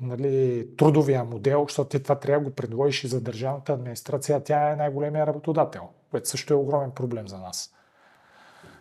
нали, 0.00 0.68
трудовия 0.76 1.24
модел, 1.24 1.64
защото 1.68 1.88
ти 1.88 2.02
това 2.02 2.18
трябва 2.18 2.44
да 2.44 2.50
го 2.50 2.56
предложиш 2.56 3.04
и 3.04 3.08
за 3.08 3.20
държавната 3.20 3.72
администрация, 3.72 4.44
тя 4.44 4.70
е 4.70 4.76
най-големия 4.76 5.26
работодател, 5.26 5.88
което 6.10 6.28
също 6.28 6.54
е 6.54 6.56
огромен 6.56 6.90
проблем 6.90 7.28
за 7.28 7.38
нас. 7.38 7.72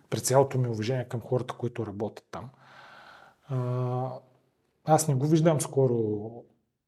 При 0.10 0.20
цялото 0.20 0.58
ми 0.58 0.68
уважение 0.68 1.06
към 1.06 1.22
хората, 1.22 1.54
които 1.54 1.88
работят 1.88 2.26
там. 2.32 2.50
аз 4.86 5.08
не 5.08 5.16
го 5.16 5.28
виждам 5.28 5.62
скоро 5.62 5.98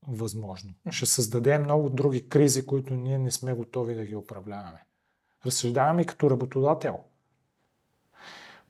възможно. 0.07 0.73
Ще 0.89 1.05
създаде 1.05 1.57
много 1.57 1.89
други 1.89 2.29
кризи, 2.29 2.65
които 2.65 2.93
ние 2.93 3.17
не 3.17 3.31
сме 3.31 3.53
готови 3.53 3.95
да 3.95 4.05
ги 4.05 4.15
управляваме. 4.15 4.83
Разсъждаваме 5.45 6.05
като 6.05 6.29
работодател. 6.29 6.99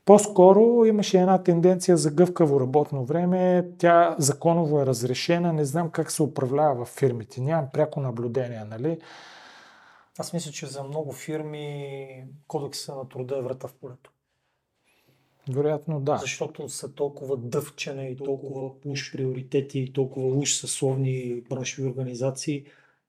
По-скоро 0.05 0.85
имаше 0.85 1.19
една 1.19 1.43
тенденция 1.43 1.97
за 1.97 2.11
гъвкаво 2.11 2.59
работно 2.59 3.05
време. 3.05 3.69
Тя 3.77 4.15
законово 4.19 4.81
е 4.81 4.85
разрешена. 4.85 5.53
Не 5.53 5.65
знам 5.65 5.89
как 5.89 6.11
се 6.11 6.23
управлява 6.23 6.85
в 6.85 6.89
фирмите. 6.89 7.41
Нямам 7.41 7.69
пряко 7.73 7.99
наблюдение, 7.99 8.64
нали? 8.64 8.99
Аз 10.19 10.34
мисля, 10.34 10.51
че 10.51 10.65
за 10.65 10.84
много 10.84 11.11
фирми 11.11 12.26
кодекса 12.47 12.95
на 12.95 13.09
труда 13.09 13.38
е 13.38 13.41
врата 13.41 13.68
в 13.68 13.73
полето. 13.73 14.11
Вероятно 15.49 15.99
да. 15.99 16.17
Защото 16.17 16.69
са 16.69 16.93
толкова 16.93 17.37
дъвчене 17.37 18.07
и 18.07 18.17
толкова 18.17 18.71
уж 18.85 19.11
приоритети 19.11 19.79
и 19.79 19.93
толкова 19.93 20.27
уж 20.27 20.53
съсловни 20.53 21.41
браншови 21.49 21.87
организации. 21.87 22.65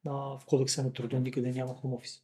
А, 0.07 0.13
в 0.13 0.41
кодекса 0.47 0.83
на 0.83 0.93
труда 0.93 1.21
никъде 1.21 1.53
няма 1.53 1.75
хом 1.75 1.95
офис. 1.95 2.23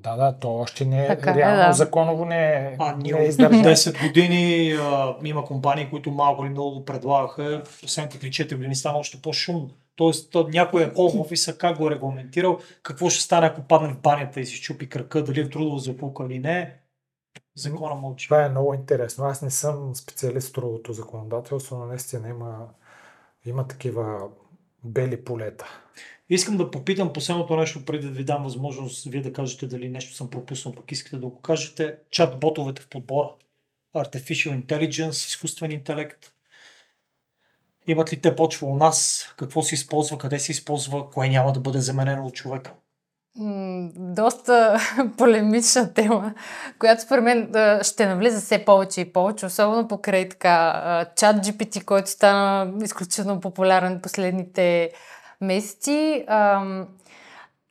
Да, 0.00 0.16
да, 0.16 0.38
то 0.38 0.54
още 0.54 0.84
не 0.84 1.04
е 1.04 1.08
Така 1.08 1.30
е, 1.30 1.34
реално 1.34 1.66
да. 1.66 1.72
законово 1.72 2.24
не 2.24 2.52
е, 2.52 2.76
А, 2.78 2.96
ние 2.96 3.12
не 3.12 3.18
е 3.18 3.22
от 3.22 3.28
издържано. 3.28 3.62
10 3.64 4.08
години 4.08 4.72
а, 4.72 5.16
има 5.24 5.44
компании, 5.44 5.90
които 5.90 6.10
малко 6.10 6.44
или 6.44 6.50
много 6.50 6.70
го 6.70 6.84
предлагаха. 6.84 7.62
В 7.64 7.80
последните 7.80 8.18
3-4 8.18 8.56
години 8.56 8.74
стана 8.74 8.98
още 8.98 9.22
по-шумно. 9.22 9.70
Тоест, 9.96 10.32
то, 10.32 10.48
някой 10.48 10.82
е 10.82 10.90
home 10.90 11.20
офиса, 11.20 11.58
как 11.58 11.78
го 11.78 11.86
е 11.86 11.90
регламентирал, 11.90 12.58
какво 12.82 13.10
ще 13.10 13.22
стане, 13.22 13.46
ако 13.46 13.62
падне 13.62 13.88
в 13.88 14.00
банята 14.00 14.40
и 14.40 14.46
си 14.46 14.56
щупи 14.56 14.88
кръка, 14.88 15.24
дали 15.24 15.40
е 15.40 15.50
трудова 15.50 15.78
заплука 15.78 16.24
или 16.26 16.38
не. 16.38 16.79
Закона 17.54 17.94
мълчи. 17.94 18.26
Това 18.26 18.44
е 18.44 18.48
много 18.48 18.74
интересно. 18.74 19.24
Аз 19.24 19.42
не 19.42 19.50
съм 19.50 19.94
специалист 19.94 20.48
в 20.48 20.52
трудовото 20.52 20.92
законодателство, 20.92 21.76
но 21.76 21.86
наистина 21.86 22.28
има, 22.28 22.68
има 23.44 23.68
такива 23.68 24.28
бели 24.84 25.24
полета. 25.24 25.66
Искам 26.28 26.56
да 26.56 26.70
попитам 26.70 27.12
последното 27.12 27.56
нещо, 27.56 27.84
преди 27.84 28.06
да 28.06 28.12
ви 28.12 28.24
дам 28.24 28.44
възможност 28.44 29.04
вие 29.04 29.22
да 29.22 29.32
кажете 29.32 29.66
дали 29.66 29.88
нещо 29.88 30.14
съм 30.14 30.30
пропуснал, 30.30 30.74
пък 30.74 30.92
искате 30.92 31.16
да 31.16 31.26
го 31.26 31.40
кажете. 31.40 31.98
Чат-ботовете 32.10 32.80
в 32.80 32.88
подбора. 32.88 33.34
Artificial 33.96 34.64
Intelligence, 34.64 35.28
изкуствен 35.28 35.72
интелект. 35.72 36.32
Имат 37.86 38.12
ли 38.12 38.20
те 38.20 38.36
почва 38.36 38.66
у 38.66 38.76
нас? 38.76 39.26
Какво 39.38 39.62
се 39.62 39.74
използва? 39.74 40.18
Къде 40.18 40.38
се 40.38 40.52
използва? 40.52 41.10
Кое 41.10 41.28
няма 41.28 41.52
да 41.52 41.60
бъде 41.60 41.80
заменено 41.80 42.26
от 42.26 42.34
човека? 42.34 42.74
Доста 43.96 44.78
полемична 45.18 45.94
тема, 45.94 46.34
която 46.78 47.02
според 47.02 47.24
мен 47.24 47.52
ще 47.82 48.06
навлиза 48.06 48.40
все 48.40 48.64
повече 48.64 49.00
и 49.00 49.12
повече, 49.12 49.46
особено 49.46 49.88
покрай 49.88 50.28
така 50.28 51.06
чат 51.16 51.36
GPT, 51.36 51.84
който 51.84 52.10
стана 52.10 52.72
изключително 52.84 53.40
популярен 53.40 54.00
последните 54.02 54.90
месеци. 55.40 56.24
Ам, 56.28 56.86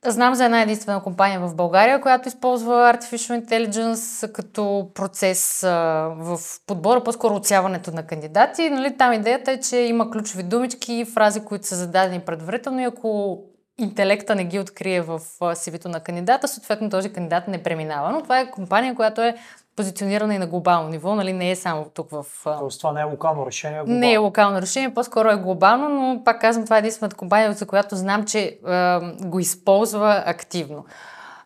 Знам 0.06 0.34
за 0.34 0.44
една 0.44 0.62
единствена 0.62 1.02
компания 1.02 1.40
в 1.40 1.56
България, 1.56 2.00
която 2.00 2.28
използва 2.28 2.72
Artificial 2.72 3.44
Intelligence 3.44 4.32
като 4.32 4.90
процес 4.94 5.60
в 5.62 6.38
подбора, 6.66 7.04
по-скоро 7.04 7.34
отсяването 7.34 7.90
на 7.92 8.06
кандидати. 8.06 8.70
Нали, 8.70 8.96
там 8.96 9.12
идеята 9.12 9.52
е, 9.52 9.60
че 9.60 9.76
има 9.76 10.10
ключови 10.10 10.42
думички, 10.42 11.04
фрази, 11.14 11.40
които 11.40 11.66
са 11.66 11.76
зададени 11.76 12.20
предварително 12.20 12.80
и 12.80 12.84
ако 12.84 13.40
интелекта 13.80 14.34
не 14.34 14.44
ги 14.44 14.58
открие 14.58 15.00
в 15.00 15.20
CV-то 15.40 15.88
на 15.88 16.00
кандидата, 16.00 16.48
съответно 16.48 16.90
този 16.90 17.12
кандидат 17.12 17.48
не 17.48 17.62
преминава. 17.62 18.12
Но 18.12 18.22
това 18.22 18.40
е 18.40 18.50
компания, 18.50 18.94
която 18.94 19.22
е 19.22 19.36
позиционирана 19.76 20.34
и 20.34 20.38
на 20.38 20.46
глобално 20.46 20.88
ниво, 20.88 21.14
нали, 21.14 21.32
не 21.32 21.50
е 21.50 21.56
само 21.56 21.84
тук 21.94 22.10
в... 22.10 22.24
Тоест 22.44 22.80
това 22.80 22.92
не 22.92 23.00
е 23.00 23.04
локално 23.04 23.46
решение, 23.46 23.78
а 23.78 23.84
не 23.86 23.96
е 23.96 23.98
глобално. 23.98 24.24
локално 24.24 24.62
решение, 24.62 24.94
по-скоро 24.94 25.28
е 25.28 25.36
глобално, 25.36 25.88
но 25.88 26.24
пак 26.24 26.40
казвам, 26.40 26.64
това 26.64 26.76
е 26.76 26.78
единствената 26.78 27.16
компания, 27.16 27.52
за 27.52 27.66
която 27.66 27.96
знам, 27.96 28.24
че 28.24 28.58
а, 28.66 29.00
го 29.22 29.40
използва 29.40 30.22
активно. 30.26 30.84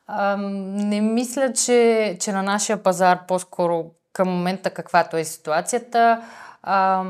А, 0.06 0.36
не 0.36 1.01
мисля, 1.01 1.52
че, 1.52 2.16
че 2.20 2.32
на 2.32 2.43
нашия 2.43 2.82
пазар, 2.82 3.27
по-скоро 3.28 3.85
към 4.12 4.28
момента 4.28 4.70
каквато 4.70 5.16
е 5.16 5.24
ситуацията, 5.24 6.23
а, 6.66 7.05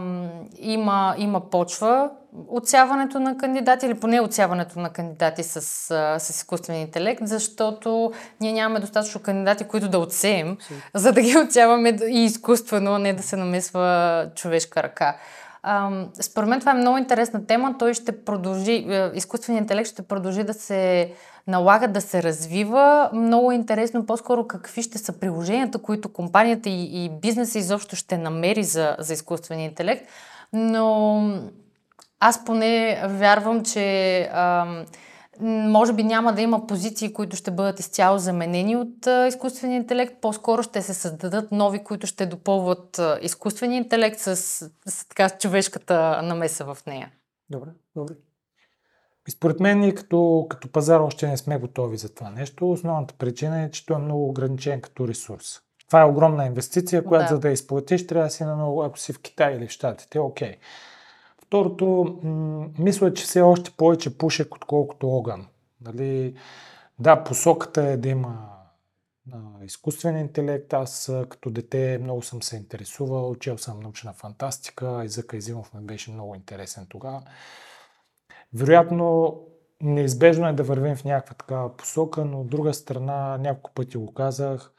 има, 0.59 1.15
има 1.19 1.51
почва 1.51 2.11
отсяването 2.49 3.21
на 3.21 3.37
кандидати 3.37 3.87
или 3.87 3.95
поне 3.95 4.21
отсяването 4.21 4.79
на 4.79 4.91
кандидати 4.91 5.43
с, 5.43 5.61
с 6.19 6.31
изкуствен 6.31 6.81
интелект, 6.81 7.21
защото 7.25 8.13
ние 8.41 8.53
нямаме 8.53 8.81
достатъчно 8.81 9.21
кандидати, 9.23 9.65
които 9.65 9.89
да 9.89 9.99
отсеем, 9.99 10.57
за 10.95 11.13
да 11.13 11.21
ги 11.21 11.39
отсяваме 11.47 11.99
и 12.09 12.25
изкуствено, 12.25 12.95
а 12.95 12.99
не 12.99 13.13
да 13.13 13.23
се 13.23 13.37
намесва 13.37 14.27
човешка 14.35 14.83
ръка. 14.83 15.17
Според 16.21 16.49
мен 16.49 16.61
това 16.61 16.73
е 16.73 16.75
много 16.75 16.99
интересна 16.99 17.47
тема. 17.47 17.75
Той 17.79 17.95
ще 17.95 18.25
продължи, 18.25 18.87
изкуственият 19.15 19.63
интелект 19.63 19.91
ще 19.91 20.03
продължи 20.03 20.45
да 20.45 20.55
се 20.55 21.13
налага 21.47 21.89
да 21.89 22.01
се 22.01 22.23
развива. 22.23 23.11
Много 23.13 23.53
е 23.53 23.55
интересно 23.55 24.07
по-скоро 24.07 24.47
какви 24.47 24.83
ще 24.83 24.99
са 24.99 25.13
приложенията, 25.13 25.79
които 25.79 26.13
компанията 26.13 26.69
и, 26.69 27.05
и 27.05 27.11
бизнеса 27.11 27.59
изобщо 27.59 27.97
ще 27.97 28.19
намери 28.19 28.65
за, 28.65 28.97
за 28.99 29.13
изкуствения 29.13 29.65
интелект. 29.65 30.09
Но 30.53 31.21
аз 32.21 32.45
поне 32.45 33.03
вярвам, 33.07 33.65
че 33.65 34.21
ам, 34.33 34.85
може 35.41 35.93
би 35.93 36.05
няма 36.05 36.33
да 36.33 36.43
има 36.43 36.67
позиции, 36.67 37.13
които 37.13 37.37
ще 37.37 37.51
бъдат 37.51 37.81
изцяло 37.81 38.19
заменени 38.19 38.77
от 38.77 39.07
а, 39.07 39.27
изкуствения 39.27 39.77
интелект. 39.77 40.21
По-скоро 40.21 40.63
ще 40.63 40.83
се 40.83 40.95
създадат 40.95 41.53
нови, 41.53 41.85
които 41.85 42.07
ще 42.07 42.27
допълват 42.27 42.99
а, 42.99 43.19
изкуствения 43.23 43.79
интелект 43.79 44.21
с, 44.21 44.37
с, 44.37 45.09
така, 45.09 45.29
с 45.29 45.37
човешката 45.39 46.23
намеса 46.23 46.65
в 46.65 46.79
нея. 46.87 47.11
Добре, 47.51 47.71
добре. 47.97 48.15
И 49.29 49.31
според 49.31 49.61
мен 49.61 49.81
ние 49.81 49.95
като, 49.95 50.47
като 50.51 50.73
пазар 50.73 51.01
още 51.01 51.29
не 51.29 51.37
сме 51.37 51.59
готови 51.59 51.97
за 51.97 52.15
това 52.15 52.31
нещо. 52.31 52.71
Основната 52.71 53.15
причина 53.15 53.63
е, 53.63 53.71
че 53.71 53.87
той 53.87 53.97
е 53.97 53.99
много 53.99 54.29
ограничен 54.29 54.81
като 54.81 55.09
ресурс. 55.09 55.61
Това 55.87 56.01
е 56.01 56.05
огромна 56.05 56.47
инвестиция, 56.47 57.05
която 57.05 57.29
Да. 57.29 57.35
за 57.35 57.41
да 57.41 57.51
изплатиш, 57.51 58.07
трябва 58.07 58.27
да 58.27 58.31
си 58.31 58.45
на 58.45 58.57
много, 58.57 58.83
ако 58.83 58.99
си 58.99 59.13
в 59.13 59.21
Китай 59.23 59.57
или 59.57 59.67
в 59.67 59.71
Штатите, 59.71 60.19
окей. 60.19 60.57
Второто, 61.43 62.19
м- 62.23 62.67
мисля, 62.79 63.15
че 63.15 63.25
все 63.25 63.41
още 63.41 63.71
повече 63.71 64.19
пушек, 64.19 64.55
отколкото 64.55 65.09
огън. 65.09 65.47
Нали? 65.81 66.35
Да, 66.99 67.25
посоката 67.25 67.83
е 67.83 67.97
да 67.97 68.09
има 68.09 68.49
а, 69.33 69.65
изкуствен 69.65 70.19
интелект. 70.19 70.73
Аз 70.73 71.13
като 71.29 71.51
дете 71.51 71.99
много 72.03 72.23
съм 72.23 72.43
се 72.43 72.57
интересувал, 72.57 73.31
учил 73.31 73.59
съм 73.59 73.81
научна 73.81 74.13
фантастика, 74.13 75.03
езъка 75.05 75.37
Изимов 75.37 75.75
ми 75.75 75.81
беше 75.81 76.11
много 76.11 76.35
интересен 76.35 76.87
тогава. 76.89 77.23
Вероятно, 78.55 79.41
неизбежно 79.83 80.49
е 80.49 80.53
да 80.53 80.63
вървим 80.63 80.97
в 80.97 81.05
някаква 81.05 81.35
такава 81.35 81.77
посока, 81.77 82.25
но 82.25 82.41
от 82.41 82.47
друга 82.47 82.75
страна, 82.75 83.39
няколко 83.39 83.73
пъти 83.75 83.97
го 83.97 84.15
казах, 84.15 84.73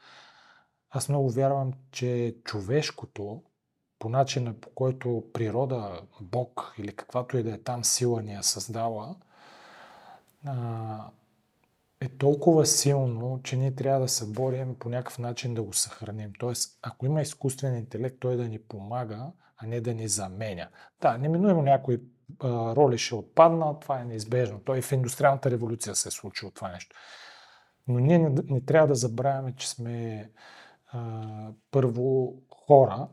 аз 0.90 1.08
много 1.08 1.30
вярвам, 1.30 1.72
че 1.90 2.36
човешкото, 2.44 3.42
по 3.98 4.08
начина 4.08 4.54
по 4.54 4.70
който 4.74 5.24
природа, 5.32 6.00
Бог 6.20 6.74
или 6.78 6.96
каквато 6.96 7.36
и 7.36 7.42
да 7.42 7.50
е 7.50 7.58
там 7.58 7.84
сила 7.84 8.22
ни 8.22 8.34
е 8.34 8.42
създала, 8.42 9.16
е 12.00 12.08
толкова 12.08 12.66
силно, 12.66 13.40
че 13.42 13.56
ние 13.56 13.74
трябва 13.74 14.00
да 14.00 14.08
се 14.08 14.26
борим 14.26 14.74
по 14.78 14.88
някакъв 14.88 15.18
начин 15.18 15.54
да 15.54 15.62
го 15.62 15.72
съхраним. 15.72 16.32
Тоест, 16.38 16.78
ако 16.82 17.06
има 17.06 17.22
изкуствен 17.22 17.76
интелект, 17.76 18.16
той 18.20 18.36
да 18.36 18.48
ни 18.48 18.58
помага, 18.58 19.26
а 19.56 19.66
не 19.66 19.80
да 19.80 19.94
ни 19.94 20.08
заменя. 20.08 20.68
Да, 21.00 21.18
неминуемо 21.18 21.62
някои 21.62 21.94
а, 21.94 22.00
роли 22.44 22.98
ще 22.98 23.14
отпаднат, 23.14 23.80
това 23.80 24.00
е 24.00 24.04
неизбежно. 24.04 24.60
Той 24.64 24.78
и 24.78 24.82
в 24.82 24.92
индустриалната 24.92 25.50
революция 25.50 25.94
се 25.94 26.08
е 26.08 26.12
случило 26.12 26.50
това 26.50 26.68
нещо. 26.68 26.96
Но 27.88 27.98
ние 27.98 28.18
не, 28.18 28.42
не 28.48 28.60
трябва 28.60 28.88
да 28.88 28.94
забравяме, 28.94 29.54
че 29.56 29.68
сме 29.70 30.30
а, 30.86 31.50
първо 31.70 32.34
хора. 32.66 33.08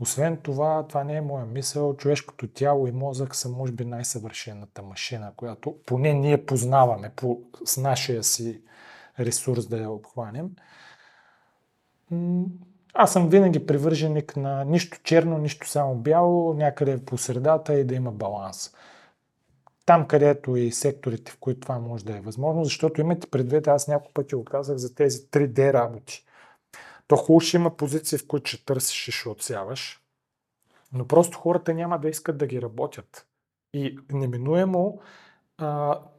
Освен 0.00 0.36
това, 0.36 0.86
това 0.88 1.04
не 1.04 1.16
е 1.16 1.20
моя 1.20 1.46
мисъл, 1.46 1.96
човешкото 1.96 2.48
тяло 2.48 2.86
и 2.86 2.92
мозък 2.92 3.34
са 3.34 3.48
може 3.48 3.72
би 3.72 3.84
най-съвършената 3.84 4.82
машина, 4.82 5.32
която 5.36 5.76
поне 5.86 6.12
ние 6.12 6.46
познаваме 6.46 7.12
по, 7.16 7.40
с 7.64 7.76
нашия 7.76 8.24
си 8.24 8.62
ресурс 9.20 9.66
да 9.66 9.78
я 9.78 9.90
обхванем. 9.90 10.50
Аз 12.94 13.12
съм 13.12 13.28
винаги 13.28 13.66
привърженик 13.66 14.36
на 14.36 14.64
нищо 14.64 14.98
черно, 15.02 15.38
нищо 15.38 15.68
само 15.68 15.94
бяло, 15.94 16.54
някъде 16.54 17.04
по 17.04 17.18
средата 17.18 17.74
и 17.74 17.84
да 17.84 17.94
има 17.94 18.12
баланс. 18.12 18.74
Там, 19.86 20.08
където 20.08 20.56
и 20.56 20.72
секторите, 20.72 21.32
в 21.32 21.38
които 21.38 21.60
това 21.60 21.78
може 21.78 22.04
да 22.04 22.16
е 22.16 22.20
възможно, 22.20 22.64
защото 22.64 23.00
имате 23.00 23.26
предвид, 23.26 23.68
аз 23.68 23.88
няколко 23.88 24.12
пъти 24.12 24.34
го 24.34 24.44
казах 24.44 24.76
за 24.76 24.94
тези 24.94 25.18
3D 25.18 25.72
работи. 25.72 26.24
То 27.06 27.16
хубаво 27.16 27.40
ще 27.40 27.56
има 27.56 27.76
позиции, 27.76 28.18
в 28.18 28.26
които 28.26 28.50
ще 28.50 28.64
търсиш 28.64 29.08
и 29.08 29.12
ще 29.12 29.28
отсяваш, 29.28 30.02
но 30.92 31.06
просто 31.06 31.38
хората 31.38 31.74
няма 31.74 31.98
да 31.98 32.08
искат 32.08 32.38
да 32.38 32.46
ги 32.46 32.62
работят. 32.62 33.26
И 33.72 33.98
неминуемо 34.12 35.00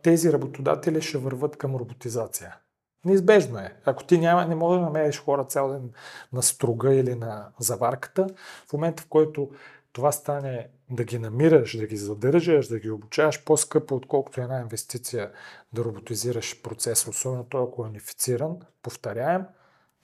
тези 0.02 0.34
работодатели 0.34 1.02
ще 1.02 1.18
върват 1.18 1.58
към 1.58 1.76
роботизация. 1.76 2.58
Неизбежно 3.05 3.59
е. 3.59 3.76
Ако 3.85 4.03
ти 4.03 4.17
няма, 4.17 4.45
не 4.45 4.55
можеш 4.55 4.80
да 4.80 4.85
намериш 4.85 5.23
хора 5.23 5.45
цял 5.45 5.69
ден 5.69 5.91
на 6.34 6.43
струга 6.43 6.95
или 6.95 7.15
на 7.15 7.47
заварката, 7.59 8.27
в 8.67 8.73
момента 8.73 9.03
в 9.03 9.07
който 9.07 9.49
това 9.91 10.11
стане 10.11 10.67
да 10.89 11.03
ги 11.03 11.19
намираш, 11.19 11.77
да 11.77 11.88
ги 11.88 11.97
задържаш, 11.97 12.67
да 12.67 12.80
ги 12.80 12.89
обучаваш 12.89 13.43
по-скъпо, 13.43 13.95
отколкото 13.95 14.41
една 14.41 14.59
инвестиция 14.59 15.31
да 15.73 15.84
роботизираш 15.84 16.61
процеса, 16.61 17.09
особено 17.09 17.43
той 17.43 17.63
ако 17.63 17.84
е 17.84 17.88
унифициран, 17.88 18.57
повторяем, 18.84 19.45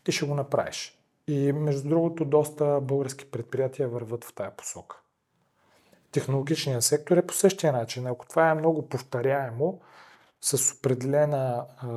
ти 0.04 0.12
ще 0.12 0.26
го 0.26 0.36
направиш. 0.36 1.00
И 1.28 1.52
между 1.52 1.90
другото, 1.90 2.26
доста 2.26 2.82
български 2.82 3.32
предприятия 3.32 3.90
върват 3.90 4.24
в 4.24 4.34
тая 4.34 4.52
посока. 4.52 4.98
Технологичният 6.12 6.84
сектор 6.84 7.18
е 7.18 7.28
по 7.28 7.34
същия 7.34 7.74
начин. 7.74 8.08
Ако 8.08 8.26
това 8.28 8.50
е 8.50 8.56
много 8.56 8.90
повторяемо, 8.90 9.82
с 10.42 10.76
определена 10.76 11.66
а, 11.78 11.88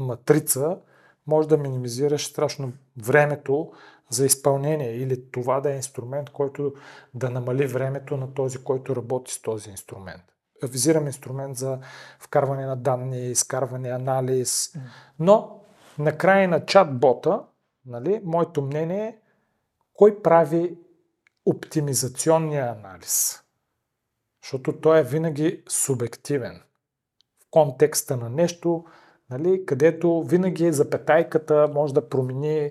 матрица, 0.00 0.78
може 1.26 1.48
да 1.48 1.58
минимизираш 1.58 2.26
страшно 2.26 2.72
времето 2.96 3.72
за 4.10 4.26
изпълнение 4.26 4.96
или 4.96 5.30
това 5.30 5.60
да 5.60 5.72
е 5.72 5.76
инструмент, 5.76 6.30
който 6.30 6.74
да 7.14 7.30
намали 7.30 7.66
времето 7.66 8.16
на 8.16 8.34
този, 8.34 8.58
който 8.58 8.96
работи 8.96 9.32
с 9.32 9.42
този 9.42 9.70
инструмент. 9.70 10.22
Визирам 10.62 11.06
инструмент 11.06 11.56
за 11.56 11.78
вкарване 12.18 12.66
на 12.66 12.76
данни, 12.76 13.30
изкарване, 13.30 13.88
анализ, 13.88 14.74
но 15.18 15.60
на 15.98 16.18
края 16.18 16.48
на 16.48 16.60
чат-бота, 16.60 17.42
нали, 17.86 18.20
моето 18.24 18.62
мнение 18.62 19.04
е 19.06 19.18
кой 19.94 20.22
прави 20.22 20.78
оптимизационния 21.46 22.72
анализ. 22.72 23.42
Защото 24.42 24.80
той 24.80 24.98
е 24.98 25.04
винаги 25.04 25.62
субективен. 25.68 26.62
Контекста 27.50 28.16
на 28.16 28.30
нещо, 28.30 28.84
нали, 29.30 29.66
където 29.66 30.22
винаги 30.22 30.72
запетайката 30.72 31.70
може 31.74 31.94
да 31.94 32.08
промени 32.08 32.70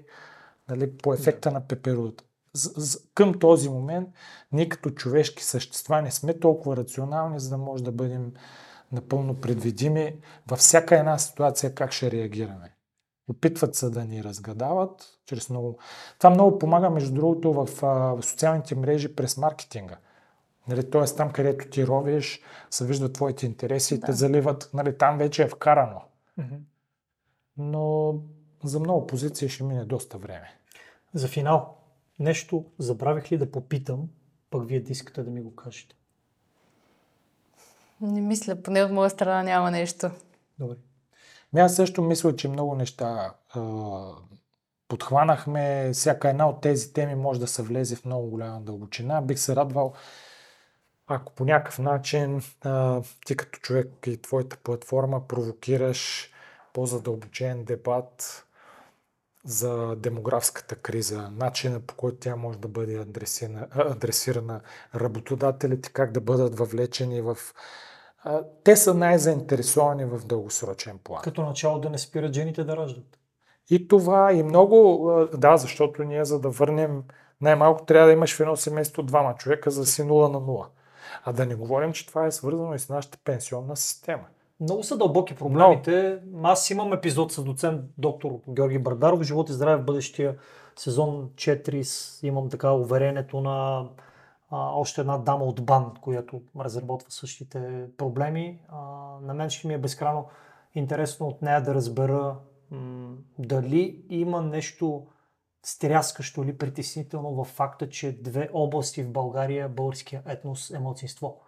нали, 0.69 0.97
по 0.97 1.13
ефекта 1.13 1.51
на 1.51 1.67
пеперудата. 1.67 2.23
Към 3.15 3.39
този 3.39 3.69
момент 3.69 4.09
ние 4.51 4.69
като 4.69 4.89
човешки 4.89 5.43
същества 5.43 6.01
не 6.01 6.11
сме 6.11 6.39
толкова 6.39 6.77
рационални, 6.77 7.39
за 7.39 7.49
да 7.49 7.57
може 7.57 7.83
да 7.83 7.91
бъдем 7.91 8.33
напълно 8.91 9.41
предвидими 9.41 10.15
във 10.47 10.59
всяка 10.59 10.99
една 10.99 11.17
ситуация 11.17 11.75
как 11.75 11.91
ще 11.91 12.11
реагираме. 12.11 12.75
Опитват 13.29 13.75
се 13.75 13.89
да 13.89 14.05
ни 14.05 14.23
разгадават 14.23 15.05
чрез 15.25 15.49
много... 15.49 15.79
Това 16.17 16.29
много 16.29 16.59
помага, 16.59 16.89
между 16.89 17.13
другото, 17.13 17.53
в, 17.53 17.65
в 17.81 18.23
социалните 18.23 18.75
мрежи 18.75 19.15
през 19.15 19.37
маркетинга. 19.37 19.97
Нали, 20.69 20.89
Тоест 20.89 21.17
там, 21.17 21.31
където 21.31 21.69
ти 21.69 21.87
ровиш, 21.87 22.41
се 22.69 22.85
виждат 22.85 23.13
твоите 23.13 23.45
интереси 23.45 23.95
и 23.95 23.97
да. 23.97 24.05
те 24.05 24.11
заливат. 24.11 24.69
Нали, 24.73 24.97
там 24.97 25.17
вече 25.17 25.43
е 25.43 25.47
вкарано. 25.47 26.01
Mm-hmm. 26.39 26.59
Но 27.57 28.15
за 28.63 28.79
много 28.79 29.07
позиции 29.07 29.49
ще 29.49 29.63
мине 29.63 29.85
доста 29.85 30.17
време. 30.17 30.49
За 31.13 31.27
финал, 31.27 31.77
нещо 32.19 32.65
забравих 32.79 33.31
ли 33.31 33.37
да 33.37 33.51
попитам, 33.51 34.09
пък 34.49 34.67
вие 34.67 34.79
да 34.79 34.91
искате 34.91 35.23
да 35.23 35.31
ми 35.31 35.41
го 35.41 35.55
кажете? 35.55 35.95
Не 38.01 38.21
мисля, 38.21 38.61
поне 38.63 38.83
от 38.83 38.91
моя 38.91 39.09
страна 39.09 39.43
няма 39.43 39.71
нещо. 39.71 40.11
Добре. 40.59 40.75
Ами 41.53 41.61
аз 41.61 41.75
също 41.75 42.01
мисля, 42.01 42.35
че 42.35 42.47
много 42.47 42.75
неща 42.75 43.33
а, 43.49 43.61
подхванахме. 44.87 45.89
Всяка 45.93 46.29
една 46.29 46.49
от 46.49 46.61
тези 46.61 46.93
теми 46.93 47.15
може 47.15 47.39
да 47.39 47.47
се 47.47 47.63
влезе 47.63 47.95
в 47.95 48.05
много 48.05 48.29
голяма 48.29 48.61
дълбочина. 48.61 49.21
Бих 49.21 49.39
се 49.39 49.55
радвал, 49.55 49.93
ако 51.09 51.33
по 51.33 51.45
някакъв 51.45 51.79
начин 51.79 52.41
а, 52.63 53.01
ти 53.25 53.37
като 53.37 53.59
човек 53.59 53.87
и 54.05 54.21
твоята 54.21 54.57
платформа 54.57 55.27
провокираш 55.27 56.31
по-задълбочен 56.73 57.63
дебат 57.63 58.45
за 59.45 59.95
демографската 59.95 60.75
криза, 60.75 61.31
начина 61.31 61.79
по 61.79 61.95
който 61.95 62.17
тя 62.17 62.35
може 62.35 62.59
да 62.59 62.67
бъде 62.67 62.97
адресирана, 62.97 63.67
адресирана 63.75 64.61
работодателите, 64.95 65.89
как 65.93 66.11
да 66.11 66.21
бъдат 66.21 66.57
въвлечени 66.57 67.21
в... 67.21 67.37
Те 68.63 68.75
са 68.75 68.93
най-заинтересовани 68.93 70.05
в 70.05 70.25
дългосрочен 70.25 70.99
план. 71.03 71.21
Като 71.21 71.41
начало 71.41 71.79
да 71.79 71.89
не 71.89 71.97
спират 71.97 72.33
жените 72.33 72.63
да 72.63 72.77
раждат. 72.77 73.19
И 73.69 73.87
това 73.87 74.33
и 74.33 74.43
много, 74.43 75.11
да, 75.33 75.57
защото 75.57 76.03
ние 76.03 76.25
за 76.25 76.39
да 76.39 76.49
върнем, 76.49 77.03
най-малко 77.41 77.85
трябва 77.85 78.07
да 78.07 78.13
имаш 78.13 78.35
в 78.35 78.39
едно 78.39 78.55
семейство 78.55 79.03
двама 79.03 79.35
човека 79.35 79.71
за 79.71 79.85
си 79.85 80.01
0 80.01 80.31
на 80.31 80.41
0. 80.41 80.65
А 81.23 81.33
да 81.33 81.45
не 81.45 81.55
говорим, 81.55 81.93
че 81.93 82.07
това 82.07 82.25
е 82.25 82.31
свързано 82.31 82.73
и 82.73 82.79
с 82.79 82.89
нашата 82.89 83.17
пенсионна 83.25 83.77
система. 83.77 84.23
Много 84.59 84.83
са 84.83 84.97
дълбоки 84.97 85.35
проблемите. 85.35 86.19
Но... 86.31 86.49
Аз 86.49 86.69
имам 86.69 86.93
епизод 86.93 87.31
с 87.31 87.43
доцент 87.43 87.81
доктор 87.97 88.39
Георги 88.49 88.79
Бардаров. 88.79 89.21
Живот 89.21 89.49
и 89.49 89.53
здраве 89.53 89.81
в 89.81 89.85
бъдещия 89.85 90.37
сезон 90.75 91.29
4. 91.35 92.25
Имам 92.25 92.49
така 92.49 92.71
уверението 92.71 93.41
на 93.41 93.87
а, 94.51 94.71
още 94.73 95.01
една 95.01 95.17
дама 95.17 95.45
от 95.45 95.65
БАН, 95.65 95.91
която 96.01 96.41
разработва 96.59 97.11
същите 97.11 97.85
проблеми. 97.97 98.59
А, 98.69 98.77
на 99.21 99.33
мен 99.33 99.49
ще 99.49 99.67
ми 99.67 99.73
е 99.73 99.77
безкрайно 99.77 100.25
интересно 100.75 101.27
от 101.27 101.41
нея 101.41 101.63
да 101.63 101.73
разбера 101.73 102.35
м- 102.71 103.15
дали 103.39 104.01
има 104.09 104.41
нещо 104.41 105.05
стряскащо 105.63 106.43
или 106.43 106.57
притеснително 106.57 107.43
в 107.43 107.45
факта, 107.45 107.89
че 107.89 108.17
две 108.21 108.49
области 108.53 109.03
в 109.03 109.11
България 109.11 109.69
българския 109.69 110.21
етнос 110.25 110.69
е 110.69 110.79
младсинство. 110.79 111.41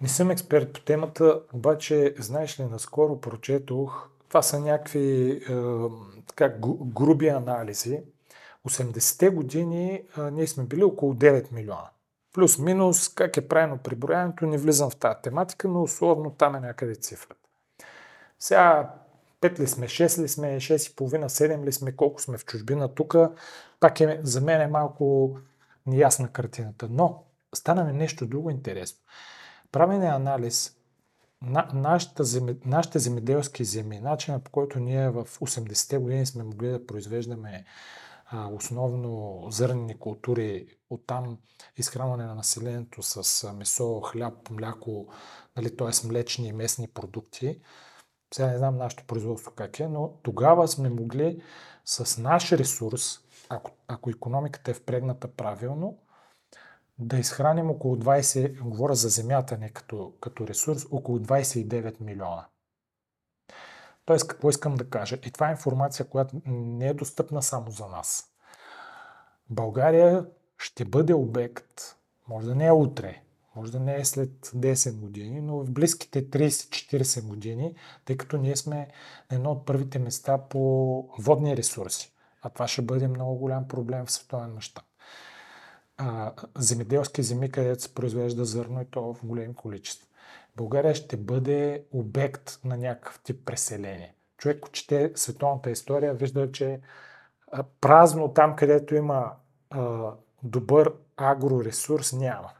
Не 0.00 0.08
съм 0.08 0.30
експерт 0.30 0.72
по 0.72 0.80
темата, 0.80 1.40
обаче, 1.52 2.14
знаеш 2.18 2.60
ли, 2.60 2.64
наскоро 2.64 3.20
прочетох, 3.20 4.08
това 4.28 4.42
са 4.42 4.60
някакви 4.60 5.30
е, 5.30 5.54
така, 6.26 6.54
груби 6.80 7.28
анализи. 7.28 8.00
80-те 8.68 9.28
години 9.28 9.92
е, 9.94 10.20
ние 10.32 10.46
сме 10.46 10.64
били 10.64 10.84
около 10.84 11.14
9 11.14 11.52
милиона. 11.52 11.90
Плюс-минус, 12.32 13.08
как 13.08 13.36
е 13.36 13.48
правено 13.48 13.78
приброяването, 13.78 14.46
не 14.46 14.58
влизам 14.58 14.90
в 14.90 14.96
тази 14.96 15.16
тематика, 15.22 15.68
но 15.68 15.82
условно 15.82 16.30
там 16.30 16.54
е 16.54 16.60
някъде 16.60 16.94
цифрата. 16.94 17.40
Сега 18.38 18.94
5 19.44 19.58
ли 19.58 19.66
сме, 19.66 19.86
6 19.86 20.22
ли 20.22 20.28
сме, 20.28 20.56
6,5, 20.56 21.26
7 21.26 21.64
ли 21.64 21.72
сме, 21.72 21.96
колко 21.96 22.22
сме 22.22 22.38
в 22.38 22.44
чужбина 22.44 22.94
тук, 22.94 23.16
пак 23.80 24.00
е, 24.00 24.20
за 24.22 24.40
мен 24.40 24.60
е 24.60 24.66
малко 24.66 25.36
неясна 25.86 26.28
картината. 26.28 26.88
Но 26.90 27.24
стана 27.54 27.84
ми 27.84 27.92
нещо 27.92 28.26
друго 28.26 28.50
интересно. 28.50 28.98
Правене 29.72 30.06
анализ 30.06 30.76
на, 31.42 31.68
нашата 31.74 32.24
земи, 32.24 32.56
нашите 32.64 32.98
земеделски 32.98 33.64
земи, 33.64 34.00
начина 34.00 34.40
по 34.40 34.50
който 34.50 34.80
ние 34.80 35.10
в 35.10 35.24
80-те 35.24 35.98
години 35.98 36.26
сме 36.26 36.44
могли 36.44 36.68
да 36.68 36.86
произвеждаме 36.86 37.64
а, 38.26 38.48
основно 38.48 39.42
зърнени 39.50 39.98
култури, 39.98 40.66
оттам 40.90 41.38
изхранване 41.76 42.24
на 42.24 42.34
населението 42.34 43.02
с 43.02 43.52
месо, 43.52 44.00
хляб, 44.00 44.50
мляко, 44.50 45.06
нали, 45.56 45.76
т.е. 45.76 46.06
млечни 46.06 46.48
и 46.48 46.52
местни 46.52 46.88
продукти. 46.88 47.60
Сега 48.34 48.48
не 48.48 48.58
знам 48.58 48.76
нашето 48.76 49.04
производство 49.04 49.52
как 49.52 49.80
е, 49.80 49.88
но 49.88 50.08
тогава 50.22 50.68
сме 50.68 50.88
могли 50.88 51.42
с 51.84 52.22
наш 52.22 52.52
ресурс, 52.52 53.20
ако, 53.48 53.70
ако 53.88 54.10
економиката 54.10 54.70
е 54.70 54.74
впрегната 54.74 55.28
правилно, 55.28 55.98
да 56.98 57.16
изхраним 57.16 57.70
около 57.70 57.96
20, 57.96 58.60
говоря 58.60 58.94
за 58.94 59.08
земята 59.08 59.58
не 59.58 59.68
като, 59.68 60.12
като 60.20 60.46
ресурс, 60.46 60.86
около 60.90 61.18
29 61.18 62.00
милиона. 62.00 62.46
Тоест, 64.04 64.28
какво 64.28 64.50
искам 64.50 64.74
да 64.74 64.90
кажа? 64.90 65.18
И 65.26 65.30
това 65.30 65.48
е 65.48 65.52
информация, 65.52 66.08
която 66.08 66.40
не 66.46 66.88
е 66.88 66.94
достъпна 66.94 67.42
само 67.42 67.70
за 67.70 67.86
нас. 67.86 68.24
България 69.50 70.26
ще 70.58 70.84
бъде 70.84 71.14
обект, 71.14 71.96
може 72.28 72.46
да 72.46 72.54
не 72.54 72.66
е 72.66 72.72
утре, 72.72 73.22
може 73.56 73.72
да 73.72 73.80
не 73.80 73.96
е 73.96 74.04
след 74.04 74.30
10 74.46 74.94
години, 75.00 75.40
но 75.40 75.58
в 75.58 75.70
близките 75.70 76.30
30-40 76.30 77.26
години, 77.26 77.74
тъй 78.04 78.16
като 78.16 78.36
ние 78.36 78.56
сме 78.56 78.88
на 79.30 79.36
едно 79.36 79.50
от 79.50 79.66
първите 79.66 79.98
места 79.98 80.38
по 80.38 80.60
водни 81.18 81.56
ресурси. 81.56 82.12
А 82.42 82.50
това 82.50 82.68
ще 82.68 82.82
бъде 82.82 83.08
много 83.08 83.34
голям 83.34 83.68
проблем 83.68 84.06
в 84.06 84.12
световен 84.12 84.54
мащаб 84.54 84.84
земеделски 86.58 87.22
земи, 87.22 87.50
където 87.50 87.82
се 87.82 87.94
произвежда 87.94 88.44
зърно 88.44 88.82
и 88.82 88.84
то 88.84 89.14
в 89.14 89.26
големи 89.26 89.54
количества. 89.54 90.06
България 90.56 90.94
ще 90.94 91.16
бъде 91.16 91.84
обект 91.92 92.60
на 92.64 92.76
някакъв 92.76 93.20
тип 93.22 93.46
преселение. 93.46 94.14
Човек, 94.38 94.56
ако 94.56 94.70
чете 94.70 95.12
световната 95.14 95.70
история, 95.70 96.14
вижда, 96.14 96.52
че 96.52 96.80
празно 97.80 98.32
там, 98.32 98.56
където 98.56 98.94
има 98.94 99.32
а, 99.70 100.10
добър 100.42 100.92
агроресурс, 101.16 102.12
няма. 102.12 102.50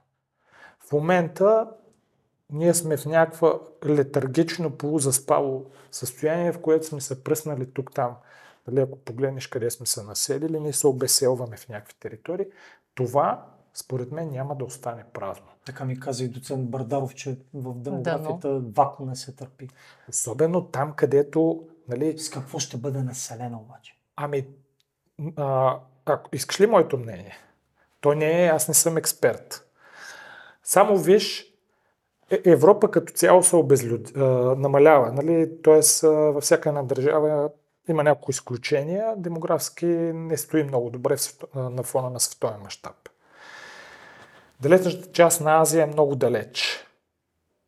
В 0.88 0.92
момента 0.92 1.70
ние 2.50 2.74
сме 2.74 2.96
в 2.96 3.06
някаква 3.06 3.58
летаргично 3.86 4.70
полузаспало 4.70 5.66
състояние, 5.90 6.52
в 6.52 6.60
което 6.60 6.86
сме 6.86 7.00
се 7.00 7.24
пръснали 7.24 7.70
тук-там. 7.70 8.16
Дали, 8.68 8.80
ако 8.80 8.98
погледнеш 8.98 9.46
къде 9.46 9.70
сме 9.70 9.86
се 9.86 10.02
населили, 10.02 10.60
ние 10.60 10.72
се 10.72 10.86
обеселваме 10.86 11.56
в 11.56 11.68
някакви 11.68 11.94
територии 12.00 12.46
това 12.94 13.46
според 13.74 14.12
мен 14.12 14.30
няма 14.30 14.56
да 14.56 14.64
остане 14.64 15.04
празно. 15.12 15.46
Така 15.66 15.84
ми 15.84 16.00
каза 16.00 16.24
и 16.24 16.28
доцент 16.28 16.70
Бардаров, 16.70 17.14
че 17.14 17.38
в 17.54 17.74
демографията 17.74 18.48
да, 18.48 18.54
но... 18.54 18.70
вакуум 18.70 19.08
не 19.08 19.16
се 19.16 19.32
търпи. 19.32 19.68
Особено 20.08 20.64
там, 20.64 20.92
където... 20.92 21.68
Нали... 21.88 22.18
С 22.18 22.30
какво 22.30 22.58
ще 22.58 22.76
бъде 22.76 23.02
населено 23.02 23.58
обаче? 23.58 23.98
Ами, 24.16 24.46
а, 25.36 25.78
ако 26.06 26.36
искаш 26.36 26.60
ли 26.60 26.66
моето 26.66 26.98
мнение? 26.98 27.36
То 28.00 28.14
не 28.14 28.44
е, 28.44 28.48
аз 28.48 28.68
не 28.68 28.74
съм 28.74 28.96
експерт. 28.96 29.70
Само 30.64 30.98
виж, 30.98 31.54
е, 32.30 32.42
Европа 32.44 32.90
като 32.90 33.12
цяло 33.12 33.42
се 33.42 33.56
обезлюд... 33.56 34.16
намалява. 34.56 35.12
Нали? 35.12 35.50
Тоест, 35.62 36.02
във 36.02 36.42
всяка 36.42 36.68
една 36.68 36.82
държава 36.82 37.50
Има 37.88 38.04
някои 38.04 38.32
изключения. 38.32 39.14
Демографски 39.16 39.86
не 39.86 40.36
стои 40.36 40.64
много 40.64 40.90
добре 40.90 41.16
на 41.54 41.82
фона 41.82 42.10
на 42.10 42.20
световен 42.20 42.60
мащаб. 42.60 43.08
Далечната 44.60 45.12
част 45.12 45.40
на 45.40 45.60
Азия 45.60 45.82
е 45.82 45.86
много 45.86 46.16
далеч. 46.16 46.86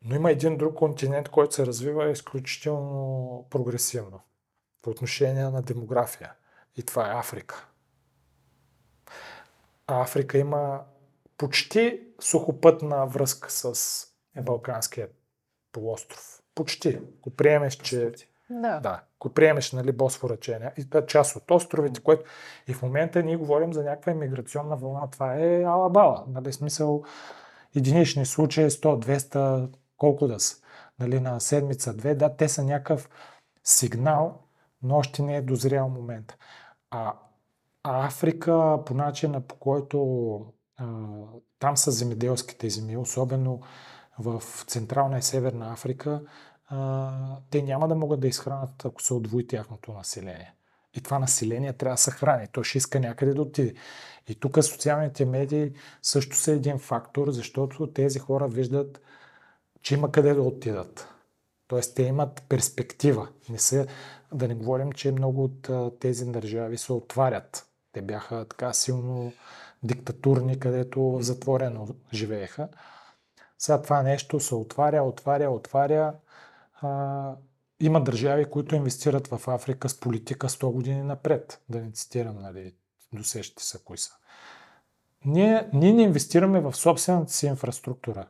Но 0.01 0.15
има 0.15 0.31
един 0.31 0.57
друг 0.57 0.75
континент, 0.75 1.29
който 1.29 1.55
се 1.55 1.65
развива 1.65 2.11
изключително 2.11 3.45
прогресивно 3.49 4.19
по 4.81 4.89
отношение 4.89 5.43
на 5.43 5.61
демография. 5.61 6.31
И 6.77 6.83
това 6.83 7.07
е 7.07 7.19
Африка. 7.19 7.67
А 9.87 10.01
Африка 10.01 10.37
има 10.37 10.81
почти 11.37 12.01
сухопътна 12.19 13.05
връзка 13.05 13.51
с 13.51 13.73
Балканския 14.41 15.07
полуостров. 15.71 16.41
Почти. 16.55 16.99
Ако 17.19 17.29
приемеш, 17.29 17.75
че... 17.75 18.11
Да. 18.49 18.79
да 18.79 19.01
ако 19.19 19.33
приемеш 19.33 19.71
нали, 19.71 19.91
Босфора, 19.91 20.37
че 20.37 20.59
е 20.77 21.05
част 21.05 21.35
от 21.35 21.51
островите, 21.51 22.01
което 22.03 22.23
и 22.67 22.73
в 22.73 22.81
момента 22.81 23.23
ние 23.23 23.37
говорим 23.37 23.73
за 23.73 23.83
някаква 23.83 24.11
иммиграционна 24.11 24.75
вълна. 24.75 25.09
Това 25.09 25.35
е 25.35 25.63
алабала. 25.63 26.25
Нали, 26.27 26.53
смисъл 26.53 27.03
единични 27.75 28.25
случаи 28.25 28.69
100, 28.69 29.17
200, 29.17 29.69
колко 29.97 30.27
да 30.27 30.39
са. 30.39 30.55
Нали, 30.99 31.19
на 31.19 31.39
седмица, 31.39 31.93
две. 31.93 32.15
Да, 32.15 32.35
те 32.35 32.49
са 32.49 32.63
някакъв 32.63 33.09
сигнал, 33.63 34.41
но 34.83 34.95
още 34.95 35.21
не 35.21 35.37
е 35.37 35.41
дозрял 35.41 35.89
момент. 35.89 36.37
А, 36.91 37.13
а 37.83 38.07
Африка, 38.07 38.79
по 38.85 38.93
начина 38.93 39.41
по 39.41 39.55
който 39.55 39.97
там 41.59 41.77
са 41.77 41.91
земеделските 41.91 42.69
земи, 42.69 42.97
особено 42.97 43.61
в 44.19 44.43
Централна 44.67 45.17
и 45.17 45.21
Северна 45.21 45.73
Африка, 45.73 46.21
те 47.49 47.61
няма 47.61 47.87
да 47.87 47.95
могат 47.95 48.19
да 48.19 48.27
изхранат, 48.27 48.85
ако 48.85 49.01
се 49.01 49.13
отвои 49.13 49.47
тяхното 49.47 49.93
население. 49.93 50.53
И 50.93 51.01
това 51.01 51.19
население 51.19 51.73
трябва 51.73 51.93
да 51.93 52.01
се 52.01 52.11
храни. 52.11 52.47
То 52.51 52.63
ще 52.63 52.77
иска 52.77 52.99
някъде 52.99 53.33
да 53.33 53.41
отиде. 53.41 53.73
И 54.27 54.35
тук 54.35 54.63
социалните 54.63 55.25
медии 55.25 55.73
също 56.01 56.35
са 56.35 56.51
един 56.51 56.79
фактор, 56.79 57.31
защото 57.31 57.93
тези 57.93 58.19
хора 58.19 58.47
виждат, 58.47 59.01
че 59.81 59.93
има 59.93 60.11
къде 60.11 60.33
да 60.33 60.41
отидат. 60.41 61.07
Тоест, 61.67 61.95
те 61.95 62.03
имат 62.03 62.43
перспектива. 62.49 63.27
Не 63.49 63.59
са, 63.59 63.87
да 64.33 64.47
не 64.47 64.55
говорим, 64.55 64.91
че 64.91 65.11
много 65.11 65.43
от 65.43 65.69
тези 65.99 66.25
държави 66.25 66.77
се 66.77 66.93
отварят. 66.93 67.67
Те 67.91 68.01
бяха 68.01 68.45
така 68.49 68.73
силно 68.73 69.33
диктатурни, 69.83 70.59
където 70.59 71.17
затворено 71.21 71.87
живееха. 72.13 72.69
Сега 73.57 73.81
това 73.81 74.03
нещо 74.03 74.39
се 74.39 74.55
отваря, 74.55 75.03
отваря, 75.03 75.49
отваря. 75.49 76.13
А, 76.81 77.35
има 77.79 78.03
държави, 78.03 78.45
които 78.45 78.75
инвестират 78.75 79.27
в 79.27 79.47
Африка 79.47 79.89
с 79.89 79.99
политика 79.99 80.49
100 80.49 80.71
години 80.71 81.03
напред. 81.03 81.61
Да 81.69 81.81
не 81.81 81.91
цитирам, 81.91 82.39
нали, 82.41 82.73
досещате 83.13 83.63
са 83.63 83.79
кои 83.83 83.97
са. 83.97 84.13
Ние, 85.25 85.69
ние 85.73 85.93
не 85.93 86.03
инвестираме 86.03 86.61
в 86.61 86.75
собствената 86.75 87.33
си 87.33 87.45
инфраструктура. 87.45 88.27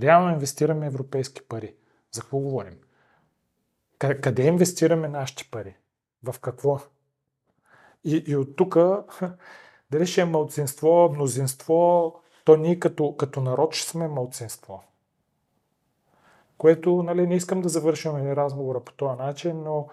Реално 0.00 0.30
инвестираме 0.30 0.86
европейски 0.86 1.48
пари. 1.48 1.74
За 2.12 2.20
какво 2.20 2.38
говорим? 2.38 2.78
Къде 3.98 4.46
инвестираме 4.46 5.08
нашите 5.08 5.48
пари? 5.50 5.76
В 6.22 6.40
какво? 6.40 6.80
И, 8.04 8.24
и 8.26 8.36
от 8.36 8.56
тук, 8.56 8.76
дали 9.94 10.06
ще 10.06 10.20
е 10.20 10.24
мълцинство, 10.24 11.10
мнозинство, 11.12 12.14
то 12.44 12.56
ние 12.56 12.78
като, 12.78 13.16
като 13.16 13.40
народ 13.40 13.74
ще 13.74 13.90
сме 13.90 14.08
мълцинство. 14.08 14.82
Което, 16.58 17.02
нали, 17.02 17.26
не 17.26 17.34
искам 17.34 17.60
да 17.60 17.68
завършваме 17.68 18.36
разговора 18.36 18.80
по 18.80 18.92
този 18.92 19.18
начин, 19.18 19.62
но 19.62 19.88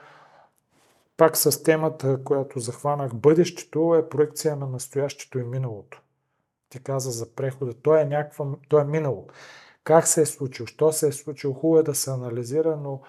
пак 1.18 1.38
с 1.38 1.64
темата, 1.64 2.24
която 2.24 2.60
захванах, 2.60 3.16
бъдещето 3.16 3.96
е 3.96 4.10
проекция 4.10 4.56
на 4.56 4.68
настоящето 4.68 5.40
и 5.40 5.44
миналото. 5.44 6.02
Ти 6.70 6.84
каза 6.84 7.12
за 7.12 7.36
прехода. 7.36 7.74
То 7.74 7.96
е 7.96 8.06
някаква, 8.06 8.46
то 8.70 8.80
е 8.80 8.84
минало. 8.84 9.28
Как 9.84 10.08
се 10.08 10.22
е 10.22 10.26
случило, 10.26 10.68
що 10.68 10.92
се 10.92 11.08
е 11.08 11.12
случило, 11.12 11.54
хубаво 11.54 11.80
е 11.80 11.84
да 11.84 11.96
се 11.96 12.12
анализира, 12.12 12.78
но 12.78 13.02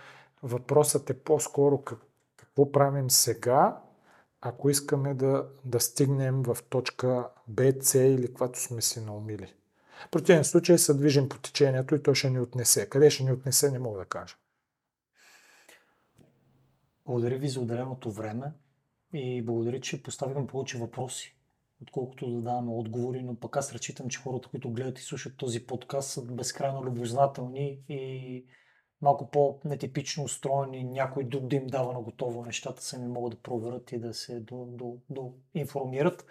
въпросът 0.43 1.11
е 1.11 1.19
по-скоро 1.19 1.79
как, 1.79 1.99
какво 2.37 2.73
правим 2.73 3.11
сега, 3.11 3.81
ако 4.43 4.71
искаме 4.71 5.15
да, 5.15 5.49
да 5.65 5.81
стигнем 5.81 6.43
в 6.43 6.59
точка 6.71 7.29
Б, 7.49 7.73
С 7.81 7.95
или 7.95 8.27
каквато 8.27 8.61
сме 8.61 8.83
си 8.83 9.01
наумили. 9.01 9.55
В 10.07 10.11
противен 10.11 10.45
случай 10.45 10.79
се 10.79 10.95
движим 10.95 11.29
по 11.29 11.39
течението 11.39 11.95
и 11.95 12.03
то 12.03 12.15
ще 12.15 12.31
ни 12.31 12.41
отнесе. 12.41 12.89
Къде 12.89 13.11
ще 13.11 13.25
ни 13.25 13.33
отнесе, 13.33 13.71
не 13.71 13.79
мога 13.79 13.99
да 13.99 14.05
кажа. 14.05 14.37
Благодаря 17.07 17.39
ви 17.39 17.49
за 17.49 17.61
отделеното 17.61 18.13
време 18.13 18.53
и 19.13 19.43
благодаря, 19.43 19.81
че 19.81 20.03
поставихме 20.03 20.47
повече 20.47 20.79
въпроси, 20.79 21.37
отколкото 21.83 22.31
да 22.31 22.41
даваме 22.41 22.71
отговори, 22.71 23.23
но 23.23 23.35
пък 23.37 23.57
аз 23.57 23.73
разчитам, 23.73 24.09
че 24.09 24.21
хората, 24.21 24.49
които 24.49 24.71
гледат 24.71 24.99
и 24.99 25.03
слушат 25.03 25.37
този 25.37 25.67
подкаст, 25.67 26.11
са 26.11 26.23
безкрайно 26.23 26.85
любознателни 26.85 27.81
и 27.89 28.45
малко 29.03 29.27
по-нетипично 29.27 30.25
устроени, 30.25 30.85
някой 30.85 31.25
друг 31.25 31.47
да 31.47 31.57
им 31.57 31.67
дава 31.67 31.93
на 31.93 32.01
готово 32.01 32.45
нещата, 32.45 32.83
сами 32.83 33.09
могат 33.09 33.31
да 33.31 33.43
проверят 33.43 33.93
и 33.93 33.99
да 33.99 34.15
се 34.15 34.41
до, 34.41 34.65
до, 34.69 34.97
до 35.11 35.33
информират. 35.55 36.27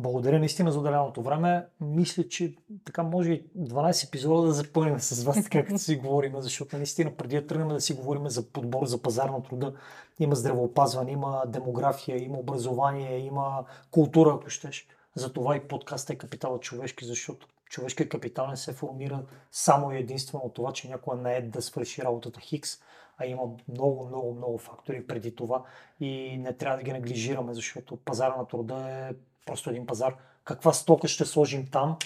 Благодаря 0.00 0.38
наистина 0.38 0.72
за 0.72 0.78
отделеното 0.78 1.22
време. 1.22 1.66
Мисля, 1.80 2.28
че 2.28 2.54
така 2.84 3.02
може 3.02 3.32
и 3.32 3.44
12 3.58 4.06
епизода 4.06 4.46
да 4.46 4.52
запълним 4.52 5.00
с 5.00 5.24
вас, 5.24 5.36
така 5.44 5.64
като 5.64 5.78
си 5.78 5.96
говорим, 5.96 6.34
защото 6.38 6.76
наистина 6.76 7.16
преди 7.16 7.36
да 7.36 7.46
тръгнем 7.46 7.68
да 7.68 7.80
си 7.80 7.94
говорим 7.94 8.28
за 8.28 8.52
подбор, 8.52 8.86
за 8.86 9.02
пазар 9.02 9.28
на 9.28 9.42
труда, 9.42 9.74
има 10.20 10.34
здравеопазване, 10.34 11.12
има 11.12 11.42
демография, 11.46 12.24
има 12.24 12.38
образование, 12.38 13.18
има 13.18 13.64
култура, 13.90 14.34
ако 14.34 14.50
щеш. 14.50 14.86
Затова 15.14 15.56
и 15.56 15.68
подкастът 15.68 16.10
е 16.10 16.18
капитал 16.18 16.58
човешки, 16.60 17.04
защото 17.04 17.48
човешкият 17.68 18.08
капитал 18.08 18.46
не 18.46 18.56
се 18.56 18.72
формира 18.72 19.26
само 19.52 19.92
и 19.92 19.98
единствено 19.98 20.44
от 20.44 20.54
това, 20.54 20.72
че 20.72 20.88
някой 20.88 21.16
не 21.16 21.36
е 21.36 21.42
да 21.42 21.62
свърши 21.62 22.02
работата 22.02 22.40
Хикс, 22.40 22.70
а 23.18 23.26
има 23.26 23.42
много, 23.68 24.06
много, 24.06 24.34
много 24.34 24.58
фактори 24.58 25.06
преди 25.06 25.34
това 25.34 25.64
и 26.00 26.38
не 26.38 26.52
трябва 26.52 26.76
да 26.76 26.82
ги 26.82 26.92
неглижираме, 26.92 27.54
защото 27.54 27.96
пазара 27.96 28.36
на 28.36 28.46
труда 28.46 29.08
е 29.10 29.14
просто 29.46 29.70
един 29.70 29.86
пазар. 29.86 30.16
Каква 30.44 30.72
стока 30.72 31.08
ще 31.08 31.24
сложим 31.24 31.66
там, 31.66 31.96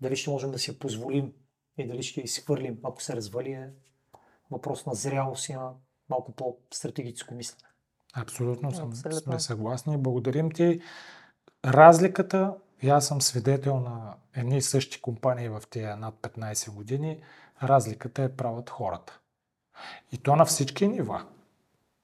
дали 0.00 0.16
ще 0.16 0.30
можем 0.30 0.50
да 0.50 0.58
си 0.58 0.70
я 0.70 0.78
позволим 0.78 1.32
и 1.78 1.86
дали 1.86 2.02
ще 2.02 2.20
изхвърлим, 2.20 2.78
ако 2.84 3.02
се 3.02 3.16
развали 3.16 3.52
е 3.52 3.70
въпрос 4.50 4.86
на 4.86 4.94
зрялост 4.94 5.48
и 5.48 5.52
на 5.52 5.72
малко 6.08 6.32
по-стратегическо 6.32 7.34
мислене. 7.34 7.68
Абсолютно 8.14 8.70
съм, 8.72 8.88
Абсолютно. 8.88 9.20
сме 9.20 9.40
съгласни. 9.40 9.96
Благодарим 9.96 10.50
ти. 10.50 10.80
Разликата 11.64 12.54
и 12.82 12.88
аз 12.88 13.06
съм 13.06 13.22
свидетел 13.22 13.80
на 13.80 14.14
едни 14.36 14.56
и 14.56 14.62
същи 14.62 15.02
компании 15.02 15.48
в 15.48 15.62
тия 15.70 15.96
над 15.96 16.14
15 16.14 16.70
години. 16.70 17.22
Разликата 17.62 18.22
е 18.22 18.36
правят 18.36 18.70
хората. 18.70 19.18
И 20.12 20.18
то 20.18 20.36
на 20.36 20.44
всички 20.44 20.88
нива. 20.88 21.26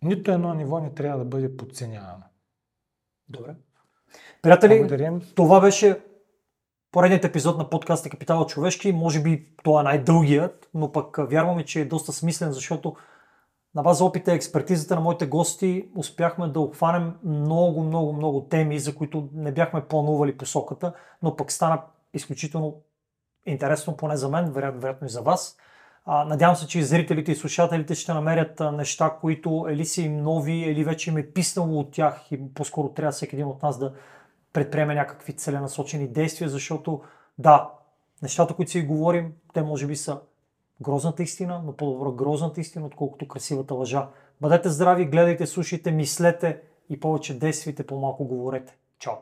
Нито 0.02 0.30
едно 0.30 0.54
ниво 0.54 0.80
не 0.80 0.94
трябва 0.94 1.18
да 1.18 1.24
бъде 1.24 1.56
подценявано. 1.56 2.24
Добре. 3.28 3.54
Приятели, 4.42 4.78
Благодарим. 4.78 5.22
това 5.34 5.60
беше 5.60 6.00
поредният 6.92 7.24
епизод 7.24 7.58
на 7.58 7.70
подкаста 7.70 8.10
Капитал 8.10 8.46
човешки. 8.46 8.92
Може 8.92 9.22
би 9.22 9.46
това 9.62 9.80
е 9.80 9.84
най-дългият, 9.84 10.68
но 10.74 10.92
пък 10.92 11.16
вярваме, 11.30 11.64
че 11.64 11.80
е 11.80 11.84
доста 11.84 12.12
смислен, 12.12 12.52
защото 12.52 12.96
на 13.74 13.82
база 13.82 14.04
опита 14.04 14.32
и 14.32 14.34
експертизата 14.34 14.94
на 14.94 15.00
моите 15.00 15.26
гости 15.26 15.88
успяхме 15.96 16.48
да 16.48 16.60
обхванем 16.60 17.14
много, 17.24 17.82
много, 17.82 18.12
много 18.12 18.44
теми, 18.44 18.78
за 18.78 18.94
които 18.94 19.28
не 19.34 19.52
бяхме 19.52 19.84
планували 19.84 20.36
посоката, 20.36 20.92
но 21.22 21.36
пък 21.36 21.52
стана 21.52 21.82
изключително 22.14 22.82
интересно, 23.46 23.96
поне 23.96 24.16
за 24.16 24.28
мен, 24.28 24.52
вероятно, 24.52 24.80
вероятно 24.80 25.06
и 25.06 25.10
за 25.10 25.22
вас. 25.22 25.56
А, 26.04 26.24
надявам 26.24 26.56
се, 26.56 26.66
че 26.66 26.78
и 26.78 26.82
зрителите 26.82 27.32
и 27.32 27.36
слушателите 27.36 27.94
ще 27.94 28.14
намерят 28.14 28.60
неща, 28.72 29.16
които 29.20 29.66
или 29.70 29.84
са 29.84 30.02
им 30.02 30.22
нови, 30.22 30.52
или 30.52 30.84
вече 30.84 31.10
им 31.10 31.16
е 31.16 31.26
писнало 31.26 31.80
от 31.80 31.92
тях 31.92 32.32
и 32.32 32.54
по-скоро 32.54 32.88
трябва 32.88 33.12
всеки 33.12 33.36
един 33.36 33.46
от 33.46 33.62
нас 33.62 33.78
да 33.78 33.92
предприеме 34.52 34.94
някакви 34.94 35.32
целенасочени 35.32 36.08
действия, 36.08 36.48
защото 36.48 37.02
да, 37.38 37.70
нещата, 38.22 38.54
които 38.54 38.70
си 38.70 38.82
говорим, 38.82 39.32
те 39.54 39.62
може 39.62 39.86
би 39.86 39.96
са 39.96 40.20
грозната 40.80 41.22
истина, 41.22 41.62
но 41.66 41.72
по-добро 41.72 42.12
грозната 42.12 42.60
истина, 42.60 42.86
отколкото 42.86 43.28
красивата 43.28 43.74
лъжа. 43.74 44.08
Бъдете 44.40 44.68
здрави, 44.68 45.04
гледайте, 45.04 45.46
слушайте, 45.46 45.90
мислете 45.92 46.60
и 46.88 47.00
повече 47.00 47.38
действайте, 47.38 47.86
по-малко 47.86 48.24
говорете. 48.24 48.76
Чао! 48.98 49.14